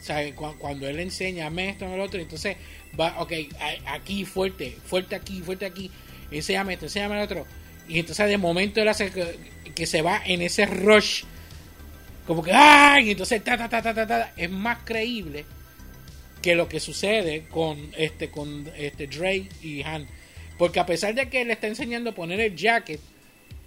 O 0.00 0.04
sea, 0.04 0.34
cu- 0.34 0.54
cuando 0.58 0.86
él 0.88 1.00
enseña 1.00 1.48
esto, 1.62 1.86
el 1.92 2.00
otro, 2.00 2.20
entonces 2.20 2.56
va, 2.98 3.20
ok, 3.20 3.32
aquí 3.86 4.24
fuerte, 4.24 4.76
fuerte 4.84 5.14
aquí, 5.14 5.40
fuerte 5.42 5.66
aquí, 5.66 5.90
enséñame 6.30 6.74
esto, 6.74 6.86
enséñame 6.86 7.16
el 7.16 7.22
otro. 7.22 7.46
Y 7.88 7.98
entonces 7.98 8.28
de 8.28 8.38
momento 8.38 8.80
él 8.80 8.88
hace 8.88 9.12
que, 9.74 9.86
se 9.86 10.02
va 10.02 10.22
en 10.24 10.42
ese 10.42 10.66
rush, 10.66 11.24
como 12.26 12.42
que, 12.42 12.52
¡ay! 12.52 13.08
Y 13.08 13.10
entonces, 13.12 13.42
ta, 13.44 13.56
ta, 13.56 13.68
ta, 13.68 13.82
ta, 13.82 13.94
ta, 13.94 14.06
ta, 14.06 14.32
es 14.36 14.50
más 14.50 14.78
creíble 14.84 15.44
que 16.42 16.54
lo 16.54 16.68
que 16.68 16.80
sucede 16.80 17.46
con 17.48 17.90
este 17.96 18.30
con 18.30 18.70
este 18.76 19.06
Dre 19.06 19.48
y 19.62 19.82
Han. 19.82 20.06
Porque 20.58 20.80
a 20.80 20.86
pesar 20.86 21.14
de 21.14 21.28
que 21.28 21.44
le 21.44 21.52
está 21.52 21.66
enseñando 21.66 22.10
a 22.10 22.14
poner 22.14 22.40
el 22.40 22.56
jacket 22.56 23.00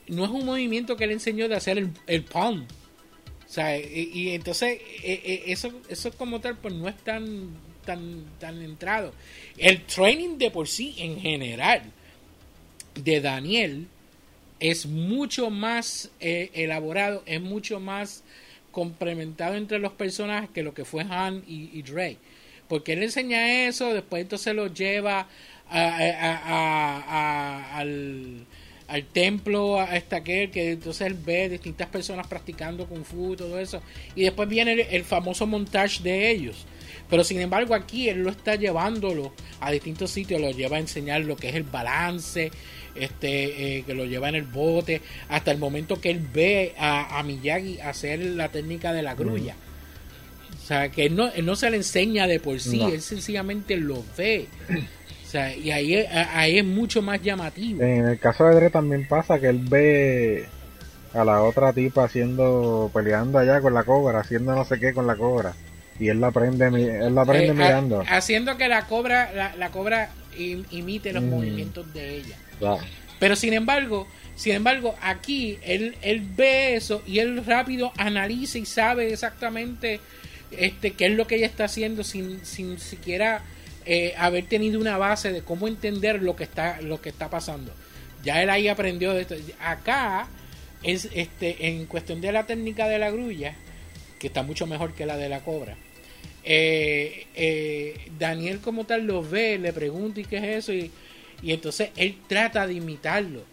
no 0.08 0.26
es 0.26 0.32
un 0.32 0.46
movimiento 0.46 0.98
que 0.98 1.06
le 1.08 1.14
enseñó 1.14 1.48
de 1.48 1.56
hacer 1.56 1.78
el, 1.78 1.92
el 2.08 2.24
palm. 2.24 2.66
O 3.46 3.52
sea 3.52 3.78
y, 3.78 4.30
entonces 4.30 4.80
eh, 5.04 5.22
eh, 5.24 5.44
eso 5.48 5.74
eso 5.90 6.12
como 6.12 6.40
tal 6.40 6.58
pues 6.58 6.74
no 6.74 6.88
es 6.88 6.98
tan 6.98 7.50
tan 7.90 8.02
tan 8.40 8.56
entrado. 8.62 9.14
El 9.58 9.76
training 9.96 10.38
de 10.38 10.50
por 10.52 10.68
sí 10.68 10.96
en 11.00 11.20
general 11.20 11.82
de 12.96 13.22
Daniel 13.22 13.88
es 14.60 14.86
mucho 14.86 15.50
más 15.50 16.12
eh, 16.20 16.50
elaborado 16.54 17.24
es 17.26 17.42
mucho 17.42 17.80
más 17.80 18.24
complementado 18.72 19.56
entre 19.56 19.80
los 19.80 19.94
personajes 19.94 20.50
que 20.54 20.64
lo 20.64 20.74
que 20.74 20.86
fue 20.86 21.04
Han 21.10 21.44
y, 21.48 21.70
y 21.74 21.84
porque 22.68 22.94
él 22.94 23.02
enseña 23.02 23.68
eso, 23.68 23.94
después 23.94 24.22
entonces 24.22 24.54
lo 24.54 24.68
lleva 24.68 25.28
a, 25.70 25.82
a- 26.52 27.78
al, 27.80 28.46
al 28.88 29.04
templo, 29.06 29.80
a 29.80 29.96
esta 29.96 30.24
que 30.24 30.52
que 30.52 30.72
entonces 30.74 31.08
él 31.08 31.16
ve 31.16 31.50
distintas 31.50 31.88
personas 31.88 32.28
practicando 32.28 32.86
kung 32.86 33.04
fu 33.04 33.36
todo 33.36 33.58
eso, 33.60 33.82
y 34.16 34.22
después 34.24 34.48
viene 34.48 34.74
el, 34.74 34.80
el 34.82 35.04
famoso 35.04 35.48
montaje 35.48 36.04
de 36.04 36.30
ellos. 36.32 36.66
Pero 37.10 37.24
sin 37.24 37.40
embargo 37.40 37.74
aquí 37.74 38.08
él 38.10 38.20
lo 38.24 38.30
está 38.30 38.56
llevándolo 38.56 39.34
a 39.62 39.72
distintos 39.72 40.12
sitios, 40.12 40.40
lo 40.40 40.52
lleva 40.52 40.78
a 40.78 40.80
enseñar 40.80 41.22
lo 41.22 41.36
que 41.36 41.50
es 41.50 41.56
el 41.56 41.64
balance, 41.64 42.52
este 42.96 43.78
eh, 43.78 43.84
que 43.84 43.94
lo 43.94 44.06
lleva 44.06 44.30
en 44.30 44.36
el 44.36 44.44
bote, 44.44 45.02
hasta 45.30 45.52
el 45.52 45.58
momento 45.58 46.00
que 46.00 46.12
él 46.12 46.22
ve 46.34 46.76
a, 46.78 47.18
a 47.20 47.24
Miyagi 47.24 47.80
hacer 47.82 48.20
la 48.20 48.50
técnica 48.50 48.94
de 48.94 49.02
la 49.02 49.16
grulla. 49.16 49.56
O 50.62 50.66
sea, 50.70 50.90
que 50.90 51.06
él 51.08 51.16
no, 51.16 51.30
él 51.32 51.46
no 51.48 51.56
se 51.56 51.70
le 51.72 51.78
enseña 51.78 52.28
de 52.28 52.40
por 52.40 52.60
sí, 52.60 52.78
No. 52.78 52.90
él 52.90 53.02
sencillamente 53.02 53.76
lo 53.76 54.04
ve. 54.18 54.48
O 55.26 55.32
sea, 55.32 55.56
y 55.56 55.72
ahí, 55.72 55.96
es- 55.96 56.08
ahí 56.12 56.60
es 56.60 56.66
mucho 56.66 57.02
más 57.02 57.22
llamativo. 57.24 57.82
En 57.82 58.06
el 58.08 58.20
caso 58.20 58.46
de 58.46 58.56
Dre 58.56 58.70
también 58.70 59.08
pasa 59.08 59.40
que 59.40 59.48
él 59.48 59.60
ve 59.68 60.46
a 61.14 61.24
la 61.24 61.42
otra 61.42 61.74
tipa 61.74 62.04
haciendo, 62.04 62.92
peleando 62.94 63.40
allá 63.40 63.62
con 63.62 63.74
la 63.74 63.84
cobra, 63.84 64.20
haciendo 64.20 64.54
no 64.56 64.64
sé 64.66 64.80
qué 64.80 64.94
con 64.94 65.08
la 65.08 65.16
cobra. 65.16 65.54
Y 66.00 66.08
él 66.08 66.22
la 66.22 66.32
prende, 66.32 66.66
él 66.68 67.14
la 67.14 67.26
prende 67.26 67.48
Eh, 67.50 67.54
mirando. 67.54 68.02
ha- 68.02 68.18
haciendo 68.18 68.58
que 68.58 68.68
la 68.68 68.86
cobra, 68.88 69.32
la, 69.34 69.56
la 69.56 69.70
cobra 69.70 70.10
im- 70.38 70.66
imite 70.72 71.12
los 71.14 71.24
Mm. 71.24 71.30
movimientos 71.30 71.94
de 71.94 72.16
ella. 72.18 72.38
Ya. 72.62 72.78
Pero 73.20 73.36
sin 73.36 73.54
embargo, 73.54 74.08
sin 74.36 74.56
embargo, 74.56 74.96
aquí 75.02 75.58
él, 75.64 75.96
él 76.02 76.22
ve 76.38 76.76
eso 76.76 77.02
y 77.06 77.20
él 77.20 77.44
rápido 77.46 77.92
analiza 77.98 78.58
y 78.58 78.66
sabe 78.66 79.12
exactamente 79.12 80.00
este 80.52 80.92
qué 80.92 81.08
es 81.08 81.12
lo 81.14 81.28
que 81.28 81.36
ella 81.36 81.46
está 81.46 81.66
haciendo 81.66 82.04
sin, 82.04 82.44
sin 82.46 82.80
siquiera 82.80 83.42
eh, 83.86 84.14
haber 84.18 84.46
tenido 84.46 84.80
una 84.80 84.98
base 84.98 85.32
de 85.34 85.42
cómo 85.42 85.68
entender 85.68 86.22
lo 86.22 86.36
que 86.36 86.44
está, 86.46 86.80
lo 86.82 87.02
que 87.02 87.10
está 87.10 87.30
pasando. 87.30 87.74
Ya 88.24 88.42
él 88.42 88.50
ahí 88.50 88.68
aprendió 88.68 89.14
de 89.14 89.22
esto. 89.22 89.36
Acá 89.60 90.28
es 90.84 91.10
este 91.14 91.68
en 91.68 91.86
cuestión 91.88 92.22
de 92.22 92.32
la 92.32 92.46
técnica 92.46 92.88
de 92.88 93.00
la 93.00 93.10
grulla, 93.12 93.54
que 94.20 94.28
está 94.28 94.44
mucho 94.44 94.66
mejor 94.68 94.94
que 94.94 95.06
la 95.06 95.18
de 95.18 95.28
la 95.30 95.40
cobra. 95.42 95.76
Eh, 96.44 97.26
eh, 97.36 97.96
Daniel 98.18 98.60
como 98.60 98.86
tal 98.86 99.06
lo 99.06 99.22
ve, 99.24 99.58
le 99.58 99.74
pregunta 99.74 100.20
y 100.22 100.26
qué 100.26 100.38
es 100.38 100.44
eso 100.44 100.74
y, 100.74 100.90
y 101.42 101.52
entonces 101.52 101.90
él 101.96 102.18
trata 102.28 102.66
de 102.68 102.74
imitarlo. 102.76 103.44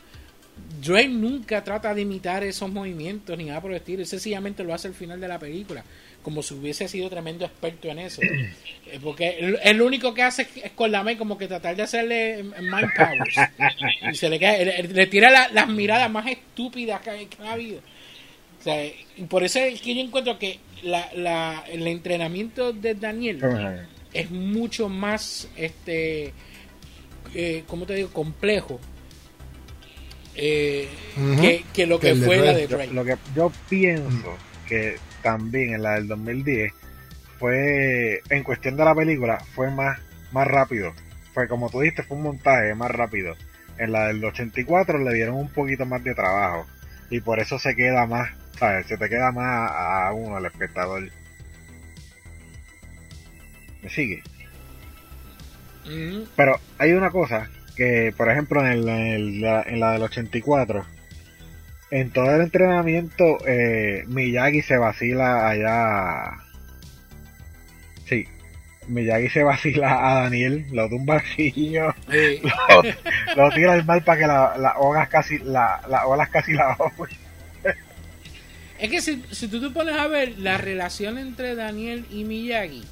Drake 0.80 1.08
nunca 1.08 1.62
trata 1.62 1.92
de 1.94 2.00
imitar 2.02 2.42
esos 2.42 2.70
movimientos 2.70 3.36
ni 3.36 3.44
nada 3.44 3.60
por 3.60 3.70
el 3.72 3.76
estilo, 3.78 4.00
él 4.00 4.06
sencillamente 4.06 4.64
lo 4.64 4.72
hace 4.72 4.88
al 4.88 4.94
final 4.94 5.20
de 5.20 5.28
la 5.28 5.38
película, 5.38 5.84
como 6.22 6.42
si 6.42 6.54
hubiese 6.54 6.88
sido 6.88 7.10
tremendo 7.10 7.44
experto 7.44 7.88
en 7.88 7.98
eso. 7.98 8.22
Eh, 8.88 9.00
Porque 9.02 9.30
él, 9.40 9.58
él 9.64 9.76
lo 9.78 9.84
único 9.84 10.14
que 10.14 10.22
hace 10.22 10.46
es- 10.62 10.70
con 10.70 10.92
la 10.92 11.02
mente 11.02 11.18
como 11.18 11.36
que 11.36 11.48
tratar 11.48 11.74
de 11.74 11.82
hacerle 11.82 12.44
mind 12.44 12.88
powers. 12.96 13.36
Y 14.12 14.14
se 14.14 14.28
le, 14.28 14.38
cae, 14.38 14.64
le, 14.64 14.82
le 14.84 15.06
tira 15.08 15.28
la- 15.28 15.48
las 15.48 15.66
miradas 15.66 16.08
más 16.08 16.24
estúpidas 16.28 17.00
que, 17.00 17.26
que 17.26 17.42
ha 17.42 17.54
habido. 17.54 17.80
O 18.66 18.68
sea, 18.68 18.84
y 18.84 19.22
por 19.28 19.44
eso 19.44 19.60
es 19.60 19.80
que 19.80 19.94
yo 19.94 20.00
encuentro 20.00 20.40
que 20.40 20.58
la, 20.82 21.08
la, 21.14 21.62
el 21.68 21.86
entrenamiento 21.86 22.72
de 22.72 22.96
Daniel 22.96 23.40
Ajá. 23.44 23.86
es 24.12 24.28
mucho 24.32 24.88
más, 24.88 25.48
este, 25.56 26.32
eh, 27.32 27.62
¿cómo 27.68 27.86
te 27.86 27.94
digo? 27.94 28.08
Complejo 28.12 28.80
eh, 30.34 30.88
que, 31.40 31.64
que 31.72 31.86
lo 31.86 32.00
Que 32.00 32.08
que 32.08 32.14
fue 32.16 32.38
la 32.38 32.42
Drake. 32.52 32.60
de 32.62 32.66
Yo, 32.68 32.76
Drake. 32.76 32.92
lo 32.92 33.04
que 33.04 33.16
yo 33.36 33.52
pienso 33.68 34.36
que 34.68 34.96
también 35.22 35.74
en 35.74 35.82
la 35.84 35.92
del 35.94 36.08
2010 36.08 36.72
fue, 37.38 38.20
en 38.30 38.42
cuestión 38.42 38.76
de 38.76 38.84
la 38.84 38.96
película, 38.96 39.38
fue 39.54 39.70
más, 39.70 40.00
más 40.32 40.48
rápido. 40.48 40.92
Fue 41.34 41.46
como 41.46 41.70
tú 41.70 41.80
dijiste, 41.82 42.02
fue 42.02 42.16
un 42.16 42.24
montaje 42.24 42.74
más 42.74 42.90
rápido. 42.90 43.36
En 43.78 43.92
la 43.92 44.08
del 44.08 44.24
84 44.24 44.98
le 44.98 45.14
dieron 45.14 45.36
un 45.36 45.50
poquito 45.50 45.86
más 45.86 46.02
de 46.02 46.14
trabajo. 46.16 46.66
Y 47.10 47.20
por 47.20 47.38
eso 47.38 47.58
se 47.60 47.76
queda 47.76 48.06
más, 48.06 48.30
¿sabes? 48.58 48.86
Se 48.86 48.96
te 48.96 49.08
queda 49.08 49.32
más 49.32 49.70
a 49.74 50.12
uno, 50.12 50.36
al 50.36 50.46
espectador. 50.46 51.10
¿Me 53.82 53.90
sigue? 53.90 54.22
Ujú. 55.84 56.26
Pero 56.36 56.58
hay 56.78 56.92
una 56.92 57.10
cosa 57.10 57.48
que, 57.76 58.12
por 58.16 58.30
ejemplo, 58.30 58.60
en, 58.64 58.72
el- 58.72 58.88
en 58.88 59.06
el- 59.06 59.40
la, 59.40 59.62
en 59.62 59.80
la 59.80 59.92
del 59.92 60.02
84, 60.02 60.84
en 61.90 62.10
todo 62.10 62.34
el 62.34 62.40
entrenamiento, 62.42 63.38
eh, 63.46 64.02
Miyagi 64.08 64.62
se 64.62 64.76
vacila 64.76 65.48
allá. 65.48 66.38
Sí, 68.06 68.26
Miyagi 68.88 69.28
se 69.28 69.42
vacila 69.44 70.10
a 70.10 70.22
Daniel, 70.22 70.66
lo 70.72 70.88
tumba 70.88 71.16
así, 71.18 71.52
lo, 71.74 71.94
Eh, 72.12 72.42
lo 73.36 73.50
tira 73.50 73.74
al 73.74 73.84
mar 73.84 74.02
para 74.04 74.18
que 74.20 74.26
la- 74.26 74.56
las 74.58 74.72
olas 74.78 75.08
casi, 75.08 75.38
la, 75.38 75.80
las 75.88 76.02
olas 76.06 76.28
casi 76.30 76.52
la 76.54 76.72
ahogue. 76.72 77.10
Es 78.78 78.90
que 78.90 79.00
si, 79.00 79.22
si 79.30 79.48
tú 79.48 79.60
te 79.60 79.70
pones 79.70 79.96
a 79.96 80.06
ver 80.06 80.38
la 80.38 80.58
relación 80.58 81.18
entre 81.18 81.54
Daniel 81.54 82.06
y 82.10 82.24
Miyagi, 82.24 82.84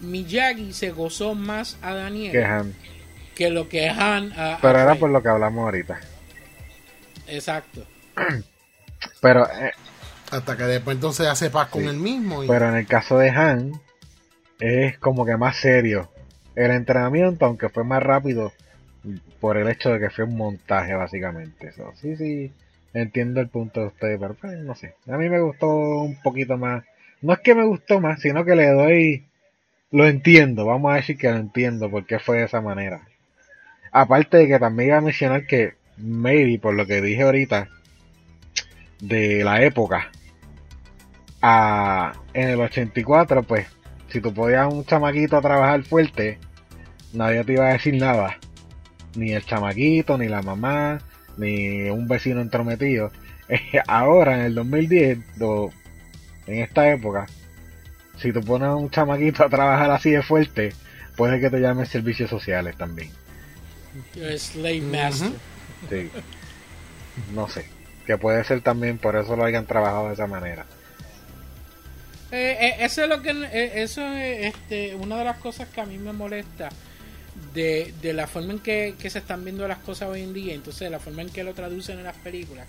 Miyagi 0.00 0.72
se 0.72 0.90
gozó 0.90 1.34
más 1.34 1.76
a 1.82 1.92
Daniel 1.94 2.32
Que 2.32 2.44
Han. 2.44 2.74
que 3.34 3.50
lo 3.50 3.68
que 3.68 3.88
Han 3.88 4.32
a, 4.32 4.54
a 4.54 4.58
Pero 4.60 4.78
era 4.78 4.94
por 4.94 5.10
lo 5.10 5.22
que 5.22 5.28
hablamos 5.28 5.64
ahorita. 5.64 6.00
Exacto. 7.26 7.86
Pero, 9.20 9.46
eh, 9.46 9.72
Hasta 10.30 10.56
que 10.56 10.62
después 10.64 10.94
entonces 10.96 11.26
hace 11.26 11.50
paz 11.50 11.68
con 11.68 11.82
Sí. 11.82 11.88
él 11.88 11.96
mismo. 11.96 12.44
Y, 12.44 12.48
Pero 12.48 12.68
en 12.68 12.76
el 12.76 12.86
caso 12.86 13.18
de 13.18 13.30
Han, 13.30 13.72
es 14.58 14.98
como 14.98 15.24
que 15.26 15.36
más 15.36 15.56
serio. 15.56 16.10
El 16.54 16.70
entrenamiento, 16.72 17.46
aunque 17.46 17.68
fue 17.68 17.84
más 17.84 18.02
rápido, 18.02 18.52
por 19.40 19.56
el 19.56 19.68
hecho 19.68 19.90
de 19.90 19.98
que 20.00 20.10
fue 20.10 20.24
un 20.24 20.36
montaje, 20.36 20.94
básicamente. 20.94 21.72
So, 21.72 21.92
sí, 22.00 22.16
sí, 22.16 22.52
entiendo 22.94 23.40
el 23.40 23.48
punto 23.48 23.80
de 23.80 23.86
ustedes, 23.88 24.18
pero 24.20 24.34
pues, 24.34 24.58
no 24.58 24.74
sé. 24.74 24.94
A 25.08 25.16
mí 25.16 25.28
me 25.28 25.40
gustó 25.40 25.68
un 25.68 26.20
poquito 26.22 26.56
más. 26.56 26.84
No 27.22 27.32
es 27.32 27.40
que 27.40 27.54
me 27.54 27.64
gustó 27.64 28.00
más, 28.00 28.20
sino 28.20 28.44
que 28.44 28.54
le 28.54 28.70
doy. 28.70 29.26
Lo 29.90 30.06
entiendo, 30.06 30.66
vamos 30.66 30.92
a 30.92 30.96
decir 30.96 31.18
que 31.18 31.30
lo 31.30 31.36
entiendo 31.36 31.90
por 31.90 32.06
qué 32.06 32.18
fue 32.18 32.38
de 32.38 32.44
esa 32.44 32.60
manera. 32.60 33.02
Aparte 33.92 34.38
de 34.38 34.48
que 34.48 34.58
también 34.58 34.90
iba 34.90 34.98
a 34.98 35.02
mencionar 35.02 35.46
que, 35.46 35.74
maybe, 35.96 36.58
por 36.60 36.74
lo 36.74 36.86
que 36.86 37.00
dije 37.00 37.22
ahorita, 37.22 37.68
de 39.00 39.42
la 39.42 39.62
época, 39.62 40.10
a, 41.42 42.12
en 42.34 42.50
el 42.50 42.60
84, 42.60 43.42
pues, 43.42 43.66
si 44.08 44.20
tú 44.20 44.32
podías 44.32 44.72
un 44.72 44.84
chamaquito 44.84 45.36
a 45.36 45.42
trabajar 45.42 45.82
fuerte, 45.82 46.38
nadie 47.12 47.44
te 47.44 47.54
iba 47.54 47.68
a 47.68 47.72
decir 47.72 47.94
nada. 48.00 48.38
Ni 49.16 49.32
el 49.32 49.44
chamaquito, 49.44 50.16
ni 50.16 50.28
la 50.28 50.42
mamá, 50.42 51.00
ni 51.36 51.88
un 51.90 52.08
vecino 52.08 52.40
entrometido. 52.40 53.10
Ahora, 53.86 54.36
en 54.36 54.40
el 54.42 54.54
2010, 54.54 55.18
o 55.40 55.70
en 56.46 56.62
esta 56.62 56.90
época, 56.90 57.26
si 58.18 58.32
tú 58.32 58.40
pones 58.40 58.68
a 58.68 58.76
un 58.76 58.90
chamaquito 58.90 59.44
a 59.44 59.48
trabajar 59.48 59.90
así 59.90 60.10
de 60.10 60.22
fuerte, 60.22 60.72
puede 61.16 61.40
que 61.40 61.50
te 61.50 61.60
llamen 61.60 61.86
servicios 61.86 62.30
sociales 62.30 62.76
también. 62.76 63.10
Slave 64.36 64.80
master. 64.80 65.32
Sí. 65.88 66.10
No 67.34 67.48
sé. 67.48 67.66
Que 68.06 68.18
puede 68.18 68.42
ser 68.44 68.60
también 68.60 68.98
por 68.98 69.16
eso 69.16 69.36
lo 69.36 69.44
hayan 69.44 69.66
trabajado 69.66 70.08
de 70.08 70.14
esa 70.14 70.26
manera. 70.26 70.66
Eh, 72.32 72.56
eh, 72.60 72.76
eso 72.80 73.02
es 73.02 73.08
lo 73.08 73.22
que 73.22 73.30
eh, 73.30 73.82
eso 73.82 74.06
es 74.06 74.54
este, 74.54 74.94
una 74.94 75.18
de 75.18 75.24
las 75.24 75.38
cosas 75.38 75.68
que 75.68 75.80
a 75.80 75.86
mí 75.86 75.98
me 75.98 76.12
molesta 76.12 76.68
de, 77.54 77.92
de 78.02 78.12
la 78.12 78.26
forma 78.26 78.52
en 78.52 78.58
que, 78.60 78.94
que 79.00 79.10
se 79.10 79.18
están 79.18 79.44
viendo 79.44 79.66
las 79.68 79.78
cosas 79.78 80.08
hoy 80.08 80.22
en 80.22 80.32
día, 80.32 80.54
entonces 80.54 80.90
la 80.90 80.98
forma 81.00 81.22
en 81.22 81.30
que 81.30 81.42
lo 81.44 81.54
traducen 81.54 81.98
en 81.98 82.04
las 82.04 82.16
películas, 82.16 82.66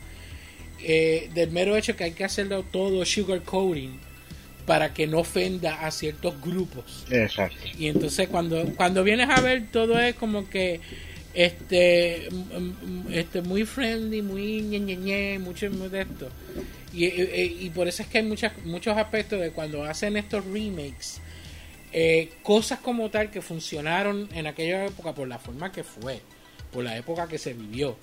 eh, 0.84 1.30
del 1.34 1.52
mero 1.52 1.76
hecho 1.77 1.95
que 1.95 2.06
hay 2.06 2.11
que 2.14 2.23
hacerlo 2.23 2.64
todo 2.72 3.06
sugar 3.06 3.41
coating 3.43 3.99
para 4.65 4.93
que 4.93 5.07
no 5.07 5.19
ofenda 5.19 5.85
a 5.85 5.91
ciertos 5.91 6.39
grupos. 6.41 7.06
Exacto. 7.10 7.57
Y 7.77 7.88
entonces 7.88 8.27
cuando 8.30 8.64
cuando 8.76 9.03
vienes 9.03 9.30
a 9.30 9.41
ver 9.41 9.64
todo 9.72 9.99
es 9.99 10.15
como 10.15 10.49
que 10.49 10.80
este 11.34 12.27
este 13.11 13.41
muy 13.41 13.65
friendly, 13.65 14.22
muy 14.22 14.61
ñe, 14.61 14.80
ñe, 14.80 14.95
ñe, 14.95 15.39
mucho 15.39 15.69
de 15.69 16.02
esto. 16.02 16.30
Y, 16.93 17.06
y- 17.06 17.57
y 17.61 17.69
por 17.69 17.88
eso 17.88 18.03
es 18.03 18.10
que 18.10 18.18
hay 18.19 18.26
muchas, 18.26 18.52
muchos 18.65 18.98
aspectos 18.98 19.39
de 19.39 19.52
cuando 19.52 19.84
hacen 19.84 20.18
estos 20.18 20.43
remakes, 20.45 21.22
eh, 21.93 22.30
cosas 22.43 22.80
como 22.80 23.09
tal 23.09 23.30
que 23.31 23.41
funcionaron 23.41 24.30
en 24.34 24.47
aquella 24.47 24.85
época 24.85 25.13
por 25.13 25.27
la 25.27 25.39
forma 25.39 25.72
que 25.72 25.84
fue, 25.84 26.19
por 26.72 26.84
la 26.84 26.97
época 26.97 27.27
que 27.27 27.38
se 27.38 27.53
vivió, 27.53 27.95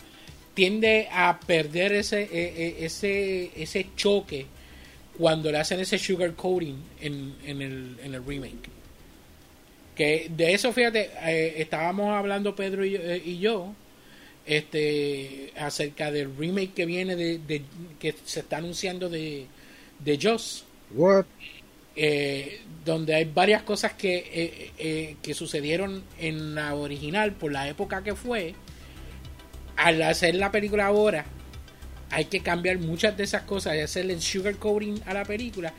tiende 0.54 1.08
a 1.10 1.38
perder 1.40 1.92
ese, 1.92 2.22
eh, 2.22 2.28
eh, 2.32 2.76
ese, 2.80 3.50
ese 3.56 3.86
choque 3.96 4.46
cuando 5.16 5.50
le 5.50 5.58
hacen 5.58 5.80
ese 5.80 5.98
sugar 5.98 6.34
coating 6.34 6.76
en, 7.00 7.34
en, 7.44 7.62
el, 7.62 7.96
en 8.02 8.14
el 8.14 8.24
remake. 8.24 8.68
Que 9.96 10.28
de 10.30 10.52
eso, 10.54 10.72
fíjate, 10.72 11.10
eh, 11.24 11.54
estábamos 11.56 12.10
hablando 12.14 12.54
Pedro 12.54 12.84
y, 12.84 12.92
yo- 12.92 13.00
eh, 13.02 13.22
y 13.24 13.38
yo 13.38 13.72
este 14.46 15.52
acerca 15.56 16.10
del 16.10 16.34
remake 16.36 16.72
que 16.72 16.86
viene 16.86 17.16
de, 17.16 17.38
de- 17.38 17.62
que 17.98 18.14
se 18.24 18.40
está 18.40 18.58
anunciando 18.58 19.08
de, 19.08 19.46
de 19.98 20.18
Joss? 20.20 20.64
Eh, 21.98 22.60
donde 22.84 23.14
hay 23.14 23.24
varias 23.24 23.62
cosas 23.62 23.92
que, 23.92 24.16
eh, 24.16 24.72
eh, 24.78 25.16
que 25.20 25.34
sucedieron 25.34 26.02
en 26.18 26.54
la 26.54 26.74
original 26.74 27.32
por 27.32 27.52
la 27.52 27.68
época 27.68 28.02
que 28.02 28.14
fue. 28.14 28.54
Al 29.76 30.02
hacer 30.02 30.34
la 30.34 30.50
película 30.50 30.86
ahora, 30.86 31.24
hay 32.10 32.26
que 32.26 32.40
cambiar 32.40 32.78
muchas 32.78 33.16
de 33.16 33.24
esas 33.24 33.42
cosas 33.42 33.76
y 33.76 33.80
hacerle 33.80 34.14
el 34.14 34.22
sugar 34.22 34.56
coating 34.56 35.00
a 35.06 35.14
la 35.14 35.24
película. 35.24 35.72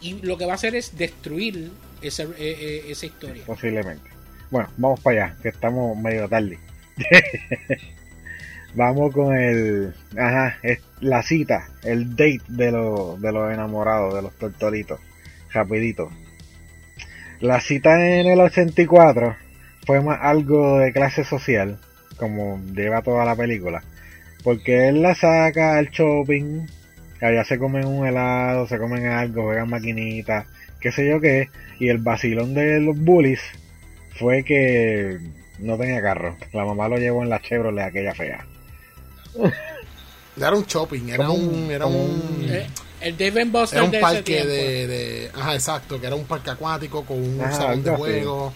Y 0.00 0.14
lo 0.22 0.36
que 0.36 0.46
va 0.46 0.52
a 0.52 0.54
hacer 0.54 0.74
es 0.74 0.96
destruir 0.96 1.70
esa, 2.02 2.24
eh, 2.24 2.28
eh, 2.38 2.84
esa 2.88 3.06
historia. 3.06 3.42
Posiblemente. 3.46 4.10
Bueno, 4.50 4.68
vamos 4.76 5.00
para 5.00 5.26
allá, 5.26 5.36
que 5.42 5.48
estamos 5.48 5.96
medio 5.96 6.28
tarde. 6.28 6.58
vamos 8.74 9.12
con 9.12 9.36
el. 9.36 9.94
Ajá, 10.16 10.58
es 10.62 10.80
la 11.00 11.22
cita, 11.22 11.68
el 11.82 12.10
date 12.10 12.42
de, 12.48 12.72
los 12.72 13.20
de 13.20 13.32
los 13.32 13.52
enamorados, 13.52 14.14
de 14.14 14.22
los 14.22 14.32
tortoritos. 14.34 15.00
Rapidito. 15.52 16.10
La 17.40 17.60
cita 17.60 17.94
en 18.06 18.26
el 18.26 18.40
84 18.40 19.36
fue 19.86 20.00
más 20.02 20.18
algo 20.22 20.78
de 20.78 20.92
clase 20.92 21.24
social, 21.24 21.78
como 22.16 22.60
lleva 22.74 23.02
toda 23.02 23.24
la 23.24 23.34
película. 23.34 23.82
Porque 24.44 24.88
él 24.88 25.02
la 25.02 25.14
saca 25.14 25.76
al 25.78 25.88
shopping 25.90 26.66
allá 27.20 27.44
se 27.44 27.58
comen 27.58 27.86
un 27.86 28.06
helado, 28.06 28.66
se 28.66 28.78
comen 28.78 29.06
algo, 29.06 29.42
juegan 29.44 29.68
maquinitas, 29.68 30.46
qué 30.80 30.90
sé 30.92 31.06
yo 31.06 31.20
qué, 31.20 31.48
y 31.78 31.88
el 31.88 31.98
vacilón 31.98 32.54
de 32.54 32.80
los 32.80 32.98
bullies 32.98 33.40
fue 34.18 34.42
que 34.44 35.18
no 35.58 35.76
tenía 35.76 36.00
carro. 36.00 36.36
La 36.54 36.64
mamá 36.64 36.88
lo 36.88 36.96
llevó 36.96 37.22
en 37.22 37.28
la 37.28 37.40
Chevrolet 37.40 37.84
aquella 37.84 38.14
fea. 38.14 38.46
Era 40.36 40.54
un 40.54 40.64
shopping, 40.64 41.08
era 41.08 41.26
Como 41.26 41.34
un, 41.34 41.64
un- 41.64 41.70
era 41.70 41.84
como 41.84 42.02
un, 42.02 42.10
un- 42.10 42.46
Eh, 42.48 42.66
el 43.00 43.16
Dave 43.16 43.42
and 43.42 43.52
Buster 43.52 43.78
era 43.78 43.84
un 43.84 43.90
de 43.90 44.00
parque 44.00 44.44
de, 44.44 44.86
de- 44.86 45.30
ajá, 45.34 45.54
exacto, 45.54 46.00
que 46.00 46.06
era 46.06 46.16
un 46.16 46.24
parque 46.24 46.50
acuático 46.50 47.04
con 47.04 47.18
un 47.18 47.40
Ajá, 47.40 47.52
salón 47.56 47.82
de 47.82 47.90
juego, 47.90 48.52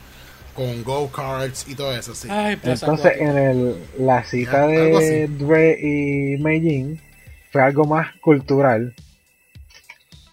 con 0.55 0.85
go-karts 0.85 1.67
y 1.69 1.75
todo 1.75 1.93
eso, 1.97 2.15
sí. 2.15 2.29
Ay, 2.31 2.59
Entonces, 2.63 3.13
en 3.19 3.37
el, 3.37 3.77
la 3.99 4.23
cita 4.25 4.63
Ya, 4.63 4.67
de. 4.67 5.29
Dre 5.29 5.79
y 5.81 6.37
Meijin 6.43 7.01
fue 7.51 7.63
algo 7.63 7.85
más 7.85 8.15
cultural. 8.21 8.95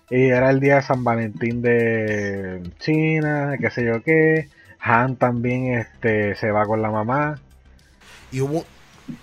Y 0.10 0.26
era 0.28 0.50
el 0.50 0.60
día 0.60 0.76
de 0.76 0.82
San 0.82 1.04
Valentín 1.06 1.62
de 1.62 2.62
China, 2.80 3.56
qué 3.60 3.70
sé 3.70 3.86
yo 3.86 4.04
qué. 4.04 4.50
Han 4.82 5.16
también 5.16 5.74
este, 5.80 6.36
se 6.36 6.52
va 6.52 6.66
con 6.66 6.82
la 6.82 6.90
mamá. 6.92 7.40
Y 8.32 8.42
hubo, 8.42 8.66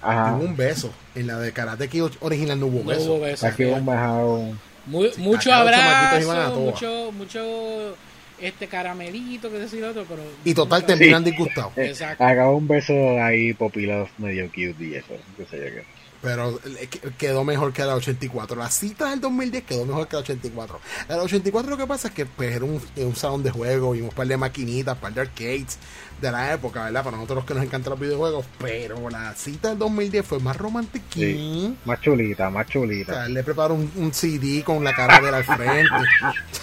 Ajá. 0.00 0.34
hubo 0.34 0.44
un 0.44 0.56
beso. 0.56 0.90
En 1.14 1.26
la 1.26 1.38
de 1.38 1.52
Karate 1.52 1.88
Kid 1.88 2.04
original 2.20 2.58
no 2.58 2.66
hubo 2.66 2.78
No 2.80 2.84
beso. 2.86 3.12
hubo 3.14 3.20
beso, 3.20 3.46
Aquí 3.46 3.64
hubo 3.66 3.76
un 3.76 4.58
Muy- 4.88 5.12
mucho 5.18 5.48
iban 5.50 5.58
a 5.58 5.60
abrazo, 5.62 6.60
mucho, 6.60 7.12
mucho 7.12 7.96
este 8.40 8.66
caramelito, 8.68 9.50
que 9.50 9.58
decir 9.58 9.82
otro, 9.84 10.04
pero 10.08 10.22
Y 10.44 10.54
total 10.54 10.84
terminan 10.86 11.24
disgustados. 11.24 11.72
Exacto. 11.76 12.24
Acá 12.24 12.50
un 12.50 12.68
beso 12.68 12.92
ahí 13.22 13.52
popilado 13.54 14.08
medio 14.18 14.46
cute 14.48 14.76
y 14.80 14.94
eso, 14.94 15.14
qué 15.36 15.44
sé 15.46 15.58
yo 15.58 15.64
qué. 15.64 15.97
Pero 16.20 16.58
eh, 16.78 16.88
que- 16.88 17.00
quedó 17.16 17.44
mejor 17.44 17.72
que 17.72 17.84
la 17.84 17.94
84. 17.94 18.56
La 18.56 18.70
cita 18.70 19.10
del 19.10 19.20
2010 19.20 19.64
quedó 19.64 19.86
mejor 19.86 20.08
que 20.08 20.16
la 20.16 20.20
84. 20.22 20.80
La 21.08 21.22
84 21.22 21.70
lo 21.70 21.76
que 21.76 21.86
pasa 21.86 22.08
es 22.08 22.14
que 22.14 22.26
pues, 22.26 22.54
era 22.56 22.64
un, 22.64 22.80
un 22.96 23.16
salón 23.16 23.42
de 23.42 23.50
juegos 23.50 23.96
y 23.96 24.00
un 24.00 24.10
par 24.10 24.26
de 24.26 24.36
maquinitas, 24.36 24.94
un 24.96 25.00
par 25.00 25.14
de 25.14 25.20
arcades 25.20 25.78
de 26.20 26.32
la 26.32 26.52
época, 26.54 26.82
¿verdad? 26.84 27.04
Para 27.04 27.16
nosotros 27.16 27.44
que 27.44 27.54
nos 27.54 27.62
encantan 27.62 27.90
los 27.92 28.00
videojuegos. 28.00 28.44
Pero 28.58 29.08
la 29.10 29.32
cita 29.36 29.68
del 29.68 29.78
2010 29.78 30.26
fue 30.26 30.40
más 30.40 30.56
romántica. 30.56 31.04
Sí. 31.14 31.76
Más 31.84 32.00
chulita, 32.00 32.50
más 32.50 32.66
O 32.66 32.70
chulita. 32.70 33.12
sea, 33.14 33.28
le 33.28 33.44
preparó 33.44 33.74
un, 33.74 33.90
un 33.94 34.12
CD 34.12 34.64
con 34.64 34.82
la 34.82 34.92
cara 34.94 35.20
de 35.20 35.28
él 35.28 35.34
al 35.34 35.44
frente. 35.44 35.88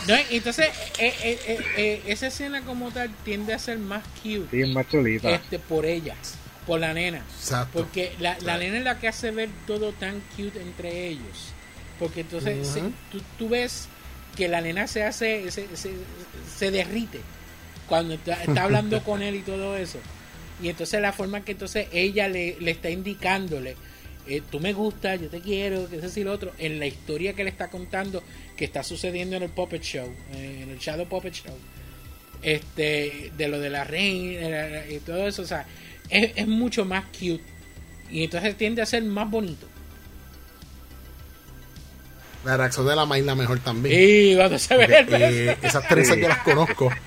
No, 0.07 0.13
entonces, 0.29 0.67
eh, 0.99 1.13
eh, 1.23 1.39
eh, 1.47 1.59
eh, 1.77 2.03
esa 2.05 2.27
escena 2.27 2.61
como 2.61 2.91
tal 2.91 3.09
tiende 3.23 3.55
a 3.55 3.59
ser 3.59 3.79
más 3.79 4.03
cute 4.21 4.45
Sí, 4.51 4.71
más 4.71 4.87
chulita. 4.87 5.31
este, 5.31 5.57
por 5.57 5.83
ellas, 5.83 6.35
por 6.65 6.79
la 6.79 6.93
nena. 6.93 7.19
Exacto. 7.39 7.79
Porque 7.79 8.13
la, 8.19 8.37
la 8.41 8.57
nena 8.57 8.77
es 8.77 8.83
la 8.83 8.99
que 8.99 9.07
hace 9.07 9.31
ver 9.31 9.49
todo 9.67 9.91
tan 9.93 10.21
cute 10.35 10.61
entre 10.61 11.07
ellos. 11.07 11.51
Porque 11.99 12.21
entonces 12.21 12.67
se- 12.67 12.81
tú, 13.11 13.21
tú 13.37 13.49
ves 13.49 13.87
que 14.35 14.47
la 14.47 14.61
nena 14.61 14.87
se 14.87 15.03
hace, 15.03 15.49
se, 15.51 15.75
se, 15.77 15.91
se 16.57 16.71
derrite 16.71 17.19
cuando 17.87 18.15
está, 18.15 18.43
está 18.43 18.63
hablando 18.63 19.01
con 19.03 19.21
él 19.21 19.35
y 19.35 19.41
todo 19.41 19.77
eso. 19.77 19.99
Y 20.61 20.69
entonces 20.69 20.99
la 21.01 21.13
forma 21.13 21.41
que 21.45 21.53
entonces 21.53 21.87
ella 21.93 22.27
le, 22.27 22.57
le 22.59 22.71
está 22.71 22.89
indicándole, 22.89 23.75
eh, 24.27 24.41
tú 24.51 24.59
me 24.59 24.73
gustas, 24.73 25.21
yo 25.21 25.29
te 25.29 25.39
quiero, 25.39 25.87
que 25.89 25.97
ese 25.97 26.21
y 26.21 26.23
lo 26.23 26.31
otro, 26.33 26.51
en 26.57 26.79
la 26.79 26.85
historia 26.87 27.33
que 27.33 27.43
le 27.43 27.49
está 27.49 27.69
contando 27.69 28.23
que 28.57 28.65
está 28.65 28.81
sucediendo 28.83 29.35
en 29.35 29.43
el 29.43 29.49
Puppet 29.49 29.81
Show, 29.83 30.09
eh, 30.33 30.61
en 30.63 30.69
el 30.71 30.79
Shadow 30.79 31.05
Puppet 31.07 31.33
Show, 31.33 31.53
este, 32.41 33.31
de 33.37 33.47
lo 33.47 33.59
de 33.59 33.69
la 33.69 33.83
reina 33.83 34.85
y 34.89 34.99
todo 34.99 35.27
eso, 35.27 35.41
o 35.41 35.45
sea, 35.45 35.65
es, 36.09 36.33
es 36.35 36.47
mucho 36.47 36.85
más 36.85 37.05
cute. 37.05 37.41
Y 38.09 38.23
entonces 38.23 38.55
tiende 38.57 38.81
a 38.81 38.85
ser 38.85 39.03
más 39.03 39.29
bonito. 39.29 39.67
La 42.43 42.57
reacción 42.57 42.85
de 42.85 42.95
la 42.95 43.05
May 43.05 43.23
la 43.23 43.35
mejor 43.35 43.59
también. 43.59 43.95
Y 43.99 44.35
cuando 44.35 44.59
se 44.59 44.77
ve 44.77 44.85
el. 44.85 45.13
Eh, 45.13 45.57
esas 45.63 45.87
trenzas 45.87 46.17
yo 46.17 46.27
las 46.27 46.39
conozco. 46.39 46.91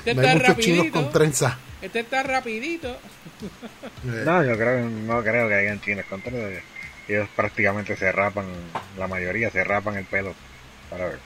Este 0.00 0.14
No 0.14 0.22
hay 0.22 0.28
está 0.28 0.48
muchos 0.48 0.64
chinos 0.64 0.86
con 0.92 1.12
trenzas. 1.12 1.54
Este 1.82 2.00
está 2.00 2.22
rapidito. 2.22 2.88
Eh, 2.90 4.22
No, 4.24 4.42
yo 4.42 4.56
creo, 4.56 4.88
no 4.88 5.22
creo 5.22 5.46
que 5.46 5.54
hayan 5.54 5.78
chinos 5.82 6.06
contra 6.06 6.32
ellos 7.10 7.28
prácticamente 7.34 7.96
se 7.96 8.12
rapan, 8.12 8.46
la 8.96 9.08
mayoría 9.08 9.50
se 9.50 9.64
rapan 9.64 9.96
el 9.96 10.04
pelo 10.04 10.32
para 10.88 11.06
ver. 11.06 11.18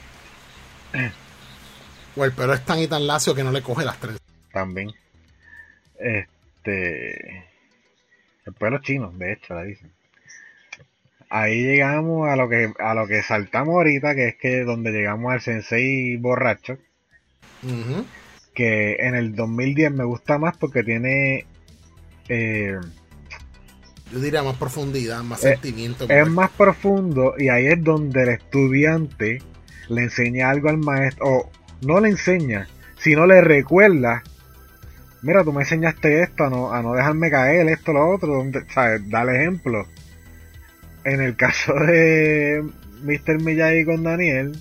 o 2.17 2.25
el 2.25 2.33
pelo 2.33 2.55
es 2.55 2.65
tan 2.65 2.79
y 2.81 2.87
tan 2.87 3.07
lacio 3.07 3.35
que 3.35 3.45
no 3.45 3.53
le 3.53 3.63
coge 3.63 3.85
las 3.85 3.99
trenzas. 4.01 4.23
También. 4.53 4.93
Este 5.99 7.45
el 8.47 8.53
pelo 8.59 8.79
chino, 8.79 9.11
de 9.13 9.33
hecho, 9.33 9.55
la 9.55 9.63
dicen. 9.65 9.91
Ahí 11.31 11.65
llegamos 11.65 12.29
a 12.29 12.37
lo 12.37 12.49
que 12.49 12.73
a 12.79 12.95
lo 12.95 13.07
que 13.07 13.23
saltamos 13.23 13.75
ahorita, 13.75 14.15
que 14.15 14.29
es 14.29 14.37
que 14.37 14.65
donde 14.65 14.93
llegamos 14.93 15.33
al 15.33 15.41
sensei 15.41 16.17
borracho, 16.17 16.79
que 18.55 18.97
en 19.01 19.15
el 19.15 19.35
2010 19.35 19.93
me 19.93 20.05
gusta 20.05 20.39
más 20.39 20.57
porque 20.57 20.83
tiene 20.85 21.47
eh, 22.29 22.79
Yo 24.13 24.21
diría 24.21 24.43
más 24.43 24.57
profundidad, 24.57 25.23
más 25.23 25.43
Eh, 25.45 25.55
sentimiento. 25.55 26.07
es 26.09 26.29
más 26.29 26.51
profundo 26.51 27.35
y 27.39 27.49
ahí 27.49 27.67
es 27.67 27.83
donde 27.83 28.23
el 28.23 28.29
estudiante 28.31 29.43
le 29.89 30.03
enseña 30.03 30.51
algo 30.51 30.69
al 30.69 30.79
maestro, 30.79 31.27
o 31.27 31.51
no 31.83 32.01
le 32.01 32.11
enseña, 32.11 32.69
sino 32.99 33.27
le 33.27 33.41
recuerda, 33.41 34.23
mira, 35.25 35.43
tú 35.43 35.53
me 35.53 35.63
enseñaste 35.63 36.23
esto, 36.23 36.45
a 36.45 36.51
no, 36.51 36.73
a 36.73 36.83
no 36.83 36.93
dejarme 36.93 37.31
caer, 37.31 37.69
esto, 37.69 37.93
lo 37.93 38.09
otro, 38.11 38.29
donde, 38.29 38.65
¿sabes? 38.71 39.09
Dale 39.09 39.41
ejemplo. 39.41 39.89
En 41.05 41.21
el 41.21 41.35
caso 41.45 41.75
de 41.75 42.63
Mr. 43.03 43.41
Miyagi 43.41 43.85
con 43.85 44.05
Daniel, 44.05 44.57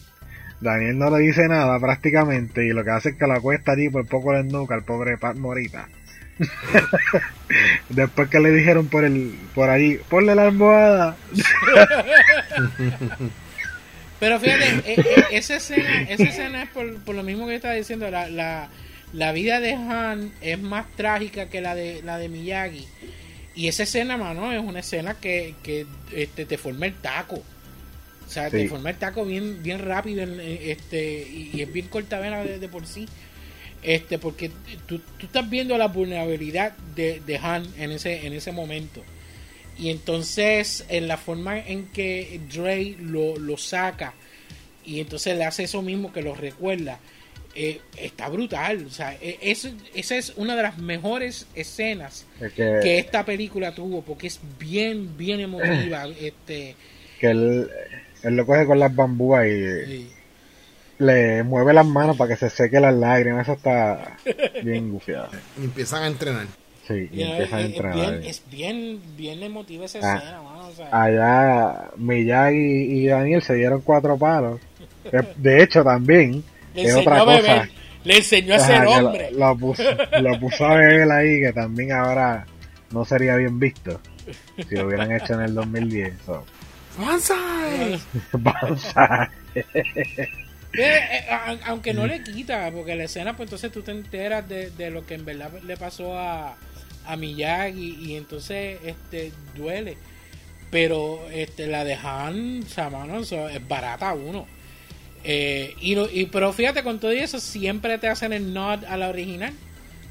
Daniel 0.61 0.97
no 0.97 1.15
le 1.15 1.19
dice 1.23 1.47
nada 1.47 1.79
prácticamente 1.79 2.65
y 2.65 2.69
lo 2.69 2.83
que 2.83 2.91
hace 2.91 3.09
es 3.09 3.15
que 3.15 3.27
lo 3.27 3.33
acuesta 3.33 3.73
allí 3.73 3.89
por 3.89 4.07
poco 4.07 4.33
le 4.33 4.43
nuca 4.43 4.75
al 4.75 4.83
pobre 4.83 5.17
Pat 5.17 5.35
Morita. 5.35 5.89
Después 7.89 8.29
que 8.29 8.39
le 8.39 8.49
dijeron 8.51 8.87
por 8.87 9.03
el 9.03 9.35
por 9.53 9.69
allí, 9.69 9.99
ponle 10.09 10.33
la 10.33 10.43
almohada. 10.43 11.15
Pero 14.19 14.39
fíjate, 14.39 14.65
eh, 14.85 14.95
eh, 14.97 15.25
esa 15.31 15.57
escena, 15.57 16.03
esa 16.03 16.23
escena 16.23 16.63
es 16.63 16.69
por, 16.69 16.95
por 17.03 17.13
lo 17.13 17.23
mismo 17.23 17.45
que 17.45 17.55
estaba 17.55 17.73
diciendo, 17.73 18.09
la, 18.09 18.29
la, 18.29 18.69
la 19.13 19.31
vida 19.31 19.59
de 19.59 19.73
Han 19.73 20.33
es 20.41 20.59
más 20.59 20.85
trágica 20.95 21.49
que 21.49 21.61
la 21.61 21.75
de 21.75 22.01
la 22.03 22.17
de 22.17 22.29
Miyagi. 22.29 22.85
Y 23.55 23.67
esa 23.67 23.83
escena, 23.83 24.17
mano, 24.17 24.51
es 24.51 24.59
una 24.59 24.79
escena 24.79 25.15
que, 25.19 25.53
que 25.61 25.85
este, 26.11 26.45
te 26.45 26.57
forma 26.57 26.87
el 26.87 26.95
taco. 26.95 27.35
O 28.25 28.29
sea, 28.29 28.49
te 28.49 28.67
forma 28.67 28.89
el 28.89 28.95
taco 28.97 29.25
bien, 29.25 29.61
bien 29.61 29.79
rápido 29.79 30.23
este, 30.23 31.27
y, 31.29 31.51
y 31.53 31.61
es 31.61 31.71
bien 31.71 31.87
cortavena 31.87 32.43
de, 32.43 32.57
de 32.57 32.67
por 32.67 32.87
sí. 32.87 33.07
Este, 33.83 34.17
porque 34.17 34.49
tú, 34.87 34.99
tú 35.17 35.25
estás 35.27 35.47
viendo 35.47 35.77
la 35.77 35.87
vulnerabilidad 35.87 36.71
de, 36.95 37.19
de 37.19 37.37
Han 37.37 37.67
en 37.77 37.91
ese, 37.91 38.25
en 38.25 38.33
ese 38.33 38.51
momento. 38.51 39.03
Y 39.77 39.89
entonces, 39.89 40.85
en 40.89 41.07
la 41.07 41.17
forma 41.17 41.59
en 41.59 41.87
que 41.87 42.39
Dre 42.51 42.95
lo, 42.99 43.37
lo 43.37 43.57
saca 43.57 44.13
y 44.85 44.99
entonces 44.99 45.37
le 45.37 45.45
hace 45.45 45.63
eso 45.63 45.81
mismo 45.81 46.11
que 46.11 46.21
lo 46.21 46.35
recuerda, 46.35 46.99
eh, 47.55 47.81
está 47.97 48.29
brutal. 48.29 48.85
O 48.85 48.89
sea, 48.89 49.13
eh, 49.21 49.37
eso- 49.41 49.69
esa 49.93 50.15
es 50.17 50.33
una 50.37 50.55
de 50.55 50.63
las 50.63 50.77
mejores 50.77 51.47
escenas 51.55 52.25
Es 52.41 52.53
que, 52.53 52.79
que 52.81 52.99
esta 52.99 53.23
película 53.25 53.73
tuvo, 53.73 54.01
porque 54.01 54.27
es 54.27 54.39
bien, 54.59 55.17
bien 55.17 55.39
emotiva. 55.39 56.05
este, 56.19 56.75
que 57.19 57.27
él, 57.29 57.69
él 58.23 58.35
lo 58.35 58.45
coge 58.45 58.65
con 58.65 58.79
las 58.79 58.95
bambúas 58.95 59.45
y 59.45 59.49
eh, 59.49 60.07
le 60.99 61.43
mueve 61.43 61.73
las 61.73 61.85
manos 61.85 62.15
para 62.17 62.29
que 62.33 62.39
se 62.39 62.49
seque 62.49 62.79
las 62.79 62.93
lágrimas. 62.93 63.43
Eso 63.43 63.53
está 63.53 64.17
bien 64.63 64.91
gufiado. 64.91 65.29
Y 65.59 65.65
empiezan 65.65 66.03
a 66.03 66.07
entrenar. 66.07 66.45
Sí, 66.87 67.07
y 67.13 67.19
you 67.19 67.23
know, 67.25 67.33
empieza 67.35 67.55
a 67.55 67.59
es, 67.61 67.65
es 67.65 67.71
entrenar. 67.71 67.95
bien, 67.95 68.23
es 68.29 68.43
bien, 68.51 69.01
bien 69.15 69.43
emotiva 69.43 69.85
esa 69.85 69.99
Ah. 70.03 70.17
escena, 70.17 70.41
mano, 70.41 70.67
o 70.67 70.71
sea, 70.73 70.89
Allá 70.91 71.91
Miyagi 71.95 72.57
y 72.57 73.07
Daniel 73.07 73.41
se 73.41 73.53
dieron 73.55 73.79
cuatro 73.81 74.17
palos. 74.17 74.59
De- 75.09 75.25
De 75.37 75.63
hecho, 75.63 75.81
también 75.83 76.43
le 76.73 76.81
enseñó 76.83 76.99
otra 77.01 77.15
a 77.15 77.25
cosa. 77.25 77.41
beber, 77.41 77.69
le 78.03 78.17
enseñó 78.17 78.53
a 78.53 78.57
Ajá, 78.57 78.65
ser 78.67 78.83
lo- 78.83 78.91
hombre. 78.91 79.31
Lo, 79.31 79.57
puso, 79.57 79.83
lo 80.21 80.39
puso 80.39 80.65
a 80.65 80.75
beber 80.75 81.11
ahí, 81.11 81.39
que 81.41 81.53
también 81.53 81.91
ahora 81.91 82.45
no 82.91 83.05
sería 83.05 83.35
bien 83.37 83.59
visto 83.59 83.99
si 84.69 84.75
lo 84.75 84.87
hubieran 84.87 85.11
hecho 85.11 85.33
en 85.33 85.41
el 85.41 85.53
2010. 85.53 86.13
So. 86.25 86.45
Banzai. 86.97 87.99
Eh, 90.75 90.81
eh, 90.81 91.59
aunque 91.65 91.93
no 91.93 92.07
le 92.07 92.23
quita, 92.23 92.71
porque 92.73 92.95
la 92.95 93.03
escena, 93.03 93.37
pues 93.37 93.45
entonces 93.45 93.71
tú 93.71 93.83
te 93.83 93.91
enteras 93.91 94.49
de, 94.49 94.71
de 94.71 94.89
lo 94.89 95.05
que 95.05 95.13
en 95.13 95.23
verdad 95.23 95.51
le 95.63 95.77
pasó 95.77 96.17
a, 96.17 96.55
a 97.05 97.15
Miyagi 97.15 97.97
y 98.01 98.15
entonces 98.15 98.79
este 98.83 99.31
duele. 99.55 99.97
Pero 100.71 101.29
este 101.31 101.67
la 101.67 101.83
de 101.83 101.93
Han, 101.93 102.63
o 102.63 102.67
sea, 102.67 102.89
mano, 102.89 103.19
es 103.19 103.67
barata 103.67 104.13
uno. 104.13 104.47
Eh, 105.23 105.75
y, 105.79 106.25
pero 106.25 106.51
fíjate 106.51 106.83
con 106.83 106.99
todo 106.99 107.11
eso 107.11 107.39
siempre 107.39 107.97
te 107.97 108.09
hacen 108.09 108.33
el 108.33 108.53
nod 108.53 108.83
a 108.83 108.97
la 108.97 109.07
original 109.07 109.53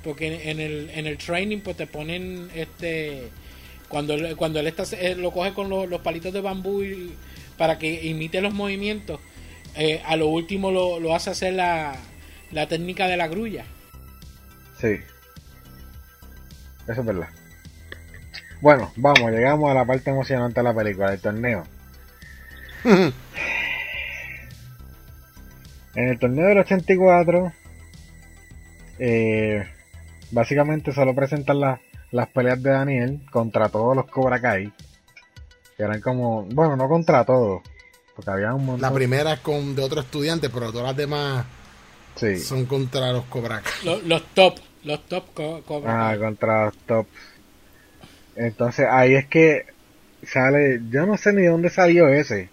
porque 0.02 0.26
en, 0.28 0.48
en 0.48 0.60
el 0.60 0.90
en 0.90 1.06
el 1.06 1.18
training 1.18 1.58
pues 1.58 1.76
te 1.76 1.86
ponen 1.86 2.48
este 2.54 3.28
cuando 3.88 4.14
él- 4.14 4.36
cuando 4.36 4.58
él 4.58 4.66
está 4.68 4.84
eh, 4.98 5.14
lo 5.14 5.30
coge 5.30 5.52
con 5.52 5.68
los, 5.68 5.86
los 5.88 6.00
palitos 6.00 6.32
de 6.32 6.40
bambú 6.40 6.82
y 6.82 7.12
para 7.58 7.78
que 7.78 8.04
imite 8.06 8.40
los 8.40 8.54
movimientos. 8.54 9.20
Eh, 9.76 10.02
a 10.06 10.16
lo 10.16 10.28
último 10.28 10.70
lo, 10.70 10.98
lo 10.98 11.14
hace 11.14 11.30
hacer 11.30 11.54
la, 11.54 11.94
la 12.50 12.66
técnica 12.68 13.06
de 13.06 13.16
la 13.18 13.28
grulla. 13.28 13.64
Sí. 14.80 14.98
Eso 16.88 17.00
es 17.00 17.04
verdad. 17.04 17.28
Bueno, 18.60 18.92
vamos, 18.96 19.30
llegamos 19.30 19.70
a 19.70 19.74
la 19.74 19.84
parte 19.84 20.10
emocionante 20.10 20.60
de 20.60 20.64
la 20.64 20.74
película, 20.74 21.12
el 21.12 21.20
torneo. 21.20 21.64
En 25.94 26.08
el 26.08 26.18
torneo 26.18 26.46
del 26.48 26.58
84, 26.58 27.52
eh, 28.98 29.66
básicamente 30.30 30.92
solo 30.92 31.14
presentan 31.14 31.60
las 31.60 31.80
las 32.10 32.28
peleas 32.28 32.62
de 32.62 32.70
Daniel 32.70 33.20
contra 33.30 33.70
todos 33.70 33.96
los 33.96 34.04
Cobra 34.10 34.38
Kai. 34.38 34.70
Que 35.78 35.82
eran 35.82 36.02
como, 36.02 36.42
bueno, 36.42 36.76
no 36.76 36.86
contra 36.86 37.24
todos, 37.24 37.62
porque 38.14 38.30
había 38.30 38.52
un 38.52 38.66
montón. 38.66 38.82
La 38.82 38.92
primera 38.92 39.32
es 39.32 39.40
con 39.40 39.74
de 39.74 39.82
otro 39.82 40.02
estudiante, 40.02 40.50
pero 40.50 40.70
todas 40.70 40.88
las 40.88 40.96
demás 40.96 41.46
Sí. 42.16 42.38
son 42.38 42.66
contra 42.66 43.10
los 43.12 43.24
Cobra 43.24 43.62
Kai. 43.62 43.72
Los, 43.86 44.02
los 44.04 44.22
top, 44.34 44.58
los 44.84 45.06
top 45.06 45.24
co- 45.32 45.62
cobra. 45.64 46.10
Ah, 46.10 46.18
contra 46.18 46.66
los 46.66 46.76
tops. 46.86 47.08
Entonces 48.36 48.86
ahí 48.90 49.14
es 49.14 49.26
que 49.26 49.64
sale, 50.22 50.82
yo 50.90 51.06
no 51.06 51.16
sé 51.16 51.32
ni 51.32 51.46
dónde 51.46 51.70
salió 51.70 52.08
ese, 52.08 52.50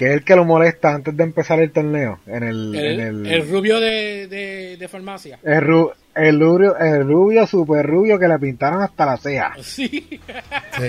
que 0.00 0.06
es 0.06 0.12
el 0.14 0.24
que 0.24 0.34
lo 0.34 0.46
molesta 0.46 0.94
antes 0.94 1.14
de 1.14 1.22
empezar 1.24 1.60
el 1.60 1.70
torneo, 1.72 2.20
en 2.26 2.42
el, 2.42 2.74
el, 2.74 3.00
en 3.00 3.00
el, 3.00 3.26
el 3.26 3.48
rubio 3.50 3.78
de, 3.78 4.26
de, 4.28 4.76
de 4.78 4.88
farmacia. 4.88 5.38
el, 5.42 5.60
ru- 5.60 5.92
el 6.14 6.40
rubio, 6.40 6.74
el 6.78 7.06
rubio 7.06 7.46
super 7.46 7.86
rubio 7.86 8.18
que 8.18 8.26
le 8.26 8.38
pintaron 8.38 8.80
hasta 8.82 9.04
la 9.04 9.16
ceja. 9.18 9.54
Sí. 9.62 10.18
Sí. 10.78 10.86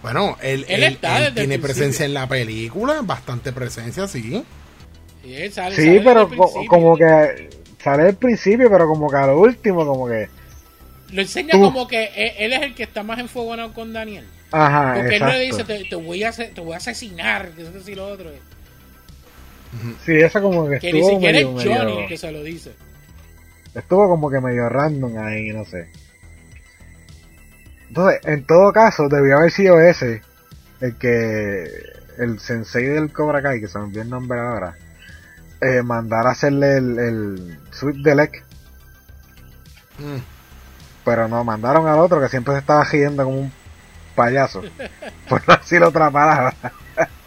Bueno, 0.00 0.38
él, 0.42 0.64
Él 0.66 0.82
él- 0.82 0.92
está 0.94 1.18
él 1.18 1.24
desde 1.24 1.40
el 1.42 1.46
tiene 1.48 1.58
presencia 1.62 2.06
en 2.06 2.14
la 2.14 2.26
película, 2.26 3.00
bastante 3.02 3.52
presencia, 3.52 4.08
sí. 4.08 4.42
Y 5.22 5.34
él 5.34 5.52
sale- 5.52 5.76
Sí, 5.76 5.84
sale 5.84 6.00
pero 6.02 6.28
co- 6.30 6.64
como 6.66 6.96
que 6.96 7.50
sale 7.82 8.04
al 8.04 8.14
principio, 8.16 8.70
pero 8.70 8.86
como 8.88 9.10
que 9.10 9.16
a 9.16 9.26
lo 9.26 9.40
último, 9.40 9.84
como 9.86 10.06
que, 10.08 10.28
Lo 11.12 11.20
enseña 11.20 11.52
Tú. 11.52 11.60
como 11.60 11.86
que 11.86 12.04
él, 12.16 12.32
él 12.38 12.52
es 12.54 12.62
el 12.62 12.74
que 12.74 12.82
está 12.84 13.02
más 13.02 13.18
enfogonado 13.18 13.72
con 13.74 13.92
Daniel. 13.92 14.24
ajá, 14.52 14.94
Porque 14.96 15.16
él 15.16 15.20
no 15.22 15.28
le 15.32 15.40
dice, 15.40 15.64
te, 15.64 15.84
te 15.84 15.96
voy 15.96 16.22
a 16.24 16.32
te 16.32 16.60
voy 16.62 16.72
a 16.72 16.76
asesinar, 16.78 17.50
que 17.52 17.62
eso 17.62 17.90
y 17.90 17.94
lo 17.94 18.06
otro. 18.08 18.30
Sí, 20.04 20.12
eso 20.16 20.40
como 20.42 20.68
que 20.68 20.78
Que 20.78 20.92
ni 20.92 20.98
estuvo 21.00 21.14
siquiera 21.14 21.38
es 21.38 21.44
medio, 21.46 21.58
Johnny 21.58 21.84
medio- 21.86 22.00
el 22.00 22.08
que 22.08 22.16
se 22.18 22.32
lo 22.32 22.42
dice. 22.42 22.72
estuvo 23.74 24.08
como 24.08 24.30
que 24.30 24.40
medio 24.40 24.68
random 24.68 25.18
ahí, 25.18 25.50
no 25.52 25.64
sé. 25.64 25.88
Entonces, 27.88 28.20
en 28.24 28.44
todo 28.46 28.72
caso, 28.72 29.08
debió 29.08 29.36
haber 29.38 29.50
sido 29.52 29.80
ese, 29.80 30.22
el 30.80 30.96
que 30.96 31.64
el 32.18 32.38
sensei 32.40 32.84
del 32.86 33.12
Cobra 33.12 33.42
Kai, 33.42 33.60
que 33.60 33.68
se 33.68 33.78
me 33.78 33.84
olvidó 33.84 34.02
el 34.02 34.10
nombre 34.10 34.38
ahora, 34.40 34.76
eh, 35.60 35.82
mandara 35.82 36.30
a 36.30 36.32
hacerle 36.32 36.76
el, 36.78 36.98
el 36.98 37.58
sweep 37.72 37.96
de 37.96 38.14
leg, 38.14 38.42
Mm. 39.98 40.18
pero 41.04 41.28
no, 41.28 41.44
mandaron 41.44 41.86
al 41.86 42.00
otro 42.00 42.20
que 42.20 42.28
siempre 42.28 42.54
se 42.54 42.60
estaba 42.60 42.82
riendo 42.84 43.24
como 43.24 43.40
un 43.42 43.52
payaso. 44.14 44.62
Por 45.28 45.42
así 45.48 45.78
lo 45.78 45.88
atrapara. 45.88 46.54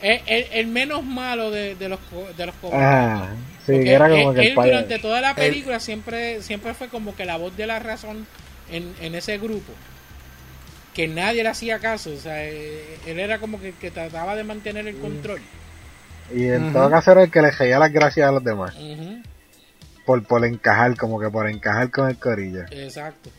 Es 0.01 0.21
el, 0.27 0.45
el 0.51 0.67
menos 0.67 1.03
malo 1.03 1.51
de, 1.51 1.75
de 1.75 1.89
los 1.89 1.99
co- 2.09 2.27
de 2.37 2.45
los. 2.45 2.55
Ah, 2.71 3.27
sí, 3.65 3.73
era 3.73 4.09
como 4.09 4.29
él, 4.31 4.35
que 4.35 4.41
el 4.41 4.47
él 4.49 4.55
payaso. 4.55 4.73
durante 4.75 4.99
toda 4.99 5.21
la 5.21 5.35
película 5.35 5.79
siempre 5.79 6.41
siempre 6.41 6.73
fue 6.73 6.87
como 6.87 7.15
que 7.15 7.25
la 7.25 7.37
voz 7.37 7.55
de 7.57 7.67
la 7.67 7.79
razón 7.79 8.25
en, 8.71 8.93
en 9.01 9.15
ese 9.15 9.37
grupo. 9.37 9.73
Que 10.93 11.07
nadie 11.07 11.43
le 11.43 11.49
hacía 11.49 11.79
caso. 11.79 12.11
O 12.13 12.17
sea, 12.17 12.43
eh, 12.45 12.97
él 13.05 13.19
era 13.19 13.39
como 13.39 13.59
que, 13.59 13.73
que 13.73 13.91
trataba 13.91 14.35
de 14.35 14.43
mantener 14.43 14.87
el 14.87 14.97
control. 14.97 15.41
Y 16.33 16.45
en 16.47 16.73
todo 16.73 16.89
caso 16.89 17.11
era 17.11 17.23
el 17.23 17.31
que 17.31 17.41
le 17.41 17.51
reía 17.51 17.79
las 17.79 17.91
gracias 17.91 18.27
a 18.27 18.31
los 18.31 18.43
demás. 18.43 18.75
Por, 20.05 20.23
por 20.23 20.43
encajar, 20.45 20.95
como 20.97 21.19
que 21.19 21.29
por 21.29 21.49
encajar 21.49 21.91
con 21.91 22.09
el 22.09 22.17
corillo. 22.17 22.63
Exacto. 22.71 23.29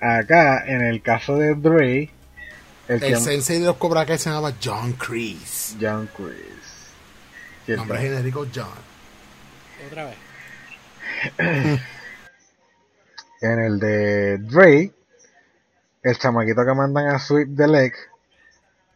Acá, 0.00 0.64
en 0.66 0.82
el 0.82 1.02
caso 1.02 1.36
de 1.36 1.54
Dre, 1.54 2.10
el, 2.88 3.00
sensei 3.16 3.58
de 3.58 3.66
los 3.66 3.76
Cobra 3.76 4.06
Kai 4.06 4.18
se 4.18 4.30
llama 4.30 4.54
John 4.62 4.92
Kreese. 4.92 5.76
John 5.80 6.08
Chris. 6.16 6.46
¿Quién 7.64 7.78
Nombre 7.78 7.98
genérico 7.98 8.46
John. 8.54 8.66
Otra 9.86 10.04
vez. 10.04 10.16
En 13.38 13.60
el 13.60 13.78
de 13.78 14.38
Dre, 14.38 14.94
el 16.02 16.18
chamaquito 16.18 16.64
que 16.64 16.74
mandan 16.74 17.08
a 17.08 17.18
Sweep 17.18 17.54
the 17.54 17.68
Leg, 17.68 17.92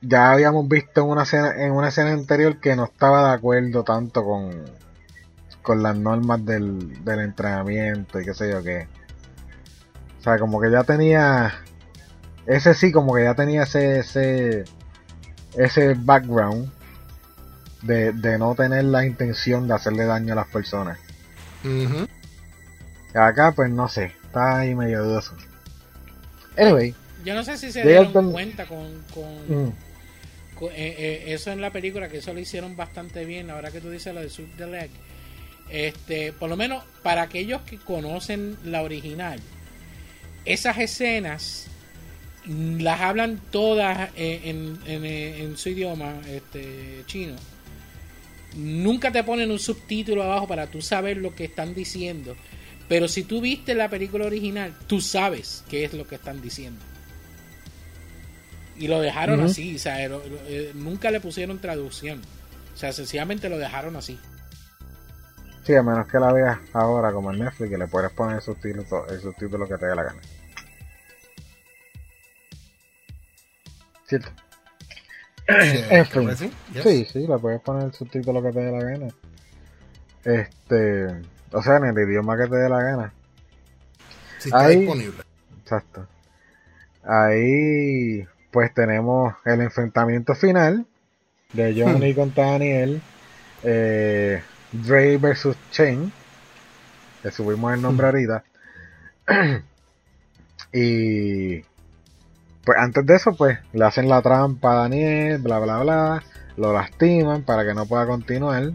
ya 0.00 0.32
habíamos 0.32 0.66
visto 0.66 1.02
en 1.02 1.08
una 1.08 1.24
escena, 1.24 1.62
en 1.62 1.72
una 1.72 1.88
escena 1.88 2.12
anterior 2.12 2.58
que 2.58 2.74
no 2.74 2.84
estaba 2.84 3.28
de 3.28 3.34
acuerdo 3.34 3.84
tanto 3.84 4.24
con, 4.24 4.64
con 5.60 5.82
las 5.82 5.94
normas 5.94 6.42
del, 6.46 7.04
del 7.04 7.20
entrenamiento 7.20 8.18
y 8.18 8.24
qué 8.24 8.32
sé 8.32 8.50
yo 8.50 8.62
qué. 8.62 8.88
O 10.20 10.22
sea, 10.22 10.38
como 10.38 10.60
que 10.60 10.70
ya 10.70 10.84
tenía, 10.84 11.54
ese 12.46 12.74
sí, 12.74 12.92
como 12.92 13.14
que 13.14 13.24
ya 13.24 13.34
tenía 13.34 13.62
ese, 13.62 14.00
ese, 14.00 14.64
ese 15.56 15.94
background 15.94 16.70
de, 17.82 18.12
de 18.12 18.38
no 18.38 18.54
tener 18.54 18.84
la 18.84 19.06
intención 19.06 19.66
de 19.66 19.74
hacerle 19.74 20.04
daño 20.04 20.34
a 20.34 20.36
las 20.36 20.48
personas. 20.48 20.98
Acá, 23.14 23.52
pues 23.52 23.70
no 23.70 23.88
sé, 23.88 24.12
está 24.24 24.58
ahí 24.60 24.74
medio 24.74 25.02
dudoso. 25.04 25.34
Anyway, 26.58 26.94
Yo 27.24 27.34
no 27.34 27.42
sé 27.42 27.56
si 27.56 27.72
se 27.72 27.82
dieron 27.88 28.12
cuenta 28.32 28.66
con, 28.66 29.02
con, 29.14 29.24
mm, 29.66 29.72
con- 30.58 30.68
eh, 30.72 30.94
eh, 30.98 31.24
eso 31.28 31.50
en 31.50 31.60
la 31.60 31.70
película, 31.70 32.08
que 32.08 32.18
eso 32.18 32.32
lo 32.34 32.40
hicieron 32.40 32.76
bastante 32.76 33.24
bien. 33.24 33.50
Ahora 33.50 33.70
que 33.70 33.80
tú 33.80 33.88
dices 33.90 34.14
lo 34.14 34.20
de 34.20 34.28
Sweep 34.28 34.56
the 34.56 34.66
Leg. 34.66 34.90
Este, 35.70 36.32
por 36.32 36.50
lo 36.50 36.56
menos 36.56 36.84
para 37.02 37.22
aquellos 37.22 37.62
que 37.62 37.78
conocen 37.78 38.56
la 38.64 38.82
original, 38.82 39.40
esas 40.44 40.78
escenas 40.78 41.66
las 42.46 43.00
hablan 43.00 43.40
todas 43.50 44.10
en, 44.16 44.78
en, 44.86 45.04
en 45.04 45.56
su 45.56 45.68
idioma 45.70 46.14
este, 46.28 47.02
chino. 47.06 47.34
Nunca 48.56 49.12
te 49.12 49.22
ponen 49.22 49.50
un 49.50 49.58
subtítulo 49.58 50.22
abajo 50.24 50.48
para 50.48 50.66
tú 50.66 50.82
saber 50.82 51.18
lo 51.18 51.34
que 51.34 51.44
están 51.44 51.74
diciendo. 51.74 52.36
Pero 52.88 53.06
si 53.06 53.22
tú 53.22 53.40
viste 53.40 53.74
la 53.74 53.88
película 53.88 54.26
original, 54.26 54.74
tú 54.88 55.00
sabes 55.00 55.62
qué 55.68 55.84
es 55.84 55.92
lo 55.94 56.06
que 56.08 56.16
están 56.16 56.42
diciendo. 56.42 56.80
Y 58.76 58.88
lo 58.88 59.00
dejaron 59.00 59.40
así, 59.50 59.76
o 59.76 59.78
sea, 59.78 60.08
lo- 60.08 60.26
lo- 60.26 60.40
eh, 60.48 60.72
nunca 60.74 61.10
le 61.10 61.20
pusieron 61.20 61.60
traducción. 61.60 62.20
O 62.74 62.76
sea, 62.76 62.92
sencillamente 62.92 63.48
lo 63.48 63.58
dejaron 63.58 63.94
así. 63.96 64.18
Sí, 65.64 65.74
a 65.74 65.82
menos 65.82 66.06
que 66.08 66.18
la 66.18 66.32
veas 66.32 66.58
ahora 66.72 67.12
como 67.12 67.32
en 67.32 67.38
Netflix, 67.40 67.70
que 67.70 67.78
le 67.78 67.86
puedes 67.86 68.10
poner 68.12 68.36
el 68.36 68.42
subtítulo, 68.42 69.06
el 69.08 69.20
subtítulo 69.20 69.66
que 69.68 69.76
te 69.78 69.86
dé 69.86 69.94
la 69.94 70.04
gana. 70.04 70.20
¿Cierto? 74.06 74.30
Sí, 75.48 75.84
En 75.90 76.06
fin. 76.06 76.36
sí, 76.36 76.52
yes. 76.72 76.82
Sí, 76.82 77.04
sí, 77.12 77.26
le 77.26 77.38
puedes 77.38 77.60
poner 77.60 77.84
el 77.84 77.92
subtítulo 77.92 78.42
que 78.42 78.52
te 78.52 78.60
dé 78.60 78.72
la 78.72 78.84
gana. 78.84 79.08
Este, 80.24 81.06
o 81.52 81.62
sea, 81.62 81.76
en 81.78 81.86
el 81.86 81.98
idioma 82.08 82.36
que 82.36 82.46
te 82.46 82.56
dé 82.56 82.68
la 82.68 82.82
gana. 82.82 83.12
Sí, 84.38 84.48
está 84.48 84.60
Ahí- 84.66 84.76
disponible. 84.80 85.22
Exacto. 85.62 86.06
Ahí, 87.02 88.26
pues 88.50 88.72
tenemos 88.74 89.34
el 89.44 89.60
enfrentamiento 89.62 90.34
final 90.34 90.86
de 91.52 91.74
Johnny 91.82 92.14
contra 92.14 92.46
Daniel. 92.52 93.00
Eh, 93.62 94.42
Dre 94.72 95.16
versus 95.18 95.56
Chen. 95.70 96.12
Le 97.22 97.30
subimos 97.30 97.74
el 97.74 97.82
nombre 97.82 98.06
ahorita. 98.06 98.44
y 100.72 101.60
pues 102.64 102.78
antes 102.78 103.06
de 103.06 103.16
eso, 103.16 103.34
pues 103.34 103.58
le 103.72 103.84
hacen 103.84 104.08
la 104.08 104.22
trampa 104.22 104.72
a 104.72 104.82
Daniel, 104.82 105.38
bla 105.38 105.58
bla 105.58 105.78
bla. 105.80 106.22
Lo 106.56 106.72
lastiman 106.72 107.42
para 107.42 107.64
que 107.64 107.74
no 107.74 107.86
pueda 107.86 108.06
continuar. 108.06 108.72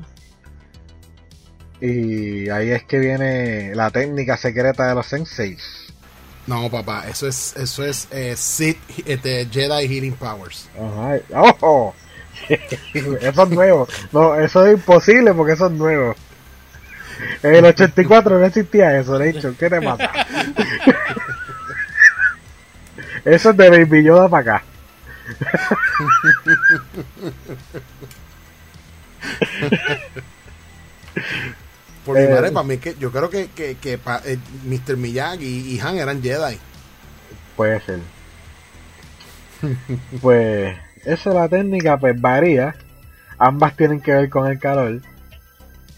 Y 1.81 2.49
ahí 2.49 2.71
es 2.71 2.83
que 2.83 2.99
viene 2.99 3.75
la 3.75 3.91
técnica 3.91 4.37
secreta 4.37 4.87
de 4.87 4.95
los 4.95 5.05
senseis. 5.05 5.93
No, 6.47 6.69
papá, 6.69 7.05
eso 7.09 7.27
es, 7.27 7.55
eso 7.57 7.83
es 7.83 8.07
eh, 8.11 8.35
Sith, 8.35 8.77
este, 9.05 9.47
Jedi 9.51 9.87
Healing 9.87 10.13
Powers. 10.13 10.69
Ajá. 10.75 11.19
¡Ojo! 11.33 11.95
eso 13.21 13.43
es 13.43 13.49
nuevo. 13.49 13.87
No, 14.11 14.35
eso 14.35 14.65
es 14.65 14.73
imposible 14.73 15.33
porque 15.33 15.53
eso 15.53 15.67
es 15.67 15.71
nuevo. 15.73 16.15
En 17.43 17.55
el 17.55 17.65
84 17.65 18.39
no 18.39 18.45
existía 18.45 18.99
eso, 18.99 19.17
de 19.17 19.29
hecho. 19.29 19.55
¿Qué 19.57 19.69
te 19.69 19.81
pasa? 19.81 20.11
eso 23.25 23.49
es 23.51 23.57
de 23.57 23.69
Baby 23.69 24.03
Yoda 24.03 24.27
para 24.29 24.57
acá. 24.57 24.63
Por 32.05 32.17
mi 32.17 32.23
Eh, 32.23 32.29
madre, 32.29 32.51
para 32.51 32.67
mí, 32.67 32.77
que 32.77 32.95
yo 32.99 33.11
creo 33.11 33.29
que, 33.29 33.47
que, 33.49 33.75
que 33.77 33.97
pa- 33.97 34.21
eh, 34.25 34.37
Mr. 34.65 34.97
Miyagi 34.97 35.73
y 35.75 35.79
Han 35.79 35.97
eran 35.97 36.21
Jedi. 36.21 36.57
Puede 37.55 37.79
ser. 37.81 37.99
Pues 40.21 40.77
eso 41.05 41.33
la 41.33 41.47
técnica 41.47 41.97
pues 41.97 42.19
varía. 42.19 42.75
Ambas 43.37 43.75
tienen 43.75 44.01
que 44.01 44.13
ver 44.13 44.29
con 44.29 44.47
el 44.47 44.59
calor. 44.59 45.01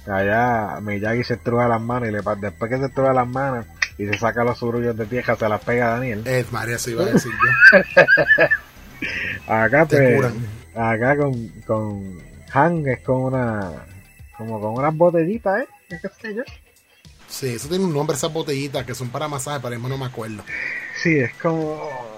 Allá 0.08 0.80
Miyagi 0.82 1.24
se 1.24 1.36
estruja 1.36 1.68
las 1.68 1.82
manos 1.82 2.10
y 2.10 2.12
le, 2.12 2.22
después 2.40 2.72
que 2.72 2.78
se 2.78 2.86
estruja 2.86 3.14
las 3.14 3.28
manos 3.28 3.66
y 3.98 4.06
se 4.06 4.18
saca 4.18 4.44
los 4.44 4.58
surullos 4.58 4.96
de 4.96 5.06
tierra, 5.06 5.36
se 5.36 5.50
las 5.50 5.62
pega 5.64 5.88
a 5.88 5.92
Daniel. 5.96 6.26
Es 6.26 6.52
María, 6.52 6.78
se 6.78 6.92
iba 6.92 7.04
a 7.04 7.08
decir 7.08 7.32
yo. 7.32 7.78
acá 9.54 9.86
pues, 9.86 10.34
acá 10.76 11.18
con, 11.18 11.50
con 11.66 12.18
Han 12.54 12.88
es 12.88 13.00
con 13.02 13.24
una, 13.24 13.72
como 14.38 14.62
con 14.62 14.74
unas 14.74 14.96
botellitas, 14.96 15.62
¿eh? 15.62 15.68
¿Qué 15.90 16.10
sé 16.22 16.36
yo? 16.36 16.44
Sí, 17.28 17.50
eso 17.50 17.68
tiene 17.68 17.84
un 17.84 17.94
nombre, 17.94 18.16
esas 18.16 18.32
botellitas 18.32 18.86
que 18.86 18.96
son 18.96 19.10
para 19.10 19.28
masaje, 19.28 19.60
pero 19.62 19.78
no 19.78 19.98
me 19.98 20.06
acuerdo. 20.06 20.44
Sí, 21.02 21.20
es 21.20 21.34
como. 21.34 22.17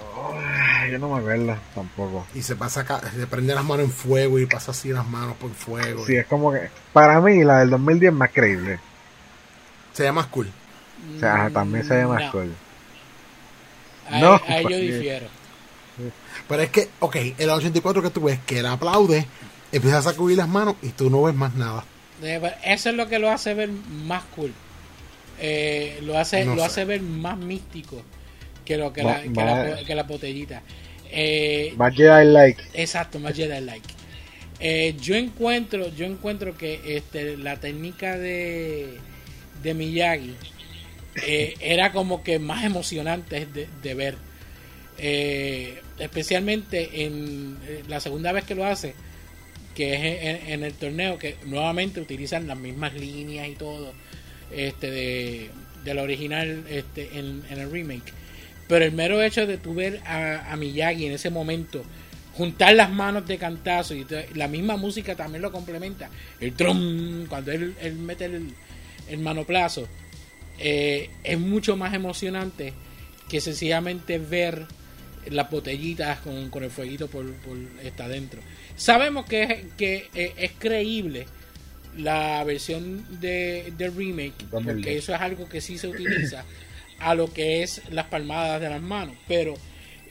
Yo 0.90 1.00
no 1.00 1.10
me 1.10 1.20
acuerdo 1.20 1.58
tampoco. 1.76 2.26
Y 2.34 2.42
se 2.42 2.56
pasa 2.56 2.82
acá, 2.82 3.02
se 3.16 3.28
prende 3.28 3.54
las 3.54 3.64
manos 3.64 3.86
en 3.86 3.92
fuego 3.92 4.40
y 4.40 4.46
pasa 4.46 4.72
así 4.72 4.90
las 4.90 5.08
manos 5.08 5.36
por 5.38 5.52
fuego. 5.52 6.06
Sí, 6.06 6.16
es 6.16 6.26
como 6.26 6.52
que. 6.52 6.70
Para 6.94 7.20
mí, 7.22 7.44
la 7.44 7.60
del 7.60 7.70
2010 7.70 8.12
es 8.12 8.18
más 8.18 8.32
creíble. 8.32 8.80
Se 9.94 10.04
llama 10.04 10.22
más 10.22 10.32
cool. 10.32 10.52
O 11.16 11.20
sea, 11.20 11.50
también 11.50 11.86
se 11.86 11.96
llama 11.96 12.16
más 12.16 12.32
cool. 12.32 12.54
no, 14.12 14.42
ahí 14.48 14.64
yo 14.64 14.78
difiero. 14.78 15.28
Pero 16.48 16.64
es 16.64 16.70
que, 16.70 16.90
ok, 17.00 17.16
el 17.38 17.50
84 17.50 18.02
que 18.02 18.10
tú 18.10 18.22
ves 18.24 18.40
que 18.46 18.60
él 18.60 18.66
aplaude, 18.66 19.28
empieza 19.72 20.00
a 20.00 20.02
sacudir 20.02 20.38
las 20.38 20.48
manos 20.48 20.76
y 20.82 20.90
tú 20.90 21.10
no 21.10 21.24
ves 21.24 21.36
más 21.36 21.54
nada. 21.56 21.84
Eh, 22.22 22.42
eso 22.64 22.90
es 22.90 22.96
lo 22.96 23.08
que 23.08 23.20
lo 23.20 23.30
hace 23.30 23.54
ver 23.54 23.70
más 23.70 24.24
cool. 24.36 24.54
Eh, 25.40 26.00
lo 26.02 26.18
hace 26.18 26.44
lo 26.44 26.64
hace 26.64 26.84
ver 26.84 27.02
más 27.02 27.38
místico 27.38 28.04
que 28.70 28.78
lo 28.78 28.94
que, 28.94 29.02
la, 29.02 29.24
que, 29.84 29.96
la, 29.96 30.04
botellita. 30.04 30.62
Eh, 31.10 31.74
más 31.76 31.96
Jedi 31.96 32.32
like. 32.32 32.62
Exacto, 32.76 33.20
más 33.20 33.36
Jedi 33.36 33.62
like. 33.62 33.88
Eh, 34.60 34.96
yo 35.02 35.16
encuentro, 35.16 35.90
yo 35.96 36.06
encuentro 36.06 36.56
que 36.56 36.80
este, 36.86 37.36
la 37.36 37.60
técnica 37.60 38.16
de, 38.16 38.90
de 39.64 39.74
Miyagi 39.74 40.36
eh, 41.26 41.56
era 41.62 41.92
como 41.92 42.22
que 42.22 42.38
más 42.38 42.64
emocionante 42.64 43.48
de, 43.48 43.94
ver. 43.96 44.18
especialmente 45.98 47.06
en 47.06 47.58
la 47.88 48.00
segunda 48.00 48.32
vez 48.34 48.44
que 48.44 48.54
lo 48.54 48.66
hace, 48.66 48.94
que 49.74 49.96
es 49.96 50.48
en, 50.48 50.64
el 50.64 50.76
torneo, 50.76 51.18
que 51.18 51.38
nuevamente 51.48 52.02
utilizan 52.02 52.46
las 52.46 52.60
mismas 52.60 52.94
líneas 52.94 53.48
y 53.48 53.56
todo 53.56 53.94
este 54.52 54.92
de, 54.92 55.50
la 55.92 56.04
original 56.04 56.66
este, 56.70 57.18
en, 57.18 57.42
el 57.50 57.72
remake. 57.72 58.19
Pero 58.70 58.86
el 58.86 58.94
mero 58.94 59.22
hecho 59.22 59.46
de 59.46 59.58
tu 59.58 59.74
ver 59.74 60.00
a, 60.06 60.56
Miyagi 60.56 61.08
en 61.08 61.14
ese 61.14 61.30
momento 61.30 61.84
juntar 62.36 62.74
las 62.76 62.90
manos 62.90 63.28
de 63.28 63.38
cantazo 63.38 63.94
y 63.96 64.06
la 64.36 64.48
misma 64.48 64.78
música 64.78 65.16
también 65.16 65.42
lo 65.42 65.52
complementa. 65.52 66.10
El 66.40 66.54
trum, 66.54 67.26
cuando 67.26 67.52
él, 67.52 67.76
mete 67.98 68.26
el, 68.26 68.54
el 69.10 69.20
manoplazo, 69.20 69.88
eh, 70.60 71.10
es 71.24 71.40
mucho 71.40 71.76
más 71.76 71.94
emocionante 71.94 72.74
que 73.28 73.42
sencillamente 73.42 74.20
ver 74.20 74.66
las 75.30 75.50
botellitas 75.50 76.20
con, 76.20 76.50
con 76.50 76.64
el 76.64 76.70
fueguito 76.70 77.08
por, 77.08 77.32
por 77.38 77.58
está 77.84 78.06
adentro. 78.06 78.40
Sabemos 78.76 79.26
que, 79.26 79.66
que 79.78 80.10
eh, 80.14 80.34
es 80.38 80.52
creíble 80.58 81.26
la 81.98 82.44
versión 82.44 83.20
de, 83.20 83.74
de 83.78 83.90
remake, 83.90 84.46
porque 84.50 84.98
eso 84.98 85.14
es 85.14 85.22
algo 85.22 85.50
que 85.50 85.60
sí 85.60 85.78
se 85.78 85.88
utiliza, 85.88 86.46
a 87.00 87.16
lo 87.16 87.32
que 87.32 87.64
es 87.64 87.82
las 87.92 88.08
palmadas 88.08 88.62
de 88.62 88.70
las 88.70 88.82
manos. 88.82 89.16
Pero 89.28 89.56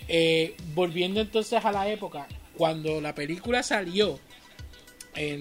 eh, 0.09 0.57
volviendo 0.75 1.21
entonces 1.21 1.65
a 1.65 1.73
la 1.73 1.89
época, 1.89 2.27
cuando 2.57 3.01
la 3.01 3.15
película 3.15 3.63
salió, 3.63 4.19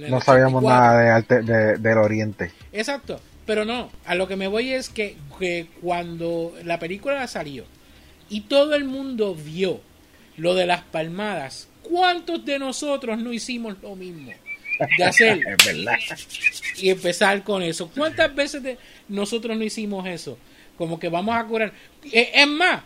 no 0.09 0.21
sabíamos 0.21 0.63
nada 0.63 1.21
de, 1.21 1.77
del 1.77 1.97
Oriente. 1.97 2.51
Exacto, 2.71 3.19
pero 3.45 3.63
no, 3.63 3.91
a 4.05 4.15
lo 4.15 4.27
que 4.27 4.35
me 4.35 4.47
voy 4.47 4.73
es 4.73 4.89
que, 4.89 5.17
que 5.39 5.67
cuando 5.81 6.53
la 6.63 6.79
película 6.79 7.25
salió 7.27 7.65
y 8.29 8.41
todo 8.41 8.75
el 8.75 8.85
mundo 8.85 9.35
vio 9.35 9.81
lo 10.35 10.55
de 10.55 10.65
las 10.65 10.81
palmadas, 10.81 11.67
¿cuántos 11.83 12.43
de 12.45 12.59
nosotros 12.59 13.19
no 13.19 13.31
hicimos 13.33 13.77
lo 13.81 13.95
mismo? 13.95 14.33
de 14.97 15.03
hacer. 15.03 15.39
Y 16.79 16.91
empezar 16.91 17.43
con 17.43 17.63
eso. 17.63 17.89
¿Cuántas 17.89 18.35
veces 18.35 18.77
nosotros 19.07 19.57
no 19.57 19.63
hicimos 19.63 20.05
eso? 20.05 20.37
Como 20.77 20.99
que 20.99 21.09
vamos 21.09 21.35
a 21.35 21.45
curar. 21.45 21.73
Eh, 22.11 22.31
es 22.33 22.47
más, 22.47 22.81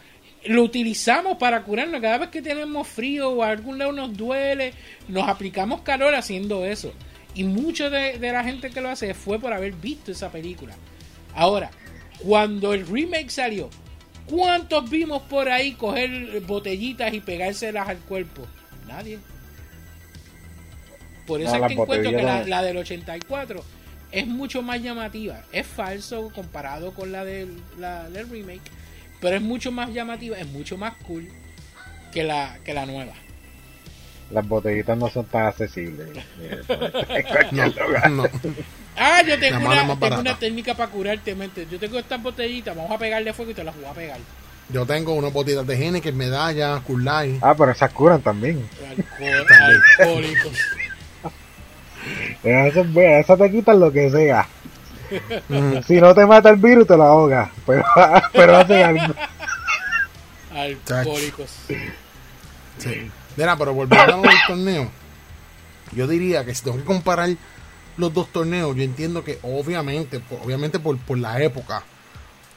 lo 0.46 0.64
utilizamos 0.64 1.38
para 1.38 1.64
curarnos. 1.64 2.02
Cada 2.02 2.20
vez 2.20 2.30
que 2.30 2.42
tenemos 2.42 2.88
frío 2.88 3.30
o 3.30 3.44
algún 3.44 3.78
lado 3.78 3.92
nos 3.92 4.16
duele, 4.16 4.74
nos 5.08 5.28
aplicamos 5.28 5.82
calor 5.82 6.16
haciendo 6.16 6.66
eso. 6.66 6.94
Y 7.34 7.44
mucho 7.44 7.90
de, 7.90 8.18
de 8.18 8.32
la 8.32 8.44
gente 8.44 8.70
que 8.70 8.82
lo 8.82 8.90
hace 8.90 9.14
fue 9.14 9.40
por 9.40 9.54
haber 9.54 9.74
visto 9.74 10.12
esa 10.12 10.32
película. 10.32 10.74
Ahora, 11.34 11.72
cuando 12.20 12.74
el 12.74 12.86
remake 12.88 13.30
salió, 13.30 13.70
¿cuántos 14.26 14.90
vimos 14.90 15.22
por 15.24 15.50
ahí 15.50 15.74
coger 15.74 16.42
botellitas 16.42 17.14
y 17.14 17.20
pegárselas 17.20 17.88
al 17.88 17.98
cuerpo? 18.00 18.46
Nadie. 18.88 19.20
Por 21.26 21.42
eso 21.42 21.56
es 21.56 21.68
que 21.68 21.74
encuentro 21.74 22.12
que 22.12 22.24
la, 22.24 22.62
del 22.62 22.78
84 22.78 23.64
es 24.12 24.28
mucho 24.28 24.62
más 24.62 24.82
llamativa. 24.82 25.42
Es 25.52 25.68
falso 25.68 26.32
comparado 26.34 26.92
con 26.94 27.12
la 27.12 27.24
del, 27.26 27.62
la, 27.80 28.10
del 28.10 28.30
remake, 28.30 28.62
pero 29.20 29.36
es 29.36 29.42
mucho 29.42 29.72
más 29.72 29.90
llamativa, 29.90 30.38
es 30.38 30.48
mucho 30.48 30.78
más 30.78 30.94
cool 31.08 31.28
que 32.12 32.24
la, 32.24 32.58
que 32.64 32.74
la 32.74 32.86
nueva. 32.86 33.14
Las 34.32 34.48
botellitas 34.48 34.98
no 34.98 35.10
son 35.10 35.26
tan 35.26 35.48
accesibles. 35.48 36.10
Ah, 38.98 39.22
yo 39.26 39.40
tengo, 39.40 39.58
una, 39.58 39.98
tengo 39.98 40.20
una, 40.20 40.38
técnica 40.38 40.76
para 40.76 40.92
curarte, 40.92 41.34
mente. 41.34 41.66
Yo 41.72 41.80
tengo 41.80 41.98
estas 41.98 42.22
botellitas, 42.22 42.76
vamos 42.76 42.92
a 42.92 42.98
pegarle 42.98 43.32
fuego 43.32 43.52
y 43.52 43.54
te 43.54 43.64
las 43.64 43.74
voy 43.74 43.86
a 43.86 43.94
pegar. 43.94 44.20
Yo 44.70 44.86
tengo 44.86 45.14
unas 45.14 45.32
botellitas 45.32 45.66
de 45.66 45.78
genes 45.78 46.02
que 46.02 46.12
medalla, 46.12 46.80
cool. 46.86 47.08
Ah, 47.08 47.56
pero 47.58 47.72
esas 47.72 47.92
curan 47.94 48.22
también. 48.22 48.68
alcohólicos. 49.98 50.52
Eso 52.44 52.82
es 52.82 52.94
bueno, 52.94 53.18
eso 53.18 53.38
te 53.38 53.52
quitan 53.52 53.80
lo 53.80 53.92
que 53.92 54.10
sea. 54.10 54.48
si 55.88 56.00
no 56.00 56.16
te 56.16 56.26
mata 56.26 56.50
el 56.50 56.58
virus, 56.58 56.88
te 56.88 56.98
lo 56.98 57.04
ahoga. 57.04 57.52
Pero, 57.66 57.84
pero 58.34 58.58
hace 58.58 58.84
algo. 58.84 59.14
Alcohólicos. 60.54 61.50
Sí. 62.78 63.12
Mira, 63.38 63.56
pero 63.58 63.74
volviendo 63.74 64.16
al 64.16 64.38
torneo, 64.48 64.90
yo 65.94 66.08
diría 66.08 66.44
que 66.46 66.54
si 66.54 66.64
tengo 66.64 66.78
que 66.78 66.84
comparar 66.84 67.30
los 67.98 68.14
dos 68.14 68.28
torneos, 68.30 68.76
yo 68.76 68.84
entiendo 68.84 69.24
que 69.24 69.40
obviamente, 69.44 70.22
obviamente 70.44 70.80
por, 70.80 70.98
por 70.98 71.18
la 71.18 71.42
época, 71.42 71.84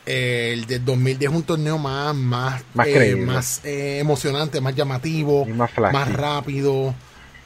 el 0.07 0.67
de 0.67 0.79
2010 0.81 1.31
es 1.31 1.37
un 1.37 1.43
torneo 1.45 1.79
más 1.79 2.15
más 2.15 2.63
más, 2.75 2.87
eh, 2.87 3.17
más 3.17 3.61
eh, 3.65 3.99
emocionante, 4.01 4.61
más 4.61 4.75
llamativo, 4.75 5.47
más, 5.47 5.71
más 5.79 6.13
rápido 6.13 6.95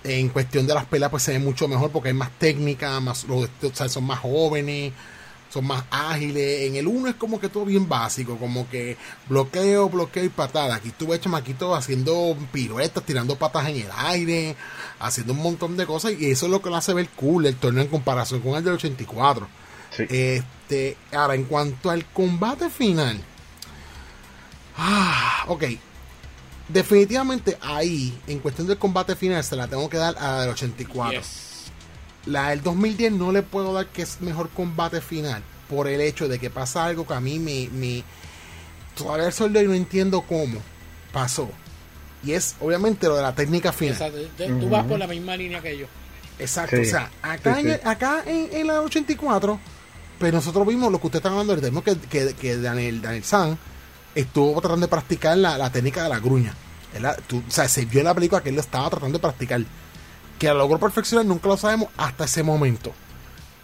en 0.04 0.28
cuestión 0.28 0.66
de 0.66 0.74
las 0.74 0.86
peleas 0.86 1.10
pues 1.10 1.22
se 1.22 1.32
ve 1.32 1.38
mucho 1.38 1.68
mejor 1.68 1.90
porque 1.90 2.08
hay 2.08 2.14
más 2.14 2.30
técnica, 2.38 3.00
más, 3.00 3.24
los, 3.24 3.48
son 3.90 4.04
más 4.04 4.20
jóvenes, 4.20 4.92
son 5.50 5.66
más 5.66 5.84
ágiles. 5.90 6.68
En 6.68 6.76
el 6.76 6.86
1 6.86 7.08
es 7.08 7.14
como 7.16 7.40
que 7.40 7.48
todo 7.48 7.64
bien 7.64 7.88
básico, 7.88 8.36
como 8.36 8.68
que 8.68 8.96
bloqueo, 9.28 9.88
bloqueo 9.88 10.24
y 10.24 10.28
patada. 10.28 10.76
Aquí 10.76 10.92
ves 11.00 11.20
chamaquito 11.20 11.74
haciendo 11.74 12.36
piruetas, 12.52 13.04
tirando 13.04 13.36
patas 13.36 13.68
en 13.68 13.76
el 13.76 13.90
aire, 13.96 14.56
haciendo 15.00 15.32
un 15.32 15.42
montón 15.42 15.76
de 15.76 15.86
cosas 15.86 16.12
y 16.18 16.30
eso 16.30 16.46
es 16.46 16.52
lo 16.52 16.62
que 16.62 16.70
lo 16.70 16.76
hace 16.76 16.94
ver 16.94 17.08
cool 17.10 17.46
el 17.46 17.56
torneo 17.56 17.82
en 17.82 17.90
comparación 17.90 18.40
con 18.40 18.54
el 18.54 18.64
del 18.64 18.74
84. 18.74 19.48
Este, 19.98 20.96
ahora 21.12 21.34
en 21.34 21.44
cuanto 21.44 21.90
al 21.90 22.04
combate 22.06 22.70
final. 22.70 23.20
Ah, 24.76 25.44
ok, 25.48 25.64
definitivamente 26.68 27.58
ahí, 27.60 28.16
en 28.26 28.38
cuestión 28.40 28.66
del 28.66 28.78
combate 28.78 29.16
final, 29.16 29.42
se 29.42 29.56
la 29.56 29.66
tengo 29.66 29.88
que 29.88 29.96
dar 29.96 30.16
a 30.18 30.36
la 30.36 30.40
del 30.42 30.50
84. 30.50 31.20
La 32.26 32.50
del 32.50 32.62
2010 32.62 33.12
no 33.12 33.32
le 33.32 33.42
puedo 33.42 33.72
dar 33.72 33.86
que 33.86 34.02
es 34.02 34.20
mejor 34.20 34.50
combate 34.50 35.00
final 35.00 35.42
por 35.68 35.88
el 35.88 36.00
hecho 36.00 36.28
de 36.28 36.38
que 36.38 36.50
pasa 36.50 36.84
algo 36.84 37.06
que 37.06 37.14
a 37.14 37.20
mí 37.20 37.38
me... 37.38 37.68
me 37.72 38.04
todavía 38.94 39.26
el 39.26 39.32
sol 39.32 39.52
no 39.52 39.72
entiendo 39.72 40.22
cómo 40.22 40.60
pasó. 41.12 41.48
Y 42.24 42.32
es 42.32 42.56
obviamente 42.60 43.06
lo 43.06 43.16
de 43.16 43.22
la 43.22 43.34
técnica 43.34 43.72
final. 43.72 43.94
Exacto. 43.94 44.60
Tú 44.60 44.68
vas 44.68 44.84
por 44.84 44.98
la 44.98 45.06
misma 45.06 45.36
línea 45.36 45.60
que 45.62 45.78
yo. 45.78 45.86
Exacto. 46.38 46.80
O 46.80 46.84
sea, 46.84 47.10
acá, 47.22 47.60
En, 47.60 47.80
acá 47.84 48.22
en, 48.26 48.66
la 48.66 48.80
84, 48.82 49.58
pues 50.18 50.32
nosotros 50.32 50.66
vimos 50.66 50.90
lo 50.90 51.00
que 51.00 51.06
usted 51.06 51.18
está 51.18 51.30
hablando 51.30 51.54
ahorita, 51.54 51.80
que, 51.82 51.98
que, 52.08 52.34
que 52.34 52.56
Daniel, 52.56 53.00
Daniel 53.00 53.24
San 53.24 53.58
estuvo 54.20 54.60
tratando 54.60 54.86
de 54.86 54.90
practicar 54.90 55.36
la, 55.38 55.70
técnica 55.70 56.02
de 56.02 56.08
la 56.08 56.18
gruña. 56.18 56.54
o 56.94 57.50
sea, 57.50 57.68
se 57.68 57.84
vio 57.84 58.00
en 58.00 58.06
la 58.06 58.14
película 58.14 58.42
que 58.42 58.48
él 58.50 58.58
estaba 58.58 58.90
tratando 58.90 59.18
de 59.18 59.22
practicar. 59.22 59.62
Que 60.38 60.48
lo 60.48 60.54
logró 60.54 60.78
perfeccionar 60.78 61.26
nunca 61.26 61.48
lo 61.48 61.56
sabemos 61.56 61.88
hasta 61.96 62.24
ese 62.24 62.42
momento. 62.42 62.92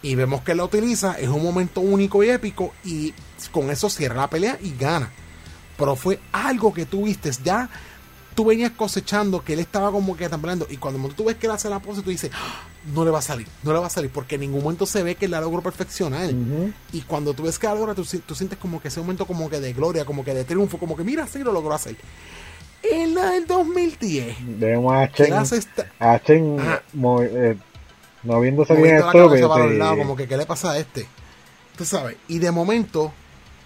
Y 0.01 0.15
vemos 0.15 0.41
que 0.41 0.51
él 0.51 0.57
la 0.57 0.65
utiliza, 0.65 1.13
es 1.19 1.29
un 1.29 1.43
momento 1.43 1.81
único 1.81 2.23
y 2.23 2.29
épico 2.29 2.73
y 2.83 3.13
con 3.51 3.69
eso 3.71 3.89
cierra 3.89 4.17
la 4.17 4.29
pelea 4.29 4.57
y 4.61 4.75
gana. 4.77 5.11
Pero 5.77 5.95
fue 5.95 6.19
algo 6.31 6.73
que 6.73 6.85
tú 6.85 7.05
viste 7.05 7.31
ya 7.43 7.69
tú 8.35 8.45
venías 8.45 8.71
cosechando 8.71 9.43
que 9.43 9.53
él 9.53 9.59
estaba 9.59 9.91
como 9.91 10.15
que 10.15 10.29
temblando. 10.29 10.67
Y 10.69 10.77
cuando 10.77 11.07
tú 11.09 11.25
ves 11.25 11.37
que 11.37 11.47
él 11.47 11.53
hace 11.53 11.69
la 11.69 11.79
pose, 11.79 12.01
tú 12.01 12.09
dices, 12.09 12.29
"Ah, 12.33 12.63
no 12.93 13.03
le 13.03 13.11
va 13.11 13.19
a 13.19 13.21
salir, 13.21 13.47
no 13.63 13.73
le 13.73 13.79
va 13.79 13.87
a 13.87 13.89
salir, 13.89 14.11
porque 14.11 14.35
en 14.35 14.41
ningún 14.41 14.61
momento 14.63 14.85
se 14.85 15.01
ve 15.01 15.15
que 15.15 15.27
la 15.27 15.41
logró 15.41 15.61
perfeccionar. 15.61 16.29
Y 16.93 17.01
cuando 17.01 17.33
tú 17.33 17.43
ves 17.43 17.57
que 17.57 17.67
la 17.67 17.75
logra, 17.75 17.95
tú, 17.95 18.05
si- 18.05 18.19
tú 18.19 18.35
sientes 18.35 18.57
como 18.59 18.81
que 18.81 18.89
ese 18.89 18.99
momento 18.99 19.25
como 19.25 19.49
que 19.49 19.59
de 19.59 19.73
gloria, 19.73 20.05
como 20.05 20.23
que 20.23 20.33
de 20.33 20.43
triunfo, 20.43 20.77
como 20.77 20.95
que 20.95 21.03
mira, 21.03 21.25
sí 21.27 21.39
lo 21.39 21.51
logró 21.51 21.73
hacer. 21.73 21.95
En 22.83 23.15
la 23.15 23.31
del 23.31 23.47
2010, 23.47 24.35
Vemos 24.59 24.93
a 24.93 25.11
Chen, 25.11 25.33
esta, 25.57 25.91
a 25.99 26.19
Chen 26.19 26.57
eh, 26.59 26.79
moviéndose 28.23 28.73
bien 28.83 28.95
estúpido. 29.31 29.47
como 29.97 30.15
que 30.15 30.27
qué 30.27 30.37
le 30.37 30.45
pasa 30.45 30.71
a 30.71 30.77
este. 30.77 31.07
Tú 31.77 31.83
sabes, 31.85 32.17
y 32.27 32.37
de 32.39 32.51
momento, 32.51 33.11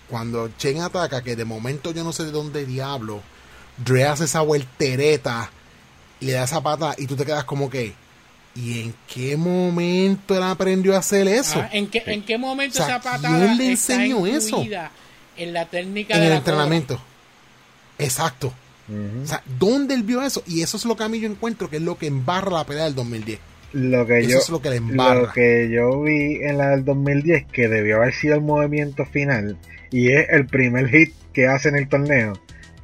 cuando 0.09 0.49
Chen 0.57 0.81
ataca, 0.81 1.21
que 1.21 1.35
de 1.35 1.43
momento 1.45 1.91
yo 1.91 2.03
no 2.05 2.13
sé 2.13 2.23
de 2.23 2.31
dónde 2.31 2.65
diablo, 2.65 3.21
Dre 3.77 4.05
hace 4.05 4.23
esa 4.23 4.41
vueltereta 4.41 5.51
y 6.21 6.25
le 6.27 6.31
da 6.33 6.43
esa 6.45 6.61
pata 6.61 6.95
y 6.97 7.05
tú 7.05 7.15
te 7.17 7.25
quedas 7.25 7.43
como 7.43 7.69
que, 7.69 7.93
¿y 8.61 8.81
en 8.81 8.93
qué 9.13 9.37
momento 9.37 10.35
él 10.35 10.43
aprendió 10.43 10.95
a 10.95 10.99
hacer 10.99 11.27
eso? 11.27 11.59
Ah, 11.59 11.69
¿en, 11.71 11.87
qué, 11.87 12.03
¿En 12.05 12.21
qué 12.23 12.37
momento 12.37 12.81
O 12.81 12.85
sea, 12.85 12.97
esa 12.97 13.01
patada 13.01 13.37
¿quién 13.37 13.57
le 13.57 13.71
está 13.71 13.93
enseñó 13.95 14.27
eso? 14.27 14.63
en 15.37 15.53
la 15.53 15.65
técnica 15.65 16.15
en 16.15 16.19
de 16.19 16.25
el 16.25 16.31
la 16.33 16.37
entrenamiento. 16.37 17.01
Exacto. 17.97 18.53
O 19.23 19.27
sea, 19.27 19.43
¿dónde 19.59 19.93
él 19.93 20.01
vio 20.03 20.21
eso? 20.23 20.41
Y 20.47 20.63
eso 20.63 20.75
es 20.77 20.85
lo 20.85 20.95
que 20.97 21.03
a 21.03 21.09
mí 21.09 21.19
yo 21.19 21.29
encuentro 21.29 21.69
que 21.69 21.77
es 21.77 21.81
lo 21.83 21.97
que 21.97 22.07
embarra 22.07 22.49
la 22.51 22.63
pelea 22.65 22.85
del 22.85 22.95
2010. 22.95 23.39
Lo 23.73 24.07
que 24.07 24.19
Eso 24.19 24.29
yo, 24.29 24.37
es 24.39 24.49
lo 24.49 24.61
que 24.63 24.69
le 24.71 24.75
embarra. 24.77 25.21
lo 25.21 25.31
que 25.31 25.69
yo 25.71 26.01
vi 26.01 26.37
en 26.41 26.57
la 26.57 26.69
del 26.69 26.83
2010 26.85 27.45
que 27.51 27.67
debió 27.67 27.97
haber 27.97 28.15
sido 28.15 28.33
el 28.35 28.41
movimiento 28.41 29.05
final 29.05 29.57
y 29.91 30.11
es 30.11 30.27
el 30.29 30.47
primer 30.47 30.89
hit 30.89 31.13
que 31.33 31.45
hace 31.47 31.69
en 31.69 31.75
el 31.75 31.87
torneo 31.87 32.33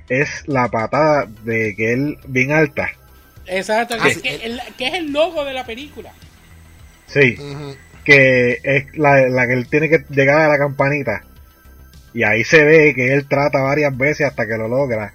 es 0.10 0.44
la 0.46 0.70
patada 0.70 1.26
de 1.44 1.74
que 1.76 1.94
él 1.94 2.20
bien 2.28 2.52
alta. 2.52 2.92
Exacto, 3.48 3.96
Ah, 4.00 4.04
que, 4.04 4.14
sí. 4.16 4.22
que- 4.22 4.36
el- 4.36 4.62
que 4.78 4.88
es 4.88 4.94
el 4.96 5.12
logo 5.12 5.44
de 5.46 5.54
la 5.54 5.66
película. 5.66 6.12
Sí, 7.08 7.38
que 8.04 8.60
es 8.64 8.98
la, 8.98 9.28
la 9.30 9.48
que 9.48 9.54
él 9.54 9.68
tiene 9.70 9.90
que 9.90 10.06
llegar 10.10 10.40
a 10.42 10.48
la 10.48 10.58
campanita. 10.58 11.24
Y 12.14 12.24
ahí 12.24 12.44
se 12.44 12.64
ve 12.64 12.94
que 12.96 13.14
él 13.14 13.28
trata 13.28 13.60
varias 13.62 13.96
veces 13.96 14.28
hasta 14.28 14.48
que 14.48 14.58
lo 14.58 14.68
logra. 14.68 15.14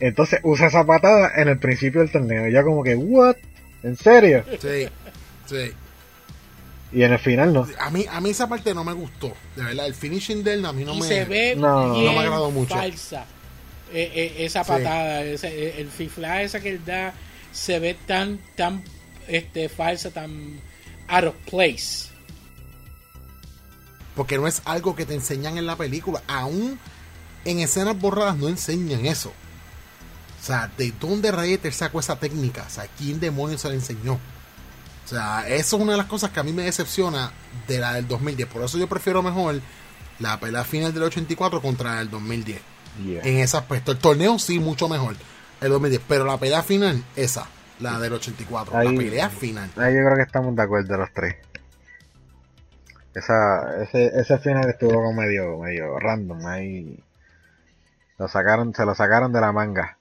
Entonces 0.00 0.40
usa 0.42 0.68
esa 0.68 0.84
patada 0.84 1.32
en 1.36 1.48
el 1.48 1.58
principio 1.58 2.00
del 2.00 2.10
torneo. 2.10 2.48
Y 2.48 2.52
yo 2.52 2.64
como 2.64 2.82
que, 2.82 2.94
¿what? 2.94 3.36
¿En 3.82 3.96
serio? 3.96 4.44
Sí, 4.60 4.88
sí. 5.46 5.72
Y 6.92 7.02
en 7.02 7.12
el 7.12 7.18
final 7.18 7.52
no. 7.52 7.66
A 7.78 7.90
mí, 7.90 8.04
a 8.10 8.20
mí 8.20 8.30
esa 8.30 8.48
parte 8.48 8.74
no 8.74 8.84
me 8.84 8.92
gustó. 8.92 9.34
De 9.56 9.64
verdad, 9.64 9.86
el 9.86 9.94
finishing 9.94 10.44
de 10.44 10.54
él 10.54 10.64
a 10.66 10.72
mí 10.72 10.84
no 10.84 10.94
y 10.94 11.00
me... 11.00 11.06
se 11.06 11.24
ve 11.24 11.54
No, 11.56 11.92
bien 11.94 12.06
no 12.06 12.12
me 12.12 12.18
agradó 12.20 12.50
mucho. 12.50 12.74
falsa 12.74 13.24
eh, 13.92 14.10
eh, 14.14 14.34
esa 14.44 14.62
Sí. 14.64 14.68
patada, 14.70 15.22
ese- 15.24 15.48
eh, 15.68 15.74
el 15.78 15.88
fifla 15.88 16.42
esa 16.42 16.60
que 16.60 16.70
él 16.70 16.80
da 16.84 17.12
se 17.52 17.78
ve 17.78 17.94
tan 18.06 18.38
tan 18.56 18.82
este 19.28 19.68
falsa, 19.68 20.10
tan 20.10 20.60
out 21.08 21.24
of 21.24 21.34
place. 21.48 22.10
Porque 24.14 24.36
no 24.36 24.46
es 24.46 24.62
algo 24.64 24.94
que 24.94 25.06
te 25.06 25.14
enseñan 25.14 25.56
en 25.56 25.66
la 25.66 25.76
película. 25.76 26.22
Aún 26.26 26.78
en 27.44 27.58
escenas 27.60 27.98
borradas 27.98 28.36
no 28.36 28.48
enseñan 28.48 29.06
eso. 29.06 29.32
O 30.40 30.44
sea, 30.44 30.70
¿de 30.76 30.92
dónde 31.00 31.28
él 31.28 31.72
sacó 31.72 32.00
esa 32.00 32.18
técnica? 32.18 32.64
O 32.66 32.70
sea, 32.70 32.88
¿quién 32.98 33.20
demonios 33.20 33.60
se 33.60 33.68
la 33.68 33.74
enseñó? 33.74 34.14
O 35.04 35.08
sea, 35.08 35.46
eso 35.48 35.76
es 35.76 35.82
una 35.82 35.92
de 35.92 35.98
las 35.98 36.06
cosas 36.06 36.30
que 36.30 36.40
a 36.40 36.42
mí 36.42 36.52
me 36.52 36.64
decepciona 36.64 37.32
de 37.68 37.78
la 37.78 37.94
del 37.94 38.08
2010. 38.08 38.48
Por 38.48 38.62
eso 38.64 38.76
yo 38.76 38.88
prefiero 38.88 39.22
mejor 39.22 39.60
la 40.18 40.38
pelea 40.40 40.64
final 40.64 40.92
del 40.92 41.04
84 41.04 41.62
contra 41.62 42.00
el 42.00 42.10
2010. 42.10 42.60
Yeah. 43.04 43.22
En 43.22 43.38
ese 43.38 43.56
aspecto. 43.56 43.92
El 43.92 43.98
torneo 43.98 44.38
sí, 44.38 44.58
mucho 44.58 44.88
mejor. 44.88 45.16
El 45.62 45.70
2010. 45.70 46.02
Pero 46.08 46.24
la 46.24 46.36
pelea 46.38 46.62
final, 46.62 47.02
esa. 47.16 47.46
La 47.80 47.98
del 47.98 48.12
84. 48.12 48.76
Ahí- 48.76 48.88
La 48.96 49.02
pelea 49.02 49.28
final. 49.30 49.70
Ahí 49.76 49.94
yo 49.94 50.04
creo 50.04 50.16
que 50.16 50.22
estamos 50.22 50.54
de 50.54 50.62
acuerdo 50.62 50.96
los 50.98 51.12
tres. 51.12 51.36
Esa, 53.14 53.82
ese, 53.82 54.06
ese 54.18 54.38
final 54.38 54.68
estuvo 54.70 54.94
como 54.94 55.12
medio, 55.12 55.58
medio 55.58 55.98
random. 55.98 56.46
Ahí 56.46 56.98
lo 58.18 58.28
sacaron, 58.28 58.74
se 58.74 58.84
lo 58.86 58.94
sacaron 58.94 59.32
de 59.32 59.40
la 59.40 59.52
manga. 59.52 59.98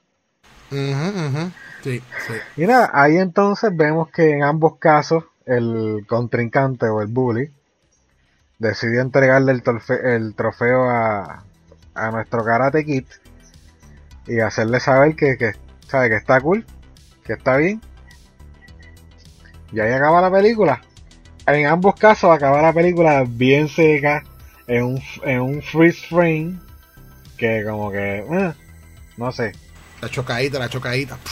Ujú, 0.71 0.79
ujú. 0.79 1.51
Sí, 1.83 2.01
sí. 2.27 2.33
Y 2.61 2.65
nada, 2.67 2.89
ahí 2.93 3.17
entonces 3.17 3.75
vemos 3.75 4.09
que 4.11 4.29
en 4.31 4.43
ambos 4.43 4.77
casos 4.77 5.25
el 5.45 6.05
contrincante 6.07 6.85
o 6.85 7.01
el 7.01 7.07
bully 7.07 7.51
decidió 8.59 9.01
entregarle 9.01 9.51
el, 9.53 9.63
el 10.05 10.35
trofeo 10.35 10.89
a, 10.89 11.43
a 11.95 12.11
nuestro 12.11 12.45
Karate 12.45 12.85
Kid 12.85 13.05
y 14.31 14.39
hacerle 14.39 14.79
saber 14.79 15.15
que, 15.15 15.37
que, 15.37 15.51
sabe, 15.87 16.09
que 16.09 16.15
está 16.15 16.39
cool, 16.41 16.65
que 17.25 17.33
está 17.33 17.57
bien. 17.57 17.81
Y 19.71 19.79
ahí 19.79 19.91
acaba 19.91 20.21
la 20.21 20.31
película. 20.31 20.81
En 21.47 21.65
ambos 21.65 21.95
casos 21.95 22.31
acaba 22.31 22.61
la 22.61 22.73
película 22.73 23.23
bien 23.27 23.67
seca, 23.67 24.23
en 24.67 24.83
un, 24.83 25.01
en 25.23 25.41
un 25.41 25.61
freeze 25.61 26.07
frame, 26.07 26.59
que 27.37 27.63
como 27.65 27.91
que, 27.91 28.19
eh, 28.19 28.53
no 29.17 29.31
sé, 29.31 29.51
La 30.01 30.09
chocadita, 30.09 30.59
la 30.59 30.69
chocadita. 30.69 31.17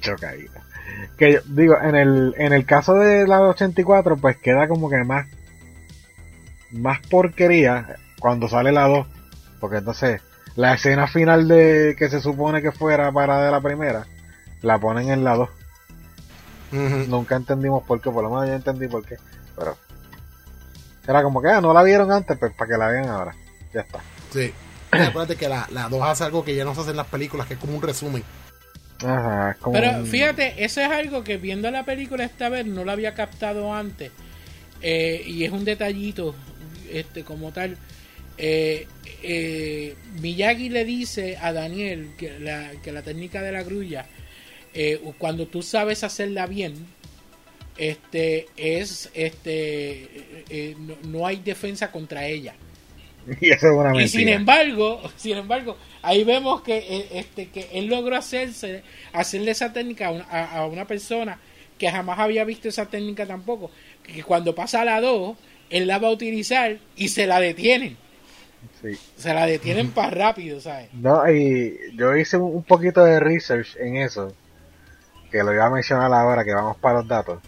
chocadita. 0.00 0.62
Que 1.16 1.34
yo- 1.34 1.40
digo, 1.46 1.76
en 1.82 1.94
el, 1.96 2.34
en 2.38 2.52
el 2.52 2.64
caso 2.64 2.94
de 2.94 3.26
la 3.26 3.40
84, 3.40 4.16
pues 4.16 4.36
queda 4.38 4.68
como 4.68 4.88
que 4.88 5.04
más, 5.04 5.26
más 6.72 7.00
porquería 7.08 7.96
cuando 8.18 8.48
sale 8.48 8.72
la 8.72 8.86
2. 8.88 9.06
Porque 9.60 9.78
entonces, 9.78 10.20
la 10.58 10.74
escena 10.74 11.06
final 11.06 11.46
de 11.46 11.94
que 11.96 12.08
se 12.10 12.20
supone 12.20 12.60
que 12.60 12.72
fuera 12.72 13.12
para 13.12 13.40
de 13.44 13.50
la 13.52 13.60
primera, 13.60 14.04
la 14.62 14.76
ponen 14.76 15.08
en 15.08 15.22
la 15.22 15.36
2. 15.36 15.48
Ujú. 16.72 16.96
Nunca 17.08 17.36
entendimos 17.36 17.84
por 17.84 18.00
qué, 18.00 18.10
por 18.10 18.24
lo 18.24 18.30
menos 18.30 18.48
yo 18.48 18.54
entendí 18.54 18.88
por 18.88 19.04
qué. 19.06 19.16
Pero, 19.56 19.76
era 21.06 21.22
como 21.22 21.40
que, 21.40 21.48
ah, 21.48 21.60
no 21.60 21.72
la 21.72 21.84
vieron 21.84 22.10
antes, 22.10 22.36
pues 22.36 22.52
para 22.54 22.70
que 22.72 22.76
la 22.76 22.88
vean 22.88 23.08
ahora. 23.08 23.36
Ya 23.72 23.82
está. 23.82 24.00
Sí. 24.30 24.52
Y 24.92 24.96
acuérdate 25.02 25.36
que 25.36 25.48
la, 25.48 25.68
la 25.70 25.88
2 25.88 26.02
hace 26.02 26.24
algo 26.24 26.44
que 26.44 26.56
ya 26.56 26.64
no 26.64 26.74
se 26.74 26.80
hace 26.80 26.90
en 26.90 26.96
las 26.96 27.06
películas, 27.06 27.46
que 27.46 27.54
es 27.54 27.60
como 27.60 27.76
un 27.76 27.82
resumen. 27.82 28.24
Ajá, 29.06 29.50
es 29.52 29.56
como 29.58 29.74
Pero 29.74 29.98
un- 29.98 30.06
fíjate, 30.06 30.64
eso 30.64 30.80
es 30.80 30.90
algo 30.90 31.22
que 31.22 31.36
viendo 31.36 31.70
la 31.70 31.84
película 31.84 32.24
esta 32.24 32.48
vez 32.48 32.66
no 32.66 32.84
lo 32.84 32.90
había 32.90 33.14
captado 33.14 33.72
antes. 33.72 34.10
Eh, 34.80 35.22
y 35.24 35.44
es 35.44 35.52
un 35.52 35.64
detallito, 35.64 36.34
este, 36.90 37.22
como 37.22 37.52
tal. 37.52 37.76
Eh, 38.38 38.86
eh, 39.22 39.94
Miyagi 40.20 40.68
le 40.68 40.84
dice 40.84 41.36
a 41.40 41.52
Daniel 41.52 42.10
que 42.16 42.38
la, 42.38 42.70
que 42.82 42.92
la 42.92 43.02
técnica 43.02 43.42
de 43.42 43.52
la 43.52 43.62
grulla, 43.64 44.06
eh, 44.74 45.00
cuando 45.18 45.46
tú 45.48 45.62
sabes 45.62 46.04
hacerla 46.04 46.46
bien, 46.46 46.74
este 47.76 48.46
es 48.56 49.10
este 49.14 50.02
eh, 50.04 50.44
eh, 50.50 50.74
no, 50.78 50.96
no 51.02 51.26
hay 51.26 51.36
defensa 51.36 51.90
contra 51.92 52.26
ella. 52.26 52.54
Y 53.40 53.50
eso 53.50 53.66
es 53.68 53.72
una 53.74 53.94
mentira. 53.94 54.04
Y 54.04 54.08
sin 54.08 54.28
embargo, 54.28 55.02
sin 55.16 55.36
embargo, 55.36 55.76
ahí 56.02 56.24
vemos 56.24 56.62
que 56.62 56.78
eh, 56.78 57.08
este 57.12 57.48
que 57.50 57.68
él 57.72 57.86
logró 57.86 58.16
hacerse 58.16 58.82
hacerle 59.12 59.50
esa 59.52 59.72
técnica 59.72 60.08
a 60.08 60.10
una, 60.12 60.24
a- 60.24 60.58
a 60.58 60.66
una 60.66 60.86
persona 60.86 61.40
que 61.78 61.90
jamás 61.90 62.18
había 62.18 62.44
visto 62.44 62.68
esa 62.68 62.86
técnica 62.86 63.26
tampoco, 63.26 63.70
que 64.02 64.22
cuando 64.24 64.54
pasa 64.54 64.82
a 64.82 64.84
la 64.84 65.00
2, 65.00 65.36
él 65.70 65.86
la 65.86 65.98
va 65.98 66.08
a 66.08 66.12
utilizar 66.12 66.78
y 66.96 67.08
se 67.08 67.26
la 67.26 67.38
detienen. 67.40 67.96
Sí. 68.82 68.98
Se 69.16 69.34
la 69.34 69.46
detienen 69.46 69.90
para 69.90 70.10
rápido, 70.10 70.60
¿sabes? 70.60 70.92
No, 70.94 71.28
y 71.30 71.78
yo 71.96 72.16
hice 72.16 72.36
un 72.36 72.62
poquito 72.62 73.04
de 73.04 73.18
research 73.20 73.76
en 73.78 73.96
eso, 73.96 74.32
que 75.30 75.42
lo 75.42 75.52
iba 75.52 75.66
a 75.66 75.70
mencionar 75.70 76.12
ahora, 76.12 76.44
que 76.44 76.54
vamos 76.54 76.76
para 76.76 76.98
los 77.00 77.08
datos. 77.08 77.40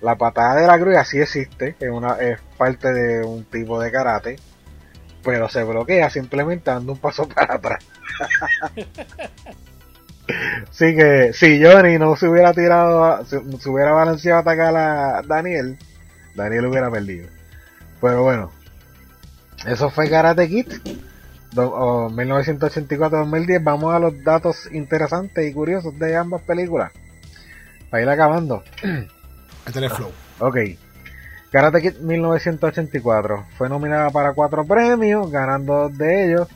La 0.00 0.16
patada 0.16 0.60
de 0.60 0.66
la 0.66 0.76
grulla 0.76 1.04
sí 1.04 1.18
existe, 1.20 1.74
es, 1.80 1.90
una, 1.90 2.16
es 2.20 2.38
parte 2.56 2.92
de 2.92 3.24
un 3.24 3.44
tipo 3.44 3.80
de 3.80 3.90
karate, 3.90 4.36
pero 5.24 5.48
se 5.48 5.64
bloquea 5.64 6.08
simplemente 6.10 6.70
dando 6.70 6.92
un 6.92 6.98
paso 6.98 7.26
para 7.34 7.54
atrás. 7.54 7.84
Así 10.70 10.96
que 10.96 11.32
si 11.32 11.62
Johnny 11.62 11.98
no 11.98 12.16
se 12.16 12.28
hubiera 12.28 12.52
tirado, 12.52 13.04
a- 13.04 13.24
se, 13.24 13.40
se 13.58 13.68
hubiera 13.70 13.92
balanceado 13.92 14.38
a 14.38 14.40
atacar 14.42 14.76
a 14.76 15.22
Daniel, 15.22 15.78
Daniel 16.34 16.66
hubiera 16.66 16.90
perdido. 16.90 17.28
Pero 18.00 18.22
bueno, 18.22 18.50
eso 19.66 19.90
fue 19.90 20.10
Karate 20.10 20.48
Kid. 20.48 20.66
Do- 21.52 21.72
o 21.72 22.10
1984-2010, 22.10 23.62
vamos 23.64 23.94
a 23.94 23.98
los 23.98 24.22
datos 24.22 24.68
interesantes 24.72 25.48
y 25.48 25.52
curiosos 25.54 25.98
de 25.98 26.16
ambas 26.16 26.42
películas. 26.42 26.92
Para 27.88 28.02
ir 28.02 28.08
acabando. 28.08 28.62
Este 29.66 29.84
es 29.86 29.92
flow. 29.92 30.12
Ok. 30.40 30.56
Karate 31.50 31.80
Kid 31.80 31.98
1984 32.00 33.46
fue 33.56 33.68
nominada 33.68 34.10
para 34.10 34.34
cuatro 34.34 34.64
premios, 34.66 35.30
ganando 35.30 35.88
dos 35.88 35.96
de 35.96 36.26
ellos, 36.26 36.48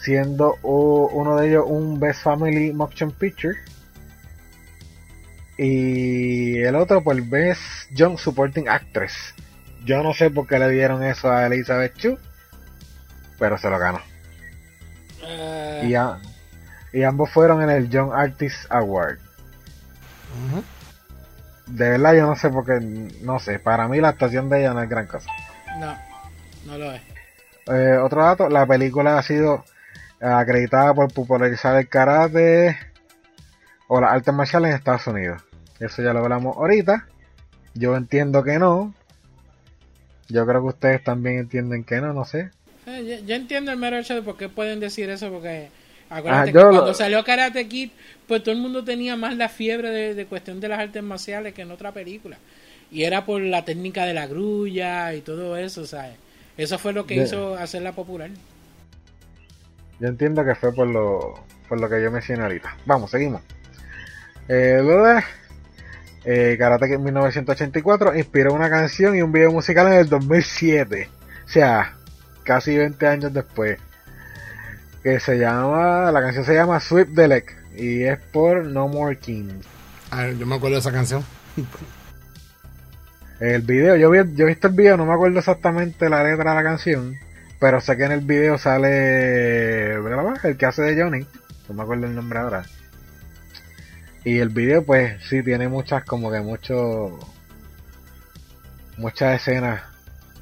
siendo 0.00 0.56
uno 0.62 1.36
de 1.36 1.48
ellos 1.48 1.64
un 1.66 1.98
Best 1.98 2.22
Family 2.22 2.72
Motion 2.72 3.12
Picture. 3.12 3.56
Y 5.56 6.58
el 6.58 6.76
otro 6.76 7.02
por 7.02 7.20
Best 7.22 7.90
Young 7.92 8.18
Supporting 8.18 8.68
Actress. 8.68 9.34
Yo 9.88 10.02
no 10.02 10.12
sé 10.12 10.28
por 10.28 10.46
qué 10.46 10.58
le 10.58 10.68
dieron 10.68 11.02
eso 11.02 11.32
a 11.32 11.46
Elizabeth 11.46 11.96
Chu, 11.96 12.18
pero 13.38 13.56
se 13.56 13.70
lo 13.70 13.78
ganó. 13.78 14.00
Eh, 15.22 15.84
Y 15.86 15.94
a, 15.94 16.18
Y 16.92 17.04
ambos 17.04 17.30
fueron 17.30 17.62
en 17.62 17.70
el 17.70 17.88
Young 17.88 18.12
Artist 18.12 18.70
Award. 18.70 19.18
De 21.68 21.88
verdad 21.88 22.12
yo 22.12 22.26
no 22.26 22.36
sé 22.36 22.50
porque, 22.50 22.80
no 23.22 23.38
sé, 23.38 23.58
para 23.60 23.88
mí 23.88 23.98
la 23.98 24.10
actuación 24.10 24.50
de 24.50 24.60
ella 24.60 24.74
no 24.74 24.82
es 24.82 24.90
gran 24.90 25.06
cosa. 25.06 25.30
No, 25.80 25.96
no 26.66 26.76
lo 26.76 26.92
es. 26.92 27.00
Eh, 27.68 27.96
otro 27.96 28.22
dato, 28.22 28.50
la 28.50 28.66
película 28.66 29.16
ha 29.16 29.22
sido 29.22 29.64
acreditada 30.20 30.92
por 30.92 31.10
popularizar 31.14 31.76
el 31.76 31.88
karate 31.88 32.76
o 33.86 34.02
las 34.02 34.12
artes 34.12 34.34
marciales 34.34 34.70
en 34.70 34.76
Estados 34.76 35.06
Unidos. 35.06 35.42
Eso 35.80 36.02
ya 36.02 36.12
lo 36.12 36.18
hablamos 36.18 36.58
ahorita. 36.58 37.06
Yo 37.72 37.96
entiendo 37.96 38.42
que 38.42 38.58
no. 38.58 38.92
Yo 40.28 40.46
creo 40.46 40.62
que 40.62 40.68
ustedes 40.68 41.04
también 41.04 41.38
entienden 41.40 41.84
que 41.84 42.00
no, 42.00 42.12
no 42.14 42.24
sé. 42.24 42.50
Eh, 42.86 43.18
yo, 43.20 43.26
yo 43.26 43.34
entiendo 43.34 43.70
el 43.72 43.78
mero 43.78 43.98
hecho 43.98 44.14
de 44.14 44.22
por 44.22 44.36
qué 44.36 44.48
pueden 44.48 44.80
decir 44.80 45.10
eso, 45.10 45.30
porque 45.30 45.70
acuérdate 46.08 46.52
Ah, 46.52 46.52
que 46.54 46.64
yo 46.64 46.66
cuando 46.66 46.94
lo- 46.94 46.94
salió 46.94 47.22
Karate 47.24 47.68
Kid, 47.68 47.90
pues 48.26 48.42
todo 48.42 48.54
el 48.54 48.60
mundo 48.60 48.84
tenía 48.84 49.16
más 49.16 49.36
la 49.36 49.48
fiebre 49.48 49.90
de, 49.90 50.14
de 50.14 50.26
cuestión 50.26 50.60
de 50.60 50.68
las 50.68 50.78
artes 50.80 51.02
marciales 51.02 51.54
que 51.54 51.62
en 51.62 51.70
otra 51.70 51.92
película. 51.92 52.38
Y 52.90 53.02
era 53.04 53.24
por 53.26 53.42
la 53.42 53.64
técnica 53.64 54.06
de 54.06 54.14
la 54.14 54.26
grulla 54.26 55.14
y 55.14 55.20
todo 55.20 55.56
eso, 55.56 55.86
¿sabes? 55.86 56.16
Eso 56.56 56.78
fue 56.78 56.92
lo 56.92 57.06
que 57.06 57.16
hizo 57.16 57.54
hacerla 57.54 57.92
popular. 57.92 58.30
Yo 60.00 60.08
entiendo 60.08 60.44
que 60.44 60.54
fue 60.54 60.72
por 60.72 60.86
lo, 60.88 61.34
por 61.68 61.80
lo 61.80 61.88
que 61.88 62.02
yo 62.02 62.10
mencioné 62.10 62.42
ahorita. 62.42 62.76
Vamos, 62.86 63.10
seguimos. 63.10 63.42
Eh, 64.48 64.82
de 64.82 65.22
eh, 66.24 66.56
Karate 66.58 66.88
Kid 66.88 66.98
1984 66.98 68.16
inspiró 68.16 68.52
una 68.52 68.68
canción 68.68 69.16
y 69.16 69.22
un 69.22 69.32
video 69.32 69.52
musical 69.52 69.86
en 69.88 69.94
el 69.94 70.08
2007. 70.08 71.08
O 71.44 71.48
sea, 71.48 71.96
casi 72.44 72.76
20 72.76 73.06
años 73.06 73.32
después. 73.32 73.78
Que 75.02 75.20
se 75.20 75.38
llama, 75.38 76.10
la 76.10 76.20
canción 76.20 76.44
se 76.44 76.54
llama 76.54 76.80
Sweep 76.80 77.14
the 77.14 77.28
Leg 77.28 77.44
y 77.76 78.02
es 78.02 78.18
por 78.18 78.64
No 78.64 78.88
More 78.88 79.16
Kings. 79.16 79.64
A 80.10 80.22
ver, 80.22 80.38
yo 80.38 80.46
me 80.46 80.56
acuerdo 80.56 80.74
de 80.76 80.80
esa 80.80 80.92
canción. 80.92 81.24
El 83.40 83.62
video, 83.62 83.94
yo, 83.94 84.10
vi, 84.10 84.18
yo 84.34 84.46
he 84.46 84.48
visto 84.48 84.66
el 84.66 84.74
video, 84.74 84.96
no 84.96 85.06
me 85.06 85.12
acuerdo 85.12 85.38
exactamente 85.38 86.08
la 86.08 86.24
letra 86.24 86.50
de 86.50 86.56
la 86.56 86.62
canción, 86.64 87.14
pero 87.60 87.80
sé 87.80 87.96
que 87.96 88.04
en 88.04 88.10
el 88.10 88.22
video 88.22 88.58
sale 88.58 89.96
¿verdad? 90.00 90.44
el 90.44 90.56
que 90.56 90.66
hace 90.66 90.82
de 90.82 91.00
Johnny, 91.00 91.24
no 91.68 91.74
me 91.74 91.82
acuerdo 91.82 92.06
el 92.06 92.16
nombre 92.16 92.40
ahora. 92.40 92.64
Y 94.24 94.38
el 94.38 94.48
video, 94.48 94.84
pues 94.84 95.22
sí, 95.28 95.42
tiene 95.42 95.68
muchas, 95.68 96.04
como 96.04 96.30
que 96.30 96.40
mucho, 96.40 97.18
muchas 98.96 99.40
escenas 99.40 99.82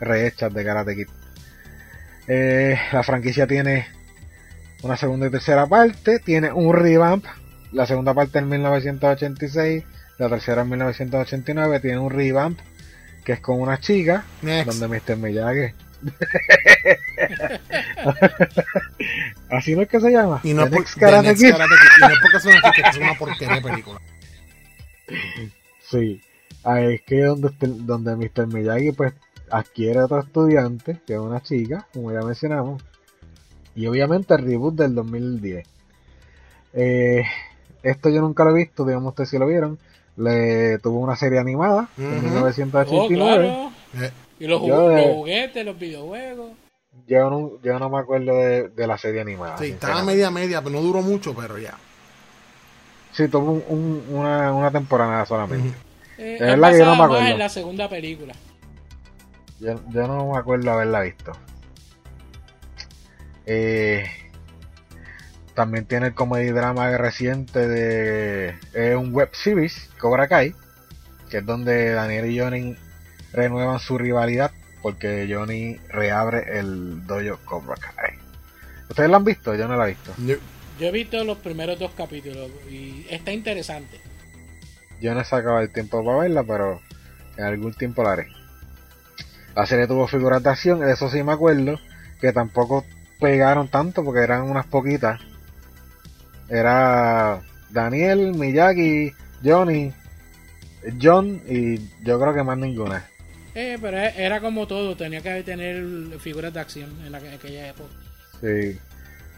rehechas 0.01 0.53
de 0.53 0.65
Karate 0.65 0.97
Kid. 0.97 1.09
Eh, 2.29 2.79
la 2.93 3.03
franquicia 3.03 3.47
tiene 3.47 3.87
una 4.83 4.97
segunda 4.97 5.27
y 5.27 5.31
tercera 5.31 5.67
parte, 5.67 6.19
tiene 6.19 6.53
un 6.53 6.75
revamp, 6.75 7.25
la 7.73 7.87
segunda 7.87 8.15
parte 8.15 8.39
en 8.39 8.49
1986, 8.49 9.85
la 10.19 10.29
tercera 10.29 10.63
en 10.63 10.71
1989, 10.71 11.81
tiene 11.81 11.99
un 11.99 12.11
revamp 12.11 12.59
que 13.25 13.33
es 13.33 13.41
con 13.41 13.61
una 13.61 13.79
chica, 13.79 14.25
Next. 14.43 14.71
donde 14.71 15.01
Mr. 15.01 15.17
Miyagi. 15.17 15.75
Así 19.51 19.75
no 19.75 19.83
es 19.83 19.89
que 19.89 20.01
se 20.01 20.11
llama. 20.11 20.41
Y 20.43 20.55
no 20.55 20.65
es 20.65 20.71
por- 20.71 20.85
Karate 21.01 21.29
Next 21.29 21.43
Kid. 21.43 21.51
Karate 21.53 21.75
Kid. 21.75 21.89
Y 21.97 22.01
no 22.01 22.09
es 22.15 22.19
porque 22.21 22.37
es 22.37 22.45
una 22.47 22.73
chica, 22.73 22.89
es 22.91 22.97
una 22.99 23.15
porquería 23.15 23.55
de 23.57 23.63
película. 23.63 24.01
Sí. 25.89 26.21
Ahí 26.65 26.95
es 26.95 27.03
que 27.03 27.23
donde, 27.23 27.49
este- 27.49 27.67
donde 27.69 28.17
Mr. 28.17 28.47
Miyagi 28.49 28.93
pues 28.93 29.15
adquiere 29.51 30.01
otro 30.01 30.21
estudiante, 30.21 31.01
que 31.07 31.15
es 31.15 31.21
una 31.21 31.41
chica, 31.43 31.87
como 31.93 32.13
ya 32.13 32.21
mencionamos. 32.23 32.83
Y 33.75 33.87
obviamente 33.87 34.35
el 34.35 34.43
reboot 34.45 34.75
del 34.75 34.95
2010. 34.95 35.67
Eh, 36.73 37.23
esto 37.83 38.09
yo 38.09 38.21
nunca 38.21 38.45
lo 38.45 38.51
he 38.51 38.55
visto, 38.55 38.85
digamos 38.85 39.11
ustedes 39.11 39.31
si 39.31 39.39
lo 39.39 39.47
vieron. 39.47 39.79
Le 40.17 40.79
tuvo 40.79 40.99
una 41.01 41.15
serie 41.15 41.39
animada 41.39 41.89
en 41.99 42.07
Ujú. 42.07 42.17
Oh, 42.17 42.33
1989. 42.33 43.15
claro. 43.15 43.73
Eh, 44.07 44.11
Y 44.39 44.47
los, 44.47 44.61
Yo 44.63 45.13
juguetes, 45.15 45.65
los 45.65 45.79
videojuegos. 45.79 46.53
Yo 47.07 47.31
no, 47.31 47.53
yo 47.63 47.79
no 47.79 47.91
me 47.91 47.99
acuerdo 47.99 48.37
de, 48.37 48.69
de 48.69 48.87
la 48.87 48.97
serie 48.99 49.21
animada. 49.21 49.59
sí, 49.59 49.67
estaba 49.67 50.03
media 50.03 50.31
media, 50.31 50.61
pero 50.63 50.77
no 50.77 50.81
duró 50.83 51.03
mucho, 51.03 51.35
pero 51.35 51.59
ya. 51.59 51.75
Sí, 53.13 53.29
tuvo 53.29 53.53
un- 53.53 53.65
un- 53.69 54.05
una, 54.17 54.53
una 54.53 54.71
temporada 54.71 55.25
solamente. 55.27 55.77
Eh, 56.19 56.35
es 56.35 56.41
verdad 56.41 56.71
que 56.73 56.79
yo 56.79 56.85
no 56.87 56.91
me 56.93 56.97
más 56.99 57.07
acuerdo. 57.07 57.27
en 57.29 57.39
la 57.39 57.49
segunda 57.49 57.89
película. 57.89 58.35
Yo, 59.61 59.75
yo 59.91 60.07
no 60.07 60.33
me 60.33 60.39
acuerdo 60.39 60.71
haberla 60.71 61.01
visto. 61.01 61.33
Eh, 63.47 64.05
también 65.55 65.87
tiene 65.87 66.09
el 66.09 66.15
comedy 66.15 66.51
drama 66.51 66.97
reciente 66.99 67.67
de 67.67 68.55
es 68.75 68.97
un 68.97 69.13
web 69.13 69.31
series, 69.33 69.89
Cobra 69.99 70.29
Kai, 70.29 70.55
que 71.31 71.39
es 71.39 71.47
donde 71.47 71.91
Daniel 71.93 72.31
y 72.31 72.39
Johnny 72.39 72.77
renuevan 73.37 73.79
su 73.79 73.97
rivalidad 73.99 74.51
porque 74.83 75.29
Johnny 75.31 75.79
reabre 75.89 76.59
el 76.59 77.07
dojo 77.07 77.39
Cobra 77.45 77.77
Kai. 77.77 78.15
¿Ustedes 78.89 79.09
lo 79.11 79.17
han 79.17 79.25
visto? 79.25 79.55
Yo 79.55 79.69
no 79.69 79.77
lo 79.77 79.85
he 79.85 79.89
visto. 79.91 80.13
Yo- 80.27 80.37
Yo 80.81 80.89
he 80.89 80.93
visto 80.93 81.23
los 81.25 81.39
primeros 81.39 81.79
dos 81.79 81.91
capítulos 81.97 82.51
y 82.71 83.07
está 83.09 83.33
interesante. 83.33 83.99
Yo 85.01 85.15
no 85.15 85.21
he 85.21 85.25
sacado 85.25 85.61
el 85.61 85.71
tiempo 85.71 86.05
para 86.05 86.19
verla, 86.19 86.43
pero 86.45 86.81
en 87.39 87.45
algún 87.45 87.73
tiempo 87.75 88.03
la 88.03 88.13
haré. 88.13 88.29
La 89.55 89.65
serie 89.67 89.87
tuvo 89.87 90.07
figuras 90.07 90.43
de 90.43 90.51
acción, 90.51 90.81
de 90.81 90.93
eso 90.93 91.09
sí 91.11 91.23
me 91.23 91.33
acuerdo, 91.33 91.79
que 92.21 92.31
tampoco 92.33 92.85
pegaron 93.19 93.69
tanto 93.69 94.05
porque 94.05 94.21
eran 94.21 94.43
unas 94.43 94.67
poquitas. 94.67 95.19
Era 96.49 97.41
Daniel, 97.71 98.35
Miyagi, 98.35 99.13
Johnny, 99.45 99.93
John 101.01 101.43
y 101.49 101.79
yo 102.05 102.21
creo 102.21 102.35
que 102.35 102.43
más 102.43 102.59
ninguna. 102.59 103.05
Eh, 103.59 103.79
pero 103.81 103.97
e- 103.99 104.13
era 104.23 104.41
como 104.41 104.67
todo, 104.67 104.95
tenía 104.97 105.23
que 105.23 105.43
tener 105.43 105.83
figuras 106.21 106.53
de 106.53 106.61
acción 106.61 106.91
en, 107.05 107.11
la- 107.13 107.21
en 107.21 107.33
aquella 107.35 107.69
época. 107.71 107.89
Sí. 108.41 108.79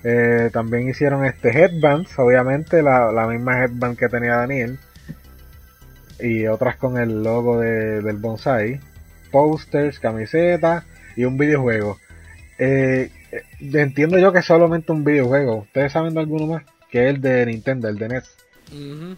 Eh, 0.05 0.51
también 0.53 0.89
hicieron 0.89 1.25
este 1.25 1.51
headbands, 1.51 2.19
obviamente 2.19 2.83
la, 2.83 3.13
la 3.13 3.27
misma 3.29 3.63
headband 3.63 3.97
que 3.97 4.09
tenía 4.09 4.37
Daniel. 4.37 4.79
Y 6.21 6.47
otras 6.47 6.77
con 6.77 6.99
el 6.99 7.23
logo 7.23 7.61
de- 7.61 8.03
del 8.03 8.17
bonsai. 8.17 8.81
Posters, 9.31 9.99
camisetas 10.01 10.85
y 11.17 11.25
un 11.25 11.37
videojuego. 11.39 11.99
Eh, 12.59 13.11
eh, 13.31 13.43
entiendo 13.61 14.19
yo 14.19 14.33
que 14.33 14.41
es 14.41 14.45
solamente 14.47 14.91
un 14.91 15.05
videojuego. 15.05 15.59
¿Ustedes 15.59 15.93
saben 15.93 16.15
de 16.15 16.21
alguno 16.21 16.47
más? 16.47 16.63
Que 16.91 17.05
es 17.09 17.15
el 17.15 17.21
de 17.21 17.47
Nintendo, 17.47 17.89
el 17.89 17.97
de 17.99 18.09
NES. 18.09 18.25
Ujú. 18.73 19.17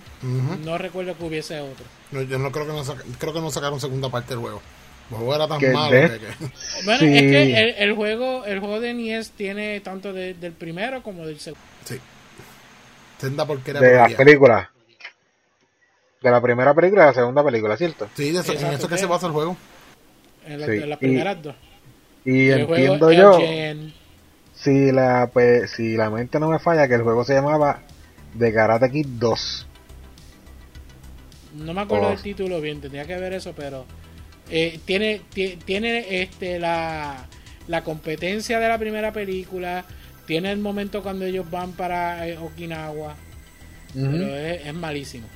No 0.64 0.77
recuerdo 0.78 1.16
que 1.16 1.24
hubiese 1.24 1.59
otro. 1.60 1.85
No, 2.12 2.22
yo 2.22 2.39
no 2.39 2.52
creo 2.52 2.66
que 2.66 2.72
no, 2.72 2.82
creo 3.18 3.32
que 3.32 3.40
no 3.40 3.51
sacaron 3.51 3.81
segunda 3.81 4.10
parte 4.10 4.31
del 4.35 4.40
juego. 4.40 4.60
El 5.11 5.16
juego 5.16 5.35
era 5.35 5.49
tan 5.49 5.59
Que 5.59 5.69
malo 5.70 5.91
de- 5.95 6.09
que, 6.11 6.19
que- 6.19 6.27
Bueno, 6.85 6.99
Sí. 7.01 7.07
es 7.16 7.23
que 7.23 7.43
el, 7.61 7.74
el 7.78 7.93
juego 7.95 8.45
el 8.45 8.61
juego 8.61 8.81
de 8.81 8.95
NES 8.95 9.31
tiene 9.32 9.81
tanto 9.81 10.12
de- 10.12 10.35
del 10.35 10.53
primero 10.53 11.03
como 11.03 11.27
del 11.27 11.39
segundo. 11.41 11.65
Sí. 11.85 11.99
Senda 13.19 13.45
porquería. 13.47 13.81
De 13.81 13.95
las 13.97 14.15
películas. 14.15 14.69
De 16.23 16.31
la 16.31 16.41
primera 16.41 16.74
película 16.74 17.03
y 17.05 17.07
la 17.07 17.15
segunda 17.15 17.43
película, 17.45 17.77
¿cierto? 17.77 18.09
Sí, 18.15 18.31
de 18.31 18.41
eso, 18.41 18.53
en 18.53 18.66
eso 18.74 18.89
que 18.89 18.95
sí. 18.97 19.01
se 19.01 19.07
basa 19.07 19.27
el 19.27 19.32
juego. 19.32 19.57
En, 20.47 20.61
la- 20.61 20.66
Sí, 20.66 20.73
en 20.73 20.89
las 20.91 20.99
y- 20.99 21.01
primeras 21.01 21.43
dos. 21.43 21.55
Y 22.24 22.51
entiendo 22.51 23.11
yo, 23.12 23.39
LGN. 23.39 23.93
si 24.55 24.93
la, 24.93 25.31
pues, 25.32 25.70
si 25.70 25.97
la 25.97 26.11
mente 26.11 26.39
no 26.39 26.49
me 26.51 26.59
falla, 26.59 26.87
que 26.87 26.95
el 26.95 27.03
juego 27.03 27.24
se 27.24 27.35
llamaba 27.35 27.81
The 28.39 28.53
Karate 28.53 28.91
Kid 28.91 29.07
2. 29.19 29.66
No 31.57 31.74
me 31.74 31.81
acuerdo 31.81 32.07
Oh. 32.07 32.11
del 32.11 32.23
título 32.23 32.61
bien, 32.61 32.81
tendría 32.81 33.07
que 33.07 33.16
ver 33.16 33.32
eso, 33.32 33.53
pero 33.57 33.85
eh, 34.51 34.81
tiene 34.85 35.20
ti- 35.32 35.59
tiene 35.64 36.22
este 36.22 36.59
la, 36.59 37.27
la 37.68 37.82
competencia 37.85 38.59
de 38.59 38.68
la 38.68 38.78
primera 38.78 39.12
película, 39.12 39.85
tiene 40.27 40.51
el 40.52 40.59
momento 40.59 41.02
cuando 41.02 41.24
ellos 41.24 41.51
van 41.51 41.72
para 41.72 42.27
eh, 42.27 42.36
Okinawa, 42.39 43.14
pero 43.94 44.36
es, 44.36 44.66
es 44.66 44.74
malísimo. 44.74 45.27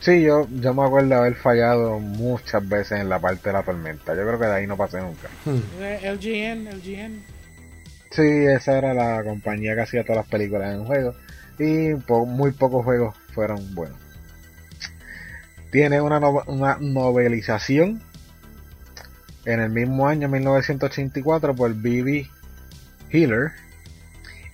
Sí, 0.00 0.22
yo, 0.22 0.46
yo 0.60 0.74
me 0.74 0.84
acuerdo 0.84 1.08
de 1.08 1.14
haber 1.16 1.34
fallado 1.34 1.98
muchas 1.98 2.66
veces 2.68 3.00
en 3.00 3.08
la 3.08 3.18
parte 3.18 3.48
de 3.48 3.52
la 3.54 3.64
tormenta. 3.64 4.14
Yo 4.14 4.22
creo 4.24 4.38
que 4.38 4.46
de 4.46 4.54
ahí 4.54 4.66
no 4.66 4.76
pasé 4.76 5.00
nunca. 5.00 5.28
Hmm. 5.44 5.58
Eh, 5.80 6.00
LGN, 6.04 6.68
LGN. 6.68 7.22
Sí, 8.10 8.22
esa 8.46 8.78
era 8.78 8.94
la 8.94 9.24
compañía 9.24 9.74
que 9.74 9.80
hacía 9.82 10.02
todas 10.04 10.18
las 10.18 10.26
películas 10.28 10.72
en 10.72 10.84
juego. 10.84 11.14
Y 11.58 11.94
po- 11.96 12.26
muy 12.26 12.52
pocos 12.52 12.84
juegos 12.84 13.16
fueron 13.34 13.74
buenos. 13.74 13.98
Tiene 15.72 16.00
una, 16.00 16.20
no- 16.20 16.44
una 16.46 16.78
novelización 16.80 18.00
en 19.48 19.60
el 19.60 19.70
mismo 19.70 20.06
año, 20.06 20.28
1984, 20.28 21.54
por 21.54 21.74
B.B. 21.74 22.28
Healer. 23.10 23.52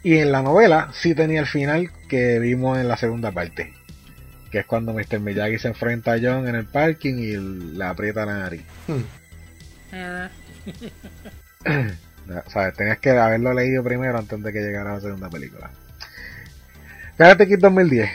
Y 0.04 0.18
en 0.18 0.30
la 0.32 0.42
novela 0.42 0.90
sí 0.94 1.14
tenía 1.14 1.40
el 1.40 1.46
final 1.46 1.90
que 2.08 2.38
vimos 2.38 2.78
en 2.78 2.86
la 2.88 2.96
segunda 2.96 3.32
parte. 3.32 3.72
Que 4.52 4.60
es 4.60 4.66
cuando 4.66 4.92
Mr. 4.92 5.18
Miyagi 5.18 5.58
se 5.58 5.68
enfrenta 5.68 6.12
a 6.12 6.18
John 6.22 6.46
en 6.46 6.54
el 6.54 6.66
parking 6.66 7.14
y 7.14 7.36
le 7.76 7.84
aprieta 7.84 8.24
la 8.24 8.38
nariz. 8.38 8.62
Hmm. 8.86 9.02
O 12.46 12.50
sea, 12.50 12.72
tenías 12.72 12.98
que 13.00 13.10
haberlo 13.10 13.52
leído 13.52 13.84
primero 13.84 14.16
antes 14.16 14.42
de 14.42 14.50
que 14.50 14.60
llegara 14.60 14.94
la 14.94 15.00
segunda 15.02 15.28
película. 15.28 15.70
Karate 17.18 17.46
Kid 17.46 17.58
2010. 17.58 18.10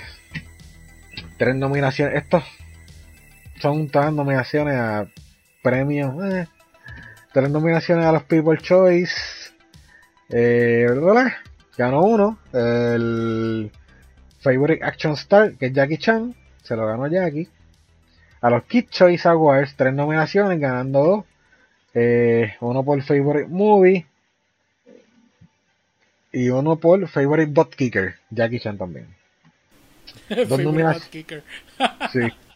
Tres 1.37 1.55
nominaciones. 1.55 2.15
Estos 2.15 2.43
son 3.61 3.87
todas 3.87 4.11
nominaciones 4.11 4.75
a 4.75 5.05
premios. 5.61 6.15
eh. 6.33 6.47
Tres 7.31 7.49
nominaciones 7.49 8.05
a 8.05 8.11
los 8.11 8.23
People 8.23 8.57
Choice. 8.57 9.13
Eh, 10.29 10.87
¿verdad? 10.89 11.31
Ganó 11.77 12.01
uno. 12.01 12.39
El 12.53 13.71
Favorite 14.39 14.83
Action 14.83 15.13
Star, 15.13 15.53
que 15.53 15.67
es 15.67 15.73
Jackie 15.73 15.97
Chan. 15.97 16.35
Se 16.63 16.75
lo 16.75 16.87
ganó 16.87 17.07
Jackie. 17.07 17.47
A 18.41 18.49
los 18.49 18.63
Kid 18.63 18.85
Choice 18.89 19.27
Awards, 19.27 19.75
tres 19.75 19.93
nominaciones, 19.93 20.59
ganando 20.59 21.03
dos. 21.03 21.25
Eh, 21.93 22.55
uno 22.61 22.83
por 22.83 23.01
Favorite 23.03 23.49
Movie. 23.49 24.05
Y 26.31 26.49
uno 26.49 26.77
por 26.77 27.07
Favorite 27.07 27.51
Butt 27.51 27.75
Kicker. 27.75 28.15
Jackie 28.29 28.59
Chan 28.59 28.77
también. 28.77 29.07
Favorite 30.29 30.63
nominaciones. 30.63 31.43
Sí. 32.11 32.21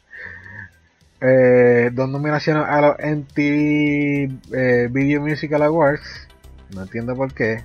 Eh, 1.25 1.89
dos 1.93 2.09
nominaciones 2.09 2.65
a 2.67 2.81
los 2.81 2.95
MTV 2.99 4.53
eh, 4.53 4.87
Video 4.91 5.21
Musical 5.21 5.61
Awards. 5.63 6.27
No 6.75 6.81
entiendo 6.83 7.15
por 7.15 7.33
qué. 7.33 7.63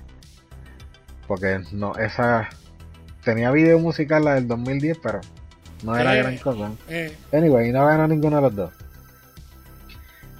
Porque 1.27 1.59
no, 1.73 1.93
esa 1.95 2.47
tenía 3.23 3.51
video 3.51 3.77
musical 3.79 4.23
la 4.23 4.35
del 4.35 4.47
2010, 4.47 4.97
pero 5.03 5.19
no 5.83 5.95
era 5.97 6.15
Eh, 6.15 6.21
gran 6.21 6.37
cosa. 6.37 6.71
Eh, 6.87 7.13
Anyway, 7.33 7.71
no 7.71 7.85
ganó 7.85 8.07
ninguno 8.07 8.37
de 8.37 8.41
los 8.43 8.55
dos. 8.55 8.71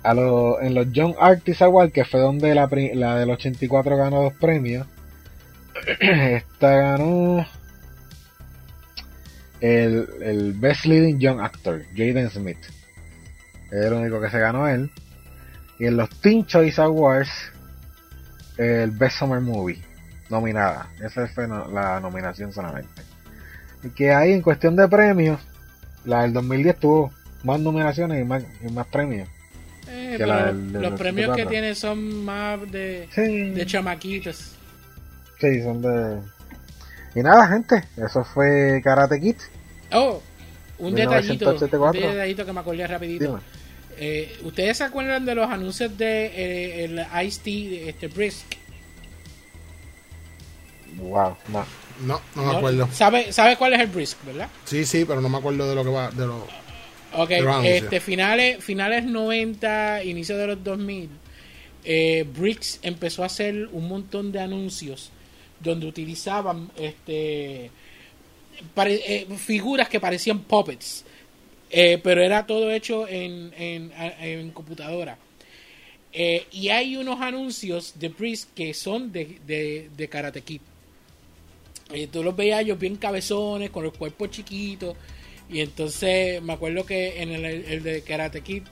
A 0.01 0.13
lo- 0.13 0.61
en 0.61 0.73
los 0.73 0.89
Young 0.93 1.13
Artists 1.19 1.61
Awards, 1.61 1.91
que 1.91 2.05
fue 2.05 2.21
donde 2.21 2.55
la, 2.55 2.69
la 2.93 3.17
del 3.17 3.29
84 3.31 3.97
ganó 3.97 4.21
dos 4.23 4.33
premios, 4.35 4.87
esta 5.99 6.71
ganó 6.77 7.45
el, 9.59 10.07
el 10.21 10.53
Best 10.53 10.85
Leading 10.85 11.19
Young 11.19 11.41
Actor, 11.41 11.83
Jaden 11.95 12.29
Smith. 12.29 12.57
Es 13.71 13.85
el 13.85 13.93
único 13.93 14.19
que 14.21 14.29
se 14.29 14.39
ganó 14.39 14.67
él. 14.67 14.89
Y 15.77 15.85
en 15.85 15.97
los 15.97 16.09
Teen 16.21 16.45
Choice 16.45 16.81
Awards, 16.81 17.29
el 18.57 18.91
Best 18.91 19.17
Summer 19.19 19.39
Movie, 19.39 19.81
nominada. 20.29 20.87
Esa 21.01 21.27
fue 21.27 21.47
la 21.47 21.99
nominación 21.99 22.51
solamente. 22.51 23.01
Y 23.83 23.89
que 23.89 24.11
ahí, 24.13 24.33
en 24.33 24.41
cuestión 24.41 24.75
de 24.75 24.87
premios, 24.87 25.39
la 26.05 26.23
del 26.23 26.33
2010 26.33 26.77
tuvo 26.79 27.11
más 27.43 27.59
nominaciones 27.59 28.21
y 28.21 28.25
más, 28.25 28.43
y 28.67 28.71
más 28.71 28.87
premios. 28.87 29.29
eh, 29.87 30.09
Que 30.11 30.17
pero 30.17 30.27
la 30.27 30.35
los, 30.37 30.45
del- 30.57 30.73
del 30.73 30.81
los 30.81 30.99
premios 30.99 31.25
que 31.27 31.31
84. 31.43 31.49
tiene 31.49 31.75
son 31.75 32.25
más 32.25 32.71
de, 32.71 33.07
Sí, 33.13 33.49
de 33.51 33.65
chamaquitos. 33.65 34.55
sí, 35.39 35.63
son 35.63 35.81
de... 35.81 36.19
Y 37.15 37.23
nada, 37.23 37.47
gente, 37.47 37.83
eso 37.97 38.23
fue 38.23 38.81
Karate 38.83 39.19
Kid. 39.19 39.35
Oh, 39.93 40.21
un 40.77 40.93
detallito, 40.93 41.49
un 41.49 41.55
1984. 41.55 42.01
detallito 42.11 42.45
que 42.45 42.53
me 42.53 42.59
acordé 42.59 42.85
rapidito. 42.85 43.25
Dime. 43.25 43.39
Eh, 44.01 44.37
¿Ustedes 44.43 44.77
se 44.77 44.83
acuerdan 44.85 45.25
de 45.25 45.35
los 45.35 45.49
anuncios 45.49 45.97
de 45.97 46.25
eh, 46.27 46.83
el 46.85 47.05
Ice-T, 47.27 47.89
este 47.89 48.07
Brisk? 48.07 48.45
Wow, 50.97 51.35
no. 51.49 51.65
No, 52.05 52.21
no 52.35 52.43
me 52.45 52.55
acuerdo. 52.57 52.87
¿Sabe, 52.93 53.33
¿Sabe 53.33 53.57
cuál 53.57 53.73
es 53.73 53.81
el 53.81 53.87
Brisk, 53.87 54.23
verdad? 54.25 54.47
Sí, 54.63 54.85
sí, 54.85 55.03
pero 55.05 55.19
no 55.19 55.27
me 55.27 55.37
acuerdo 55.37 55.67
de 55.67 55.75
lo 55.75 55.83
que 55.83 55.89
va. 55.89 56.09
De 56.11 56.25
lo... 56.25 56.47
Ok, 57.13 57.29
De 57.29 57.41
los 57.41 57.55
anuncios. 57.55 57.83
este, 57.83 57.99
finales, 57.99 58.63
finales 58.63 59.03
90, 59.03 60.03
inicio 60.05 60.37
de 60.37 60.47
los 60.47 60.63
2000, 60.63 61.09
eh, 61.83 62.25
Bricks 62.37 62.79
empezó 62.83 63.23
a 63.23 63.25
hacer 63.25 63.67
un 63.73 63.87
montón 63.89 64.31
de 64.31 64.39
anuncios 64.39 65.11
donde 65.59 65.87
utilizaban 65.87 66.71
este 66.77 67.69
pare- 68.73 69.01
eh, 69.05 69.27
figuras 69.37 69.89
que 69.89 69.99
parecían 69.99 70.39
puppets, 70.39 71.03
eh, 71.69 71.99
pero 72.01 72.21
era 72.21 72.45
todo 72.45 72.71
hecho 72.71 73.07
en, 73.07 73.53
en, 73.57 74.51
computadora. 74.51 75.17
Eh, 76.11 76.45
y 76.51 76.69
hay 76.69 76.97
unos 76.97 77.21
anuncios 77.21 77.93
de 77.99 78.09
Bricks 78.09 78.47
que 78.55 78.73
son 78.73 79.11
de, 79.11 79.37
de, 79.45 79.89
de 79.95 80.07
Karate 80.07 80.41
Kid. 80.41 80.61
Y 81.93 82.07
tú 82.07 82.23
los 82.23 82.35
veías 82.35 82.61
ellos 82.61 82.79
bien 82.79 82.95
cabezones, 82.95 83.69
con 83.69 83.85
el 83.85 83.91
cuerpo 83.91 84.27
chiquito. 84.27 84.95
Y 85.49 85.61
entonces 85.61 86.41
me 86.41 86.53
acuerdo 86.53 86.85
que 86.85 87.21
en 87.21 87.31
el, 87.31 87.45
el 87.45 87.83
de 87.83 88.01
Karate 88.01 88.41
Kid, 88.41 88.63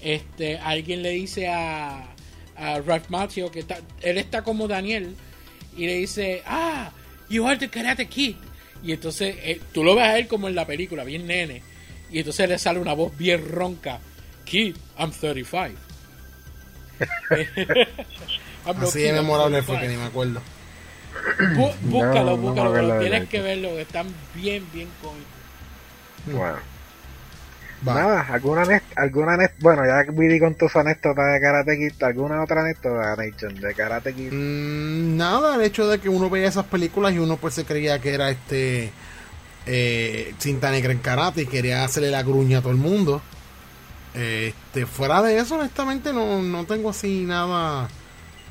este, 0.00 0.58
alguien 0.58 1.02
le 1.02 1.10
dice 1.10 1.48
a, 1.48 2.14
a 2.56 2.80
Ralph 2.80 3.08
Macchio 3.08 3.50
que 3.50 3.60
está, 3.60 3.80
él 4.02 4.18
está 4.18 4.42
como 4.42 4.68
Daniel. 4.68 5.14
Y 5.76 5.86
le 5.86 5.94
dice, 5.96 6.42
ah, 6.46 6.92
you 7.28 7.46
are 7.46 7.58
the 7.58 7.68
Karate 7.68 8.06
Kid. 8.06 8.34
Y 8.82 8.92
entonces 8.92 9.36
eh, 9.42 9.60
tú 9.72 9.84
lo 9.84 9.94
ves 9.94 10.04
a 10.04 10.18
él 10.18 10.26
como 10.26 10.48
en 10.48 10.54
la 10.54 10.66
película, 10.66 11.04
bien 11.04 11.26
nene. 11.26 11.62
Y 12.10 12.18
entonces 12.18 12.48
le 12.48 12.58
sale 12.58 12.78
una 12.80 12.92
voz 12.94 13.16
bien 13.16 13.48
ronca. 13.50 13.98
Kid, 14.44 14.76
I'm 14.98 15.10
35. 15.12 15.78
I'm 18.66 18.82
Así 18.82 19.00
de 19.00 19.12
memorable 19.12 19.62
fue 19.62 19.76
35. 19.76 19.80
que 19.80 19.88
ni 19.88 19.96
me 19.96 20.04
acuerdo. 20.04 20.42
Bú- 21.56 21.74
búscalo, 21.82 22.14
No, 22.14 22.24
no 22.24 22.36
me 22.36 22.42
búscalo, 22.42 22.72
pero 22.72 22.98
tienes 23.00 23.28
que 23.28 23.40
verlo, 23.40 23.78
están 23.78 24.06
bien, 24.34 24.64
bien 24.72 24.88
cómicos. 25.02 25.26
Bueno. 26.26 26.58
Va. 27.86 27.94
Nada, 27.94 28.26
alguna 28.30 28.82
alguna 28.94 29.38
bueno, 29.60 29.86
ya 29.86 30.02
viví 30.12 30.38
con 30.38 30.54
tus 30.54 30.76
anécdotas 30.76 31.32
de 31.32 31.40
Karate 31.40 31.78
Kid, 31.78 32.02
alguna 32.02 32.42
otra 32.42 32.60
anécdota, 32.60 33.16
Nation, 33.16 33.54
de 33.54 33.74
Karate 33.74 34.12
Kid. 34.12 34.30
Mm, 34.32 35.16
nada, 35.16 35.54
el 35.54 35.62
hecho 35.62 35.88
de 35.88 35.98
que 35.98 36.10
uno 36.10 36.28
veía 36.28 36.48
esas 36.48 36.66
películas 36.66 37.14
y 37.14 37.18
uno 37.18 37.38
pues 37.38 37.54
se 37.54 37.64
creía 37.64 37.98
que 37.98 38.12
era 38.12 38.28
este 38.28 38.92
eh, 39.66 40.34
cinta 40.38 40.70
negra 40.70 40.92
en 40.92 40.98
karate 40.98 41.42
y 41.42 41.46
quería 41.46 41.84
hacerle 41.84 42.10
la 42.10 42.22
gruña 42.22 42.58
a 42.58 42.60
todo 42.62 42.72
el 42.72 42.78
mundo. 42.78 43.22
Este, 44.14 44.86
fuera 44.86 45.22
de 45.22 45.38
eso, 45.38 45.54
honestamente, 45.56 46.12
no, 46.12 46.42
no 46.42 46.64
tengo 46.64 46.90
así 46.90 47.24
nada, 47.24 47.88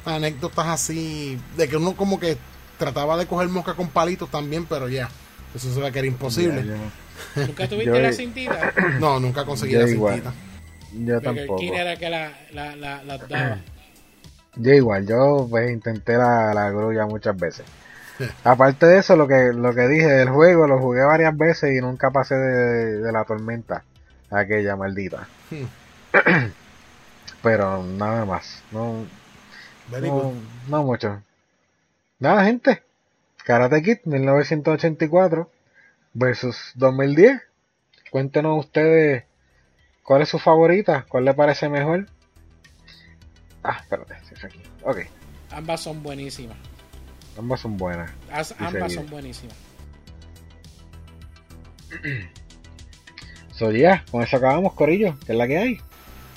anécdotas 0.05 0.67
así, 0.67 1.37
de 1.57 1.67
que 1.67 1.75
uno 1.77 1.93
como 1.95 2.19
que 2.19 2.37
trataba 2.77 3.17
de 3.17 3.25
coger 3.27 3.49
mosca 3.49 3.73
con 3.73 3.89
palitos 3.89 4.29
también, 4.31 4.65
pero 4.65 4.87
ya, 4.87 5.09
eso 5.53 5.73
se 5.73 5.79
ve 5.81 5.91
que 5.91 5.99
era 5.99 6.07
imposible. 6.07 6.63
Ya, 6.65 7.45
¿Nunca 7.45 7.67
tuviste 7.69 7.85
Yo- 7.91 7.99
la 7.99 8.13
cintita? 8.13 8.73
No, 8.99 9.19
nunca 9.19 9.43
conseguí 9.45 9.73
la 9.75 9.87
igual. 9.89 10.13
cintita. 10.15 10.33
Yo, 10.93 10.99
yo 11.05 11.21
Porque 11.21 11.29
el 11.41 11.47
tampoco. 11.47 11.59
King 11.59 11.73
era 11.73 11.95
que 11.97 12.09
la, 12.09 12.31
la, 12.53 12.75
la, 12.77 13.03
la 13.03 13.17
daba. 13.17 13.57
Yo 14.55 14.73
igual, 14.73 15.05
yo 15.07 15.45
pues 15.49 15.71
intenté 15.71 16.13
la, 16.17 16.53
la 16.53 16.69
grulla 16.71 17.05
muchas 17.05 17.37
veces. 17.37 17.65
Aparte 18.43 18.85
de 18.85 18.99
eso, 18.99 19.15
lo 19.15 19.27
que, 19.27 19.51
lo 19.53 19.73
que 19.73 19.87
dije 19.87 20.07
del 20.07 20.29
juego, 20.29 20.67
lo 20.67 20.79
jugué 20.79 21.03
varias 21.03 21.35
veces 21.37 21.75
y 21.75 21.81
nunca 21.81 22.11
pasé 22.11 22.35
de, 22.35 22.97
de 22.99 23.11
la 23.11 23.23
tormenta, 23.25 23.83
aquella 24.29 24.75
maldita. 24.75 25.27
Hmm. 25.49 25.65
Pero 27.43 27.83
nada 27.83 28.25
más, 28.25 28.63
no, 28.71 29.05
no, 29.91 30.33
no 30.67 30.83
mucho. 30.83 31.21
Nada, 32.19 32.43
gente. 32.43 32.83
Karate 33.45 33.81
Kid 33.81 33.99
1984 34.03 35.49
versus 36.13 36.71
2010. 36.75 37.41
Cuéntenos 38.11 38.65
ustedes 38.65 39.23
cuál 40.03 40.21
es 40.21 40.29
su 40.29 40.39
favorita, 40.39 41.05
cuál 41.07 41.25
le 41.25 41.33
parece 41.33 41.69
mejor. 41.69 42.07
Ah, 43.63 43.77
espérate, 43.81 44.15
es 44.31 44.43
aquí. 44.43 44.61
Ok, 44.83 44.99
Ambas 45.51 45.81
son 45.81 46.03
buenísimas. 46.03 46.57
Ambas 47.39 47.59
son 47.61 47.77
buenas. 47.77 48.11
As- 48.31 48.53
ambas 48.59 48.93
son 48.93 49.09
buenísimas. 49.09 49.55
So, 53.55 53.71
ya, 53.71 54.05
con 54.09 54.23
eso 54.23 54.37
acabamos, 54.37 54.71
Corillo, 54.71 55.17
que 55.25 55.33
es 55.33 55.37
la 55.37 55.45
que 55.45 55.57
hay. 55.57 55.81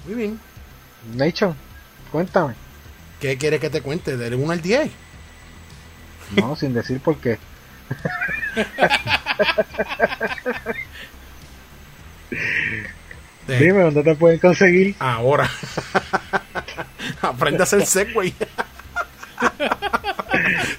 Muy 0.07 0.15
bien. 0.17 0.41
Nation, 1.15 1.55
cuéntame. 2.11 2.55
¿Qué 3.21 3.39
quieres 3.39 3.61
que 3.61 3.71
te 3.71 3.81
cuente? 3.81 4.17
Del 4.17 4.35
1 4.35 4.51
al 4.53 4.61
10. 4.61 4.91
No, 6.35 6.57
sin 6.57 6.75
decir 6.75 6.99
por 6.99 7.17
qué. 7.19 7.39
De- 13.47 13.59
Dime 13.59 13.83
dónde 13.83 14.03
te 14.03 14.15
pueden 14.15 14.39
conseguir. 14.39 14.95
Ahora. 14.99 15.49
Aprende 17.23 17.61
a 17.61 17.65
hacer 17.65 17.85
segway. 17.87 18.35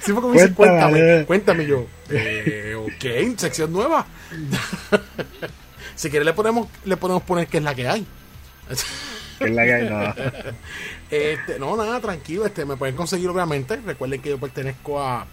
sí, 0.01 0.13
porque 0.13 0.27
me 0.27 0.33
dice, 0.33 0.53
Cuéntame. 0.53 1.25
cuéntame, 1.25 1.65
yo. 1.65 1.85
Eh, 2.09 2.75
ok, 2.77 3.37
sección 3.37 3.71
nueva. 3.71 4.05
si 5.95 6.09
quieres 6.09 6.25
le 6.25 6.33
podemos, 6.33 6.67
le 6.85 6.97
podemos 6.97 7.23
poner 7.23 7.47
que 7.47 7.57
es 7.57 7.63
la 7.63 7.75
que 7.75 7.87
hay. 7.87 8.05
Que 9.39 9.45
es 9.45 9.51
la 9.51 9.63
que 9.63 9.73
hay, 9.73 9.89
no. 9.89 10.13
Este, 11.09 11.59
no, 11.59 11.75
nada, 11.77 11.99
tranquilo, 11.99 12.45
este, 12.45 12.65
me 12.65 12.75
pueden 12.77 12.95
conseguir 12.95 13.29
obviamente. 13.29 13.77
Recuerden 13.77 14.21
que 14.21 14.29
yo 14.29 14.39
pertenezco 14.39 15.01
a, 15.01 15.27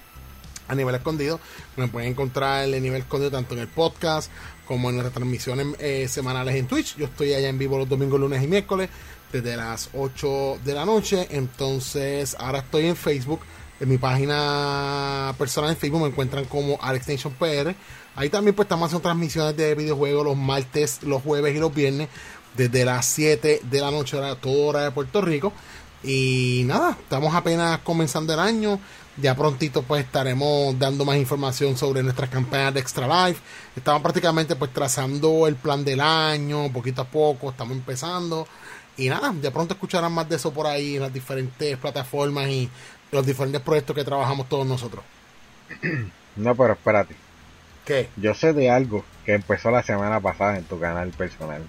a 0.69 0.75
Nivel 0.75 0.95
Escondido. 0.95 1.41
Me 1.77 1.89
pueden 1.89 2.11
encontrar 2.11 2.69
en 2.69 2.83
Nivel 2.83 3.03
Escondido 3.03 3.31
tanto 3.31 3.55
en 3.55 3.61
el 3.61 3.69
podcast 3.69 4.31
como 4.67 4.91
en 4.91 4.99
las 4.99 5.13
transmisiones 5.13 5.67
eh, 5.79 6.07
semanales 6.09 6.55
en 6.55 6.67
Twitch. 6.67 6.97
Yo 6.97 7.07
estoy 7.07 7.35
allá 7.35 7.49
en 7.49 7.59
vivo 7.59 7.79
los 7.79 7.89
domingos, 7.89 8.21
lunes 8.21 8.43
y 8.43 8.47
miércoles 8.47 8.89
desde 9.33 9.57
las 9.57 9.91
8 9.95 10.59
de 10.65 10.75
la 10.75 10.85
noche. 10.85 11.27
Entonces, 11.31 12.37
ahora 12.39 12.59
estoy 12.61 12.87
en 12.87 12.97
Facebook 12.97 13.41
En 13.81 13.89
mi 13.89 13.97
página 13.97 15.35
personal 15.39 15.71
en 15.71 15.77
Facebook 15.77 16.03
me 16.03 16.09
encuentran 16.09 16.45
como 16.45 16.79
Alex 16.83 17.09
Nation 17.09 17.33
PR. 17.33 17.75
Ahí 18.15 18.29
también 18.29 18.55
pues 18.55 18.67
estamos 18.67 18.87
haciendo 18.87 19.03
transmisiones 19.03 19.57
de 19.57 19.75
videojuegos 19.75 20.25
los 20.25 20.37
martes, 20.37 21.03
los 21.03 21.23
jueves 21.23 21.57
y 21.57 21.59
los 21.59 21.75
viernes 21.75 22.09
desde 22.57 22.85
las 22.85 23.07
7 23.07 23.63
de 23.65 23.81
la 23.81 23.91
noche, 23.91 24.19
a 24.19 24.35
toda 24.35 24.67
hora 24.67 24.85
de 24.85 24.91
Puerto 24.91 25.23
Rico. 25.23 25.55
Y 26.03 26.63
nada, 26.67 26.91
estamos 27.01 27.35
apenas 27.35 27.79
comenzando 27.81 28.35
el 28.35 28.41
año. 28.41 28.79
Ya 29.17 29.35
prontito 29.35 29.83
pues 29.83 30.05
estaremos 30.05 30.79
dando 30.79 31.05
más 31.05 31.17
información 31.17 31.77
sobre 31.77 32.03
nuestras 32.03 32.29
campañas 32.29 32.75
de 32.75 32.81
Extra 32.81 33.29
Life. 33.29 33.41
Estamos 33.75 34.03
prácticamente 34.03 34.57
pues 34.57 34.73
trazando 34.75 35.47
el 35.47 35.57
plan 35.57 35.85
del 35.85 36.01
año, 36.01 36.71
poquito 36.73 37.03
a 37.03 37.05
poco, 37.07 37.51
estamos 37.51 37.77
empezando. 37.77 38.47
Y 38.97 39.09
nada, 39.09 39.33
de 39.33 39.51
pronto 39.51 39.75
escucharán 39.75 40.13
más 40.13 40.29
de 40.29 40.37
eso 40.37 40.53
por 40.53 40.67
ahí 40.67 40.97
en 40.97 41.03
las 41.03 41.13
diferentes 41.13 41.77
plataformas 41.79 42.49
y 42.49 42.69
los 43.13 43.27
diferentes 43.27 43.61
proyectos 43.63 43.95
que 43.97 44.05
trabajamos 44.05 44.49
todos 44.49 44.67
nosotros. 44.67 45.05
No, 46.37 46.55
pero 46.55 46.75
espérate. 46.75 47.17
¿Qué? 47.85 48.09
Yo 48.17 48.35
sé 48.35 48.53
de 48.53 48.71
algo 48.71 49.05
que 49.27 49.35
empezó 49.35 49.71
la 49.73 49.83
semana 49.83 50.21
pasada 50.21 50.57
en 50.59 50.65
tu 50.65 50.79
canal 50.79 51.11
personal. 51.11 51.61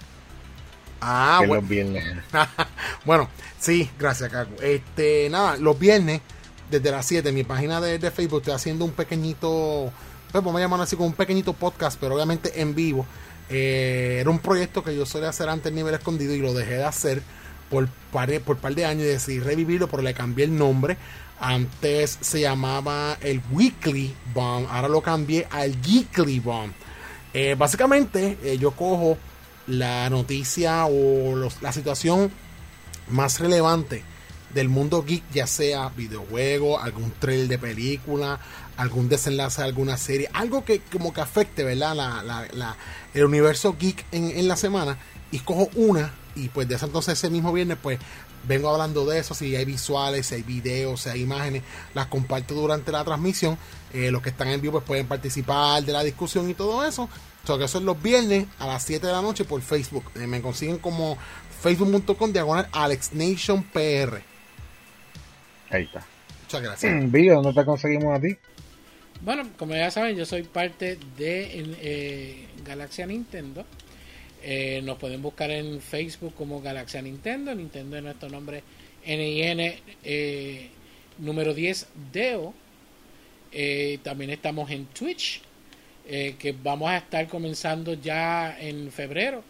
Ah, 1.01 1.39
que 1.41 1.47
bueno. 1.47 1.61
los 1.61 1.69
viernes. 1.69 2.05
bueno, 3.05 3.27
sí, 3.59 3.89
gracias, 3.97 4.29
Caco. 4.29 4.51
Este, 4.61 5.27
nada, 5.31 5.57
los 5.57 5.77
viernes, 5.79 6.21
desde 6.69 6.91
las 6.91 7.07
7, 7.07 7.27
en 7.29 7.35
mi 7.35 7.43
página 7.43 7.81
de, 7.81 7.97
de 7.97 8.11
Facebook, 8.11 8.41
estoy 8.41 8.53
haciendo 8.53 8.85
un 8.85 8.91
pequeñito, 8.91 9.91
pues 10.31 10.43
vamos 10.43 10.59
a 10.59 10.63
llamarlo 10.63 10.83
así 10.83 10.95
como 10.95 11.07
un 11.07 11.15
pequeñito 11.15 11.53
podcast, 11.53 11.99
pero 11.99 12.13
obviamente 12.15 12.61
en 12.61 12.75
vivo. 12.75 13.05
Eh, 13.49 14.19
era 14.21 14.29
un 14.29 14.39
proyecto 14.39 14.83
que 14.83 14.95
yo 14.95 15.07
solía 15.07 15.29
hacer 15.29 15.49
antes 15.49 15.69
en 15.71 15.75
nivel 15.75 15.95
escondido 15.95 16.35
y 16.35 16.39
lo 16.39 16.53
dejé 16.53 16.75
de 16.75 16.85
hacer 16.85 17.23
por 17.69 17.87
par, 18.13 18.29
de- 18.29 18.39
por 18.39 18.57
par 18.57 18.75
de 18.75 18.85
años 18.85 19.03
y 19.05 19.07
decidí 19.07 19.39
revivirlo, 19.39 19.87
pero 19.87 20.03
le 20.03 20.13
cambié 20.13 20.45
el 20.45 20.55
nombre. 20.55 20.97
Antes 21.43 22.19
se 22.21 22.41
llamaba 22.41 23.17
el 23.19 23.41
Weekly 23.51 24.13
Bomb, 24.31 24.67
ahora 24.69 24.87
lo 24.87 25.01
cambié 25.01 25.47
al 25.49 25.81
Geekly 25.81 26.39
Bomb. 26.39 26.71
Eh, 27.33 27.55
básicamente, 27.57 28.37
eh, 28.43 28.59
yo 28.59 28.71
cojo 28.71 29.17
la 29.65 30.07
noticia 30.11 30.85
o 30.85 31.35
la 31.61 31.71
situación 31.71 32.31
más 33.09 33.39
relevante 33.39 34.03
del 34.53 34.69
mundo 34.69 35.03
geek, 35.03 35.23
ya 35.33 35.47
sea 35.47 35.89
videojuego, 35.89 36.79
algún 36.79 37.11
trailer 37.17 37.47
de 37.47 37.57
película, 37.57 38.39
algún 38.77 39.09
desenlace 39.09 39.61
de 39.61 39.67
alguna 39.67 39.97
serie, 39.97 40.29
algo 40.33 40.63
que 40.63 40.81
como 40.91 41.11
que 41.11 41.21
afecte, 41.21 41.63
¿verdad? 41.63 42.35
El 43.15 43.25
universo 43.25 43.75
geek 43.79 44.05
en, 44.11 44.29
en 44.29 44.47
la 44.47 44.57
semana, 44.57 44.99
y 45.31 45.39
cojo 45.39 45.69
una, 45.73 46.13
y 46.35 46.49
pues 46.49 46.67
de 46.67 46.75
ese 46.75 46.85
entonces 46.85 47.17
ese 47.17 47.31
mismo 47.31 47.51
viernes, 47.51 47.77
pues 47.81 47.97
vengo 48.47 48.69
hablando 48.69 49.05
de 49.05 49.19
eso, 49.19 49.33
si 49.33 49.55
hay 49.55 49.65
visuales, 49.65 50.27
si 50.27 50.35
hay 50.35 50.43
videos, 50.43 51.01
si 51.01 51.09
hay 51.09 51.21
imágenes, 51.21 51.63
las 51.93 52.07
comparto 52.07 52.53
durante 52.55 52.91
la 52.91 53.03
transmisión, 53.03 53.57
Eh, 53.93 54.09
los 54.09 54.21
que 54.21 54.29
están 54.29 54.47
en 54.47 54.61
vivo 54.61 54.73
pues 54.79 54.85
pueden 54.85 55.07
participar 55.07 55.83
de 55.83 55.91
la 55.91 56.01
discusión 56.01 56.49
y 56.49 56.53
todo 56.53 56.85
eso, 56.85 57.09
o 57.43 57.47
sea, 57.47 57.57
que 57.57 57.65
eso 57.65 57.79
es 57.79 57.83
los 57.83 58.01
viernes 58.01 58.45
a 58.59 58.65
las 58.67 58.83
7 58.83 59.05
de 59.05 59.11
la 59.11 59.21
noche 59.21 59.43
por 59.43 59.61
Facebook, 59.61 60.05
Eh, 60.15 60.27
me 60.27 60.41
consiguen 60.41 60.77
como 60.77 61.17
facebook.com 61.61 62.31
diagonal 62.31 62.67
AlexNationPR. 62.71 64.21
Ahí 65.69 65.83
está. 65.83 66.05
Muchas 66.43 66.61
gracias. 66.61 67.11
Vigo, 67.11 67.35
¿dónde 67.41 67.53
te 67.53 67.65
conseguimos 67.65 68.17
a 68.17 68.21
ti? 68.21 68.37
Bueno, 69.21 69.43
como 69.57 69.75
ya 69.75 69.91
saben, 69.91 70.15
yo 70.17 70.25
soy 70.25 70.43
parte 70.43 70.97
de 71.17 71.49
eh, 71.81 72.47
Galaxia 72.65 73.05
Nintendo. 73.05 73.65
Eh, 74.43 74.81
nos 74.83 74.97
pueden 74.97 75.21
buscar 75.21 75.51
en 75.51 75.81
Facebook 75.81 76.33
como 76.35 76.61
Galaxia 76.61 77.01
Nintendo. 77.01 77.53
Nintendo 77.53 77.97
es 77.97 78.03
nuestro 78.03 78.29
nombre 78.29 78.63
NIN 79.05 79.75
eh, 80.03 80.69
número 81.19 81.53
10 81.53 81.87
DEO. 82.11 82.53
Eh, 83.51 83.99
también 84.01 84.29
estamos 84.31 84.71
en 84.71 84.85
Twitch, 84.87 85.41
eh, 86.07 86.35
que 86.39 86.53
vamos 86.53 86.89
a 86.89 86.97
estar 86.97 87.27
comenzando 87.27 87.93
ya 87.93 88.57
en 88.59 88.91
febrero. 88.91 89.43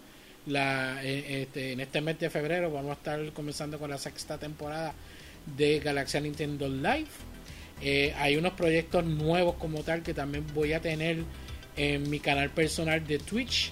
La, 0.47 1.03
eh, 1.03 1.43
este, 1.43 1.73
en 1.73 1.81
este 1.81 2.01
mes 2.01 2.19
de 2.19 2.29
febrero 2.31 2.71
vamos 2.71 2.91
a 2.91 2.93
estar 2.93 3.31
comenzando 3.31 3.77
con 3.77 3.91
la 3.91 3.99
sexta 3.99 4.39
temporada 4.39 4.93
de 5.55 5.79
Galaxia 5.79 6.19
Nintendo 6.19 6.67
Live. 6.67 7.09
Hay 8.17 8.35
unos 8.35 8.53
proyectos 8.53 9.03
nuevos 9.03 9.55
como 9.55 9.81
tal 9.83 10.03
que 10.03 10.13
también 10.13 10.45
voy 10.53 10.73
a 10.73 10.81
tener 10.81 11.23
en 11.75 12.09
mi 12.09 12.19
canal 12.19 12.51
personal 12.51 13.05
de 13.05 13.17
Twitch. 13.17 13.71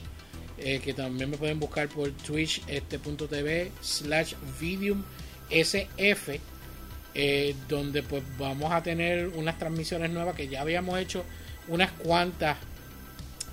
Eh, 0.61 0.79
que 0.83 0.93
también 0.93 1.29
me 1.29 1.37
pueden 1.37 1.59
buscar 1.59 1.87
por 1.89 2.11
twitch 2.11 2.61
este 2.67 2.99
punto 2.99 3.27
tv 3.27 3.71
slash 3.81 4.33
videum 4.59 5.03
sf 5.49 6.39
eh, 7.15 7.55
donde 7.67 8.03
pues 8.03 8.23
vamos 8.37 8.71
a 8.71 8.83
tener 8.83 9.27
unas 9.29 9.57
transmisiones 9.57 10.11
nuevas 10.11 10.35
que 10.35 10.47
ya 10.47 10.61
habíamos 10.61 10.97
hecho 10.99 11.23
unas 11.67 11.91
cuantas 11.91 12.57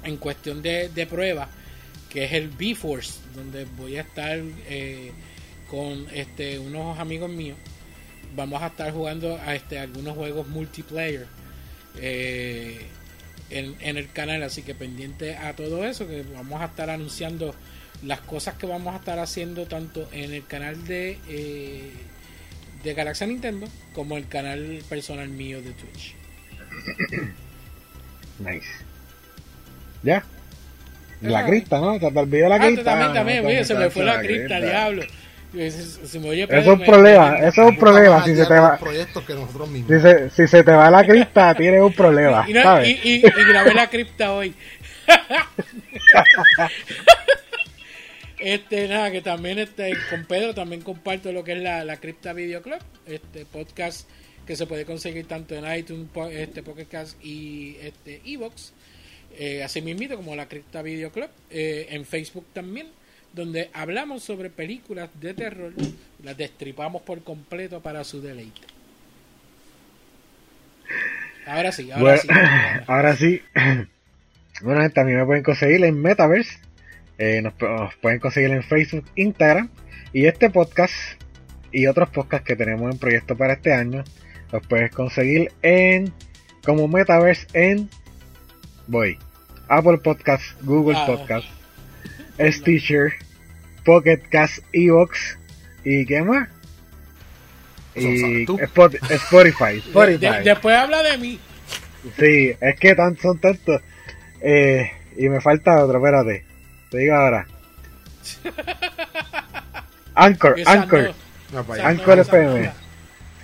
en 0.04 0.16
cuestión 0.16 0.62
de, 0.62 0.88
de 0.88 1.06
prueba 1.06 1.48
que 2.08 2.24
es 2.24 2.32
el 2.32 2.48
B-Force 2.48 3.20
donde 3.34 3.66
voy 3.76 3.98
a 3.98 4.02
estar 4.02 4.40
eh, 4.68 5.12
con 5.68 6.06
este 6.12 6.58
unos 6.58 6.98
amigos 6.98 7.30
míos. 7.30 7.58
Vamos 8.34 8.62
a 8.62 8.68
estar 8.68 8.92
jugando 8.92 9.36
a 9.36 9.54
este 9.54 9.78
algunos 9.78 10.16
juegos 10.16 10.48
multiplayer 10.48 11.26
en, 13.51 13.74
en 13.81 13.97
el 13.97 14.10
canal 14.10 14.43
así 14.43 14.62
que 14.62 14.74
pendiente 14.74 15.36
a 15.36 15.55
todo 15.55 15.85
eso 15.85 16.06
que 16.06 16.23
vamos 16.35 16.60
a 16.60 16.66
estar 16.66 16.90
anunciando 16.90 17.55
las 18.02 18.20
cosas 18.20 18.55
que 18.55 18.66
vamos 18.66 18.93
a 18.94 18.98
estar 18.98 19.18
haciendo 19.18 19.66
tanto 19.66 20.09
en 20.12 20.32
el 20.32 20.44
canal 20.47 20.85
de 20.86 21.18
eh, 21.28 21.90
de 22.85 22.94
Galaxia 22.94 23.27
Nintendo 23.27 23.66
como 23.94 24.16
el 24.16 24.28
canal 24.28 24.82
personal 24.89 25.28
mío 25.28 25.60
de 25.62 25.70
Twitch 25.73 26.14
Nice. 28.39 28.66
¿Ya? 30.02 30.24
La 31.23 31.39
Ah. 31.40 31.47
cripta, 31.47 31.81
¿no? 31.81 31.98
Te 31.98 32.10
te 32.10 32.18
olvidó 32.18 32.48
la 32.51 32.56
Ah, 32.56 32.66
cripta. 32.66 32.85
también, 32.85 33.12
también, 33.14 33.43
no, 33.43 33.48
oye, 33.48 33.64
se 33.64 33.74
me 33.74 33.89
fue 33.90 34.05
la 34.05 34.20
cripta, 34.20 34.60
diablo. 34.60 35.02
Se, 35.56 35.70
se 36.06 36.20
me 36.20 36.28
oye 36.28 36.44
Eso 36.44 36.56
es 36.58 36.66
un 36.66 36.84
problema, 36.84 37.30
me- 37.32 37.48
eso 37.48 37.62
es 37.62 37.68
un 37.68 37.76
problema. 37.78 38.24
Si 38.24 38.36
se 38.36 38.44
te 38.46 38.54
va, 38.54 38.76
proyectos 38.78 39.24
que 39.24 39.34
nosotros 39.34 39.68
mismos. 39.70 39.90
si 39.90 40.00
se, 40.00 40.30
si 40.30 40.46
se 40.48 40.62
te 40.62 40.70
va 40.72 40.90
la 40.90 41.04
cripta, 41.06 41.54
tienes 41.56 41.80
un 41.82 41.92
problema, 41.92 42.44
Y, 42.48 42.52
no- 42.52 42.62
¿sabes? 42.62 42.88
y, 43.04 43.10
y- 43.10 43.16
y 43.26 43.44
grabé 43.48 43.74
la 43.74 43.88
cripta 43.88 44.32
hoy. 44.32 44.54
este, 48.38 48.88
nada, 48.88 49.10
que 49.10 49.22
también 49.22 49.58
este, 49.58 49.92
con 50.10 50.24
Pedro 50.26 50.54
también 50.54 50.82
comparto 50.82 51.32
lo 51.32 51.42
que 51.42 51.52
es 51.52 51.58
la, 51.62 51.84
la 51.84 51.96
Cripta 51.96 52.32
Video 52.32 52.62
Club, 52.62 52.78
este 53.06 53.46
podcast 53.46 54.08
que 54.46 54.56
se 54.56 54.66
puede 54.66 54.84
conseguir 54.84 55.26
tanto 55.26 55.54
en 55.56 55.64
iTunes, 55.76 56.08
este 56.32 56.62
podcast 56.62 57.22
y 57.24 57.76
este 57.82 58.20
Evox. 58.24 58.72
Eh, 59.38 59.62
así 59.62 59.82
mismito 59.82 60.16
como 60.16 60.36
la 60.36 60.46
Cripta 60.48 60.82
Video 60.82 61.10
Club, 61.10 61.28
eh, 61.50 61.88
en 61.90 62.04
Facebook 62.06 62.46
también, 62.52 62.86
donde 63.36 63.70
hablamos 63.74 64.24
sobre 64.24 64.50
películas 64.50 65.10
de 65.20 65.34
terror, 65.34 65.72
las 66.24 66.36
destripamos 66.36 67.02
por 67.02 67.22
completo 67.22 67.80
para 67.82 68.02
su 68.02 68.20
deleite. 68.20 68.62
Ahora 71.46 71.70
sí, 71.70 71.90
ahora 71.92 72.02
Bueno, 72.02 72.18
sí. 72.22 72.28
ahora 72.86 73.16
sí. 73.16 73.42
Bueno, 74.62 74.80
gente, 74.80 75.04
mí 75.04 75.12
me 75.12 75.26
pueden 75.26 75.42
conseguir 75.42 75.84
en 75.84 76.00
Metaverse. 76.00 76.58
eh, 77.18 77.42
nos, 77.42 77.52
nos 77.60 77.94
pueden 77.96 78.18
conseguir 78.20 78.50
en 78.52 78.62
Facebook, 78.62 79.04
Instagram. 79.14 79.68
Y 80.14 80.24
este 80.24 80.48
podcast 80.48 80.94
y 81.72 81.86
otros 81.86 82.08
podcasts 82.08 82.46
que 82.46 82.56
tenemos 82.56 82.90
en 82.90 82.98
proyecto 82.98 83.36
para 83.36 83.52
este 83.52 83.74
año, 83.74 84.02
los 84.50 84.66
puedes 84.66 84.90
conseguir 84.92 85.52
en 85.60 86.10
como 86.64 86.88
Metaverse 86.88 87.46
en 87.52 87.90
voy 88.86 89.18
Apple 89.68 89.98
Podcast, 89.98 90.42
Google 90.62 90.96
Ah. 90.96 91.04
Podcast, 91.06 91.46
Stitcher, 92.40 93.12
Pocket 93.86 94.18
Cast, 94.28 94.58
Evox 94.72 95.38
y 95.84 96.04
qué 96.04 96.20
más. 96.22 96.48
Y. 97.94 98.42
Spot- 98.44 98.60
Spotify, 99.10 99.78
Spotify. 99.78 100.18
De- 100.18 100.30
de- 100.30 100.42
después 100.42 100.76
habla 100.76 101.02
de 101.02 101.16
mí. 101.16 101.40
Sí, 102.18 102.52
es 102.60 102.78
que 102.78 102.94
tan, 102.94 103.16
son 103.16 103.38
tantos. 103.38 103.80
Eh, 104.42 104.90
y 105.16 105.28
me 105.30 105.40
falta 105.40 105.82
otro, 105.82 105.96
espérate. 105.98 106.44
Te 106.90 106.98
digo 106.98 107.14
ahora. 107.14 107.46
Anchor, 110.14 110.58
Esa 110.60 110.72
Anchor, 110.72 111.14
no. 111.52 111.64
Anchor 111.82 112.18
FM. 112.20 112.70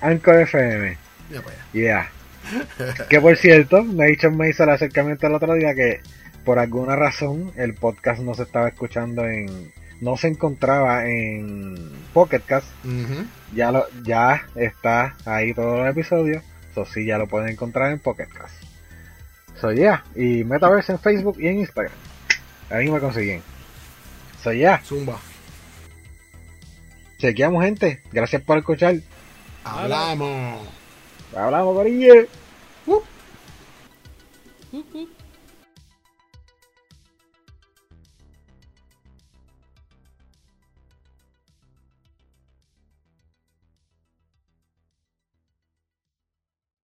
Anchor 0.00 0.36
FM. 0.42 0.96
Yeah. 1.72 2.10
que 3.08 3.20
por 3.20 3.36
cierto, 3.36 3.82
Nation 3.82 4.36
me 4.36 4.50
hizo 4.50 4.64
el 4.64 4.70
acercamiento 4.70 5.26
el 5.26 5.34
otro 5.34 5.54
día 5.54 5.74
que 5.74 6.00
por 6.44 6.58
alguna 6.58 6.96
razón 6.96 7.52
el 7.56 7.74
podcast 7.74 8.20
no 8.20 8.34
se 8.34 8.42
estaba 8.42 8.68
escuchando 8.68 9.24
en. 9.26 9.72
No 10.02 10.16
se 10.16 10.26
encontraba 10.26 11.06
en 11.06 11.88
Pocket 12.12 12.40
Cast. 12.44 12.66
Ujú. 12.84 13.24
Ya, 13.54 13.70
lo, 13.70 13.86
ya 14.02 14.48
está 14.56 15.14
ahí 15.24 15.54
todos 15.54 15.78
los 15.78 15.88
episodios. 15.88 16.42
Eso 16.72 16.84
sí, 16.84 17.06
ya 17.06 17.18
lo 17.18 17.28
pueden 17.28 17.50
encontrar 17.50 17.92
en 17.92 18.00
Pocket 18.00 18.26
Cast. 18.26 18.52
So 19.60 19.70
yeah. 19.70 20.04
Y 20.16 20.42
Metaverse 20.42 20.90
en 20.90 20.98
Facebook 20.98 21.36
y 21.38 21.46
en 21.46 21.60
Instagram. 21.60 21.94
Ahí 22.68 22.90
me 22.90 22.98
consiguen. 22.98 23.42
So 24.42 24.52
yeah. 24.52 24.82
Zumba. 24.84 25.20
Chequeamos, 27.18 27.62
gente. 27.62 28.02
Gracias 28.10 28.42
por 28.42 28.58
escuchar. 28.58 28.96
Hablamos. 29.62 30.66
Hablamos, 31.36 31.76
Corillo. 31.76 32.26
Uh, 32.86 33.02
uh. 34.72 35.08